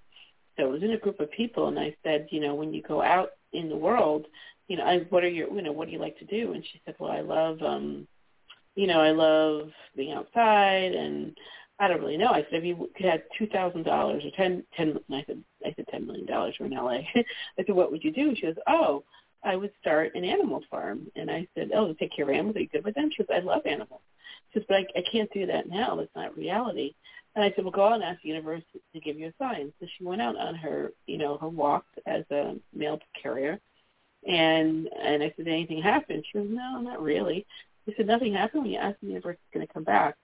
So 0.57 0.65
it 0.65 0.72
was 0.72 0.84
in 0.84 0.91
a 0.91 0.98
group 0.98 1.20
of 1.20 1.32
people, 1.32 1.68
and 1.68 1.80
I 1.80 1.95
said, 2.03 2.28
you 2.30 2.40
know, 2.40 2.53
when 2.53 2.74
you 2.74 2.82
go 2.84 3.02
out 3.02 3.30
in 3.53 3.70
the 3.70 3.76
world, 3.76 4.26
you 4.68 4.78
know, 4.78 4.84
I, 4.84 4.99
what 5.10 5.24
are 5.24 5.30
your, 5.30 5.52
you 5.53 5.61
know, 5.61 5.72
what 5.72 5.88
do 5.88 5.94
you 5.94 5.99
like 5.99 6.18
to 6.20 6.26
do? 6.26 6.53
And 6.53 6.64
she 6.64 6.80
said, 6.86 6.95
well, 6.99 7.11
I 7.11 7.22
love, 7.22 7.61
um, 7.61 8.07
you 8.76 8.88
know, 8.88 9.02
I 9.02 9.11
love 9.11 9.70
being 9.95 10.14
outside, 10.14 10.94
and 10.94 11.36
I 11.84 11.90
don't 11.90 12.00
really 12.00 12.16
know. 12.16 12.30
I 12.30 12.46
said, 12.50 12.64
if 12.64 12.64
you 12.64 12.90
had 12.98 13.24
two 13.38 13.46
thousand 13.48 13.84
dollars 13.84 14.24
or 14.24 14.32
ten, 14.38 14.64
ten, 14.78 14.98
I 15.12 15.24
said, 15.28 15.44
I 15.66 15.74
said 15.76 15.86
ten 15.90 16.08
million 16.08 16.26
dollars. 16.26 16.56
We're 16.58 16.70
LA. 16.70 17.00
I 17.16 17.26
said, 17.58 17.76
what 17.76 17.92
would 17.92 18.06
you 18.06 18.12
do? 18.14 18.34
She 18.36 18.44
goes, 18.44 18.56
oh, 18.68 19.04
I 19.44 19.58
would 19.58 19.72
start 19.82 20.16
an 20.16 20.24
animal 20.24 20.64
farm. 20.72 21.08
And 21.18 21.30
I 21.30 21.46
said, 21.54 21.72
oh, 21.76 21.88
to 21.88 21.94
take 21.96 22.16
care 22.16 22.24
of 22.24 22.32
animals, 22.32 22.56
are 22.56 22.62
you 22.62 22.70
good 22.70 22.86
with 22.86 22.96
them? 22.96 23.10
She 23.12 23.22
goes, 23.22 23.36
I 23.36 23.40
love 23.44 23.66
animals. 23.66 24.00
She 24.54 24.60
says, 24.60 24.66
but 24.70 24.78
I, 24.78 24.86
I 24.96 25.04
can't 25.12 25.32
do 25.34 25.46
that 25.48 25.68
now. 25.68 25.98
That's 25.98 26.16
not 26.16 26.38
reality. 26.38 26.94
And 27.36 27.44
I 27.44 27.52
said, 27.54 27.66
well, 27.66 27.72
go 27.72 27.88
out 27.88 27.96
and 27.96 28.04
ask 28.04 28.22
the 28.22 28.30
universe 28.30 28.64
to 28.94 29.00
give 29.02 29.20
you 29.20 29.28
a 29.28 29.34
sign. 29.38 29.74
So 29.82 29.88
she 29.98 30.06
went 30.06 30.22
out 30.22 30.38
on 30.38 30.56
her, 30.56 30.94
you 31.06 31.18
know, 31.18 31.38
her 31.38 31.50
walk 31.50 31.84
as 32.06 32.24
a 32.32 32.56
mail 32.74 33.00
carrier. 33.22 33.60
And 34.26 34.88
and 35.04 35.22
I 35.22 35.34
said, 35.36 35.50
anything 35.50 35.82
happen? 35.82 36.24
She 36.32 36.38
goes, 36.38 36.48
no, 36.50 36.80
not 36.80 37.04
really. 37.04 37.46
I 37.90 37.94
said, 37.98 38.08
nothing 38.08 38.36
happened 38.36 38.64
when 38.64 38.72
you 38.72 38.80
asked 38.80 39.02
the 39.02 39.08
universe 39.08 39.36
is 39.36 39.54
going 39.54 39.68
to 39.68 39.74
come 39.74 39.84
back. 39.84 40.16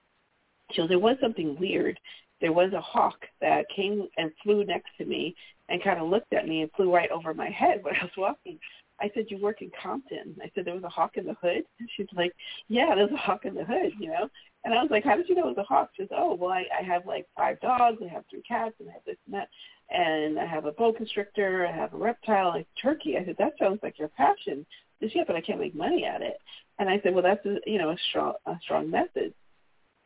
Goes, 0.76 0.90
there 0.90 1.00
was 1.00 1.18
something 1.22 1.58
weird. 1.60 2.00
There 2.42 2.54
was 2.54 2.72
a 2.74 2.82
hawk 2.82 3.26
that 3.42 3.66
came 3.76 4.08
and 4.18 4.32
flew 4.44 4.64
next 4.64 4.92
to 4.98 5.06
me 5.06 5.36
and 5.68 5.84
kind 5.84 6.00
of 6.00 6.10
looked 6.10 6.34
at 6.34 6.48
me 6.48 6.62
and 6.62 6.72
flew 6.72 6.94
right 6.94 7.12
over 7.12 7.34
my 7.34 7.50
head 7.50 7.84
when 7.84 7.96
I 7.96 8.04
was 8.04 8.12
walking. 8.18 8.60
I 9.02 9.10
said, 9.14 9.26
you 9.30 9.38
work 9.38 9.62
in 9.62 9.72
Compton. 9.82 10.36
I 10.44 10.52
said, 10.54 10.66
there 10.66 10.74
was 10.74 10.84
a 10.84 10.90
hawk 10.90 11.18
in 11.18 11.26
the 11.26 11.36
hood. 11.42 11.64
And 11.80 11.90
she's 11.96 12.08
like, 12.16 12.34
yeah, 12.68 12.94
there's 12.96 13.12
a 13.12 13.18
hawk 13.18 13.46
in 13.46 13.56
the 13.56 13.64
hood, 13.64 13.94
you 14.00 14.10
know. 14.10 14.30
And 14.66 14.74
I 14.74 14.82
was 14.82 14.92
like, 14.92 15.06
how 15.06 15.16
did 15.16 15.30
you 15.30 15.36
know 15.36 15.48
it 15.48 15.56
was 15.56 15.58
a 15.58 15.64
hawk? 15.64 15.92
She 15.96 16.04
goes, 16.04 16.10
oh, 16.18 16.36
well, 16.36 16.52
I, 16.52 16.66
I 16.78 16.84
have 16.84 17.06
like 17.06 17.26
five 17.38 17.60
dogs. 17.62 18.02
I 18.04 18.14
have 18.14 18.26
three 18.30 18.42
cats, 18.42 18.76
and 18.80 18.90
I 18.90 18.94
have 18.94 19.06
this 19.06 19.16
and 19.26 19.36
that. 19.36 19.50
And 19.90 20.38
I 20.38 20.46
have 20.46 20.66
a 20.66 20.74
boa 20.74 20.94
constrictor. 20.94 21.66
I 21.66 21.72
have 21.72 21.94
a 21.94 21.98
reptile, 21.98 22.50
like 22.50 22.68
turkey. 22.82 23.18
I 23.18 23.24
said, 23.26 23.38
that 23.40 23.54
sounds 23.58 23.80
like 23.82 23.98
your 23.98 24.10
passion. 24.10 24.66
She 25.00 25.08
said, 25.08 25.12
yeah, 25.16 25.24
but 25.26 25.38
I 25.38 25.42
can't 25.42 25.60
make 25.60 25.76
money 25.76 26.04
at 26.04 26.22
it. 26.22 26.38
And 26.78 26.90
I 26.90 27.00
said, 27.02 27.14
well, 27.14 27.24
that's, 27.24 27.46
a, 27.46 27.58
you 27.66 27.78
know, 27.78 27.92
a 27.92 27.98
strong, 28.10 28.34
a 28.46 28.56
strong 28.62 28.92
message. 28.92 29.34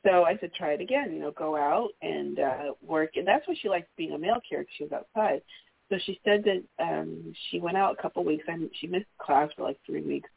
So 0.05 0.25
I 0.25 0.37
said, 0.39 0.53
try 0.53 0.73
it 0.73 0.81
again, 0.81 1.13
you 1.13 1.19
know, 1.19 1.31
go 1.31 1.55
out 1.55 1.89
and 2.01 2.39
uh, 2.39 2.73
work. 2.85 3.11
And 3.15 3.27
that's 3.27 3.47
why 3.47 3.55
she 3.61 3.69
liked 3.69 3.87
being 3.95 4.13
a 4.13 4.17
mail 4.17 4.41
carrier 4.47 4.65
she 4.77 4.83
was 4.83 4.91
outside. 4.91 5.41
So 5.89 5.97
she 6.05 6.19
said 6.25 6.43
that 6.45 6.63
um, 6.83 7.33
she 7.49 7.59
went 7.59 7.77
out 7.77 7.95
a 7.97 8.01
couple 8.01 8.23
weeks. 8.23 8.43
and 8.47 8.69
she 8.79 8.87
missed 8.87 9.05
class 9.17 9.49
for 9.55 9.63
like 9.63 9.79
three 9.85 10.01
weeks. 10.01 10.29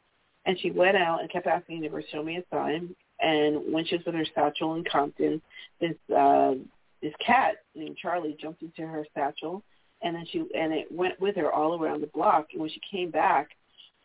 And 0.45 0.57
she 0.59 0.71
went 0.71 0.95
out 0.95 1.19
and 1.19 1.29
kept 1.29 1.47
asking 1.47 1.79
the 1.79 1.83
universe, 1.83 2.05
show 2.11 2.23
me 2.23 2.37
a 2.37 2.55
sign. 2.55 2.95
And 3.19 3.73
when 3.73 3.85
she 3.85 3.97
was 3.97 4.05
with 4.05 4.15
her 4.15 4.25
satchel 4.35 4.75
in 4.75 4.83
Compton, 4.85 5.41
this 5.81 5.95
uh, 6.15 6.53
this 7.01 7.13
cat 7.25 7.57
named 7.75 7.97
Charlie 7.97 8.37
jumped 8.39 8.61
into 8.61 8.85
her 8.85 9.05
satchel, 9.15 9.63
and 10.01 10.15
then 10.15 10.25
she 10.31 10.39
and 10.55 10.71
it 10.73 10.91
went 10.91 11.19
with 11.19 11.35
her 11.35 11.51
all 11.51 11.81
around 11.81 12.01
the 12.01 12.07
block. 12.07 12.47
And 12.51 12.61
when 12.61 12.69
she 12.69 12.81
came 12.89 13.09
back, 13.09 13.49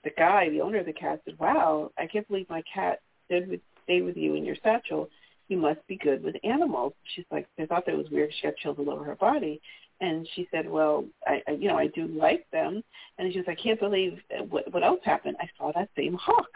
the 0.02 0.10
guy, 0.16 0.48
the 0.48 0.60
owner 0.62 0.78
of 0.78 0.86
the 0.86 0.92
cat, 0.92 1.20
said, 1.24 1.38
"Wow, 1.38 1.92
I 1.98 2.06
can't 2.06 2.26
believe 2.26 2.48
my 2.48 2.62
cat 2.72 3.00
stayed 3.26 3.48
with 3.48 3.60
stayed 3.84 4.02
with 4.02 4.16
you 4.16 4.34
in 4.34 4.44
your 4.44 4.56
satchel. 4.62 5.10
You 5.52 5.58
must 5.58 5.86
be 5.86 5.96
good 5.96 6.24
with 6.24 6.34
animals. 6.42 6.94
She's 7.14 7.26
like, 7.30 7.46
they 7.56 7.66
thought 7.66 7.86
that 7.86 7.96
was 7.96 8.10
weird. 8.10 8.32
She 8.40 8.46
had 8.46 8.56
chills 8.56 8.78
all 8.78 8.90
over 8.90 9.04
her 9.04 9.16
body. 9.16 9.60
And 10.00 10.26
she 10.34 10.48
said, 10.50 10.68
well, 10.68 11.04
I, 11.26 11.42
I 11.46 11.52
you 11.52 11.68
know, 11.68 11.76
I 11.76 11.86
do 11.86 12.08
like 12.08 12.44
them. 12.50 12.82
And 13.18 13.32
she 13.32 13.38
was, 13.38 13.46
like, 13.46 13.58
I 13.60 13.62
can't 13.62 13.78
believe 13.78 14.18
what, 14.48 14.72
what 14.72 14.82
else 14.82 15.00
happened. 15.04 15.36
I 15.40 15.48
saw 15.56 15.70
that 15.72 15.90
same 15.96 16.14
hawk, 16.14 16.48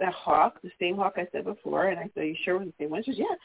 that 0.00 0.12
hawk, 0.12 0.60
the 0.62 0.70
same 0.80 0.96
hawk 0.96 1.14
I 1.16 1.28
said 1.30 1.44
before. 1.44 1.88
And 1.88 2.00
I 2.00 2.10
said, 2.14 2.26
you 2.26 2.36
sure 2.44 2.58
was 2.58 2.68
the 2.68 2.74
same 2.84 2.90
one? 2.90 3.04
She 3.04 3.12
said, 3.12 3.20
yeah, 3.20 3.36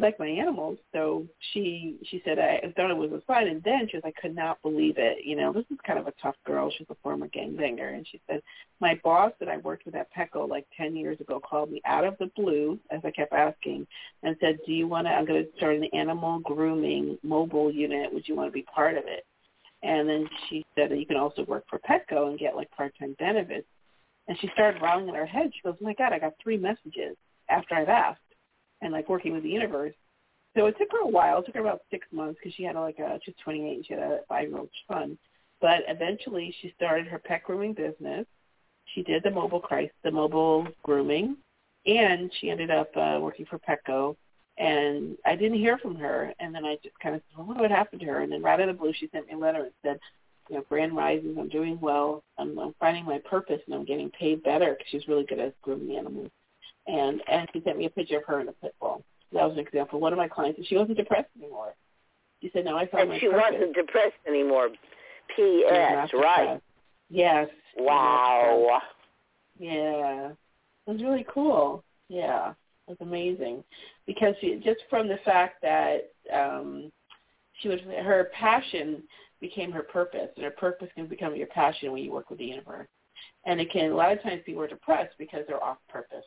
like 0.00 0.18
my 0.18 0.26
animals. 0.26 0.78
So 0.92 1.26
she 1.52 1.96
she 2.04 2.22
said 2.24 2.38
I 2.38 2.72
thought 2.74 2.90
it 2.90 2.96
was 2.96 3.12
a 3.12 3.22
sign, 3.26 3.48
and 3.48 3.62
then 3.62 3.88
she 3.90 3.96
was 3.96 4.04
I 4.04 4.20
could 4.20 4.34
not 4.34 4.60
believe 4.62 4.94
it. 4.96 5.18
You 5.24 5.36
know, 5.36 5.52
this 5.52 5.66
is 5.70 5.78
kind 5.86 5.98
of 5.98 6.06
a 6.06 6.14
tough 6.22 6.36
girl. 6.46 6.70
She's 6.76 6.86
a 6.90 6.96
former 7.02 7.28
gangbanger, 7.28 7.94
and 7.94 8.06
she 8.10 8.20
said 8.26 8.42
my 8.80 8.98
boss 9.04 9.32
that 9.38 9.48
I 9.48 9.58
worked 9.58 9.84
with 9.84 9.94
at 9.94 10.08
Petco 10.14 10.48
like 10.48 10.66
ten 10.76 10.96
years 10.96 11.20
ago 11.20 11.40
called 11.40 11.70
me 11.70 11.82
out 11.84 12.04
of 12.04 12.16
the 12.18 12.30
blue 12.36 12.78
as 12.90 13.00
I 13.04 13.10
kept 13.10 13.32
asking 13.32 13.86
and 14.22 14.36
said, 14.40 14.58
"Do 14.66 14.72
you 14.72 14.88
want 14.88 15.06
to? 15.06 15.10
I'm 15.10 15.26
going 15.26 15.44
to 15.44 15.56
start 15.56 15.76
an 15.76 15.84
animal 15.92 16.40
grooming 16.40 17.18
mobile 17.22 17.70
unit. 17.70 18.12
Would 18.12 18.26
you 18.26 18.34
want 18.34 18.48
to 18.48 18.52
be 18.52 18.62
part 18.62 18.96
of 18.96 19.04
it?" 19.06 19.26
And 19.82 20.08
then 20.08 20.28
she 20.48 20.64
said 20.74 20.90
that 20.90 20.98
you 20.98 21.06
can 21.06 21.16
also 21.16 21.44
work 21.44 21.64
for 21.68 21.80
Petco 21.80 22.28
and 22.28 22.38
get 22.38 22.56
like 22.56 22.70
part-time 22.70 23.16
benefits. 23.18 23.66
And 24.28 24.38
she 24.40 24.48
started 24.54 24.80
rolling 24.80 25.08
in 25.08 25.14
her 25.16 25.26
head. 25.26 25.50
She 25.52 25.60
goes, 25.62 25.74
oh 25.80 25.84
"My 25.84 25.94
God, 25.94 26.12
I 26.12 26.18
got 26.18 26.34
three 26.42 26.56
messages 26.56 27.16
after 27.50 27.74
I've 27.74 27.88
asked." 27.88 28.20
And 28.82 28.92
like 28.92 29.08
working 29.08 29.32
with 29.32 29.44
the 29.44 29.48
universe. 29.48 29.94
So 30.54 30.66
it 30.66 30.76
took 30.78 30.92
her 30.92 31.00
a 31.00 31.08
while. 31.08 31.38
It 31.38 31.46
took 31.46 31.54
her 31.54 31.62
about 31.62 31.82
six 31.90 32.06
months 32.12 32.38
because 32.38 32.54
she 32.54 32.64
had 32.64 32.76
like 32.76 32.98
a 32.98 33.18
she's 33.24 33.34
28 33.42 33.76
and 33.76 33.86
she 33.86 33.94
had 33.94 34.02
a 34.02 34.20
five-year-old 34.28 34.68
son. 34.90 35.16
But 35.60 35.80
eventually, 35.88 36.54
she 36.60 36.74
started 36.76 37.06
her 37.06 37.18
pet 37.18 37.44
grooming 37.44 37.72
business. 37.72 38.26
She 38.94 39.02
did 39.02 39.22
the 39.22 39.30
mobile 39.30 39.60
crisis, 39.60 39.94
the 40.02 40.10
mobile 40.10 40.66
grooming, 40.82 41.36
and 41.86 42.30
she 42.40 42.50
ended 42.50 42.70
up 42.70 42.90
uh, 42.96 43.18
working 43.20 43.46
for 43.46 43.58
Petco. 43.60 44.16
And 44.58 45.16
I 45.24 45.36
didn't 45.36 45.58
hear 45.58 45.78
from 45.78 45.94
her. 45.94 46.34
And 46.40 46.54
then 46.54 46.64
I 46.66 46.76
just 46.82 46.98
kind 47.00 47.14
of 47.14 47.22
said, 47.30 47.46
well, 47.46 47.56
what 47.56 47.70
happened 47.70 48.00
to 48.00 48.06
her? 48.08 48.20
And 48.20 48.32
then 48.32 48.42
right 48.42 48.60
out 48.60 48.68
of 48.68 48.76
the 48.76 48.80
blue, 48.80 48.92
she 48.92 49.08
sent 49.12 49.28
me 49.28 49.34
a 49.34 49.38
letter 49.38 49.62
and 49.62 49.72
said, 49.82 49.98
you 50.50 50.56
know, 50.56 50.64
Grand 50.68 50.94
Rising, 50.94 51.36
I'm 51.38 51.48
doing 51.48 51.78
well. 51.80 52.22
I'm, 52.36 52.58
I'm 52.58 52.74
finding 52.78 53.04
my 53.04 53.18
purpose, 53.18 53.60
and 53.64 53.74
I'm 53.74 53.84
getting 53.84 54.10
paid 54.10 54.42
better 54.42 54.74
because 54.76 54.86
she's 54.90 55.08
really 55.08 55.24
good 55.24 55.38
at 55.38 55.58
grooming 55.62 55.96
animals 55.96 56.30
and 56.86 57.22
and 57.28 57.48
she 57.52 57.62
sent 57.62 57.78
me 57.78 57.86
a 57.86 57.90
picture 57.90 58.18
of 58.18 58.24
her 58.26 58.40
in 58.40 58.48
a 58.48 58.52
pit 58.52 58.74
bull. 58.80 59.04
That 59.32 59.44
was 59.44 59.54
an 59.54 59.60
example. 59.60 60.00
One 60.00 60.12
of 60.12 60.18
my 60.18 60.28
clients, 60.28 60.60
she 60.66 60.76
wasn't 60.76 60.98
depressed 60.98 61.28
anymore. 61.38 61.74
She 62.40 62.50
said, 62.52 62.64
"No, 62.64 62.76
I 62.76 62.86
found 62.86 63.02
and 63.02 63.10
my 63.10 63.18
she 63.18 63.28
purpose." 63.28 63.52
wasn't 63.52 63.74
depressed 63.74 64.14
anymore. 64.26 64.70
P.S. 65.36 66.10
Right? 66.12 66.60
Yes. 67.08 67.48
Wow. 67.76 68.80
Yeah, 69.58 70.30
it 70.30 70.90
was 70.90 71.02
really 71.02 71.26
cool. 71.32 71.84
Yeah, 72.08 72.50
it 72.50 72.90
was 72.90 72.98
amazing 73.00 73.62
because 74.06 74.34
she 74.40 74.60
just 74.64 74.80
from 74.90 75.08
the 75.08 75.18
fact 75.24 75.62
that 75.62 76.10
um 76.32 76.90
she 77.60 77.68
was 77.68 77.78
her 78.02 78.30
passion 78.32 79.02
became 79.40 79.72
her 79.72 79.82
purpose, 79.82 80.28
and 80.36 80.44
her 80.44 80.50
purpose 80.50 80.88
can 80.94 81.06
become 81.06 81.34
your 81.36 81.46
passion 81.48 81.92
when 81.92 82.02
you 82.02 82.12
work 82.12 82.30
with 82.30 82.38
the 82.38 82.44
universe. 82.44 82.88
And 83.46 83.60
it 83.60 83.70
can 83.70 83.92
a 83.92 83.94
lot 83.94 84.12
of 84.12 84.22
times 84.22 84.42
people 84.44 84.62
are 84.62 84.68
depressed 84.68 85.14
because 85.18 85.44
they're 85.46 85.62
off 85.62 85.78
purpose 85.88 86.24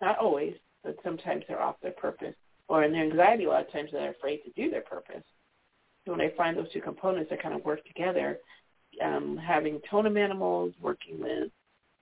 not 0.00 0.18
always, 0.18 0.54
but 0.84 0.96
sometimes 1.02 1.44
they're 1.48 1.60
off 1.60 1.76
their 1.82 1.92
purpose. 1.92 2.34
Or 2.68 2.84
in 2.84 2.92
their 2.92 3.04
anxiety, 3.04 3.44
a 3.44 3.48
lot 3.48 3.66
of 3.66 3.72
times 3.72 3.90
they're 3.92 4.10
afraid 4.10 4.38
to 4.44 4.50
do 4.50 4.70
their 4.70 4.82
purpose. 4.82 5.22
So 6.04 6.12
when 6.12 6.20
I 6.20 6.30
find 6.36 6.56
those 6.56 6.72
two 6.72 6.80
components 6.80 7.30
that 7.30 7.42
kind 7.42 7.54
of 7.54 7.64
work 7.64 7.84
together, 7.86 8.38
um, 9.02 9.36
having 9.36 9.80
totem 9.90 10.16
animals, 10.16 10.72
working 10.80 11.20
with, 11.20 11.50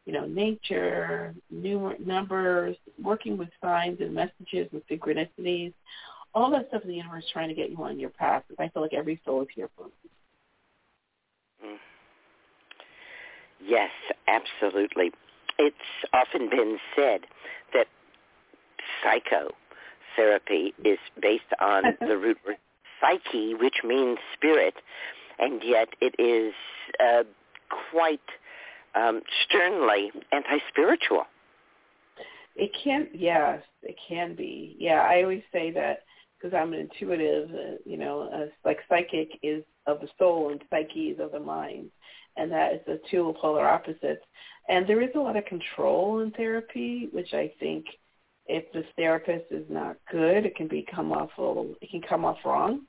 you 0.05 0.13
know, 0.13 0.27
nature, 0.27 1.35
new 1.51 1.95
numbers, 2.05 2.77
working 3.03 3.37
with 3.37 3.49
signs 3.61 4.01
and 4.01 4.15
messages 4.15 4.69
with 4.73 4.87
synchronicities, 4.89 5.73
all 6.35 6.51
that 6.51 6.69
stuff 6.69 6.83
in 6.83 6.89
the 6.89 6.95
universe 6.97 7.25
trying 7.33 7.49
to 7.49 7.55
get 7.55 7.71
you 7.71 7.83
on 7.83 7.99
your 7.99 8.11
path. 8.11 8.45
I 8.59 8.69
feel 8.69 8.83
like 8.83 8.95
every 8.95 9.21
soul 9.25 9.43
is 9.43 9.49
here 9.55 9.71
for. 9.77 9.87
Mm. 11.65 11.77
Yes, 13.65 13.91
absolutely. 14.29 15.13
It's 15.59 15.77
often 16.13 16.51
been 16.51 16.79
said 16.95 17.23
that 17.73 17.87
psychotherapy 19.03 20.75
is 20.85 20.99
based 21.21 21.45
on 21.61 21.85
the 22.01 22.17
root 22.17 22.39
word 22.47 22.57
psyche, 23.01 23.55
which 23.55 23.77
means 23.85 24.19
spirit, 24.35 24.75
and 25.39 25.63
yet 25.65 25.89
it 26.01 26.15
is 26.19 26.55
uh, 27.01 27.25
quite 27.91 28.21
um, 28.95 29.21
sternly 29.45 30.11
anti-spiritual. 30.33 31.25
It 32.55 32.71
can, 32.83 33.09
yes, 33.13 33.63
it 33.83 33.97
can 34.09 34.35
be. 34.35 34.77
Yeah, 34.79 35.01
I 35.03 35.23
always 35.23 35.43
say 35.53 35.71
that 35.73 36.05
because 36.39 36.57
I'm 36.57 36.73
an 36.73 36.81
intuitive, 36.81 37.51
uh, 37.51 37.77
you 37.85 37.99
know, 37.99 38.31
uh, 38.33 38.47
like 38.65 38.79
psychic 38.89 39.39
is 39.43 39.63
of 39.87 40.01
the 40.01 40.09
soul 40.19 40.51
and 40.51 40.63
psyche 40.71 41.11
is 41.11 41.21
of 41.21 41.33
the 41.33 41.41
mind, 41.41 41.91
and 42.37 42.51
that 42.53 42.75
is 42.75 42.81
the 42.87 43.01
two 43.11 43.35
polar 43.41 43.67
opposites. 43.67 44.25
And 44.69 44.87
there 44.87 45.01
is 45.01 45.11
a 45.15 45.21
lot 45.21 45.37
of 45.37 45.45
control 45.45 46.21
in 46.21 46.31
therapy, 46.33 47.09
which 47.13 47.33
I 47.35 47.53
think 47.61 47.87
if 48.47 48.71
the 48.73 48.85
therapist 48.97 49.47
is 49.51 49.65
not 49.69 49.97
good, 50.11 50.47
it 50.47 50.57
can 50.57 50.69
become 50.69 51.13
off 51.13 51.31
it 51.81 51.91
can 51.91 52.03
come 52.03 52.25
off 52.25 52.39
wrong 52.45 52.83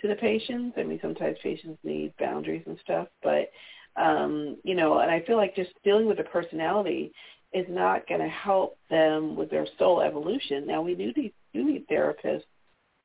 to 0.00 0.08
the 0.08 0.14
patients. 0.14 0.74
I 0.76 0.82
mean, 0.82 0.98
sometimes 1.00 1.36
patients 1.42 1.78
need 1.84 2.12
boundaries 2.18 2.64
and 2.66 2.78
stuff, 2.82 3.08
but 3.22 3.50
um, 3.96 4.58
you 4.62 4.74
know, 4.74 4.98
and 4.98 5.10
I 5.10 5.22
feel 5.26 5.36
like 5.36 5.56
just 5.56 5.70
dealing 5.82 6.06
with 6.06 6.18
the 6.18 6.24
personality 6.24 7.12
is 7.52 7.66
not 7.68 8.06
going 8.06 8.20
to 8.20 8.28
help 8.28 8.78
them 8.90 9.36
with 9.36 9.50
their 9.50 9.66
soul 9.78 10.02
evolution. 10.02 10.66
Now, 10.66 10.82
we 10.82 10.94
do 10.94 11.12
need, 11.16 11.32
do 11.54 11.64
need 11.64 11.88
therapists 11.88 12.42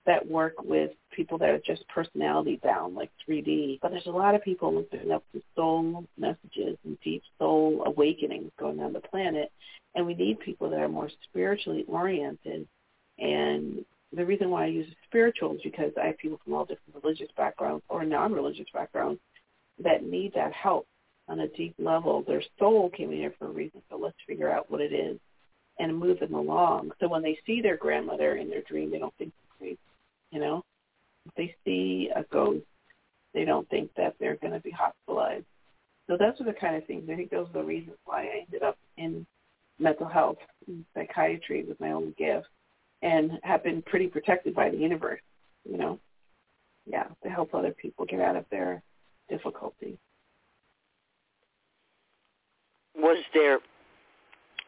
that 0.05 0.27
work 0.27 0.53
with 0.63 0.91
people 1.11 1.37
that 1.37 1.49
are 1.49 1.59
just 1.59 1.87
personality 1.87 2.59
bound, 2.63 2.95
like 2.95 3.11
3D. 3.27 3.79
But 3.81 3.91
there's 3.91 4.07
a 4.07 4.11
lot 4.11 4.35
of 4.35 4.43
people 4.43 4.73
looking 4.73 5.11
up 5.11 5.23
to 5.33 5.41
soul 5.55 6.05
messages 6.17 6.77
and 6.83 6.97
deep 7.03 7.21
soul 7.37 7.83
awakenings 7.85 8.51
going 8.59 8.79
on 8.79 8.93
the 8.93 8.99
planet. 8.99 9.51
And 9.93 10.05
we 10.05 10.15
need 10.15 10.39
people 10.39 10.69
that 10.69 10.79
are 10.79 10.87
more 10.87 11.09
spiritually 11.29 11.85
oriented. 11.87 12.67
And 13.19 13.85
the 14.13 14.25
reason 14.25 14.49
why 14.49 14.63
I 14.63 14.67
use 14.67 14.87
spiritual 15.05 15.55
is 15.55 15.61
because 15.63 15.91
I 16.01 16.07
have 16.07 16.17
people 16.17 16.39
from 16.43 16.53
all 16.53 16.65
different 16.65 17.03
religious 17.03 17.29
backgrounds 17.37 17.83
or 17.87 18.03
non-religious 18.03 18.67
backgrounds 18.73 19.19
that 19.83 20.03
need 20.03 20.33
that 20.33 20.53
help 20.53 20.87
on 21.27 21.41
a 21.41 21.47
deep 21.49 21.75
level. 21.77 22.23
Their 22.25 22.43
soul 22.57 22.89
came 22.89 23.11
in 23.11 23.17
here 23.17 23.33
for 23.37 23.45
a 23.45 23.51
reason, 23.51 23.81
so 23.89 23.97
let's 23.97 24.17
figure 24.27 24.49
out 24.49 24.71
what 24.71 24.81
it 24.81 24.93
is 24.93 25.19
and 25.79 25.95
move 25.95 26.19
them 26.19 26.33
along. 26.33 26.91
So 26.99 27.07
when 27.07 27.21
they 27.21 27.37
see 27.45 27.61
their 27.61 27.77
grandmother 27.77 28.35
in 28.35 28.49
their 28.49 28.61
dream, 28.63 28.89
they 28.89 28.99
don't 28.99 29.13
think. 29.17 29.31
You 30.31 30.39
know, 30.39 30.63
if 31.25 31.33
they 31.35 31.55
see 31.65 32.09
a 32.15 32.23
ghost, 32.23 32.65
they 33.33 33.45
don't 33.45 33.69
think 33.69 33.91
that 33.95 34.15
they're 34.19 34.37
going 34.37 34.53
to 34.53 34.59
be 34.59 34.71
hospitalized. 34.71 35.45
So 36.07 36.17
those 36.17 36.39
are 36.39 36.45
the 36.45 36.53
kind 36.53 36.75
of 36.75 36.85
things. 36.85 37.09
I 37.11 37.15
think 37.15 37.29
those 37.29 37.47
are 37.49 37.61
the 37.61 37.63
reasons 37.63 37.97
why 38.05 38.23
I 38.23 38.45
ended 38.45 38.63
up 38.63 38.77
in 38.97 39.25
mental 39.79 40.07
health 40.07 40.37
and 40.67 40.85
psychiatry 40.93 41.63
with 41.63 41.79
my 41.79 41.91
own 41.91 42.13
gift 42.17 42.47
and 43.01 43.39
have 43.43 43.63
been 43.63 43.81
pretty 43.81 44.07
protected 44.07 44.53
by 44.53 44.69
the 44.69 44.77
universe, 44.77 45.21
you 45.69 45.77
know. 45.77 45.99
Yeah, 46.85 47.05
to 47.23 47.29
help 47.29 47.53
other 47.53 47.71
people 47.71 48.05
get 48.05 48.19
out 48.19 48.35
of 48.35 48.45
their 48.49 48.81
difficulties. 49.29 49.97
Was 52.95 53.19
there 53.33 53.59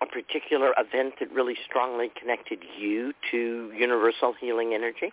a 0.02 0.06
particular 0.06 0.74
event 0.78 1.16
that 1.20 1.32
really 1.32 1.56
strongly 1.68 2.12
connected 2.20 2.60
you 2.80 3.14
to 3.32 3.72
universal 3.76 4.34
healing 4.40 4.74
energy? 4.74 5.12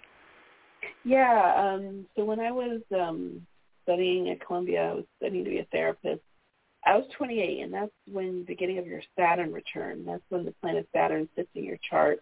Yeah. 1.05 1.55
Um, 1.57 2.07
so 2.16 2.24
when 2.24 2.40
I 2.40 2.51
was 2.51 2.81
um, 2.94 3.47
studying 3.85 4.28
at 4.31 4.44
Columbia, 4.44 4.90
I 4.90 4.94
was 4.94 5.05
studying 5.19 5.44
to 5.44 5.51
be 5.51 5.59
a 5.59 5.66
therapist. 5.73 6.23
I 6.85 6.97
was 6.97 7.07
28, 7.16 7.61
and 7.62 7.74
that's 7.74 7.93
when 8.11 8.39
the 8.40 8.44
beginning 8.44 8.78
of 8.78 8.86
your 8.86 9.02
Saturn 9.19 9.52
return. 9.52 10.05
That's 10.07 10.23
when 10.31 10.44
the 10.44 10.55
planet 10.62 10.89
Saturn 10.94 11.28
sits 11.36 11.51
in 11.55 11.65
your 11.65 11.78
chart, 11.89 12.20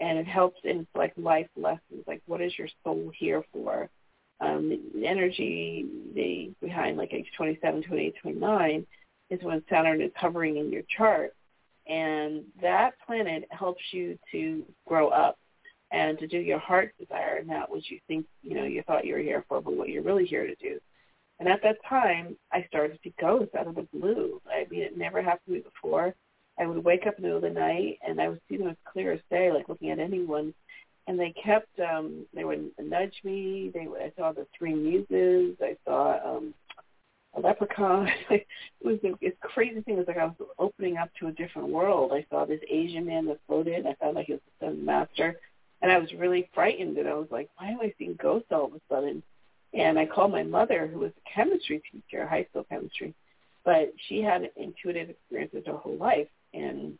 and 0.00 0.18
it 0.18 0.26
helps 0.26 0.58
in 0.64 0.86
like 0.96 1.12
life 1.16 1.48
lessons, 1.56 2.04
like 2.06 2.22
what 2.26 2.40
is 2.40 2.52
your 2.58 2.68
soul 2.82 3.10
here 3.16 3.44
for? 3.52 3.88
Um, 4.40 4.90
the 4.94 5.06
energy 5.06 5.86
the, 6.14 6.52
behind 6.60 6.96
like 6.96 7.12
age 7.12 7.30
27, 7.36 7.84
28, 7.84 8.14
29 8.20 8.86
is 9.30 9.42
when 9.42 9.62
Saturn 9.70 10.02
is 10.02 10.10
hovering 10.16 10.56
in 10.56 10.72
your 10.72 10.82
chart, 10.96 11.34
and 11.86 12.42
that 12.60 12.94
planet 13.06 13.46
helps 13.50 13.82
you 13.92 14.18
to 14.32 14.64
grow 14.86 15.08
up 15.08 15.38
and 15.94 16.18
to 16.18 16.26
do 16.26 16.38
your 16.38 16.58
heart's 16.58 16.92
desire, 16.98 17.44
not 17.44 17.70
what 17.70 17.88
you 17.88 18.00
think, 18.08 18.26
you 18.42 18.54
know, 18.54 18.64
you 18.64 18.82
thought 18.82 19.04
you 19.04 19.14
were 19.14 19.20
here 19.20 19.44
for, 19.48 19.60
but 19.60 19.76
what 19.76 19.88
you're 19.88 20.02
really 20.02 20.26
here 20.26 20.44
to 20.44 20.54
do. 20.56 20.80
And 21.38 21.48
at 21.48 21.62
that 21.62 21.76
time, 21.88 22.36
I 22.52 22.64
started 22.68 22.94
to 22.94 22.98
see 23.04 23.14
ghosts 23.20 23.54
out 23.56 23.68
of 23.68 23.76
the 23.76 23.86
blue. 23.94 24.40
I 24.48 24.66
mean, 24.68 24.82
it 24.82 24.98
never 24.98 25.22
happened 25.22 25.46
to 25.46 25.52
me 25.52 25.60
before. 25.60 26.12
I 26.58 26.66
would 26.66 26.84
wake 26.84 27.06
up 27.06 27.14
in 27.16 27.22
the 27.22 27.28
middle 27.28 27.44
of 27.44 27.54
the 27.54 27.60
night, 27.60 27.98
and 28.06 28.20
I 28.20 28.28
would 28.28 28.40
see 28.48 28.56
them 28.56 28.68
as 28.68 28.76
clear 28.92 29.12
as 29.12 29.20
day, 29.30 29.52
like 29.52 29.68
looking 29.68 29.90
at 29.90 30.00
anyone. 30.00 30.52
And 31.06 31.18
they 31.18 31.32
kept, 31.44 31.78
um, 31.78 32.26
they 32.34 32.44
would 32.44 32.70
nudge 32.82 33.14
me. 33.22 33.70
They, 33.72 33.86
would, 33.86 34.02
I 34.02 34.12
saw 34.18 34.32
the 34.32 34.48
three 34.58 34.74
muses. 34.74 35.56
I 35.60 35.76
saw 35.84 36.36
um, 36.36 36.54
a 37.36 37.40
leprechaun. 37.40 38.08
it 38.30 38.46
was 38.82 38.98
the 39.02 39.32
crazy 39.42 39.80
thing. 39.82 39.94
It 39.94 39.98
was 39.98 40.08
like 40.08 40.18
I 40.18 40.24
was 40.24 40.48
opening 40.58 40.96
up 40.96 41.10
to 41.20 41.28
a 41.28 41.32
different 41.32 41.68
world. 41.68 42.10
I 42.12 42.26
saw 42.30 42.46
this 42.46 42.60
Asian 42.68 43.06
man 43.06 43.26
that 43.26 43.38
floated. 43.46 43.86
I 43.86 43.94
felt 43.94 44.16
like 44.16 44.26
he 44.26 44.32
was 44.32 44.40
the 44.60 44.72
master 44.72 45.36
and 45.84 45.92
I 45.92 45.98
was 45.98 46.10
really 46.14 46.48
frightened, 46.54 46.96
and 46.96 47.06
I 47.06 47.12
was 47.12 47.28
like, 47.30 47.50
why 47.58 47.68
am 47.68 47.80
I 47.82 47.92
seeing 47.98 48.14
ghosts 48.14 48.48
all 48.50 48.64
of 48.64 48.72
a 48.72 48.80
sudden? 48.88 49.22
And 49.74 49.98
I 49.98 50.06
called 50.06 50.32
my 50.32 50.42
mother, 50.42 50.86
who 50.86 51.00
was 51.00 51.10
a 51.10 51.30
chemistry 51.30 51.82
teacher, 51.92 52.26
high 52.26 52.46
school 52.48 52.64
chemistry, 52.70 53.12
but 53.66 53.92
she 54.08 54.22
had 54.22 54.48
intuitive 54.56 55.10
experiences 55.10 55.64
her 55.66 55.74
whole 55.74 55.98
life, 55.98 56.28
and 56.54 56.98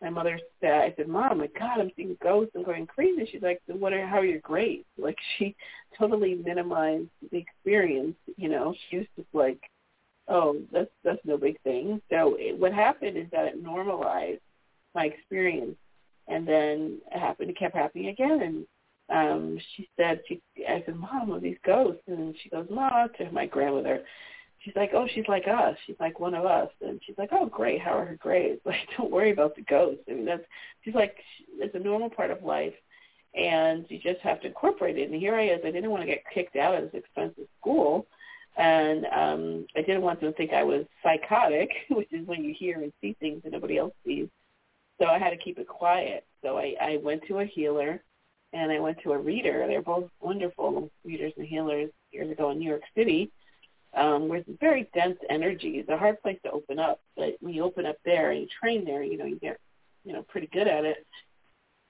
my 0.00 0.08
mother 0.08 0.40
said, 0.62 0.72
I 0.72 0.94
said, 0.96 1.08
Mom, 1.08 1.36
my 1.36 1.48
God, 1.58 1.78
I'm 1.78 1.90
seeing 1.94 2.16
ghosts. 2.22 2.52
I'm 2.54 2.62
going 2.64 2.86
crazy. 2.86 3.28
She's 3.30 3.42
like, 3.42 3.60
what 3.66 3.92
are, 3.92 4.06
how 4.06 4.18
are 4.18 4.24
your 4.24 4.40
grades? 4.40 4.84
Like 4.98 5.18
she 5.36 5.54
totally 5.98 6.34
minimized 6.34 7.10
the 7.30 7.38
experience. 7.38 8.16
You 8.36 8.48
know, 8.48 8.74
she 8.88 8.98
was 8.98 9.06
just 9.14 9.28
like, 9.34 9.60
oh, 10.28 10.62
that's 10.72 10.90
that's 11.04 11.20
no 11.24 11.36
big 11.36 11.60
thing. 11.62 12.00
So 12.10 12.36
it, 12.38 12.58
what 12.58 12.72
happened 12.72 13.18
is 13.18 13.26
that 13.30 13.44
it 13.44 13.62
normalized 13.62 14.40
my 14.94 15.04
experience, 15.04 15.76
and 16.28 16.46
then 16.46 16.98
it 17.12 17.18
happened. 17.18 17.50
It 17.50 17.58
kept 17.58 17.76
happening 17.76 18.08
again, 18.08 18.40
and 18.42 18.66
um 19.08 19.58
she 19.76 19.88
said 19.96 20.20
she 20.26 20.40
I 20.68 20.82
said, 20.84 20.96
Mom, 20.96 21.32
are 21.32 21.40
these 21.40 21.58
ghosts? 21.64 22.02
And 22.08 22.34
she 22.42 22.48
goes, 22.48 22.66
Ma, 22.70 23.06
to 23.06 23.30
my 23.30 23.46
grandmother 23.46 24.02
she's 24.66 24.76
like, 24.76 24.90
oh, 24.92 25.06
she's 25.14 25.28
like 25.28 25.46
us. 25.46 25.76
She's 25.86 25.96
like 26.00 26.18
one 26.20 26.34
of 26.34 26.44
us. 26.44 26.68
And 26.80 27.00
she's 27.06 27.16
like, 27.16 27.30
oh, 27.32 27.46
great. 27.46 27.80
How 27.80 27.92
are 27.92 28.04
her 28.04 28.16
grades? 28.16 28.60
Like, 28.66 28.88
don't 28.96 29.12
worry 29.12 29.30
about 29.30 29.54
the 29.54 29.62
ghosts. 29.62 30.02
I 30.10 30.14
mean, 30.14 30.24
that's, 30.24 30.42
she's 30.84 30.94
like, 30.94 31.16
it's 31.54 31.74
a 31.74 31.78
normal 31.78 32.10
part 32.10 32.30
of 32.30 32.42
life. 32.42 32.74
And 33.34 33.86
you 33.88 33.98
just 33.98 34.20
have 34.22 34.40
to 34.40 34.48
incorporate 34.48 34.98
it. 34.98 35.10
And 35.10 35.20
here 35.20 35.36
I 35.36 35.48
is. 35.48 35.60
I 35.64 35.70
didn't 35.70 35.90
want 35.90 36.02
to 36.02 36.06
get 36.06 36.24
kicked 36.32 36.56
out 36.56 36.74
of 36.74 36.84
this 36.84 37.00
expensive 37.00 37.46
school. 37.60 38.06
And 38.56 39.06
um, 39.06 39.66
I 39.76 39.82
didn't 39.82 40.02
want 40.02 40.20
them 40.20 40.32
to 40.32 40.36
think 40.36 40.52
I 40.52 40.64
was 40.64 40.84
psychotic, 41.02 41.70
which 41.90 42.12
is 42.12 42.26
when 42.26 42.42
you 42.42 42.54
hear 42.58 42.82
and 42.82 42.92
see 43.00 43.14
things 43.20 43.42
that 43.44 43.52
nobody 43.52 43.78
else 43.78 43.94
sees. 44.04 44.28
So 45.00 45.06
I 45.06 45.18
had 45.18 45.30
to 45.30 45.36
keep 45.36 45.58
it 45.58 45.68
quiet. 45.68 46.24
So 46.42 46.56
I, 46.56 46.74
I 46.80 46.96
went 47.02 47.22
to 47.28 47.40
a 47.40 47.44
healer 47.44 48.02
and 48.52 48.72
I 48.72 48.80
went 48.80 48.98
to 49.02 49.12
a 49.12 49.18
reader. 49.18 49.66
They're 49.66 49.82
both 49.82 50.08
wonderful 50.20 50.90
readers 51.04 51.32
and 51.36 51.46
healers 51.46 51.90
years 52.12 52.30
ago 52.30 52.50
in 52.50 52.58
New 52.58 52.68
York 52.68 52.82
City 52.96 53.30
um, 53.94 54.28
with 54.28 54.44
very 54.60 54.88
dense 54.94 55.18
energy. 55.28 55.78
It's 55.78 55.88
a 55.88 55.96
hard 55.96 56.20
place 56.22 56.38
to 56.44 56.50
open 56.50 56.78
up, 56.78 57.00
but 57.16 57.36
when 57.40 57.54
you 57.54 57.64
open 57.64 57.86
up 57.86 57.96
there 58.04 58.30
and 58.30 58.42
you 58.42 58.48
train 58.60 58.84
there, 58.84 59.02
you 59.02 59.18
know, 59.18 59.24
you 59.24 59.38
get, 59.38 59.58
you 60.04 60.12
know, 60.12 60.22
pretty 60.22 60.46
good 60.46 60.68
at 60.68 60.84
it. 60.84 61.06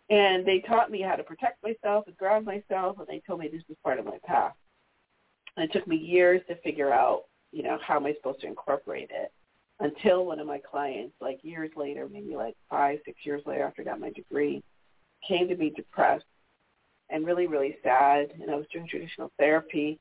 And 0.09 0.47
they 0.47 0.61
taught 0.61 0.91
me 0.91 1.01
how 1.01 1.17
to 1.17 1.25
protect 1.25 1.63
myself 1.63 2.07
and 2.07 2.17
ground 2.17 2.47
myself, 2.47 2.99
and 2.99 3.09
they 3.09 3.23
told 3.27 3.41
me 3.41 3.49
this 3.49 3.63
was 3.69 3.77
part 3.83 3.99
of 3.99 4.05
my 4.05 4.19
path. 4.25 4.55
And 5.57 5.69
it 5.69 5.73
took 5.73 5.87
me 5.87 5.97
years 5.97 6.43
to 6.49 6.57
figure 6.57 6.93
out, 6.93 7.25
you 7.51 7.63
know, 7.65 7.79
how 7.83 7.97
am 7.97 8.07
I 8.07 8.15
supposed 8.15 8.41
to 8.41 8.47
incorporate 8.47 9.11
it 9.13 9.33
until 9.81 10.25
one 10.25 10.41
of 10.41 10.47
my 10.47 10.59
clients, 10.59 11.15
like 11.21 11.39
years 11.43 11.71
later, 11.77 12.09
maybe 12.11 12.35
like 12.35 12.57
five, 12.71 12.99
six 13.05 13.19
years 13.25 13.43
later 13.47 13.65
after 13.65 13.83
I 13.83 13.85
got 13.85 14.01
my 14.01 14.11
degree, 14.11 14.63
came 15.27 15.49
to 15.49 15.57
me 15.57 15.71
depressed 15.75 16.25
and 17.11 17.27
really, 17.27 17.47
really 17.47 17.77
sad. 17.83 18.33
And 18.41 18.51
I 18.51 18.55
was 18.57 18.67
doing 18.73 18.89
traditional 18.89 19.31
therapy 19.39 19.99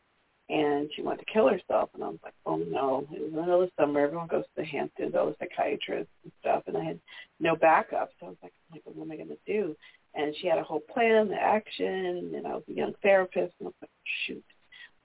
and 0.49 0.89
she 0.95 1.01
wanted 1.01 1.25
to 1.25 1.33
kill 1.33 1.49
herself. 1.49 1.89
And 1.93 2.03
I 2.03 2.07
was 2.07 2.19
like, 2.23 2.35
oh 2.45 2.57
no, 2.57 3.07
it 3.11 3.21
was 3.21 3.31
the 3.31 3.41
middle 3.41 3.61
of 3.63 3.71
summer. 3.79 4.01
Everyone 4.01 4.27
goes 4.27 4.43
to 4.43 4.61
the 4.61 4.65
Hamptons, 4.65 5.15
all 5.15 5.27
the 5.27 5.35
psychiatrists 5.39 6.13
and 6.23 6.31
stuff, 6.39 6.63
and 6.67 6.77
I 6.77 6.83
had 6.83 6.99
no 7.39 7.55
backup. 7.55 8.11
So 8.19 8.27
I 8.27 8.29
was 8.29 8.37
like, 8.43 8.53
oh 8.73 8.91
what 8.93 9.05
am 9.05 9.11
I 9.11 9.15
going 9.15 9.29
to 9.29 9.37
do? 9.45 9.75
And 10.13 10.33
she 10.39 10.47
had 10.47 10.59
a 10.59 10.63
whole 10.63 10.79
plan, 10.79 11.27
the 11.27 11.35
action, 11.35 12.31
and 12.35 12.47
I 12.47 12.53
was 12.53 12.63
a 12.69 12.73
young 12.73 12.93
therapist, 13.01 13.53
and 13.59 13.65
I 13.67 13.69
was 13.69 13.73
like, 13.81 13.89
shoot. 14.25 14.43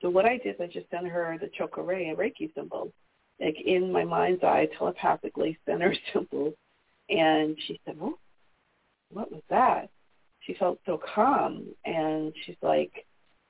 So 0.01 0.09
what 0.09 0.25
I 0.25 0.39
did 0.39 0.55
is 0.55 0.61
I 0.61 0.67
just 0.67 0.89
sent 0.91 1.09
her 1.09 1.37
the 1.41 1.51
Cho 1.57 1.67
Ku 1.67 1.83
Rei, 1.83 2.11
a 2.11 2.15
Reiki 2.15 2.55
symbol, 2.55 2.93
like 3.41 3.57
in 3.65 3.91
my 3.91 4.05
mind's 4.05 4.43
eye, 4.45 4.69
telepathically 4.77 5.59
sent 5.67 5.83
her 5.83 5.95
symbols. 6.13 6.55
And 7.09 7.57
she 7.67 7.81
said, 7.85 7.99
well, 7.99 8.19
what 9.11 9.33
was 9.33 9.43
that? 9.51 9.89
She 10.41 10.55
felt 10.55 10.79
so 10.87 10.99
calm, 11.15 11.67
and 11.85 12.33
she's 12.45 12.57
like, 12.63 13.05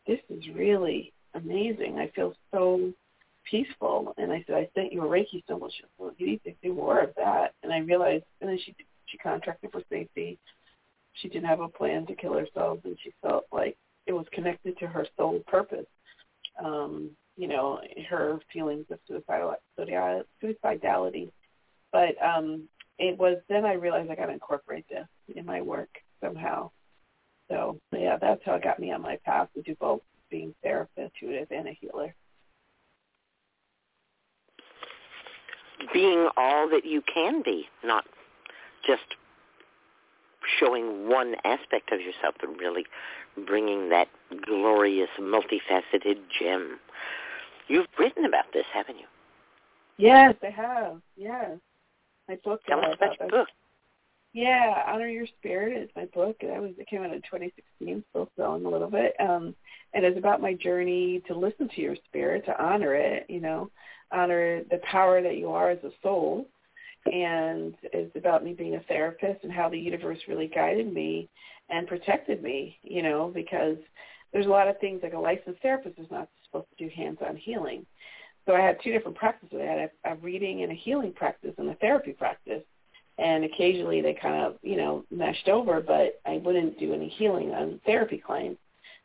this 0.06 0.18
is 0.28 0.42
really 0.54 1.12
amazing. 1.34 1.98
I 1.98 2.10
feel 2.16 2.34
so 2.52 2.92
peaceful. 3.48 4.14
And 4.18 4.32
I 4.32 4.42
said, 4.46 4.56
I 4.56 4.68
sent 4.74 4.92
you 4.92 5.04
a 5.04 5.08
Reiki 5.08 5.44
symbol. 5.46 5.68
She 5.70 5.82
said, 5.82 5.90
well, 5.98 6.12
you 6.18 6.26
need 6.26 6.42
to 6.44 6.52
do 6.62 6.74
more 6.74 7.00
of 7.00 7.10
that. 7.16 7.54
And 7.62 7.72
I 7.72 7.78
realized, 7.78 8.24
and 8.40 8.50
then 8.50 8.58
she 8.64 8.74
she 9.06 9.18
contracted 9.18 9.72
for 9.72 9.82
safety. 9.90 10.38
She 11.14 11.28
didn't 11.28 11.48
have 11.48 11.60
a 11.60 11.68
plan 11.68 12.06
to 12.06 12.14
kill 12.14 12.34
herself, 12.34 12.78
and 12.84 12.96
she 13.02 13.12
felt 13.22 13.44
like 13.52 13.76
it 14.06 14.12
was 14.12 14.26
connected 14.32 14.78
to 14.78 14.86
her 14.86 15.06
soul 15.16 15.40
purpose. 15.46 15.86
Um, 16.62 17.10
you 17.40 17.48
know, 17.48 17.80
her 18.10 18.38
feelings 18.52 18.84
of 18.90 18.98
suicidal 19.08 19.54
suicidality. 19.78 21.30
But 21.90 22.22
um, 22.22 22.68
it 22.98 23.18
was 23.18 23.38
then 23.48 23.64
I 23.64 23.72
realized 23.72 24.10
I 24.10 24.14
got 24.14 24.26
to 24.26 24.32
incorporate 24.32 24.84
this 24.90 25.06
in 25.34 25.46
my 25.46 25.62
work 25.62 25.88
somehow. 26.22 26.70
So 27.48 27.80
yeah, 27.92 28.18
that's 28.20 28.42
how 28.44 28.56
it 28.56 28.62
got 28.62 28.78
me 28.78 28.92
on 28.92 29.00
my 29.00 29.18
path 29.24 29.48
to 29.54 29.62
do 29.62 29.74
both 29.80 30.02
being 30.30 30.54
therapist, 30.62 31.12
intuitive, 31.22 31.48
and 31.50 31.68
a 31.68 31.78
healer. 31.80 32.14
Being 35.94 36.28
all 36.36 36.68
that 36.68 36.84
you 36.84 37.02
can 37.12 37.42
be, 37.42 37.64
not 37.82 38.04
just 38.86 39.16
showing 40.58 41.08
one 41.08 41.36
aspect 41.44 41.90
of 41.90 42.00
yourself, 42.00 42.34
but 42.38 42.50
really 42.58 42.84
bringing 43.46 43.88
that 43.88 44.08
glorious, 44.44 45.08
multifaceted 45.18 46.18
gem. 46.38 46.78
You've 47.70 47.86
written 48.00 48.24
about 48.24 48.46
this, 48.52 48.64
haven't 48.74 48.98
you? 48.98 49.06
Yes, 49.96 50.34
I 50.42 50.50
have. 50.50 51.00
Yes. 51.16 51.52
My 52.28 52.36
book. 52.42 52.60
Tell 52.68 52.80
us 52.80 52.96
about 52.96 53.20
your 53.20 53.28
book. 53.28 53.48
Yeah, 54.32 54.82
Honor 54.88 55.06
Your 55.06 55.28
Spirit 55.38 55.80
is 55.80 55.88
my 55.94 56.06
book. 56.06 56.36
That 56.40 56.60
was 56.60 56.72
it 56.78 56.88
came 56.88 57.02
out 57.02 57.12
in 57.12 57.22
2016, 57.22 58.04
still 58.10 58.28
selling 58.36 58.64
a 58.64 58.68
little 58.68 58.90
bit. 58.90 59.14
Um, 59.20 59.54
and 59.94 60.04
it's 60.04 60.18
about 60.18 60.42
my 60.42 60.54
journey 60.54 61.22
to 61.28 61.38
listen 61.38 61.68
to 61.68 61.80
your 61.80 61.94
spirit, 62.06 62.44
to 62.46 62.60
honor 62.60 62.96
it. 62.96 63.26
You 63.28 63.40
know, 63.40 63.70
honor 64.10 64.64
the 64.68 64.80
power 64.90 65.22
that 65.22 65.36
you 65.36 65.50
are 65.50 65.70
as 65.70 65.82
a 65.84 65.92
soul. 66.02 66.48
And 67.06 67.76
it's 67.84 68.16
about 68.16 68.42
me 68.42 68.52
being 68.52 68.74
a 68.74 68.80
therapist 68.88 69.44
and 69.44 69.52
how 69.52 69.68
the 69.68 69.78
universe 69.78 70.18
really 70.26 70.48
guided 70.48 70.92
me 70.92 71.28
and 71.68 71.86
protected 71.86 72.42
me. 72.42 72.78
You 72.82 73.04
know, 73.04 73.30
because 73.32 73.76
there's 74.32 74.46
a 74.46 74.50
lot 74.50 74.66
of 74.66 74.80
things 74.80 75.02
like 75.04 75.12
a 75.12 75.18
licensed 75.18 75.62
therapist 75.62 76.00
is 76.00 76.10
not 76.10 76.28
supposed 76.50 76.68
to 76.76 76.84
do 76.84 76.90
hands-on 76.94 77.36
healing. 77.36 77.86
So 78.46 78.54
I 78.54 78.60
had 78.60 78.78
two 78.82 78.92
different 78.92 79.16
practices. 79.16 79.58
I 79.60 79.64
had 79.64 79.90
a, 80.04 80.12
a 80.12 80.16
reading 80.16 80.62
and 80.62 80.72
a 80.72 80.74
healing 80.74 81.12
practice 81.12 81.54
and 81.58 81.68
a 81.70 81.74
therapy 81.76 82.12
practice 82.12 82.62
and 83.20 83.44
occasionally 83.44 84.00
they 84.00 84.14
kind 84.14 84.42
of 84.42 84.56
you 84.62 84.76
know 84.76 85.04
meshed 85.10 85.48
over 85.48 85.80
but 85.80 86.20
i 86.26 86.38
wouldn't 86.38 86.78
do 86.80 86.92
any 86.92 87.08
healing 87.08 87.52
on 87.52 87.80
therapy 87.86 88.18
clients 88.18 88.60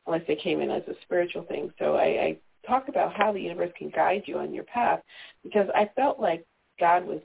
unless 0.07 0.21
they 0.27 0.35
came 0.35 0.61
in 0.61 0.71
as 0.71 0.83
a 0.87 0.95
spiritual 1.03 1.43
thing 1.43 1.71
so 1.77 1.95
i, 1.95 2.05
I 2.05 2.37
talk 2.65 2.87
about 2.87 3.13
how 3.13 3.31
the 3.31 3.41
universe 3.41 3.71
can 3.77 3.89
guide 3.89 4.23
you 4.25 4.39
on 4.39 4.53
your 4.53 4.63
path 4.63 5.01
because 5.43 5.67
i 5.75 5.89
felt 5.95 6.19
like 6.19 6.45
god 6.79 7.05
was 7.05 7.19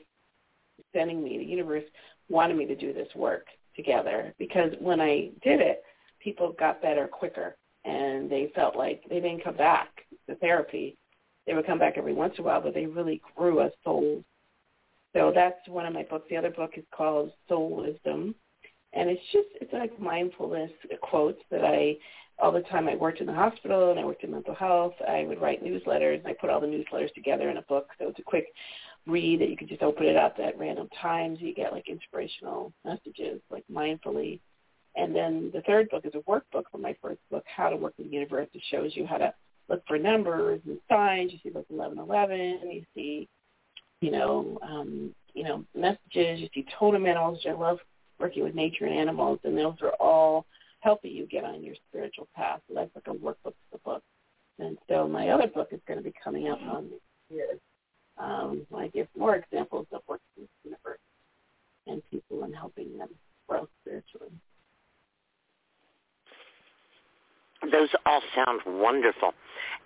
sending 0.92 1.22
me 1.22 1.38
the 1.38 1.44
universe 1.44 1.84
wanted 2.28 2.56
me 2.56 2.66
to 2.66 2.76
do 2.76 2.92
this 2.92 3.08
work 3.14 3.46
together 3.76 4.34
because 4.38 4.72
when 4.80 5.00
i 5.00 5.30
did 5.42 5.60
it 5.60 5.82
people 6.18 6.54
got 6.58 6.82
better 6.82 7.06
quicker 7.06 7.56
and 7.84 8.28
they 8.30 8.52
felt 8.54 8.76
like 8.76 9.02
they 9.08 9.20
didn't 9.20 9.44
come 9.44 9.56
back 9.56 9.88
to 10.28 10.34
therapy 10.36 10.96
they 11.46 11.54
would 11.54 11.66
come 11.66 11.78
back 11.78 11.94
every 11.96 12.14
once 12.14 12.34
in 12.38 12.44
a 12.44 12.46
while 12.46 12.60
but 12.60 12.74
they 12.74 12.86
really 12.86 13.20
grew 13.36 13.60
as 13.60 13.72
souls 13.84 14.24
so 15.14 15.32
that's 15.34 15.66
one 15.68 15.86
of 15.86 15.94
my 15.94 16.04
books. 16.04 16.26
The 16.30 16.36
other 16.36 16.50
book 16.50 16.72
is 16.76 16.84
called 16.94 17.32
Soul 17.48 17.76
Wisdom. 17.76 18.34
And 18.92 19.08
it's 19.08 19.22
just, 19.32 19.48
it's 19.60 19.72
like 19.72 19.98
mindfulness 20.00 20.70
quotes 21.00 21.40
that 21.50 21.64
I, 21.64 21.96
all 22.38 22.52
the 22.52 22.62
time 22.62 22.88
I 22.88 22.96
worked 22.96 23.20
in 23.20 23.26
the 23.26 23.34
hospital 23.34 23.90
and 23.90 24.00
I 24.00 24.04
worked 24.04 24.24
in 24.24 24.32
mental 24.32 24.54
health. 24.54 24.94
I 25.06 25.24
would 25.24 25.40
write 25.40 25.64
newsletters 25.64 26.18
and 26.18 26.26
I 26.26 26.32
put 26.32 26.50
all 26.50 26.60
the 26.60 26.66
newsletters 26.66 27.12
together 27.14 27.50
in 27.50 27.56
a 27.56 27.62
book. 27.62 27.88
So 27.98 28.08
it's 28.08 28.18
a 28.18 28.22
quick 28.22 28.46
read 29.06 29.40
that 29.40 29.48
you 29.48 29.56
could 29.56 29.68
just 29.68 29.82
open 29.82 30.06
it 30.06 30.16
up 30.16 30.36
at 30.38 30.58
random 30.58 30.88
times. 31.00 31.38
You 31.40 31.54
get 31.54 31.72
like 31.72 31.88
inspirational 31.88 32.72
messages, 32.84 33.40
like 33.50 33.64
mindfully. 33.72 34.40
And 34.96 35.14
then 35.14 35.50
the 35.54 35.62
third 35.62 35.88
book 35.90 36.04
is 36.04 36.14
a 36.14 36.30
workbook 36.30 36.64
from 36.70 36.82
my 36.82 36.96
first 37.00 37.20
book, 37.30 37.44
How 37.46 37.70
to 37.70 37.76
Work 37.76 37.94
with 37.96 38.08
the 38.08 38.12
Universe. 38.12 38.48
It 38.52 38.62
shows 38.70 38.90
you 38.94 39.06
how 39.06 39.18
to 39.18 39.32
look 39.70 39.82
for 39.86 39.98
numbers 39.98 40.60
and 40.66 40.78
signs. 40.88 41.32
You 41.32 41.38
see 41.42 41.50
like 41.54 41.64
1111. 41.68 42.70
You 42.70 42.84
see 42.94 43.28
you 44.00 44.10
know, 44.10 44.58
um, 44.62 45.14
you 45.34 45.44
know, 45.44 45.64
messages. 45.74 46.40
You 46.40 46.48
see 46.54 46.66
totem 46.78 47.06
animals, 47.06 47.38
which 47.38 47.52
I 47.52 47.58
love 47.58 47.78
working 48.18 48.44
with 48.44 48.54
nature 48.54 48.86
and 48.86 48.94
animals, 48.94 49.38
and 49.44 49.56
those 49.56 49.76
are 49.82 49.94
all 50.00 50.46
helping 50.80 51.12
you 51.12 51.26
get 51.26 51.44
on 51.44 51.62
your 51.62 51.74
spiritual 51.88 52.28
path. 52.34 52.60
So 52.68 52.74
that's 52.74 52.90
like 52.94 53.06
a 53.06 53.18
workbook 53.18 53.34
for 53.44 53.72
the 53.72 53.78
book. 53.78 54.02
And 54.58 54.76
so 54.88 55.08
my 55.08 55.28
other 55.28 55.46
book 55.46 55.68
is 55.72 55.80
going 55.86 55.98
to 55.98 56.04
be 56.04 56.12
coming 56.22 56.48
out 56.48 56.62
on 56.62 56.90
this 56.90 57.00
year. 57.30 57.58
Um, 58.18 58.66
I 58.76 58.88
give 58.88 59.06
more 59.16 59.36
examples 59.36 59.86
of 59.92 60.02
working 60.06 60.24
with 60.38 60.48
the 60.62 60.70
universe 60.70 60.98
and 61.86 62.02
people 62.10 62.42
and 62.44 62.54
helping 62.54 62.96
them 62.98 63.08
grow 63.48 63.68
spiritually. 63.82 64.32
Those 67.62 67.90
all 68.06 68.22
sound 68.34 68.60
wonderful. 68.66 69.32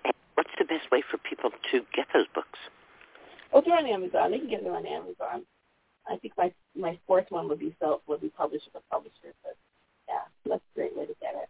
And 0.04 0.14
what's 0.34 0.50
the 0.58 0.64
best 0.64 0.90
way 0.92 1.02
for 1.10 1.18
people 1.18 1.50
to 1.72 1.80
get 1.94 2.06
those 2.14 2.26
books? 2.34 2.58
Oh, 3.52 3.62
they're 3.64 3.76
on 3.76 3.86
Amazon. 3.86 4.30
They 4.30 4.38
can 4.38 4.48
get 4.48 4.64
them 4.64 4.74
on 4.74 4.86
Amazon. 4.86 5.44
I 6.06 6.16
think 6.16 6.34
my 6.36 6.52
my 6.76 6.98
fourth 7.06 7.26
one 7.30 7.48
would 7.48 7.58
be 7.58 7.74
self 7.80 8.02
would 8.06 8.20
be 8.20 8.28
published 8.28 8.68
with 8.72 8.82
a 8.82 8.94
publisher, 8.94 9.34
but 9.42 9.56
yeah, 10.08 10.20
that's 10.44 10.62
a 10.74 10.78
great 10.78 10.96
way 10.96 11.06
to 11.06 11.14
get 11.20 11.34
it. 11.34 11.48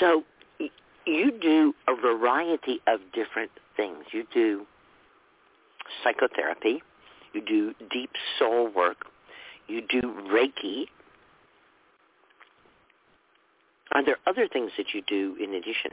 So 0.00 0.24
you 1.06 1.30
do 1.30 1.74
a 1.88 1.94
variety 1.94 2.80
of 2.86 3.00
different 3.12 3.50
things. 3.76 4.04
You 4.12 4.24
do 4.32 4.66
psychotherapy. 6.02 6.82
You 7.32 7.40
do 7.40 7.74
deep 7.90 8.10
soul 8.38 8.70
work. 8.74 9.06
You 9.68 9.82
do 9.82 10.00
Reiki. 10.02 10.86
Are 13.92 14.04
there 14.04 14.18
other 14.26 14.48
things 14.48 14.72
that 14.76 14.94
you 14.94 15.02
do 15.06 15.36
in 15.42 15.54
addition? 15.54 15.92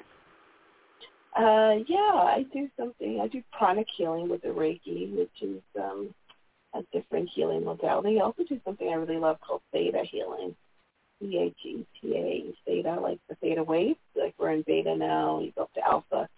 Uh, 1.35 1.83
yeah, 1.87 2.13
I 2.13 2.45
do 2.51 2.67
something. 2.77 3.19
I 3.21 3.27
do 3.27 3.43
pranic 3.51 3.87
healing 3.95 4.29
with 4.29 4.41
the 4.41 4.49
Reiki, 4.49 5.15
which 5.15 5.41
is 5.41 5.61
um, 5.79 6.13
a 6.73 6.81
different 6.91 7.29
healing 7.33 7.63
modality. 7.63 8.19
I 8.19 8.23
also 8.23 8.43
do 8.43 8.59
something 8.65 8.89
I 8.89 8.95
really 8.95 9.17
love 9.17 9.37
called 9.45 9.61
theta 9.71 10.03
healing. 10.09 10.55
C-H-E-T-A, 11.21 12.53
theta, 12.65 12.99
like 13.01 13.19
the 13.27 13.35
theta 13.35 13.63
wave. 13.63 13.97
Like 14.15 14.33
we're 14.39 14.51
in 14.51 14.63
beta 14.65 14.95
now, 14.95 15.39
you 15.39 15.51
go 15.55 15.63
up 15.63 15.73
to 15.73 15.85
alpha. 15.85 16.29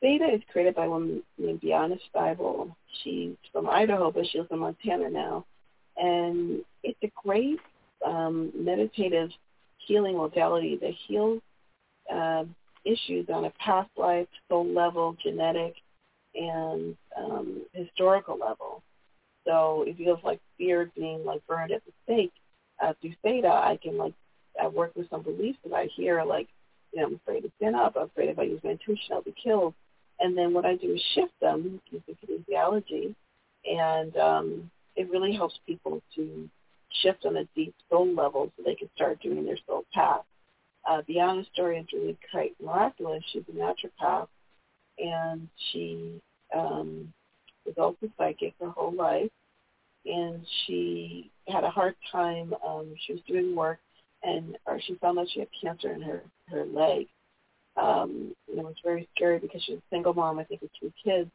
Theta 0.00 0.32
is 0.32 0.42
created 0.52 0.74
by 0.74 0.84
a 0.84 0.90
woman 0.90 1.22
named 1.38 1.60
Vianna 1.60 1.98
Stibal. 2.14 2.74
She's 3.02 3.34
from 3.52 3.68
Idaho, 3.68 4.10
but 4.10 4.26
she 4.26 4.38
lives 4.38 4.50
in 4.52 4.58
Montana 4.60 5.10
now. 5.10 5.44
And 5.96 6.62
it's 6.84 6.98
a 7.02 7.10
great 7.24 7.58
um, 8.06 8.52
meditative 8.54 9.30
healing 9.78 10.16
modality 10.16 10.78
that 10.80 10.92
heals 11.06 11.40
uh, 12.12 12.44
issues 12.84 13.26
on 13.28 13.44
a 13.44 13.52
past 13.58 13.90
life, 13.96 14.28
soul 14.48 14.66
level, 14.66 15.16
genetic, 15.22 15.74
and 16.34 16.96
um, 17.16 17.62
historical 17.72 18.38
level. 18.38 18.82
So 19.46 19.84
if 19.86 19.98
you 19.98 20.10
have 20.10 20.24
like 20.24 20.40
fear 20.56 20.90
being 20.94 21.24
like 21.24 21.44
burned 21.46 21.72
at 21.72 21.82
the 21.84 21.92
stake 22.04 22.32
uh, 22.82 22.92
through 23.00 23.14
theta, 23.22 23.48
I 23.48 23.78
can 23.82 23.96
like 23.96 24.14
I 24.62 24.68
work 24.68 24.92
with 24.94 25.08
some 25.10 25.22
beliefs 25.22 25.58
that 25.64 25.74
I 25.74 25.88
hear 25.96 26.22
like, 26.24 26.48
you 26.92 27.00
know, 27.00 27.08
I'm 27.08 27.14
afraid 27.14 27.42
to 27.42 27.50
stand 27.56 27.76
up, 27.76 27.96
I'm 27.96 28.06
afraid 28.06 28.30
if 28.30 28.38
I 28.38 28.42
use 28.42 28.60
my 28.62 28.70
intuition 28.70 29.12
I'll 29.12 29.22
be 29.22 29.34
killed. 29.42 29.74
And 30.20 30.36
then 30.36 30.52
what 30.52 30.64
I 30.64 30.76
do 30.76 30.94
is 30.94 31.02
shift 31.14 31.32
them 31.40 31.80
using 31.90 32.16
kinesiology 32.24 33.14
and 33.64 34.16
um, 34.16 34.70
it 34.96 35.10
really 35.10 35.34
helps 35.34 35.58
people 35.66 36.02
to 36.16 36.48
shift 37.02 37.24
on 37.24 37.36
a 37.36 37.44
deep 37.54 37.74
soul 37.90 38.12
level 38.12 38.50
so 38.56 38.62
they 38.64 38.74
can 38.74 38.88
start 38.94 39.20
doing 39.20 39.44
their 39.44 39.58
soul 39.66 39.84
path. 39.92 40.22
Uh, 40.88 41.02
the 41.06 41.20
honest 41.20 41.52
story 41.52 41.78
is 41.78 41.86
really 41.92 42.18
quite 42.30 42.52
miraculous. 42.62 43.22
She's 43.32 43.42
a 43.48 43.52
naturopath 43.52 44.28
and 44.98 45.48
she 45.70 46.20
um, 46.56 47.12
was 47.64 47.74
also 47.78 48.10
psychic 48.16 48.54
her 48.60 48.70
whole 48.70 48.94
life 48.94 49.30
and 50.08 50.44
she 50.66 51.30
had 51.48 51.64
a 51.64 51.70
hard 51.70 51.94
time. 52.10 52.54
Um, 52.66 52.94
she 53.06 53.12
was 53.14 53.22
doing 53.26 53.54
work, 53.54 53.78
and 54.22 54.56
or 54.66 54.80
she 54.80 54.94
found 54.96 55.18
out 55.18 55.26
she 55.32 55.40
had 55.40 55.48
cancer 55.62 55.92
in 55.92 56.02
her 56.02 56.22
her 56.48 56.64
leg. 56.64 57.06
Um, 57.80 58.34
and 58.48 58.58
it 58.58 58.64
was 58.64 58.74
very 58.84 59.08
scary 59.14 59.38
because 59.38 59.62
she 59.62 59.72
was 59.72 59.80
a 59.80 59.94
single 59.94 60.14
mom, 60.14 60.38
I 60.38 60.44
think, 60.44 60.62
with 60.62 60.70
two 60.80 60.92
kids, 61.02 61.30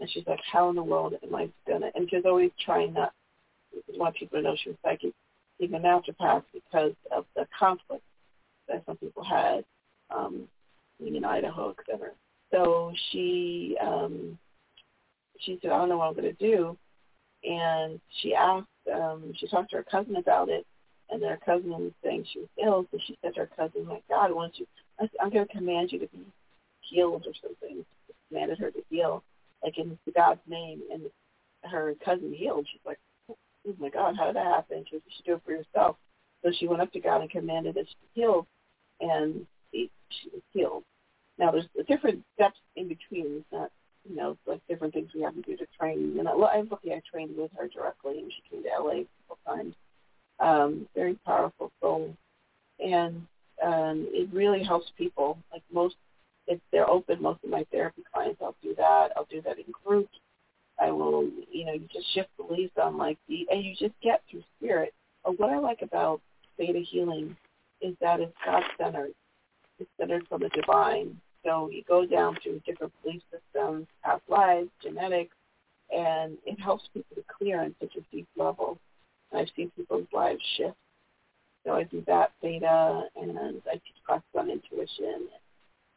and 0.00 0.10
she's 0.10 0.26
like, 0.26 0.40
"How 0.50 0.68
in 0.70 0.76
the 0.76 0.82
world 0.82 1.14
am 1.22 1.34
I 1.34 1.48
gonna?" 1.68 1.90
And 1.94 2.08
she 2.08 2.16
was 2.16 2.24
always 2.26 2.50
trying 2.64 2.94
not. 2.94 3.12
to 3.72 3.98
want 3.98 4.16
people 4.16 4.38
to 4.38 4.42
know 4.42 4.56
she 4.56 4.70
was 4.70 4.78
psychic, 4.82 5.12
even 5.60 5.84
after 5.84 6.12
naturopath, 6.12 6.44
because 6.52 6.94
of 7.10 7.26
the 7.36 7.46
conflict 7.58 8.02
that 8.68 8.84
some 8.86 8.96
people 8.96 9.24
had, 9.24 9.64
um, 10.10 10.48
in 11.00 11.24
Idaho, 11.24 11.74
et 11.78 11.84
cetera. 11.90 12.10
So 12.50 12.92
she 13.10 13.76
um, 13.80 14.38
she 15.38 15.58
said, 15.62 15.70
"I 15.70 15.78
don't 15.78 15.88
know 15.88 15.98
what 15.98 16.08
I'm 16.08 16.14
to 16.16 16.32
do." 16.34 16.76
and 17.44 18.00
she 18.20 18.34
asked, 18.34 18.66
um, 18.92 19.32
she 19.36 19.46
talked 19.48 19.70
to 19.70 19.76
her 19.76 19.84
cousin 19.84 20.16
about 20.16 20.48
it, 20.48 20.66
and 21.10 21.22
her 21.22 21.38
cousin 21.44 21.70
was 21.70 21.92
saying 22.02 22.24
she 22.32 22.40
was 22.40 22.48
ill, 22.62 22.86
so 22.90 22.98
she 23.06 23.18
said 23.22 23.34
to 23.34 23.40
her 23.40 23.50
cousin, 23.56 23.86
my 23.86 24.00
God, 24.08 24.32
why 24.32 24.44
don't 24.44 24.58
you, 24.58 24.66
I'm 25.00 25.30
going 25.30 25.46
to 25.46 25.52
command 25.52 25.92
you 25.92 25.98
to 26.00 26.06
be 26.08 26.24
healed 26.80 27.26
or 27.26 27.32
something. 27.42 27.84
Commanded 28.28 28.58
her 28.58 28.70
to 28.70 28.82
heal, 28.90 29.22
like 29.62 29.78
in 29.78 29.98
God's 30.14 30.40
name, 30.46 30.82
and 30.92 31.02
her 31.62 31.94
cousin 32.04 32.32
healed. 32.32 32.66
She's 32.70 32.80
like, 32.86 32.98
oh 33.28 33.36
my 33.78 33.88
God, 33.88 34.16
how 34.16 34.26
did 34.26 34.36
that 34.36 34.46
happen? 34.46 34.84
She 34.84 34.96
said, 34.96 35.02
you 35.06 35.12
should 35.16 35.24
do 35.24 35.34
it 35.34 35.42
for 35.44 35.52
yourself. 35.52 35.96
So 36.42 36.52
she 36.58 36.68
went 36.68 36.82
up 36.82 36.92
to 36.92 37.00
God 37.00 37.22
and 37.22 37.30
commanded 37.30 37.74
that 37.74 37.86
she 37.88 37.94
be 38.14 38.20
healed, 38.20 38.46
and 39.00 39.46
she, 39.72 39.90
she 40.10 40.30
was 40.30 40.42
healed. 40.52 40.84
Now, 41.38 41.50
there's 41.50 41.66
different 41.88 42.22
steps 42.34 42.58
in 42.76 42.88
between. 42.88 43.38
It's 43.38 43.46
not 43.52 43.70
you 44.08 44.16
know, 44.16 44.36
like 44.46 44.60
different 44.68 44.92
things 44.92 45.10
we 45.14 45.22
have 45.22 45.34
to 45.34 45.42
do 45.42 45.56
to 45.56 45.66
train. 45.78 46.16
And 46.18 46.28
I, 46.28 46.32
I 46.32 46.58
was 46.58 46.68
lucky 46.70 46.92
I 46.92 47.00
trained 47.10 47.36
with 47.36 47.50
her 47.58 47.68
directly, 47.68 48.18
and 48.18 48.32
she 48.32 48.42
came 48.50 48.62
to 48.62 48.68
LA 48.68 48.90
a 48.90 49.06
couple 49.28 49.38
times. 49.46 49.74
Um, 50.40 50.88
very 50.94 51.14
powerful 51.24 51.70
soul, 51.80 52.14
and 52.84 53.26
um, 53.62 54.06
it 54.10 54.28
really 54.32 54.62
helps 54.62 54.90
people. 54.96 55.38
Like 55.52 55.62
most, 55.72 55.96
if 56.46 56.60
they're 56.72 56.88
open, 56.88 57.22
most 57.22 57.44
of 57.44 57.50
my 57.50 57.64
therapy 57.70 58.02
clients, 58.12 58.40
I'll 58.42 58.56
do 58.62 58.74
that. 58.76 59.08
I'll 59.16 59.28
do 59.30 59.42
that 59.42 59.58
in 59.58 59.64
groups. 59.84 60.16
I 60.80 60.90
will, 60.90 61.28
you 61.50 61.64
know, 61.64 61.72
you 61.72 61.88
just 61.92 62.12
shift 62.14 62.30
beliefs 62.36 62.74
on 62.82 62.98
like 62.98 63.18
the, 63.28 63.46
and 63.50 63.64
you 63.64 63.74
just 63.78 63.94
get 64.02 64.22
through 64.30 64.42
spirit. 64.58 64.92
But 65.24 65.38
what 65.38 65.50
I 65.50 65.58
like 65.58 65.82
about 65.82 66.20
theta 66.58 66.80
healing 66.80 67.36
is 67.80 67.94
that 68.00 68.20
it's 68.20 68.34
God 68.44 68.62
centered. 68.78 69.12
It's 69.78 69.90
centered 69.98 70.26
from 70.28 70.40
the 70.40 70.48
divine 70.50 71.20
so 71.44 71.68
you 71.70 71.82
go 71.86 72.06
down 72.06 72.36
through 72.42 72.60
different 72.66 72.92
belief 73.02 73.22
systems, 73.30 73.86
past 74.02 74.22
lives, 74.28 74.70
genetics, 74.82 75.36
and 75.94 76.38
it 76.46 76.58
helps 76.58 76.84
people 76.94 77.16
to 77.16 77.22
clear 77.38 77.62
on 77.62 77.74
such 77.80 77.94
a 77.96 78.00
deep 78.14 78.26
level. 78.36 78.78
And 79.30 79.42
I've 79.42 79.48
seen 79.54 79.70
people's 79.76 80.06
lives 80.12 80.40
shift. 80.56 80.76
So 81.64 81.72
I 81.72 81.84
do 81.84 82.02
that 82.06 82.32
theta, 82.42 83.04
and 83.16 83.38
I 83.66 83.72
teach 83.72 83.96
classes 84.06 84.24
on 84.36 84.50
intuition, 84.50 85.28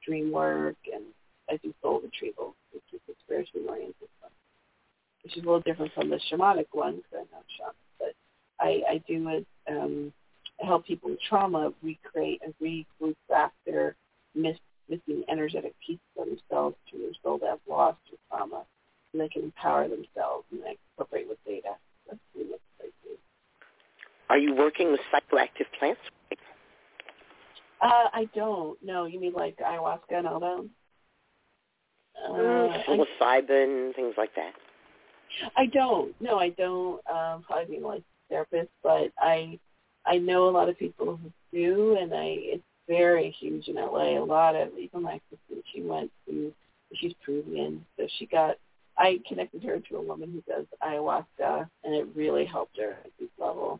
dream 0.06 0.32
work, 0.32 0.78
and 0.94 1.04
I 1.50 1.58
do 1.58 1.74
soul 1.82 2.02
retrieval, 2.02 2.56
which 2.72 2.84
is 2.94 3.02
a 3.10 3.14
spiritually 3.26 3.68
oriented 3.68 4.08
one, 4.22 4.32
which 5.24 5.36
is 5.36 5.44
a 5.44 5.46
little 5.46 5.62
different 5.62 5.94
from 5.94 6.10
the 6.10 6.20
shamanic 6.32 6.68
one 6.72 6.98
because 6.98 7.12
I'm 7.14 7.28
not 7.32 7.46
shaman. 7.58 7.74
But 8.00 8.14
I, 8.60 8.82
I 8.90 9.04
do 9.08 9.28
it, 9.30 9.46
um, 9.70 10.14
help 10.60 10.86
people 10.86 11.10
with 11.12 11.20
trauma 11.28 11.74
recreate 11.84 12.42
and 12.44 12.54
regroup 12.62 13.16
back 13.30 13.52
their 13.66 13.96
missed 14.36 14.62
missing 14.90 15.24
energetic 15.30 15.74
pieces 15.86 16.00
of 16.18 16.28
themselves 16.28 16.76
through 16.90 17.00
their 17.00 17.12
soul 17.22 17.38
that 17.40 17.50
have 17.50 17.60
lost 17.68 17.98
through 18.08 18.18
trauma, 18.30 18.64
and 19.12 19.22
they 19.22 19.28
can 19.28 19.44
empower 19.44 19.88
themselves 19.88 20.46
and 20.52 20.62
incorporate 20.64 21.28
with 21.28 21.38
data. 21.46 21.76
That's 22.08 22.20
what 22.34 22.60
they 22.80 22.86
do. 23.04 23.18
Are 24.30 24.38
you 24.38 24.54
working 24.54 24.92
with 24.92 25.00
psychoactive 25.14 25.68
plants? 25.80 26.02
Uh, 27.82 28.10
I 28.14 28.28
don't. 28.36 28.78
No, 28.84 29.06
you 29.06 29.20
mean 29.20 29.34
like 29.34 29.58
ayahuasca 29.58 30.12
and 30.12 30.28
all 30.28 30.40
that? 30.40 30.70
Uh, 32.26 32.34
Mm, 32.34 32.84
psilocybin, 32.86 33.96
things 33.96 34.16
like 34.18 34.34
that. 34.36 34.54
I 35.56 35.68
don't. 35.68 36.20
No, 36.20 36.40
I 36.40 36.50
don't. 36.50 37.02
Um, 37.08 37.44
probably 37.44 37.66
being 37.66 37.84
like 37.84 38.04
therapist, 38.30 38.70
but 38.84 39.12
I 39.20 39.60
I 40.06 40.18
know 40.18 40.50
a 40.50 40.52
lot 40.52 40.70
of 40.70 40.80
people 40.80 41.18
who 41.18 41.32
do, 41.54 41.98
and 42.00 42.14
I 42.14 42.36
it's 42.40 42.64
very 42.88 43.32
huge 43.40 43.68
in 43.68 43.76
LA. 43.76 44.18
A 44.18 44.24
lot 44.24 44.56
of 44.56 44.70
even 44.78 45.04
my 45.04 45.20
sister, 45.30 45.62
she 45.74 45.82
went 45.82 46.12
to 46.28 46.54
she's 46.96 47.14
Peruvian, 47.24 47.86
so 47.98 48.08
she 48.18 48.26
got. 48.26 48.58
I 48.98 49.20
connected 49.28 49.64
her 49.64 49.80
to 49.80 49.98
a 49.98 50.02
woman 50.02 50.32
who 50.32 50.52
does 50.52 50.66
ayahuasca, 50.84 51.70
and 51.84 51.94
it 51.94 52.08
really 52.16 52.46
helped 52.46 52.78
her 52.80 52.98
at 53.06 53.12
this 53.20 53.30
level. 53.38 53.80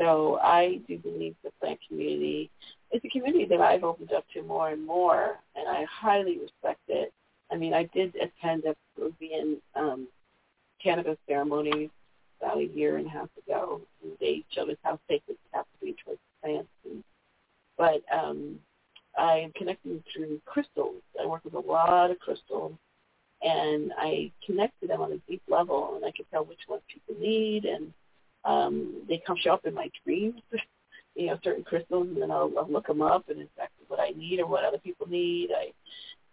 So 0.00 0.38
I 0.42 0.80
do 0.88 0.96
believe 0.96 1.36
the 1.44 1.50
plant 1.60 1.78
community 1.86 2.50
is 2.90 3.02
a 3.04 3.08
community 3.08 3.44
that 3.44 3.60
I've 3.60 3.84
opened 3.84 4.12
up 4.12 4.24
to 4.32 4.42
more 4.42 4.70
and 4.70 4.86
more, 4.86 5.38
and 5.54 5.68
I 5.68 5.84
highly 5.84 6.38
respect 6.38 6.80
it. 6.88 7.12
I 7.52 7.56
mean, 7.56 7.74
I 7.74 7.84
did 7.94 8.14
attend 8.16 8.64
a 8.64 8.74
Peruvian 8.96 9.58
um, 9.76 10.08
cannabis 10.82 11.18
ceremony 11.28 11.90
about 12.40 12.58
a 12.58 12.64
year 12.64 12.96
and 12.96 13.06
a 13.06 13.10
half 13.10 13.28
ago, 13.46 13.82
and 14.02 14.12
they 14.20 14.42
showed 14.52 14.70
us 14.70 14.76
how 14.82 14.98
sacred 15.06 15.34
it 15.34 15.38
has 15.52 15.66
to 15.78 15.84
be 15.84 15.94
towards 16.02 16.20
plants. 16.42 16.70
And, 16.86 17.04
but 17.76 18.02
um, 18.10 18.58
I'm 19.18 19.52
connecting 19.52 20.02
through 20.14 20.40
crystals. 20.46 21.02
I 21.20 21.26
work 21.26 21.44
with 21.44 21.54
a 21.54 21.60
lot 21.60 22.10
of 22.10 22.18
crystals, 22.20 22.72
and 23.42 23.92
I 23.98 24.32
connect 24.46 24.80
to 24.80 24.86
them 24.86 25.02
on 25.02 25.12
a 25.12 25.18
deep 25.30 25.42
level, 25.46 25.96
and 25.96 26.06
I 26.06 26.10
can 26.12 26.24
tell 26.30 26.44
which 26.46 26.60
ones 26.68 26.82
people 26.88 27.20
need, 27.20 27.66
and 27.66 27.92
um, 28.44 29.02
they 29.08 29.22
come 29.26 29.36
show 29.38 29.52
up 29.52 29.66
in 29.66 29.74
my 29.74 29.90
dreams. 30.04 30.40
you 31.14 31.26
know, 31.26 31.38
certain 31.42 31.64
crystals, 31.64 32.08
and 32.08 32.22
then 32.22 32.30
I'll, 32.30 32.50
I'll 32.56 32.70
look 32.70 32.86
them 32.86 33.02
up, 33.02 33.28
and 33.28 33.40
exactly 33.40 33.84
what 33.88 34.00
I 34.00 34.10
need 34.10 34.40
or 34.40 34.46
what 34.46 34.64
other 34.64 34.78
people 34.78 35.08
need. 35.08 35.50
I 35.54 35.72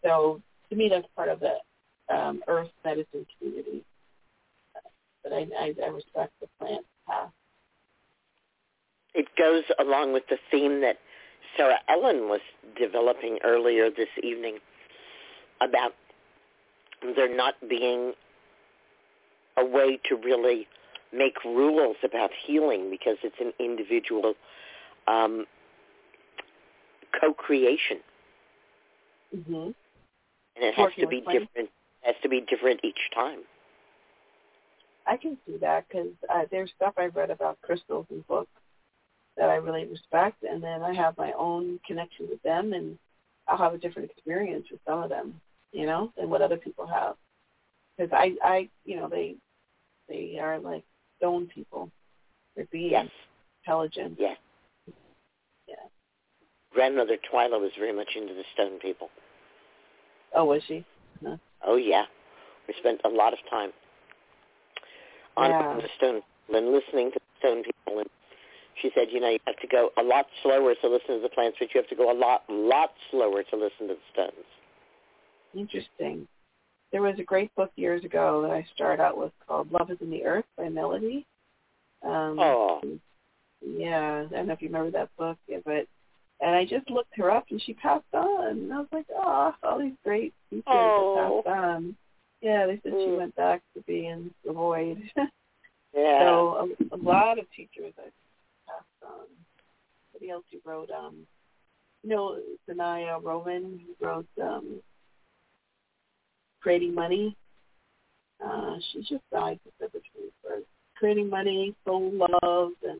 so 0.04 0.42
to 0.70 0.76
me, 0.76 0.90
that's 0.90 1.08
part 1.16 1.30
of 1.30 1.40
the 1.40 1.56
um, 2.14 2.42
earth 2.48 2.70
medicine 2.84 3.26
community. 3.38 3.84
But 5.24 5.34
I, 5.34 5.48
I, 5.60 5.74
I 5.84 5.88
respect 5.88 6.34
the 6.40 6.48
plant 6.60 6.86
path. 7.08 7.30
It 9.14 9.28
goes 9.38 9.64
along 9.80 10.14
with 10.14 10.24
the 10.30 10.38
theme 10.52 10.82
that 10.82 10.98
Sarah 11.56 11.80
Ellen 11.90 12.30
was 12.30 12.42
developing 12.80 13.40
earlier 13.44 13.90
this 13.90 14.10
evening 14.22 14.60
about 15.62 15.94
there 17.16 17.34
not 17.34 17.56
being 17.68 18.14
a 19.58 19.66
way 19.66 20.00
to 20.08 20.16
really 20.16 20.68
make 21.14 21.44
rules 21.44 21.98
about 22.04 22.32
healing 22.46 22.90
because 22.90 23.18
it's 23.24 23.40
an 23.40 23.54
individual 23.60 24.34
um, 25.08 25.46
co-creation. 27.20 28.00
Mhm. 29.36 29.76
and 30.56 30.66
it 30.66 30.74
has 30.74 30.94
to 30.96 31.08
be 31.08 31.22
different. 31.22 31.70
Has 32.02 32.16
to 32.24 32.30
be 32.30 32.42
different 32.42 32.80
each 32.84 33.12
time. 33.14 33.44
I 35.06 35.18
can 35.18 35.38
see 35.46 35.58
that 35.58 35.88
because 35.88 36.14
uh, 36.30 36.46
there's 36.52 36.72
stuff 36.76 36.94
I've 36.98 37.16
read 37.16 37.32
about 37.32 37.62
crystals 37.62 38.06
and 38.10 38.26
books 38.28 38.52
that 39.38 39.50
I 39.50 39.56
really 39.56 39.86
respect, 39.86 40.44
and 40.44 40.62
then 40.62 40.84
I 40.84 40.94
have 40.94 41.18
my 41.18 41.32
own 41.34 41.80
connection 41.86 42.28
with 42.30 42.42
them, 42.44 42.74
and 42.74 42.98
I'll 43.48 43.58
have 43.58 43.74
a 43.74 43.78
different 43.78 44.10
experience 44.12 44.68
with 44.72 44.80
some 44.86 45.04
of 45.04 45.10
them, 45.10 45.40
you 45.72 45.86
know, 45.86 46.12
than 46.18 46.30
what 46.30 46.42
other 46.42 46.58
people 46.58 46.88
have. 46.88 47.16
Because 47.98 48.12
I, 48.14 48.36
I, 48.44 48.70
you 48.84 48.98
know, 48.98 49.08
they, 49.08 49.36
they 50.10 50.40
are 50.40 50.60
like 50.60 50.84
stone 51.18 51.48
people. 51.48 51.92
They're 52.56 52.66
beings, 52.66 52.92
Yes. 52.92 53.08
intelligent. 53.64 54.18
Yes. 54.20 54.38
Yeah. 55.68 55.76
Grandmother 56.72 57.18
Twylah 57.18 57.60
was 57.60 57.72
very 57.78 57.94
much 57.94 58.16
into 58.16 58.34
the 58.34 58.44
stone 58.54 58.80
people. 58.80 59.10
Oh, 60.34 60.46
was 60.46 60.64
she? 60.68 60.84
No. 61.22 61.40
Oh 61.64 61.76
yeah, 61.76 62.06
we 62.68 62.74
spent 62.80 63.02
a 63.04 63.10
lot 63.10 63.34
of 63.34 63.40
time 63.50 63.72
on 65.36 65.50
Yeah. 65.52 65.80
the 65.82 65.90
stone 65.98 66.24
and 66.54 66.72
listening 66.72 67.12
to 67.12 67.20
the 67.20 67.40
stone 67.40 67.64
people. 67.64 68.00
And 68.00 68.10
she 68.82 68.92
said, 68.94 69.12
you 69.12 69.20
know, 69.20 69.30
you 69.30 69.40
have 69.48 69.58
to 69.58 69.68
go 69.68 69.92
a 69.98 70.04
lot 70.04 70.28
slower 70.44 70.76
to 70.76 70.88
listen 70.88 71.16
to 71.16 71.20
the 71.22 71.30
plants, 71.30 71.58
but 71.60 71.74
you 71.74 71.82
have 71.82 71.90
to 71.90 71.96
go 71.96 72.12
a 72.12 72.14
lot, 72.14 72.44
lot 72.50 72.94
slower 73.12 73.44
to 73.44 73.56
listen 73.56 73.88
to 73.88 73.96
the 73.96 74.00
stones. 74.14 74.46
Interesting. 75.56 76.28
There 76.92 77.02
was 77.02 77.16
a 77.20 77.24
great 77.24 77.54
book 77.56 77.72
years 77.76 78.04
ago 78.06 78.42
that 78.44 78.52
I 78.52 78.66
started 78.74 79.02
out 79.04 79.18
with 79.18 79.32
called 79.48 79.72
Love 79.72 79.92
is 79.92 79.98
in 80.02 80.10
the 80.10 80.24
Earth 80.24 80.46
by 80.58 80.70
Melody. 80.70 81.26
Um, 82.04 82.40
Oh. 82.40 82.82
Yeah, 83.62 84.26
I 84.30 84.34
don't 84.34 84.48
know 84.48 84.54
if 84.54 84.62
you 84.62 84.70
remember 84.70 84.92
that 84.92 85.10
book, 85.18 85.38
yeah, 85.48 85.58
but 85.66 85.88
and 86.40 86.56
I 86.56 86.64
just 86.66 86.90
looked 86.92 87.16
her 87.18 87.32
up 87.32 87.46
and 87.50 87.60
she 87.62 87.74
passed 87.74 88.06
on. 88.14 88.48
And 88.50 88.74
I 88.74 88.78
was 88.78 88.88
like, 88.92 89.08
oh, 89.16 89.54
all 89.64 89.80
these 89.80 89.96
great 90.04 90.34
teachers 90.50 90.64
Oh. 90.68 91.42
that 91.44 91.52
passed 91.54 91.60
on. 91.60 91.96
Yeah, 92.42 92.68
they 92.68 92.80
said 92.84 92.92
she 92.94 93.08
Mm. 93.08 93.18
went 93.18 93.36
back 93.36 93.64
to 93.74 93.82
being 93.82 94.34
the 94.46 94.54
void. 94.54 95.02
Yeah. 95.94 96.20
so 96.20 96.70
a, 96.92 96.96
a 96.96 96.98
lot 96.98 97.40
of 97.40 97.50
teachers 97.56 97.94
I 97.98 98.12
passed 98.68 98.86
on. 99.04 99.26
Somebody 100.12 100.30
else 100.30 100.44
who 100.52 100.60
wrote, 100.64 100.92
um, 100.92 101.26
you 102.04 102.10
know, 102.12 102.40
Sanaya 102.70 103.20
Roman, 103.24 103.80
who 103.80 104.06
wrote 104.06 104.28
um, 104.40 104.80
Creating 106.62 106.94
Money. 106.94 107.36
Uh, 108.44 108.76
she 108.92 109.00
just 109.00 109.24
died 109.32 109.60
December 109.64 110.00
21st. 110.00 110.64
Creating 110.96 111.30
Money, 111.30 111.76
Soul 111.86 112.12
Love, 112.14 112.72
and 112.88 113.00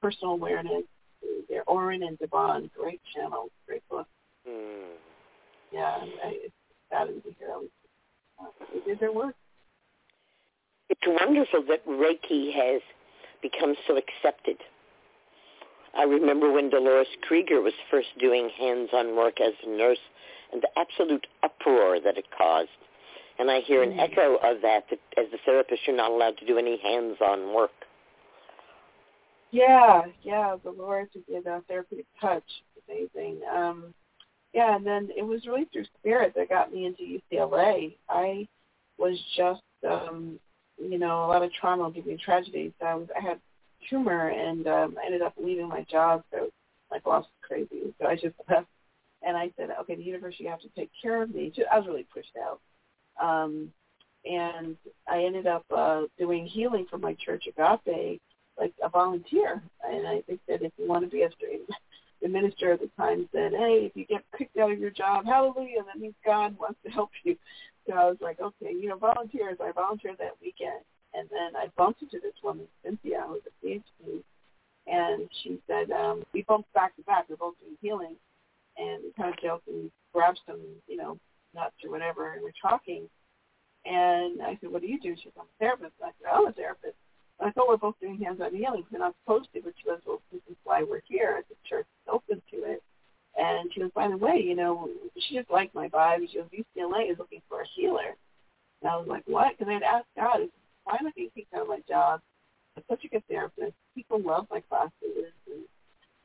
Personal 0.00 0.34
Awareness. 0.34 0.84
They're 1.48 1.64
Orin 1.66 2.02
and 2.02 2.18
DaBen, 2.18 2.70
great 2.72 3.00
channels, 3.14 3.50
great 3.66 3.86
book. 3.88 4.06
Hmm. 4.46 4.96
Yeah, 5.72 5.98
I, 6.24 6.28
it's 6.44 6.54
saddened 6.90 7.22
to 7.24 7.30
hear 7.38 7.50
uh, 8.40 8.44
they 8.72 8.80
did 8.80 9.00
their 9.00 9.12
work. 9.12 9.34
It's 10.88 11.00
wonderful 11.06 11.64
that 11.68 11.86
Reiki 11.86 12.52
has 12.52 12.82
become 13.40 13.74
so 13.86 13.96
accepted. 13.96 14.56
I 15.96 16.04
remember 16.04 16.50
when 16.50 16.70
Dolores 16.70 17.06
Krieger 17.22 17.60
was 17.60 17.74
first 17.90 18.08
doing 18.18 18.50
hands-on 18.58 19.14
work 19.16 19.40
as 19.40 19.52
a 19.64 19.68
nurse 19.68 19.98
and 20.52 20.62
the 20.62 20.68
absolute 20.78 21.26
uproar 21.42 22.00
that 22.00 22.18
it 22.18 22.26
caused. 22.36 22.68
And 23.38 23.50
I 23.50 23.60
hear 23.60 23.82
an 23.82 23.92
Mm. 23.92 24.00
echo 24.00 24.36
of 24.36 24.60
that, 24.60 24.88
that 24.90 25.00
as 25.16 25.32
a 25.32 25.38
therapist 25.38 25.86
you're 25.86 25.96
not 25.96 26.10
allowed 26.10 26.36
to 26.38 26.46
do 26.46 26.58
any 26.58 26.76
hands-on 26.76 27.52
work. 27.52 27.72
Yeah, 29.50 30.06
yeah, 30.22 30.56
Dolores 30.62 31.08
who 31.12 31.20
did 31.22 31.46
a 31.46 31.60
therapeutic 31.62 32.06
touch, 32.20 32.44
amazing. 32.88 33.42
Um, 33.44 33.94
yeah, 34.54 34.76
and 34.76 34.86
then 34.86 35.10
it 35.16 35.22
was 35.22 35.46
really 35.46 35.64
through 35.66 35.84
spirit 35.98 36.34
that 36.34 36.48
got 36.48 36.72
me 36.72 36.86
into 36.86 37.02
UCLA. 37.02 37.96
I 38.08 38.46
was 38.98 39.18
just, 39.36 39.62
um, 39.88 40.38
you 40.78 40.98
know, 40.98 41.24
a 41.24 41.28
lot 41.28 41.42
of 41.42 41.52
trauma 41.52 41.90
gave 41.90 42.06
me 42.06 42.16
tragedy. 42.16 42.72
So 42.80 42.86
I 42.86 42.94
was, 42.94 43.08
I 43.16 43.20
had 43.20 43.40
tumor, 43.88 44.28
and 44.28 44.66
um, 44.66 44.96
I 45.00 45.06
ended 45.06 45.22
up 45.22 45.34
leaving 45.36 45.68
my 45.68 45.82
job. 45.90 46.22
So 46.30 46.50
my 46.90 46.98
boss 46.98 47.24
was 47.24 47.30
crazy, 47.42 47.94
so 48.00 48.06
I 48.06 48.14
just 48.14 48.34
left. 48.48 48.66
And 49.26 49.36
I 49.36 49.50
said, 49.56 49.70
okay, 49.80 49.94
the 49.94 50.02
university 50.02 50.44
you 50.44 50.50
have 50.50 50.60
to 50.60 50.68
take 50.76 50.90
care 51.00 51.22
of 51.22 51.34
me. 51.34 51.52
I 51.70 51.78
was 51.78 51.86
really 51.86 52.06
pushed 52.12 52.36
out. 52.36 52.60
Um, 53.22 53.72
and 54.24 54.76
I 55.08 55.24
ended 55.24 55.46
up 55.46 55.64
uh, 55.74 56.02
doing 56.18 56.46
healing 56.46 56.86
for 56.88 56.98
my 56.98 57.14
church, 57.14 57.44
Agape, 57.46 58.20
like 58.58 58.72
a 58.82 58.88
volunteer. 58.88 59.62
And 59.84 60.06
I 60.06 60.22
think 60.22 60.40
that 60.48 60.62
if 60.62 60.72
you 60.76 60.88
want 60.88 61.04
to 61.04 61.10
be 61.10 61.22
a 61.22 61.30
straight, 61.32 61.62
the 62.22 62.28
minister 62.28 62.72
at 62.72 62.80
the 62.80 62.90
time 62.96 63.28
said, 63.32 63.52
hey, 63.52 63.90
if 63.90 63.96
you 63.96 64.04
get 64.04 64.24
kicked 64.38 64.56
out 64.58 64.72
of 64.72 64.78
your 64.78 64.90
job, 64.90 65.26
hallelujah, 65.26 65.82
that 65.86 66.00
means 66.00 66.14
God 66.24 66.56
wants 66.58 66.78
to 66.84 66.90
help 66.90 67.10
you. 67.24 67.36
So 67.86 67.94
I 67.94 68.04
was 68.04 68.18
like, 68.20 68.40
okay, 68.40 68.72
you 68.72 68.88
know, 68.88 68.96
volunteers. 68.96 69.58
I 69.60 69.72
volunteered 69.72 70.18
that 70.18 70.36
weekend. 70.40 70.84
And 71.14 71.28
then 71.30 71.56
I 71.56 71.66
bumped 71.76 72.02
into 72.02 72.20
this 72.20 72.34
woman, 72.42 72.66
Cynthia, 72.84 73.24
who 73.26 73.34
was 73.34 73.42
a 73.46 73.66
PhD. 73.66 74.22
And 74.86 75.28
she 75.42 75.60
said, 75.66 75.90
um, 75.90 76.22
we 76.32 76.42
bumped 76.42 76.72
back 76.72 76.96
to 76.96 77.02
back. 77.02 77.26
We're 77.28 77.36
both 77.36 77.54
doing 77.60 77.76
healing. 77.80 78.16
And 78.76 79.02
we 79.04 79.12
kind 79.16 79.32
of 79.32 79.40
joked 79.42 79.68
and 79.68 79.90
grabbed 80.12 80.40
some, 80.46 80.60
you 80.86 80.96
know, 80.96 81.18
nuts 81.54 81.76
or 81.84 81.90
whatever. 81.90 82.32
And 82.32 82.42
we're 82.42 82.52
talking. 82.60 83.08
And 83.84 84.42
I 84.42 84.56
said, 84.60 84.70
what 84.70 84.82
do 84.82 84.88
you 84.88 85.00
do? 85.00 85.14
She 85.16 85.24
said, 85.24 85.32
I'm 85.38 85.46
a 85.46 85.58
therapist. 85.58 85.92
And 86.00 86.10
I 86.10 86.12
said, 86.20 86.30
I'm 86.32 86.46
a 86.46 86.52
therapist. 86.52 86.96
And 87.40 87.48
I 87.48 87.52
thought 87.52 87.68
we're 87.68 87.76
both 87.76 87.98
doing 88.00 88.18
hands-on 88.22 88.54
healing. 88.54 88.84
We're 88.90 88.98
not 89.00 89.14
supposed 89.24 89.48
to, 89.54 89.60
but 89.62 89.74
she 89.76 89.88
goes, 89.88 90.00
well, 90.06 90.22
this 90.32 90.40
is 90.48 90.56
why 90.64 90.82
we're 90.82 91.02
here. 91.06 91.42
The 91.48 91.56
church 91.68 91.86
is 91.86 92.12
open 92.12 92.40
to 92.52 92.56
it. 92.64 92.82
And 93.36 93.72
she 93.72 93.80
goes, 93.80 93.90
by 93.94 94.08
the 94.08 94.16
way, 94.16 94.42
you 94.44 94.54
know, 94.54 94.88
she 95.18 95.36
just 95.36 95.50
liked 95.50 95.74
my 95.74 95.88
vibe. 95.88 96.28
She 96.30 96.38
goes, 96.38 96.46
UCLA 96.52 97.10
is 97.10 97.18
looking 97.18 97.42
for 97.48 97.62
a 97.62 97.66
healer. 97.74 98.14
And 98.82 98.90
I 98.90 98.96
was 98.96 99.08
like, 99.08 99.24
what? 99.26 99.56
Because 99.56 99.70
I 99.70 99.74
had 99.74 99.82
asked 99.82 100.06
God, 100.16 100.40
why 100.84 100.96
am 101.00 101.06
I 101.06 101.10
getting 101.16 101.30
kicked 101.34 101.54
out 101.54 101.62
of 101.62 101.68
my 101.68 101.80
job? 101.88 102.20
I'm 102.76 102.82
such 102.88 103.04
a 103.04 103.08
good 103.08 103.22
therapist. 103.28 103.72
People 103.94 104.20
love 104.20 104.46
my 104.50 104.60
classes. 104.60 104.92
And, 105.02 105.64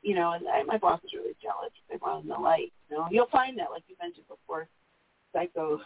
you 0.02 0.15
know, 0.15 0.32
and 0.34 0.48
I, 0.48 0.64
my 0.64 0.78
boss 0.78 1.02
is 1.03 1.14
really 1.14 1.36
jealous. 1.41 1.72
They 1.90 1.98
want 1.98 2.28
the 2.28 2.36
light. 2.36 2.72
You 2.90 2.98
know, 2.98 3.07
you'll 3.11 3.28
find 3.28 3.57
that, 3.60 3.72
like 3.72 3.84
you 3.88 3.95
mentioned 4.02 4.28
before, 4.28 4.68
psychotherapy 5.34 5.82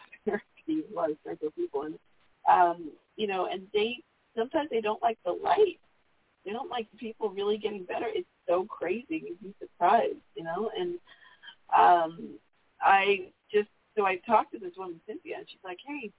was 0.93 1.15
psycho 1.25 1.49
people. 1.51 1.83
And, 1.83 1.99
um, 2.51 2.91
you 3.15 3.27
know, 3.27 3.47
and 3.51 3.63
they, 3.73 3.97
sometimes 4.37 4.69
they 4.69 4.81
don't 4.81 5.01
like 5.01 5.17
the 5.25 5.31
light. 5.31 5.79
They 6.45 6.51
don't 6.51 6.69
like 6.69 6.87
people 6.97 7.29
really 7.29 7.57
getting 7.57 7.83
better. 7.83 8.07
It's 8.07 8.27
so 8.47 8.65
crazy. 8.65 9.23
You'd 9.27 9.41
be 9.41 9.53
surprised, 9.59 10.17
you 10.35 10.43
know. 10.43 10.71
And 10.77 10.97
um, 11.77 12.29
I 12.81 13.27
just 13.53 13.69
so 13.95 14.05
I 14.05 14.17
talked 14.25 14.53
to 14.53 14.59
this 14.59 14.71
woman 14.75 14.99
Cynthia, 15.05 15.35
and 15.37 15.45
she's 15.47 15.59
like, 15.63 15.77
"Hey, 15.85 16.11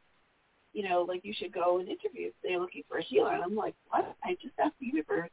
you 0.73 0.89
know, 0.89 1.03
like 1.03 1.25
you 1.25 1.35
should 1.37 1.53
go 1.53 1.81
and 1.81 1.89
interview. 1.89 2.31
They're 2.45 2.61
looking 2.61 2.85
for 2.89 2.99
a 2.99 3.03
healer." 3.03 3.33
And 3.33 3.43
I'm 3.43 3.57
like, 3.57 3.75
"What? 3.89 4.15
I 4.23 4.35
just 4.41 4.55
asked 4.61 4.79
the 4.79 4.87
universe, 4.87 5.31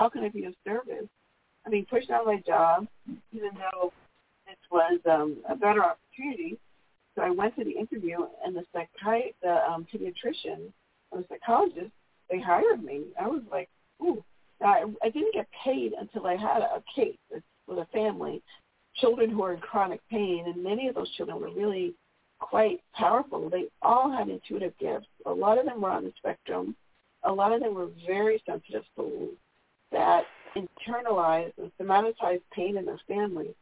how 0.00 0.08
can 0.08 0.24
I 0.24 0.30
be 0.30 0.44
of 0.44 0.54
service? 0.64 1.08
I 1.66 1.70
mean, 1.70 1.86
pushed 1.86 2.10
out 2.10 2.22
of 2.22 2.26
my 2.26 2.42
job, 2.46 2.86
even 3.32 3.50
though 3.54 3.92
this 4.46 4.56
was 4.70 5.00
um, 5.10 5.36
a 5.48 5.54
better 5.54 5.84
opportunity. 5.84 6.58
So 7.14 7.22
I 7.22 7.30
went 7.30 7.56
to 7.56 7.64
the 7.64 7.72
interview, 7.72 8.18
and 8.44 8.56
the 8.56 8.64
psychiatrist, 8.72 9.34
the 9.42 9.70
um, 9.70 9.86
pediatrician, 9.92 10.72
and 11.12 11.22
the 11.22 11.24
psychologist, 11.28 11.90
they 12.30 12.40
hired 12.40 12.82
me. 12.82 13.02
I 13.20 13.26
was 13.26 13.42
like, 13.50 13.68
ooh. 14.02 14.22
Now, 14.60 14.68
I, 14.68 14.84
I 15.02 15.10
didn't 15.10 15.34
get 15.34 15.48
paid 15.64 15.92
until 15.98 16.26
I 16.26 16.36
had 16.36 16.62
a 16.62 16.82
case 16.94 17.16
with 17.66 17.78
a 17.78 17.86
family, 17.92 18.42
children 18.96 19.30
who 19.30 19.42
are 19.42 19.54
in 19.54 19.60
chronic 19.60 20.00
pain, 20.10 20.44
and 20.46 20.62
many 20.62 20.88
of 20.88 20.94
those 20.94 21.10
children 21.16 21.40
were 21.40 21.50
really 21.50 21.94
quite 22.38 22.80
powerful. 22.94 23.48
They 23.48 23.66
all 23.82 24.10
had 24.10 24.28
intuitive 24.28 24.76
gifts. 24.78 25.06
A 25.26 25.30
lot 25.30 25.58
of 25.58 25.66
them 25.66 25.80
were 25.80 25.90
on 25.90 26.04
the 26.04 26.12
spectrum. 26.18 26.76
A 27.24 27.32
lot 27.32 27.52
of 27.52 27.60
them 27.60 27.74
were 27.74 27.88
very 28.06 28.42
sensitive 28.46 28.84
souls 28.96 29.30
that 29.92 30.24
internalized 30.56 31.52
and 31.58 31.70
somatized 31.80 32.42
pain 32.52 32.76
in 32.76 32.84
their 32.84 33.00
families. 33.08 33.54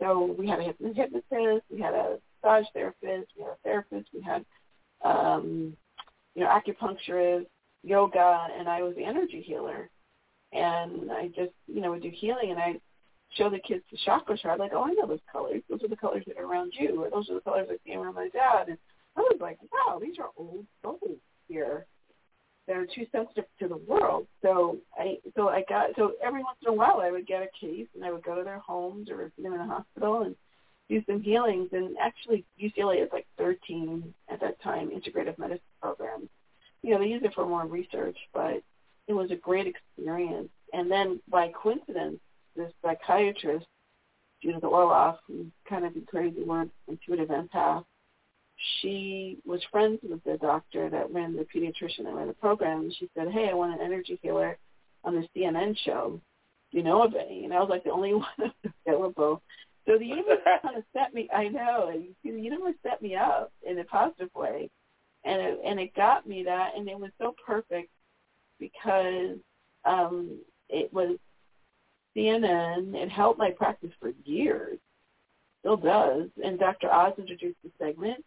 So 0.00 0.34
we 0.38 0.48
had 0.48 0.60
a 0.60 0.64
hypnotist, 0.64 1.64
we 1.70 1.80
had 1.80 1.94
a 1.94 2.18
massage 2.42 2.66
therapist, 2.72 3.32
we 3.36 3.42
had 3.42 3.52
a 3.52 3.58
therapist, 3.62 4.08
we 4.14 4.22
had 4.22 4.44
um, 5.04 5.76
you 6.34 6.42
know 6.42 6.48
acupuncturist, 6.48 7.46
yoga, 7.82 8.48
and 8.58 8.68
I 8.68 8.82
was 8.82 8.94
the 8.96 9.04
energy 9.04 9.42
healer. 9.42 9.90
And 10.52 11.12
I 11.12 11.28
just 11.28 11.52
you 11.66 11.80
know 11.80 11.90
would 11.90 12.02
do 12.02 12.10
healing, 12.12 12.50
and 12.50 12.58
I 12.58 12.80
show 13.36 13.50
the 13.50 13.58
kids 13.60 13.84
the 13.90 13.98
chakra 14.04 14.36
chart, 14.36 14.58
like, 14.58 14.72
oh, 14.74 14.84
I 14.84 14.92
know 14.92 15.06
those 15.06 15.20
colors. 15.30 15.62
Those 15.68 15.82
are 15.82 15.88
the 15.88 15.96
colors 15.96 16.24
that 16.26 16.38
are 16.38 16.46
around 16.46 16.72
you, 16.78 17.04
or 17.04 17.10
those 17.10 17.30
are 17.30 17.34
the 17.34 17.40
colors 17.40 17.68
that 17.68 17.84
came 17.84 18.00
around 18.00 18.14
my 18.14 18.28
dad. 18.28 18.68
And 18.68 18.78
I 19.16 19.20
was 19.20 19.38
like, 19.40 19.58
wow, 19.70 20.00
these 20.00 20.18
are 20.18 20.30
old 20.36 20.66
souls 20.82 21.18
here 21.48 21.86
that 22.66 22.76
are 22.76 22.86
too 22.86 23.06
sensitive 23.12 23.44
to 23.58 23.68
the 23.68 23.76
world. 23.76 24.26
So 24.42 24.78
I 24.96 25.18
so 25.36 25.48
I 25.48 25.64
got 25.68 25.90
so 25.96 26.12
every 26.22 26.42
once 26.42 26.58
in 26.62 26.72
a 26.72 26.76
while 26.76 27.00
I 27.00 27.10
would 27.10 27.26
get 27.26 27.42
a 27.42 27.48
case 27.58 27.86
and 27.94 28.04
I 28.04 28.12
would 28.12 28.22
go 28.22 28.34
to 28.34 28.44
their 28.44 28.58
homes 28.58 29.08
or 29.10 29.30
see 29.36 29.42
them 29.42 29.54
in 29.54 29.60
a 29.60 29.66
hospital 29.66 30.22
and 30.22 30.36
do 30.88 31.02
some 31.06 31.22
healings. 31.22 31.68
And 31.72 31.96
actually 32.00 32.44
UCLA 32.60 33.02
is 33.02 33.10
like 33.12 33.26
13 33.38 34.14
at 34.28 34.40
that 34.40 34.60
time 34.62 34.90
integrative 34.90 35.38
medicine 35.38 35.60
programs. 35.80 36.28
You 36.82 36.90
know 36.90 37.00
they 37.00 37.06
use 37.06 37.22
it 37.24 37.34
for 37.34 37.46
more 37.46 37.66
research, 37.66 38.16
but 38.32 38.62
it 39.08 39.12
was 39.12 39.30
a 39.30 39.36
great 39.36 39.66
experience. 39.66 40.50
And 40.72 40.90
then 40.90 41.20
by 41.28 41.50
coincidence, 41.60 42.20
this 42.56 42.72
psychiatrist 42.82 43.66
Judith 44.42 44.62
Orloff, 44.62 45.18
who's 45.26 45.46
kind 45.68 45.84
of 45.84 45.94
a 45.96 46.00
crazy 46.00 46.42
word, 46.42 46.70
intuitive 46.88 47.28
empath. 47.28 47.84
She 48.80 49.38
was 49.46 49.60
friends 49.70 50.00
with 50.02 50.22
the 50.24 50.36
doctor 50.36 50.90
that 50.90 51.12
ran 51.12 51.34
the 51.34 51.46
pediatrician 51.54 52.04
that 52.04 52.14
ran 52.14 52.28
the 52.28 52.34
program. 52.34 52.82
And 52.82 52.94
she 52.94 53.08
said, 53.16 53.28
"Hey, 53.28 53.48
I 53.50 53.54
want 53.54 53.80
an 53.80 53.84
energy 53.84 54.18
healer 54.22 54.58
on 55.04 55.14
the 55.14 55.26
CNN 55.34 55.76
show. 55.78 56.20
Do 56.70 56.78
you 56.78 56.84
know 56.84 57.02
of 57.02 57.14
any?" 57.14 57.44
And 57.44 57.54
I 57.54 57.60
was 57.60 57.70
like 57.70 57.84
the 57.84 57.92
only 57.92 58.14
one 58.38 58.52
available. 58.86 59.42
So 59.86 59.98
the 59.98 60.06
universe 60.06 60.38
kind 60.62 60.76
of 60.76 60.84
set 60.92 61.14
me. 61.14 61.28
I 61.34 61.48
know 61.48 61.88
and 61.88 62.14
the 62.22 62.42
universe 62.42 62.74
set 62.82 63.00
me 63.00 63.16
up 63.16 63.52
in 63.62 63.78
a 63.78 63.84
positive 63.84 64.30
way, 64.34 64.70
and 65.24 65.40
it, 65.40 65.60
and 65.64 65.80
it 65.80 65.94
got 65.94 66.26
me 66.26 66.44
that, 66.44 66.72
and 66.76 66.88
it 66.88 66.98
was 66.98 67.10
so 67.18 67.34
perfect 67.44 67.90
because 68.58 69.38
um, 69.84 70.38
it 70.68 70.92
was 70.92 71.16
CNN. 72.16 72.94
It 72.94 73.08
helped 73.10 73.38
my 73.38 73.50
practice 73.50 73.90
for 74.00 74.12
years, 74.24 74.78
still 75.60 75.76
does. 75.76 76.28
And 76.44 76.58
Dr. 76.58 76.92
Oz 76.92 77.14
introduced 77.18 77.58
the 77.64 77.70
segment, 77.78 78.24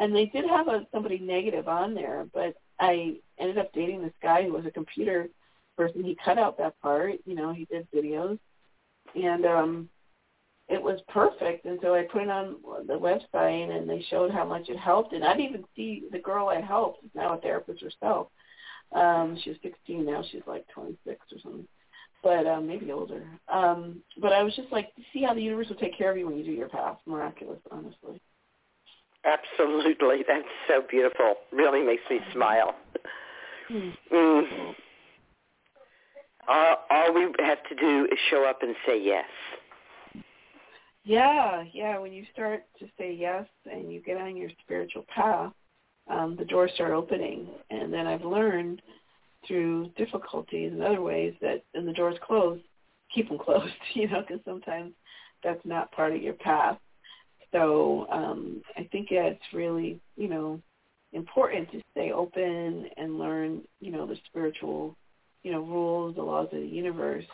and 0.00 0.14
they 0.14 0.26
did 0.26 0.46
have 0.46 0.66
a, 0.66 0.86
somebody 0.92 1.18
negative 1.18 1.68
on 1.68 1.94
there, 1.94 2.26
but 2.34 2.56
I 2.80 3.16
ended 3.38 3.58
up 3.58 3.72
dating 3.72 4.02
this 4.02 4.14
guy 4.22 4.42
who 4.42 4.52
was 4.52 4.66
a 4.66 4.70
computer 4.70 5.28
person. 5.76 6.02
He 6.02 6.16
cut 6.24 6.38
out 6.38 6.58
that 6.58 6.80
part. 6.80 7.16
You 7.26 7.34
know, 7.34 7.52
he 7.52 7.66
did 7.66 7.86
videos, 7.92 8.38
and 9.14 9.44
um, 9.44 9.88
it 10.68 10.82
was 10.82 11.00
perfect. 11.08 11.66
And 11.66 11.78
so 11.82 11.94
I 11.94 12.04
put 12.10 12.22
it 12.22 12.30
on 12.30 12.56
the 12.86 12.94
website, 12.94 13.70
and 13.70 13.88
they 13.88 14.04
showed 14.08 14.30
how 14.30 14.44
much 14.44 14.68
it 14.70 14.78
helped. 14.78 15.12
And 15.12 15.22
I 15.22 15.36
didn't 15.36 15.50
even 15.50 15.64
see 15.76 16.04
the 16.10 16.18
girl 16.18 16.48
I 16.48 16.60
helped 16.60 17.04
now 17.14 17.34
a 17.34 17.40
therapist 17.40 17.82
herself. 17.82 18.28
Um, 18.92 19.38
she 19.44 19.50
was 19.50 19.58
16 19.62 20.04
now. 20.04 20.24
She's 20.32 20.42
like 20.46 20.66
26 20.74 21.20
or 21.32 21.38
something 21.42 21.68
but 22.22 22.46
um, 22.46 22.66
maybe 22.66 22.92
older. 22.92 23.24
Um, 23.48 24.02
but 24.18 24.32
I 24.32 24.42
was 24.42 24.54
just 24.54 24.70
like, 24.70 24.92
see 25.12 25.22
how 25.22 25.34
the 25.34 25.40
universe 25.40 25.68
will 25.68 25.76
take 25.76 25.96
care 25.96 26.10
of 26.10 26.18
you 26.18 26.26
when 26.26 26.36
you 26.36 26.44
do 26.44 26.52
your 26.52 26.68
path. 26.68 26.98
Miraculous, 27.06 27.60
honestly. 27.70 28.20
Absolutely. 29.24 30.24
That's 30.26 30.44
so 30.66 30.82
beautiful. 30.88 31.34
Really 31.52 31.82
makes 31.84 32.02
me 32.10 32.20
smile. 32.32 32.74
Mm. 33.70 33.92
Mm. 34.12 34.74
All, 36.48 36.76
all 36.90 37.14
we 37.14 37.22
have 37.38 37.62
to 37.68 37.74
do 37.74 38.06
is 38.10 38.18
show 38.30 38.44
up 38.44 38.62
and 38.62 38.74
say 38.86 39.00
yes. 39.00 39.26
Yeah, 41.04 41.64
yeah. 41.72 41.98
When 41.98 42.12
you 42.12 42.24
start 42.32 42.64
to 42.78 42.86
say 42.98 43.14
yes 43.14 43.46
and 43.70 43.92
you 43.92 44.00
get 44.00 44.16
on 44.16 44.36
your 44.36 44.50
spiritual 44.62 45.04
path, 45.14 45.52
um, 46.08 46.36
the 46.36 46.44
doors 46.44 46.72
start 46.74 46.92
opening. 46.92 47.46
And 47.70 47.92
then 47.92 48.06
I've 48.06 48.24
learned 48.24 48.82
through 49.46 49.90
difficulties 49.96 50.72
and 50.72 50.82
other 50.82 51.00
ways 51.00 51.34
that 51.40 51.62
and 51.74 51.86
the 51.86 51.92
doors 51.92 52.16
close, 52.22 52.58
keep 53.14 53.28
them 53.28 53.38
closed, 53.44 53.72
you 53.94 54.08
know, 54.08 54.22
because 54.22 54.42
sometimes 54.44 54.92
that's 55.42 55.64
not 55.64 55.92
part 55.92 56.14
of 56.14 56.22
your 56.22 56.34
path. 56.34 56.78
So 57.52 58.06
um, 58.10 58.62
I 58.76 58.88
think 58.92 59.08
it's 59.10 59.42
really, 59.52 60.00
you 60.16 60.28
know, 60.28 60.60
important 61.12 61.70
to 61.72 61.82
stay 61.92 62.12
open 62.12 62.88
and 62.96 63.18
learn, 63.18 63.62
you 63.80 63.90
know, 63.90 64.06
the 64.06 64.16
spiritual, 64.26 64.96
you 65.42 65.52
know, 65.52 65.60
rules, 65.60 66.14
the 66.14 66.22
laws 66.22 66.48
of 66.52 66.60
the 66.60 66.66
universe. 66.66 67.24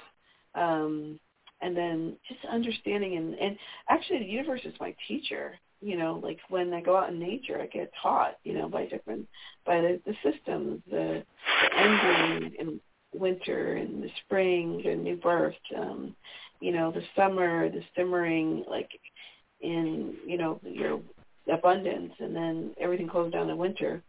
Um, 0.54 1.20
and 1.60 1.76
then 1.76 2.16
just 2.28 2.40
understanding 2.50 3.16
and, 3.16 3.34
and 3.34 3.56
actually 3.88 4.20
the 4.20 4.26
universe 4.26 4.60
is 4.64 4.74
my 4.78 4.94
teacher 5.08 5.58
you 5.80 5.96
know, 5.96 6.20
like 6.22 6.38
when 6.48 6.72
I 6.72 6.80
go 6.80 6.96
out 6.96 7.10
in 7.10 7.18
nature, 7.18 7.60
I 7.60 7.66
get 7.66 7.92
taught, 8.02 8.38
you 8.44 8.54
know, 8.54 8.68
by 8.68 8.86
different, 8.86 9.28
by 9.64 9.80
the, 9.80 10.00
the 10.06 10.14
systems, 10.22 10.82
the, 10.90 11.22
the 11.60 11.78
ending 11.78 12.54
in 12.58 12.80
winter 13.14 13.74
and 13.74 14.02
the 14.02 14.10
spring 14.24 14.82
and 14.86 15.04
new 15.04 15.16
birth, 15.16 15.54
um, 15.76 16.14
you 16.60 16.72
know, 16.72 16.90
the 16.90 17.02
summer, 17.14 17.70
the 17.70 17.82
simmering, 17.94 18.64
like 18.68 18.88
in, 19.66 20.14
you 20.26 20.38
know, 20.38 20.60
your 20.62 21.00
abundance, 21.52 22.12
and 22.18 22.34
then 22.34 22.74
everything 22.80 23.08
closes 23.08 23.32
down 23.32 23.50
in 23.50 23.56
winter. 23.56 24.02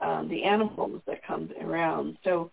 Um, 0.00 0.28
the 0.28 0.44
animals 0.44 1.02
that 1.06 1.26
come 1.26 1.50
around. 1.60 2.18
So 2.22 2.50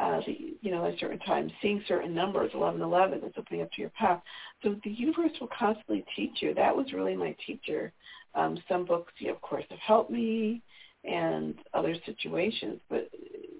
uh, 0.00 0.20
the, 0.26 0.56
you 0.60 0.70
know, 0.70 0.84
at 0.86 0.98
certain 0.98 1.18
times, 1.20 1.52
seeing 1.62 1.82
certain 1.86 2.14
numbers, 2.14 2.50
11, 2.54 2.80
11, 2.80 3.20
it's 3.22 3.38
opening 3.38 3.62
up 3.62 3.72
to 3.72 3.80
your 3.80 3.90
path. 3.90 4.20
So 4.62 4.76
the 4.84 4.90
universe 4.90 5.32
will 5.40 5.50
constantly 5.56 6.04
teach 6.16 6.40
you. 6.40 6.54
That 6.54 6.76
was 6.76 6.92
really 6.92 7.16
my 7.16 7.36
teacher. 7.46 7.92
Um, 8.34 8.58
some 8.68 8.84
books, 8.84 9.12
you 9.18 9.28
know, 9.28 9.34
of 9.34 9.40
course, 9.40 9.64
have 9.70 9.78
helped 9.78 10.10
me 10.10 10.62
and 11.04 11.54
other 11.74 11.94
situations. 12.04 12.80
But 12.90 13.08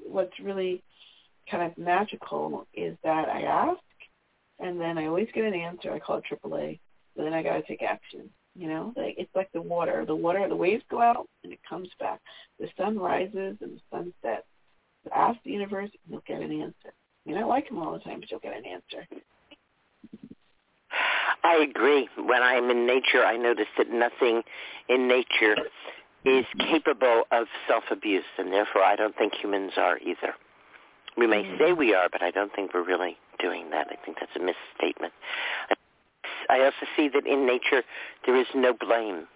what's 0.07 0.39
really 0.41 0.83
kind 1.51 1.63
of 1.71 1.79
magical 1.79 2.67
is 2.75 2.97
that 3.05 3.29
I 3.29 3.43
ask, 3.43 3.81
and 4.61 4.81
then 4.81 4.99
I 4.99 5.07
always 5.07 5.29
get 5.35 5.45
an 5.45 5.55
answer. 5.55 5.93
I 5.93 5.99
call 5.99 6.19
it 6.19 6.25
AAA. 6.31 6.79
And 7.19 7.27
then 7.27 7.35
I 7.35 7.43
got 7.43 7.57
to 7.57 7.63
take 7.63 7.83
action. 7.83 8.31
You 8.57 8.69
know, 8.69 8.93
like 8.97 9.15
it's 9.19 9.35
like 9.37 9.53
the 9.53 9.61
water. 9.63 10.05
The 10.07 10.17
water, 10.17 10.49
the 10.49 10.57
waves 10.57 10.83
go 10.91 11.01
out 11.01 11.29
and 11.45 11.53
it 11.53 11.61
comes 11.69 11.89
back. 12.01 12.21
The 12.59 12.69
sun 12.77 12.99
rises 12.99 13.57
and 13.61 13.77
the 13.77 13.81
sun 13.91 14.13
sets 14.23 14.47
ask 15.15 15.39
the 15.45 15.51
universe, 15.51 15.91
and 15.93 16.13
you'll 16.13 16.23
get 16.27 16.43
an 16.43 16.61
answer. 16.61 16.93
You 17.25 17.35
don't 17.35 17.49
like 17.49 17.69
them 17.69 17.79
all 17.79 17.93
the 17.93 17.99
time, 18.01 18.21
but 18.21 18.31
you'll 18.31 18.41
get 18.41 18.57
an 18.57 18.65
answer. 18.65 19.07
I 21.45 21.57
agree. 21.57 22.09
When 22.17 22.43
I'm 22.43 22.71
in 22.71 22.87
nature, 22.87 23.25
I 23.25 23.37
notice 23.37 23.69
that 23.79 23.91
nothing 23.91 24.43
in 24.89 25.09
nature 25.09 25.57
is 26.25 26.45
capable 26.59 27.25
of 27.31 27.47
self-abuse, 27.69 28.25
and 28.39 28.53
therefore 28.53 28.83
I 28.83 28.97
don't 28.97 29.17
think 29.17 29.35
humans 29.35 29.73
are 29.77 29.99
either. 29.99 30.35
We 31.17 31.27
may 31.27 31.43
Mm-hmm. 31.43 31.57
say 31.59 31.73
we 31.73 31.95
are, 31.95 32.09
but 32.11 32.23
I 32.23 32.31
don't 32.31 32.53
think 32.55 32.75
we're 32.75 32.85
really 32.85 33.17
doing 33.41 33.71
that. 33.71 33.89
I 33.91 33.97
think 34.05 34.19
that's 34.21 34.35
a 34.37 34.41
misstatement. 34.41 35.13
I 35.71 35.75
also 36.57 36.87
see 36.97 37.09
that 37.09 37.27
in 37.27 37.47
nature 37.47 37.83
there 38.27 38.37
is 38.37 38.47
no 38.55 38.73
blame. 38.73 39.27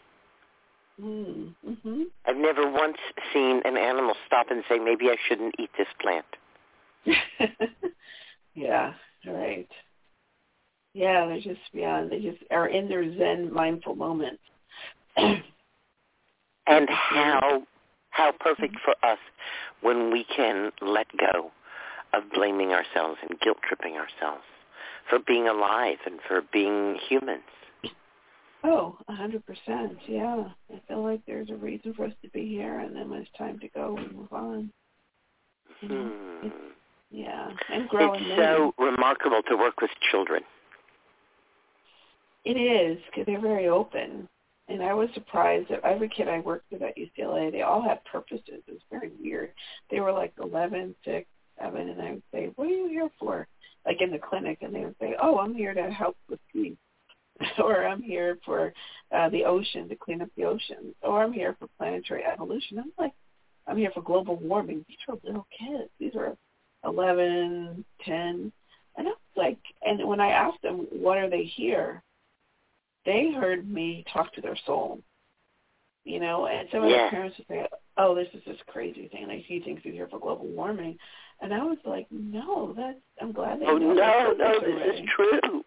Mm, 1.01 1.55
hmm 1.65 2.03
I've 2.27 2.37
never 2.37 2.71
once 2.71 2.99
seen 3.33 3.63
an 3.65 3.77
animal 3.77 4.15
stop 4.27 4.47
and 4.51 4.63
say, 4.69 4.79
maybe 4.79 5.09
I 5.09 5.17
shouldn't 5.29 5.55
eat 5.59 5.71
this 5.77 5.89
plant. 6.01 6.27
yeah, 8.55 8.93
right. 9.27 9.69
Yeah, 10.95 11.27
they're 11.27 11.41
just 11.41 11.61
beyond. 11.73 12.13
They 12.13 12.21
just 12.21 12.43
are 12.51 12.69
in 12.69 12.89
their 12.89 13.17
Zen 13.17 13.53
mindful 13.53 13.95
moment. 13.95 14.39
And 16.67 16.89
how 16.89 17.65
how 18.11 18.33
perfect 18.39 18.77
for 18.85 18.95
us 19.05 19.19
when 19.81 20.13
we 20.13 20.25
can 20.25 20.71
let 20.81 21.07
go 21.19 21.51
of 22.15 22.23
blaming 22.33 22.73
ourselves 22.73 23.19
and 23.29 23.41
guilt 23.41 23.59
tripping 23.67 23.97
ourselves 23.97 24.45
for 25.09 25.19
being 25.19 25.49
alive 25.49 25.99
and 26.07 26.21
for 26.27 26.43
being 26.53 26.97
humans. 27.09 27.43
oh, 28.65 28.97
a 29.09 29.15
hundred 29.15 29.45
percent. 29.47 29.99
Yeah, 30.07 30.45
I 30.73 30.81
feel 30.89 31.03
like 31.03 31.21
there's 31.27 31.51
a 31.51 31.57
reason 31.57 31.95
for 31.95 32.07
us 32.07 32.13
to 32.23 32.31
be 32.31 32.47
here, 32.47 32.81
and 32.81 32.95
then 32.95 33.11
when 33.11 33.21
it's 33.21 33.31
time 33.37 33.59
to 33.61 33.69
go, 33.69 33.95
we 33.95 34.17
move 34.17 34.33
on. 34.33 34.71
You 35.81 35.89
know, 35.89 36.13
Hmm. 36.43 36.49
yeah, 37.11 37.51
and 37.73 37.89
grow 37.89 38.13
and 38.15 38.27
It's 38.27 38.37
so 38.37 38.75
remarkable 38.79 39.43
to 39.49 39.57
work 39.57 39.81
with 39.81 39.91
children. 40.11 40.43
It 42.45 42.57
is 42.57 42.99
because 43.07 43.27
they're 43.27 43.41
very 43.41 43.69
open, 43.69 44.29
and 44.69 44.83
I 44.83 44.95
was 44.95 45.09
surprised 45.15 45.69
that 45.71 45.85
every 45.85 46.09
kid 46.09 46.29
I 46.29 46.41
worked 46.41 46.71
with 46.73 46.83
at 46.83 46.97
UCLA, 46.97 47.51
they 47.51 47.63
all 47.63 47.83
had 47.83 48.05
purposes. 48.05 48.43
It 48.49 48.65
was 48.69 48.81
very 48.91 49.11
weird. 49.21 49.53
They 49.91 50.01
were 50.01 50.13
like 50.13 50.33
eleven, 50.41 50.95
six, 51.05 51.29
seven, 51.61 51.89
and 51.89 52.01
I 52.03 52.13
would 52.13 52.23
say, 52.33 52.53
"What 52.57 52.67
are 52.69 52.71
you 52.71 52.89
here 52.89 53.11
for?" 53.19 53.47
Like 53.85 54.01
in 54.01 54.11
the 54.11 54.19
clinic, 54.19 54.59
and 54.63 54.75
they 54.75 54.85
would 54.85 54.97
say, 55.01 55.17
"Oh, 55.21 55.39
I'm 55.39 55.55
here 55.55 55.75
to 55.75 55.91
help 55.91 56.17
with 56.29 56.41
peace." 56.53 56.77
or 57.63 57.87
I'm 57.87 58.03
here 58.03 58.39
for 58.45 58.73
uh, 59.15 59.29
the 59.31 59.45
ocean 59.45 59.89
to 59.89 59.97
clean 59.97 60.23
up 60.23 60.29
the 60.37 60.45
ocean, 60.45 60.95
or 61.03 61.23
I'm 61.23 61.33
here 61.33 61.57
for 61.59 61.69
planetary 61.79 62.23
evolution. 62.25 62.79
I'm 62.79 62.93
like, 62.99 63.13
I'm 63.67 63.77
here 63.77 63.91
for 63.95 64.03
global 64.03 64.37
warming. 64.37 64.85
These 64.89 64.99
are 65.09 65.17
little 65.25 65.47
kids. 65.57 65.91
These 65.99 66.15
are 66.17 66.37
eleven, 66.85 67.85
ten, 68.05 68.53
and 68.97 69.07
I 69.07 69.11
was 69.11 69.19
like, 69.37 69.59
and 69.83 70.07
when 70.07 70.21
I 70.21 70.31
asked 70.31 70.63
them, 70.63 70.87
what 70.91 71.19
are 71.19 71.31
they 71.31 71.45
here? 71.45 72.03
They 73.05 73.33
heard 73.33 73.69
me 73.69 74.05
talk 74.13 74.33
to 74.35 74.41
their 74.41 74.59
soul. 74.67 75.01
You 76.05 76.19
know, 76.19 76.47
and 76.47 76.69
some 76.73 76.83
of 76.83 76.91
Yeah. 76.91 77.07
the 77.07 77.11
parents 77.11 77.39
would 77.39 77.47
say, 77.47 77.67
"Oh, 77.97 78.15
this 78.15 78.29
is 78.35 78.43
this 78.45 78.61
crazy 78.67 79.07
thing. 79.09 79.29
Like 79.29 79.45
he 79.45 79.61
thinks 79.61 79.83
he's 79.85 79.93
here 79.93 80.09
for 80.09 80.19
global 80.19 80.47
warming," 80.47 80.99
and 81.43 81.53
I 81.53 81.63
was 81.65 81.79
like, 81.85 82.07
"No, 82.11 82.73
that's. 82.77 82.99
I'm 83.21 83.33
glad 83.33 83.61
they 83.61 83.67
Oh 83.67 83.77
no, 83.77 83.93
no, 83.95 84.35
this 84.61 84.95
is 84.95 85.09
true. 85.15 85.63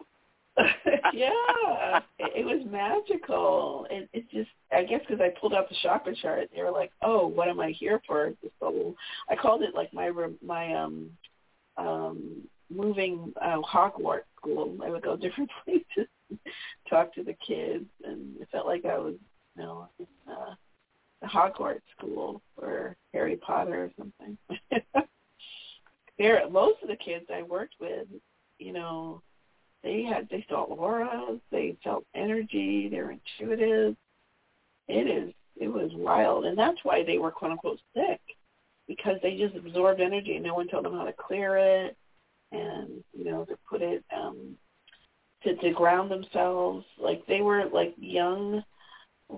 yeah, 1.12 2.00
it, 2.18 2.32
it 2.34 2.46
was 2.46 2.64
magical. 2.70 3.86
It, 3.90 4.08
it 4.14 4.30
just, 4.30 4.48
I 4.72 4.84
guess, 4.84 5.00
because 5.06 5.20
I 5.20 5.38
pulled 5.38 5.52
out 5.52 5.68
the 5.68 5.76
chakra 5.82 6.16
chart, 6.16 6.48
they 6.54 6.62
were 6.62 6.70
like, 6.70 6.92
"Oh, 7.02 7.26
what 7.26 7.48
am 7.48 7.60
I 7.60 7.70
here 7.70 8.00
for?" 8.06 8.32
The 8.42 8.50
soul. 8.58 8.96
I 9.28 9.36
called 9.36 9.62
it 9.62 9.74
like 9.74 9.92
my 9.92 10.10
my 10.42 10.74
um 10.74 11.10
um 11.76 12.48
moving 12.70 13.34
uh, 13.40 13.60
Hogwarts 13.60 14.22
school. 14.36 14.78
I 14.82 14.88
would 14.88 15.02
go 15.02 15.14
different 15.16 15.50
places, 15.64 16.08
talk 16.88 17.14
to 17.14 17.22
the 17.22 17.36
kids, 17.46 17.84
and 18.02 18.40
it 18.40 18.48
felt 18.50 18.66
like 18.66 18.86
I 18.86 18.98
was, 18.98 19.14
you 19.56 19.62
know, 19.62 19.88
in 19.98 20.06
uh, 20.26 20.54
the 21.20 21.28
Hogwarts 21.28 21.82
school 21.98 22.40
or 22.56 22.96
Harry 23.12 23.36
Potter 23.36 23.84
or 23.84 23.90
something. 23.98 24.38
there, 26.18 26.48
most 26.50 26.82
of 26.82 26.88
the 26.88 26.96
kids 26.96 27.26
I 27.32 27.42
worked 27.42 27.74
with, 27.80 28.06
you 28.58 28.72
know, 28.72 29.22
They 29.82 30.02
had 30.02 30.28
they 30.30 30.44
saw 30.48 30.64
auras, 30.64 31.40
they 31.50 31.76
felt 31.84 32.04
energy, 32.14 32.88
they're 32.90 33.12
intuitive. 33.12 33.96
It 34.88 35.06
is 35.06 35.32
it 35.56 35.68
was 35.68 35.90
wild, 35.94 36.44
and 36.46 36.58
that's 36.58 36.78
why 36.84 37.02
they 37.04 37.18
were 37.18 37.30
quote 37.30 37.52
unquote 37.52 37.80
sick 37.94 38.20
because 38.88 39.16
they 39.22 39.36
just 39.36 39.56
absorbed 39.56 40.00
energy. 40.00 40.36
And 40.36 40.44
no 40.44 40.54
one 40.54 40.68
told 40.68 40.84
them 40.84 40.94
how 40.94 41.04
to 41.04 41.12
clear 41.12 41.56
it, 41.56 41.96
and 42.52 43.04
you 43.12 43.24
know 43.24 43.44
to 43.44 43.56
put 43.68 43.82
it 43.82 44.04
um, 44.16 44.56
to 45.44 45.54
to 45.56 45.70
ground 45.72 46.10
themselves. 46.10 46.84
Like 46.98 47.24
they 47.26 47.40
were 47.42 47.64
like 47.72 47.94
young 47.98 48.64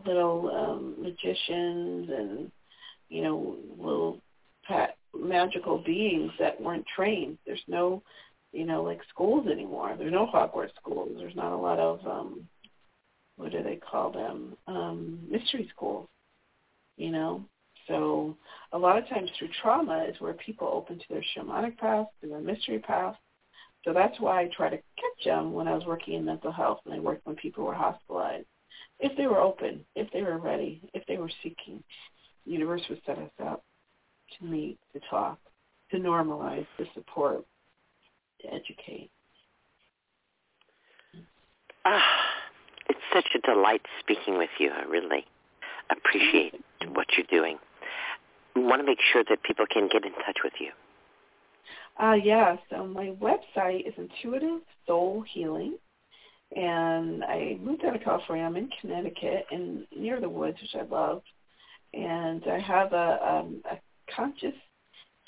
little 0.07 0.51
um, 0.55 0.97
magicians 1.01 2.11
and 2.11 2.53
you 3.09 3.23
know 3.23 3.57
little 3.79 4.21
pat, 4.67 4.98
magical 5.15 5.79
beings 5.79 6.33
that 6.39 6.61
weren't 6.61 6.87
trained. 6.95 7.39
There's 7.47 7.63
no 7.67 8.03
you 8.53 8.65
know 8.65 8.83
like 8.83 9.01
schools 9.09 9.47
anymore. 9.47 9.95
There's 9.99 10.13
no 10.13 10.27
Hogwarts 10.27 10.75
schools. 10.81 11.13
There's 11.19 11.37
not 11.37 11.53
a 11.53 11.57
lot 11.57 11.79
of 11.79 12.01
um, 12.07 12.49
what 13.37 13.53
do 13.53 13.63
they 13.63 13.77
call 13.77 14.11
them? 14.11 14.57
Um, 14.67 15.21
mystery 15.31 15.71
schools. 15.75 16.09
You 16.97 17.13
know, 17.13 17.45
so 17.87 18.37
a 18.73 18.79
lot 18.79 18.99
of 18.99 19.09
times 19.09 19.31
through 19.39 19.49
trauma 19.63 20.05
is 20.09 20.21
where 20.21 20.35
people 20.35 20.71
open 20.73 20.99
to 20.99 21.05
their 21.09 21.25
shamanic 21.37 21.79
past, 21.79 22.11
to 22.21 22.29
their 22.29 22.41
mystery 22.41 22.81
past. 22.81 23.19
So 23.85 23.93
that's 23.93 24.19
why 24.21 24.43
I 24.43 24.51
try 24.55 24.69
to 24.69 24.77
catch 24.77 25.25
them 25.25 25.53
when 25.53 25.69
I 25.69 25.75
was 25.75 25.87
working 25.87 26.15
in 26.15 26.25
mental 26.25 26.53
health 26.53 26.81
and 26.85 26.95
I 26.95 26.99
worked 26.99 27.25
when 27.27 27.37
people 27.37 27.65
were 27.65 27.75
hospitalized. 27.75 28.47
If 29.01 29.17
they 29.17 29.27
were 29.27 29.41
open, 29.41 29.85
if 29.95 30.11
they 30.13 30.23
were 30.23 30.39
ready, 30.39 30.83
if 30.93 31.07
they 31.07 31.17
were 31.17 31.31
seeking, 31.43 31.83
the 32.45 32.53
universe 32.53 32.83
would 32.91 33.01
set 33.07 33.19
us 33.19 33.31
up 33.41 33.63
to 34.39 34.45
meet, 34.45 34.79
to 34.93 35.01
talk, 35.11 35.39
to 35.91 35.97
normalize, 35.99 36.67
to 36.79 36.85
support, 36.95 37.45
to 38.41 38.49
educate. 38.49 39.11
Ah, 41.85 42.03
it's 42.89 43.01
such 43.13 43.29
a 43.35 43.39
delight 43.41 43.83
speaking 44.01 44.37
with 44.39 44.51
you. 44.59 44.71
I 44.71 44.85
really 44.85 45.25
appreciate 45.91 46.55
what 46.93 47.07
you're 47.17 47.27
doing. 47.31 47.59
We 48.55 48.63
want 48.65 48.81
to 48.81 48.87
make 48.87 48.99
sure 49.13 49.25
that 49.29 49.43
people 49.43 49.67
can 49.71 49.89
get 49.91 50.05
in 50.05 50.13
touch 50.13 50.39
with 50.43 50.55
you. 50.61 50.71
Uh, 52.01 52.15
yeah, 52.15 52.57
so 52.71 52.87
my 52.87 53.15
website 53.21 53.87
is 53.87 53.95
Intuitive 53.97 54.61
Soul 54.87 55.25
Healing, 55.33 55.77
and 56.55 57.25
I 57.25 57.59
moved 57.61 57.85
out 57.85 57.97
of 57.97 58.03
California. 58.03 58.45
I'm 58.45 58.57
in 58.57 58.71
Connecticut 58.81 59.47
and 59.51 59.87
near 59.97 60.21
the 60.21 60.29
woods, 60.29 60.59
which 60.61 60.75
I 60.81 60.85
love. 60.85 61.23
And 61.95 62.45
I 62.47 62.59
have 62.59 62.93
a, 62.93 63.19
um, 63.27 63.63
a 63.71 63.77
conscious 64.15 64.55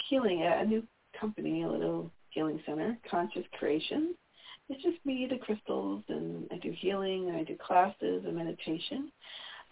healing, 0.09 0.43
a 0.43 0.65
new 0.65 0.83
company, 1.19 1.63
a 1.63 1.69
little 1.69 2.11
healing 2.31 2.61
center, 2.67 2.99
Conscious 3.11 3.45
Creation. 3.59 4.15
It's 4.69 4.83
just 4.83 5.05
me, 5.05 5.27
the 5.29 5.39
crystals, 5.39 6.05
and 6.09 6.49
I 6.53 6.59
do 6.59 6.73
healing, 6.73 7.29
and 7.29 7.37
I 7.37 7.43
do 7.43 7.57
classes 7.57 8.25
and 8.25 8.37
meditation. 8.37 9.11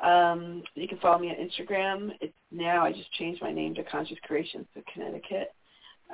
Um, 0.01 0.62
you 0.74 0.89
can 0.89 0.98
follow 0.98 1.18
me 1.18 1.30
on 1.30 1.36
Instagram. 1.36 2.10
It's 2.20 2.35
now 2.51 2.85
I 2.85 2.93
just 2.93 3.12
changed 3.12 3.43
my 3.43 3.52
name 3.52 3.74
to 3.76 3.85
Conscious 3.85 4.18
Creations 4.22 4.66
of 4.76 4.82
Connecticut. 4.93 5.52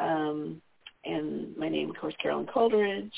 Um, 0.00 0.60
and 1.04 1.56
my 1.56 1.68
name, 1.68 1.90
of 1.90 1.96
course, 1.96 2.14
Carolyn 2.20 2.46
Coleridge. 2.46 3.12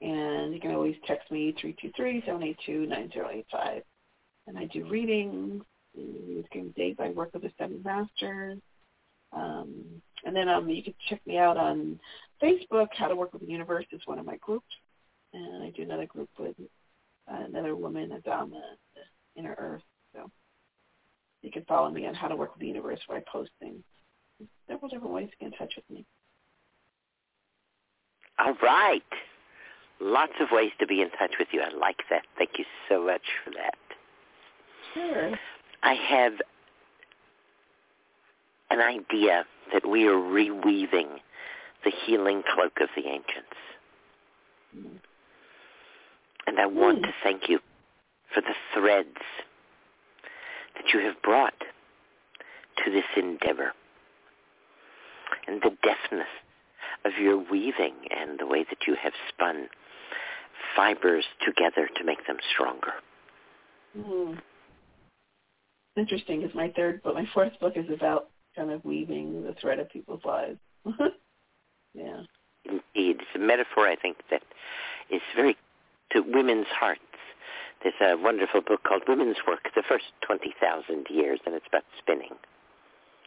And 0.00 0.54
you 0.54 0.60
can 0.60 0.72
always 0.72 0.94
text 1.06 1.30
me 1.30 1.54
three 1.60 1.76
two 1.80 1.90
three 1.96 2.22
seven 2.24 2.42
eight 2.44 2.58
two 2.64 2.86
nine 2.86 3.10
zero 3.12 3.28
eight 3.32 3.46
five. 3.50 3.82
And 4.46 4.56
I 4.56 4.66
do 4.66 4.88
readings. 4.88 5.62
You 5.94 6.44
can 6.52 6.70
date. 6.76 6.96
I 7.00 7.10
work 7.10 7.30
with 7.32 7.42
the 7.42 7.50
Seven 7.58 7.82
Masters. 7.84 8.58
Um, 9.32 9.84
and 10.24 10.34
then 10.34 10.48
um, 10.48 10.68
you 10.68 10.82
can 10.82 10.94
check 11.08 11.20
me 11.26 11.38
out 11.38 11.56
on 11.56 11.98
Facebook. 12.42 12.88
How 12.96 13.08
to 13.08 13.16
Work 13.16 13.32
with 13.32 13.42
the 13.42 13.48
Universe 13.48 13.86
is 13.92 14.00
one 14.06 14.18
of 14.18 14.26
my 14.26 14.36
groups, 14.36 14.66
and 15.32 15.62
I 15.62 15.70
do 15.70 15.82
another 15.82 16.06
group 16.06 16.28
with 16.38 16.56
uh, 17.30 17.44
another 17.46 17.76
woman, 17.76 18.10
Adama, 18.10 18.60
the 18.94 19.40
Inner 19.40 19.54
Earth. 19.58 19.82
So 20.14 20.30
you 21.42 21.50
can 21.50 21.64
follow 21.64 21.90
me 21.90 22.06
on 22.06 22.14
How 22.14 22.28
to 22.28 22.36
Work 22.36 22.54
with 22.54 22.60
the 22.60 22.66
Universe, 22.66 23.00
where 23.06 23.18
I 23.18 23.22
post 23.30 23.50
things. 23.60 23.82
Several 24.68 24.88
different 24.88 25.12
ways 25.12 25.28
to 25.30 25.36
get 25.36 25.52
in 25.52 25.58
touch 25.58 25.74
with 25.76 25.88
me. 25.90 26.04
All 28.38 28.54
right. 28.62 29.02
Lots 30.00 30.34
of 30.40 30.48
ways 30.52 30.70
to 30.78 30.86
be 30.86 31.02
in 31.02 31.10
touch 31.10 31.32
with 31.38 31.48
you. 31.52 31.60
I 31.60 31.76
like 31.76 31.98
that. 32.10 32.22
Thank 32.36 32.50
you 32.58 32.64
so 32.88 33.04
much 33.04 33.22
for 33.44 33.50
that. 33.50 33.74
Sure. 34.94 35.32
I 35.82 35.94
have 35.94 36.34
an 38.70 38.80
idea 38.80 39.44
that 39.72 39.88
we 39.88 40.06
are 40.06 40.16
reweaving 40.16 41.08
the 41.84 41.92
healing 42.06 42.42
cloak 42.54 42.72
of 42.80 42.88
the 42.96 43.08
ancients. 43.08 43.56
And 46.46 46.58
I 46.58 46.66
want 46.66 47.02
to 47.02 47.10
thank 47.22 47.48
you 47.48 47.60
for 48.34 48.40
the 48.40 48.54
threads 48.74 49.16
that 50.74 50.92
you 50.92 51.00
have 51.00 51.20
brought 51.22 51.58
to 52.84 52.90
this 52.90 53.04
endeavor 53.16 53.72
and 55.46 55.60
the 55.62 55.70
deftness 55.82 56.28
of 57.04 57.12
your 57.20 57.38
weaving 57.50 57.94
and 58.10 58.38
the 58.38 58.46
way 58.46 58.64
that 58.68 58.86
you 58.86 58.96
have 59.02 59.12
spun 59.28 59.68
fibers 60.76 61.24
together 61.44 61.88
to 61.96 62.04
make 62.04 62.26
them 62.26 62.36
stronger. 62.52 62.92
Mm. 63.96 64.38
Interesting, 65.96 66.40
because 66.40 66.54
my 66.54 66.72
third 66.76 67.02
book, 67.02 67.14
my 67.14 67.26
fourth 67.34 67.58
book 67.60 67.74
is 67.76 67.86
about 67.92 68.28
kind 68.56 68.70
of 68.70 68.84
weaving 68.84 69.44
the 69.44 69.54
thread 69.60 69.78
of 69.78 69.90
people's 69.90 70.24
lives. 70.24 70.58
yeah. 71.94 72.22
Indeed. 72.64 73.20
It's 73.20 73.34
a 73.34 73.38
metaphor, 73.38 73.86
I 73.86 73.96
think, 73.96 74.18
that 74.30 74.42
is 75.10 75.22
very 75.34 75.56
to 76.12 76.20
women's 76.20 76.66
hearts. 76.68 77.00
There's 77.82 77.94
a 78.00 78.16
wonderful 78.20 78.60
book 78.60 78.82
called 78.82 79.02
Women's 79.06 79.36
Work, 79.46 79.68
the 79.74 79.82
first 79.88 80.06
20,000 80.22 81.06
years, 81.10 81.38
and 81.46 81.54
it's 81.54 81.66
about 81.68 81.84
spinning. 81.98 82.34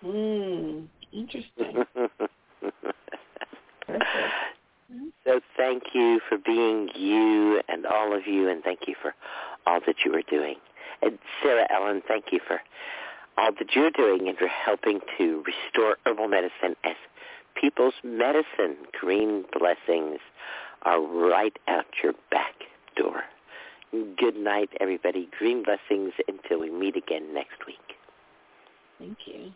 Mm. 0.04 0.88
Interesting. 1.14 1.86
So 5.24 5.40
thank 5.56 5.84
you 5.94 6.20
for 6.28 6.38
being 6.38 6.90
you 6.96 7.62
and 7.70 7.86
all 7.86 8.16
of 8.16 8.28
you, 8.28 8.50
and 8.50 8.64
thank 8.64 8.82
you 8.88 8.96
for 9.02 9.14
all 9.66 9.80
that 9.86 9.98
you 10.04 10.14
are 10.16 10.24
doing. 10.30 10.56
And 11.02 11.18
Sarah 11.42 11.68
Ellen, 11.72 12.02
thank 12.08 12.26
you 12.32 12.40
for 12.46 12.60
all 13.38 13.52
that 13.58 13.76
you're 13.76 13.92
doing 13.92 14.28
and 14.28 14.38
you're 14.40 14.50
helping 14.50 15.00
to 15.18 15.44
restore 15.46 15.98
herbal 16.06 16.28
medicine 16.28 16.76
as 16.84 16.96
people's 17.60 17.94
medicine. 18.04 18.78
Green 19.00 19.46
blessings 19.58 20.20
are 20.84 21.02
right 21.02 21.58
out 21.68 21.86
your 22.04 22.14
back 22.30 22.56
door. 22.96 23.24
Good 23.92 24.38
night, 24.38 24.70
everybody. 24.80 25.30
Green 25.38 25.64
blessings 25.64 26.14
until 26.28 26.62
we 26.62 26.70
meet 26.70 26.96
again 26.96 27.34
next 27.34 27.66
week. 27.68 27.78
Thank 29.00 29.18
you. 29.26 29.52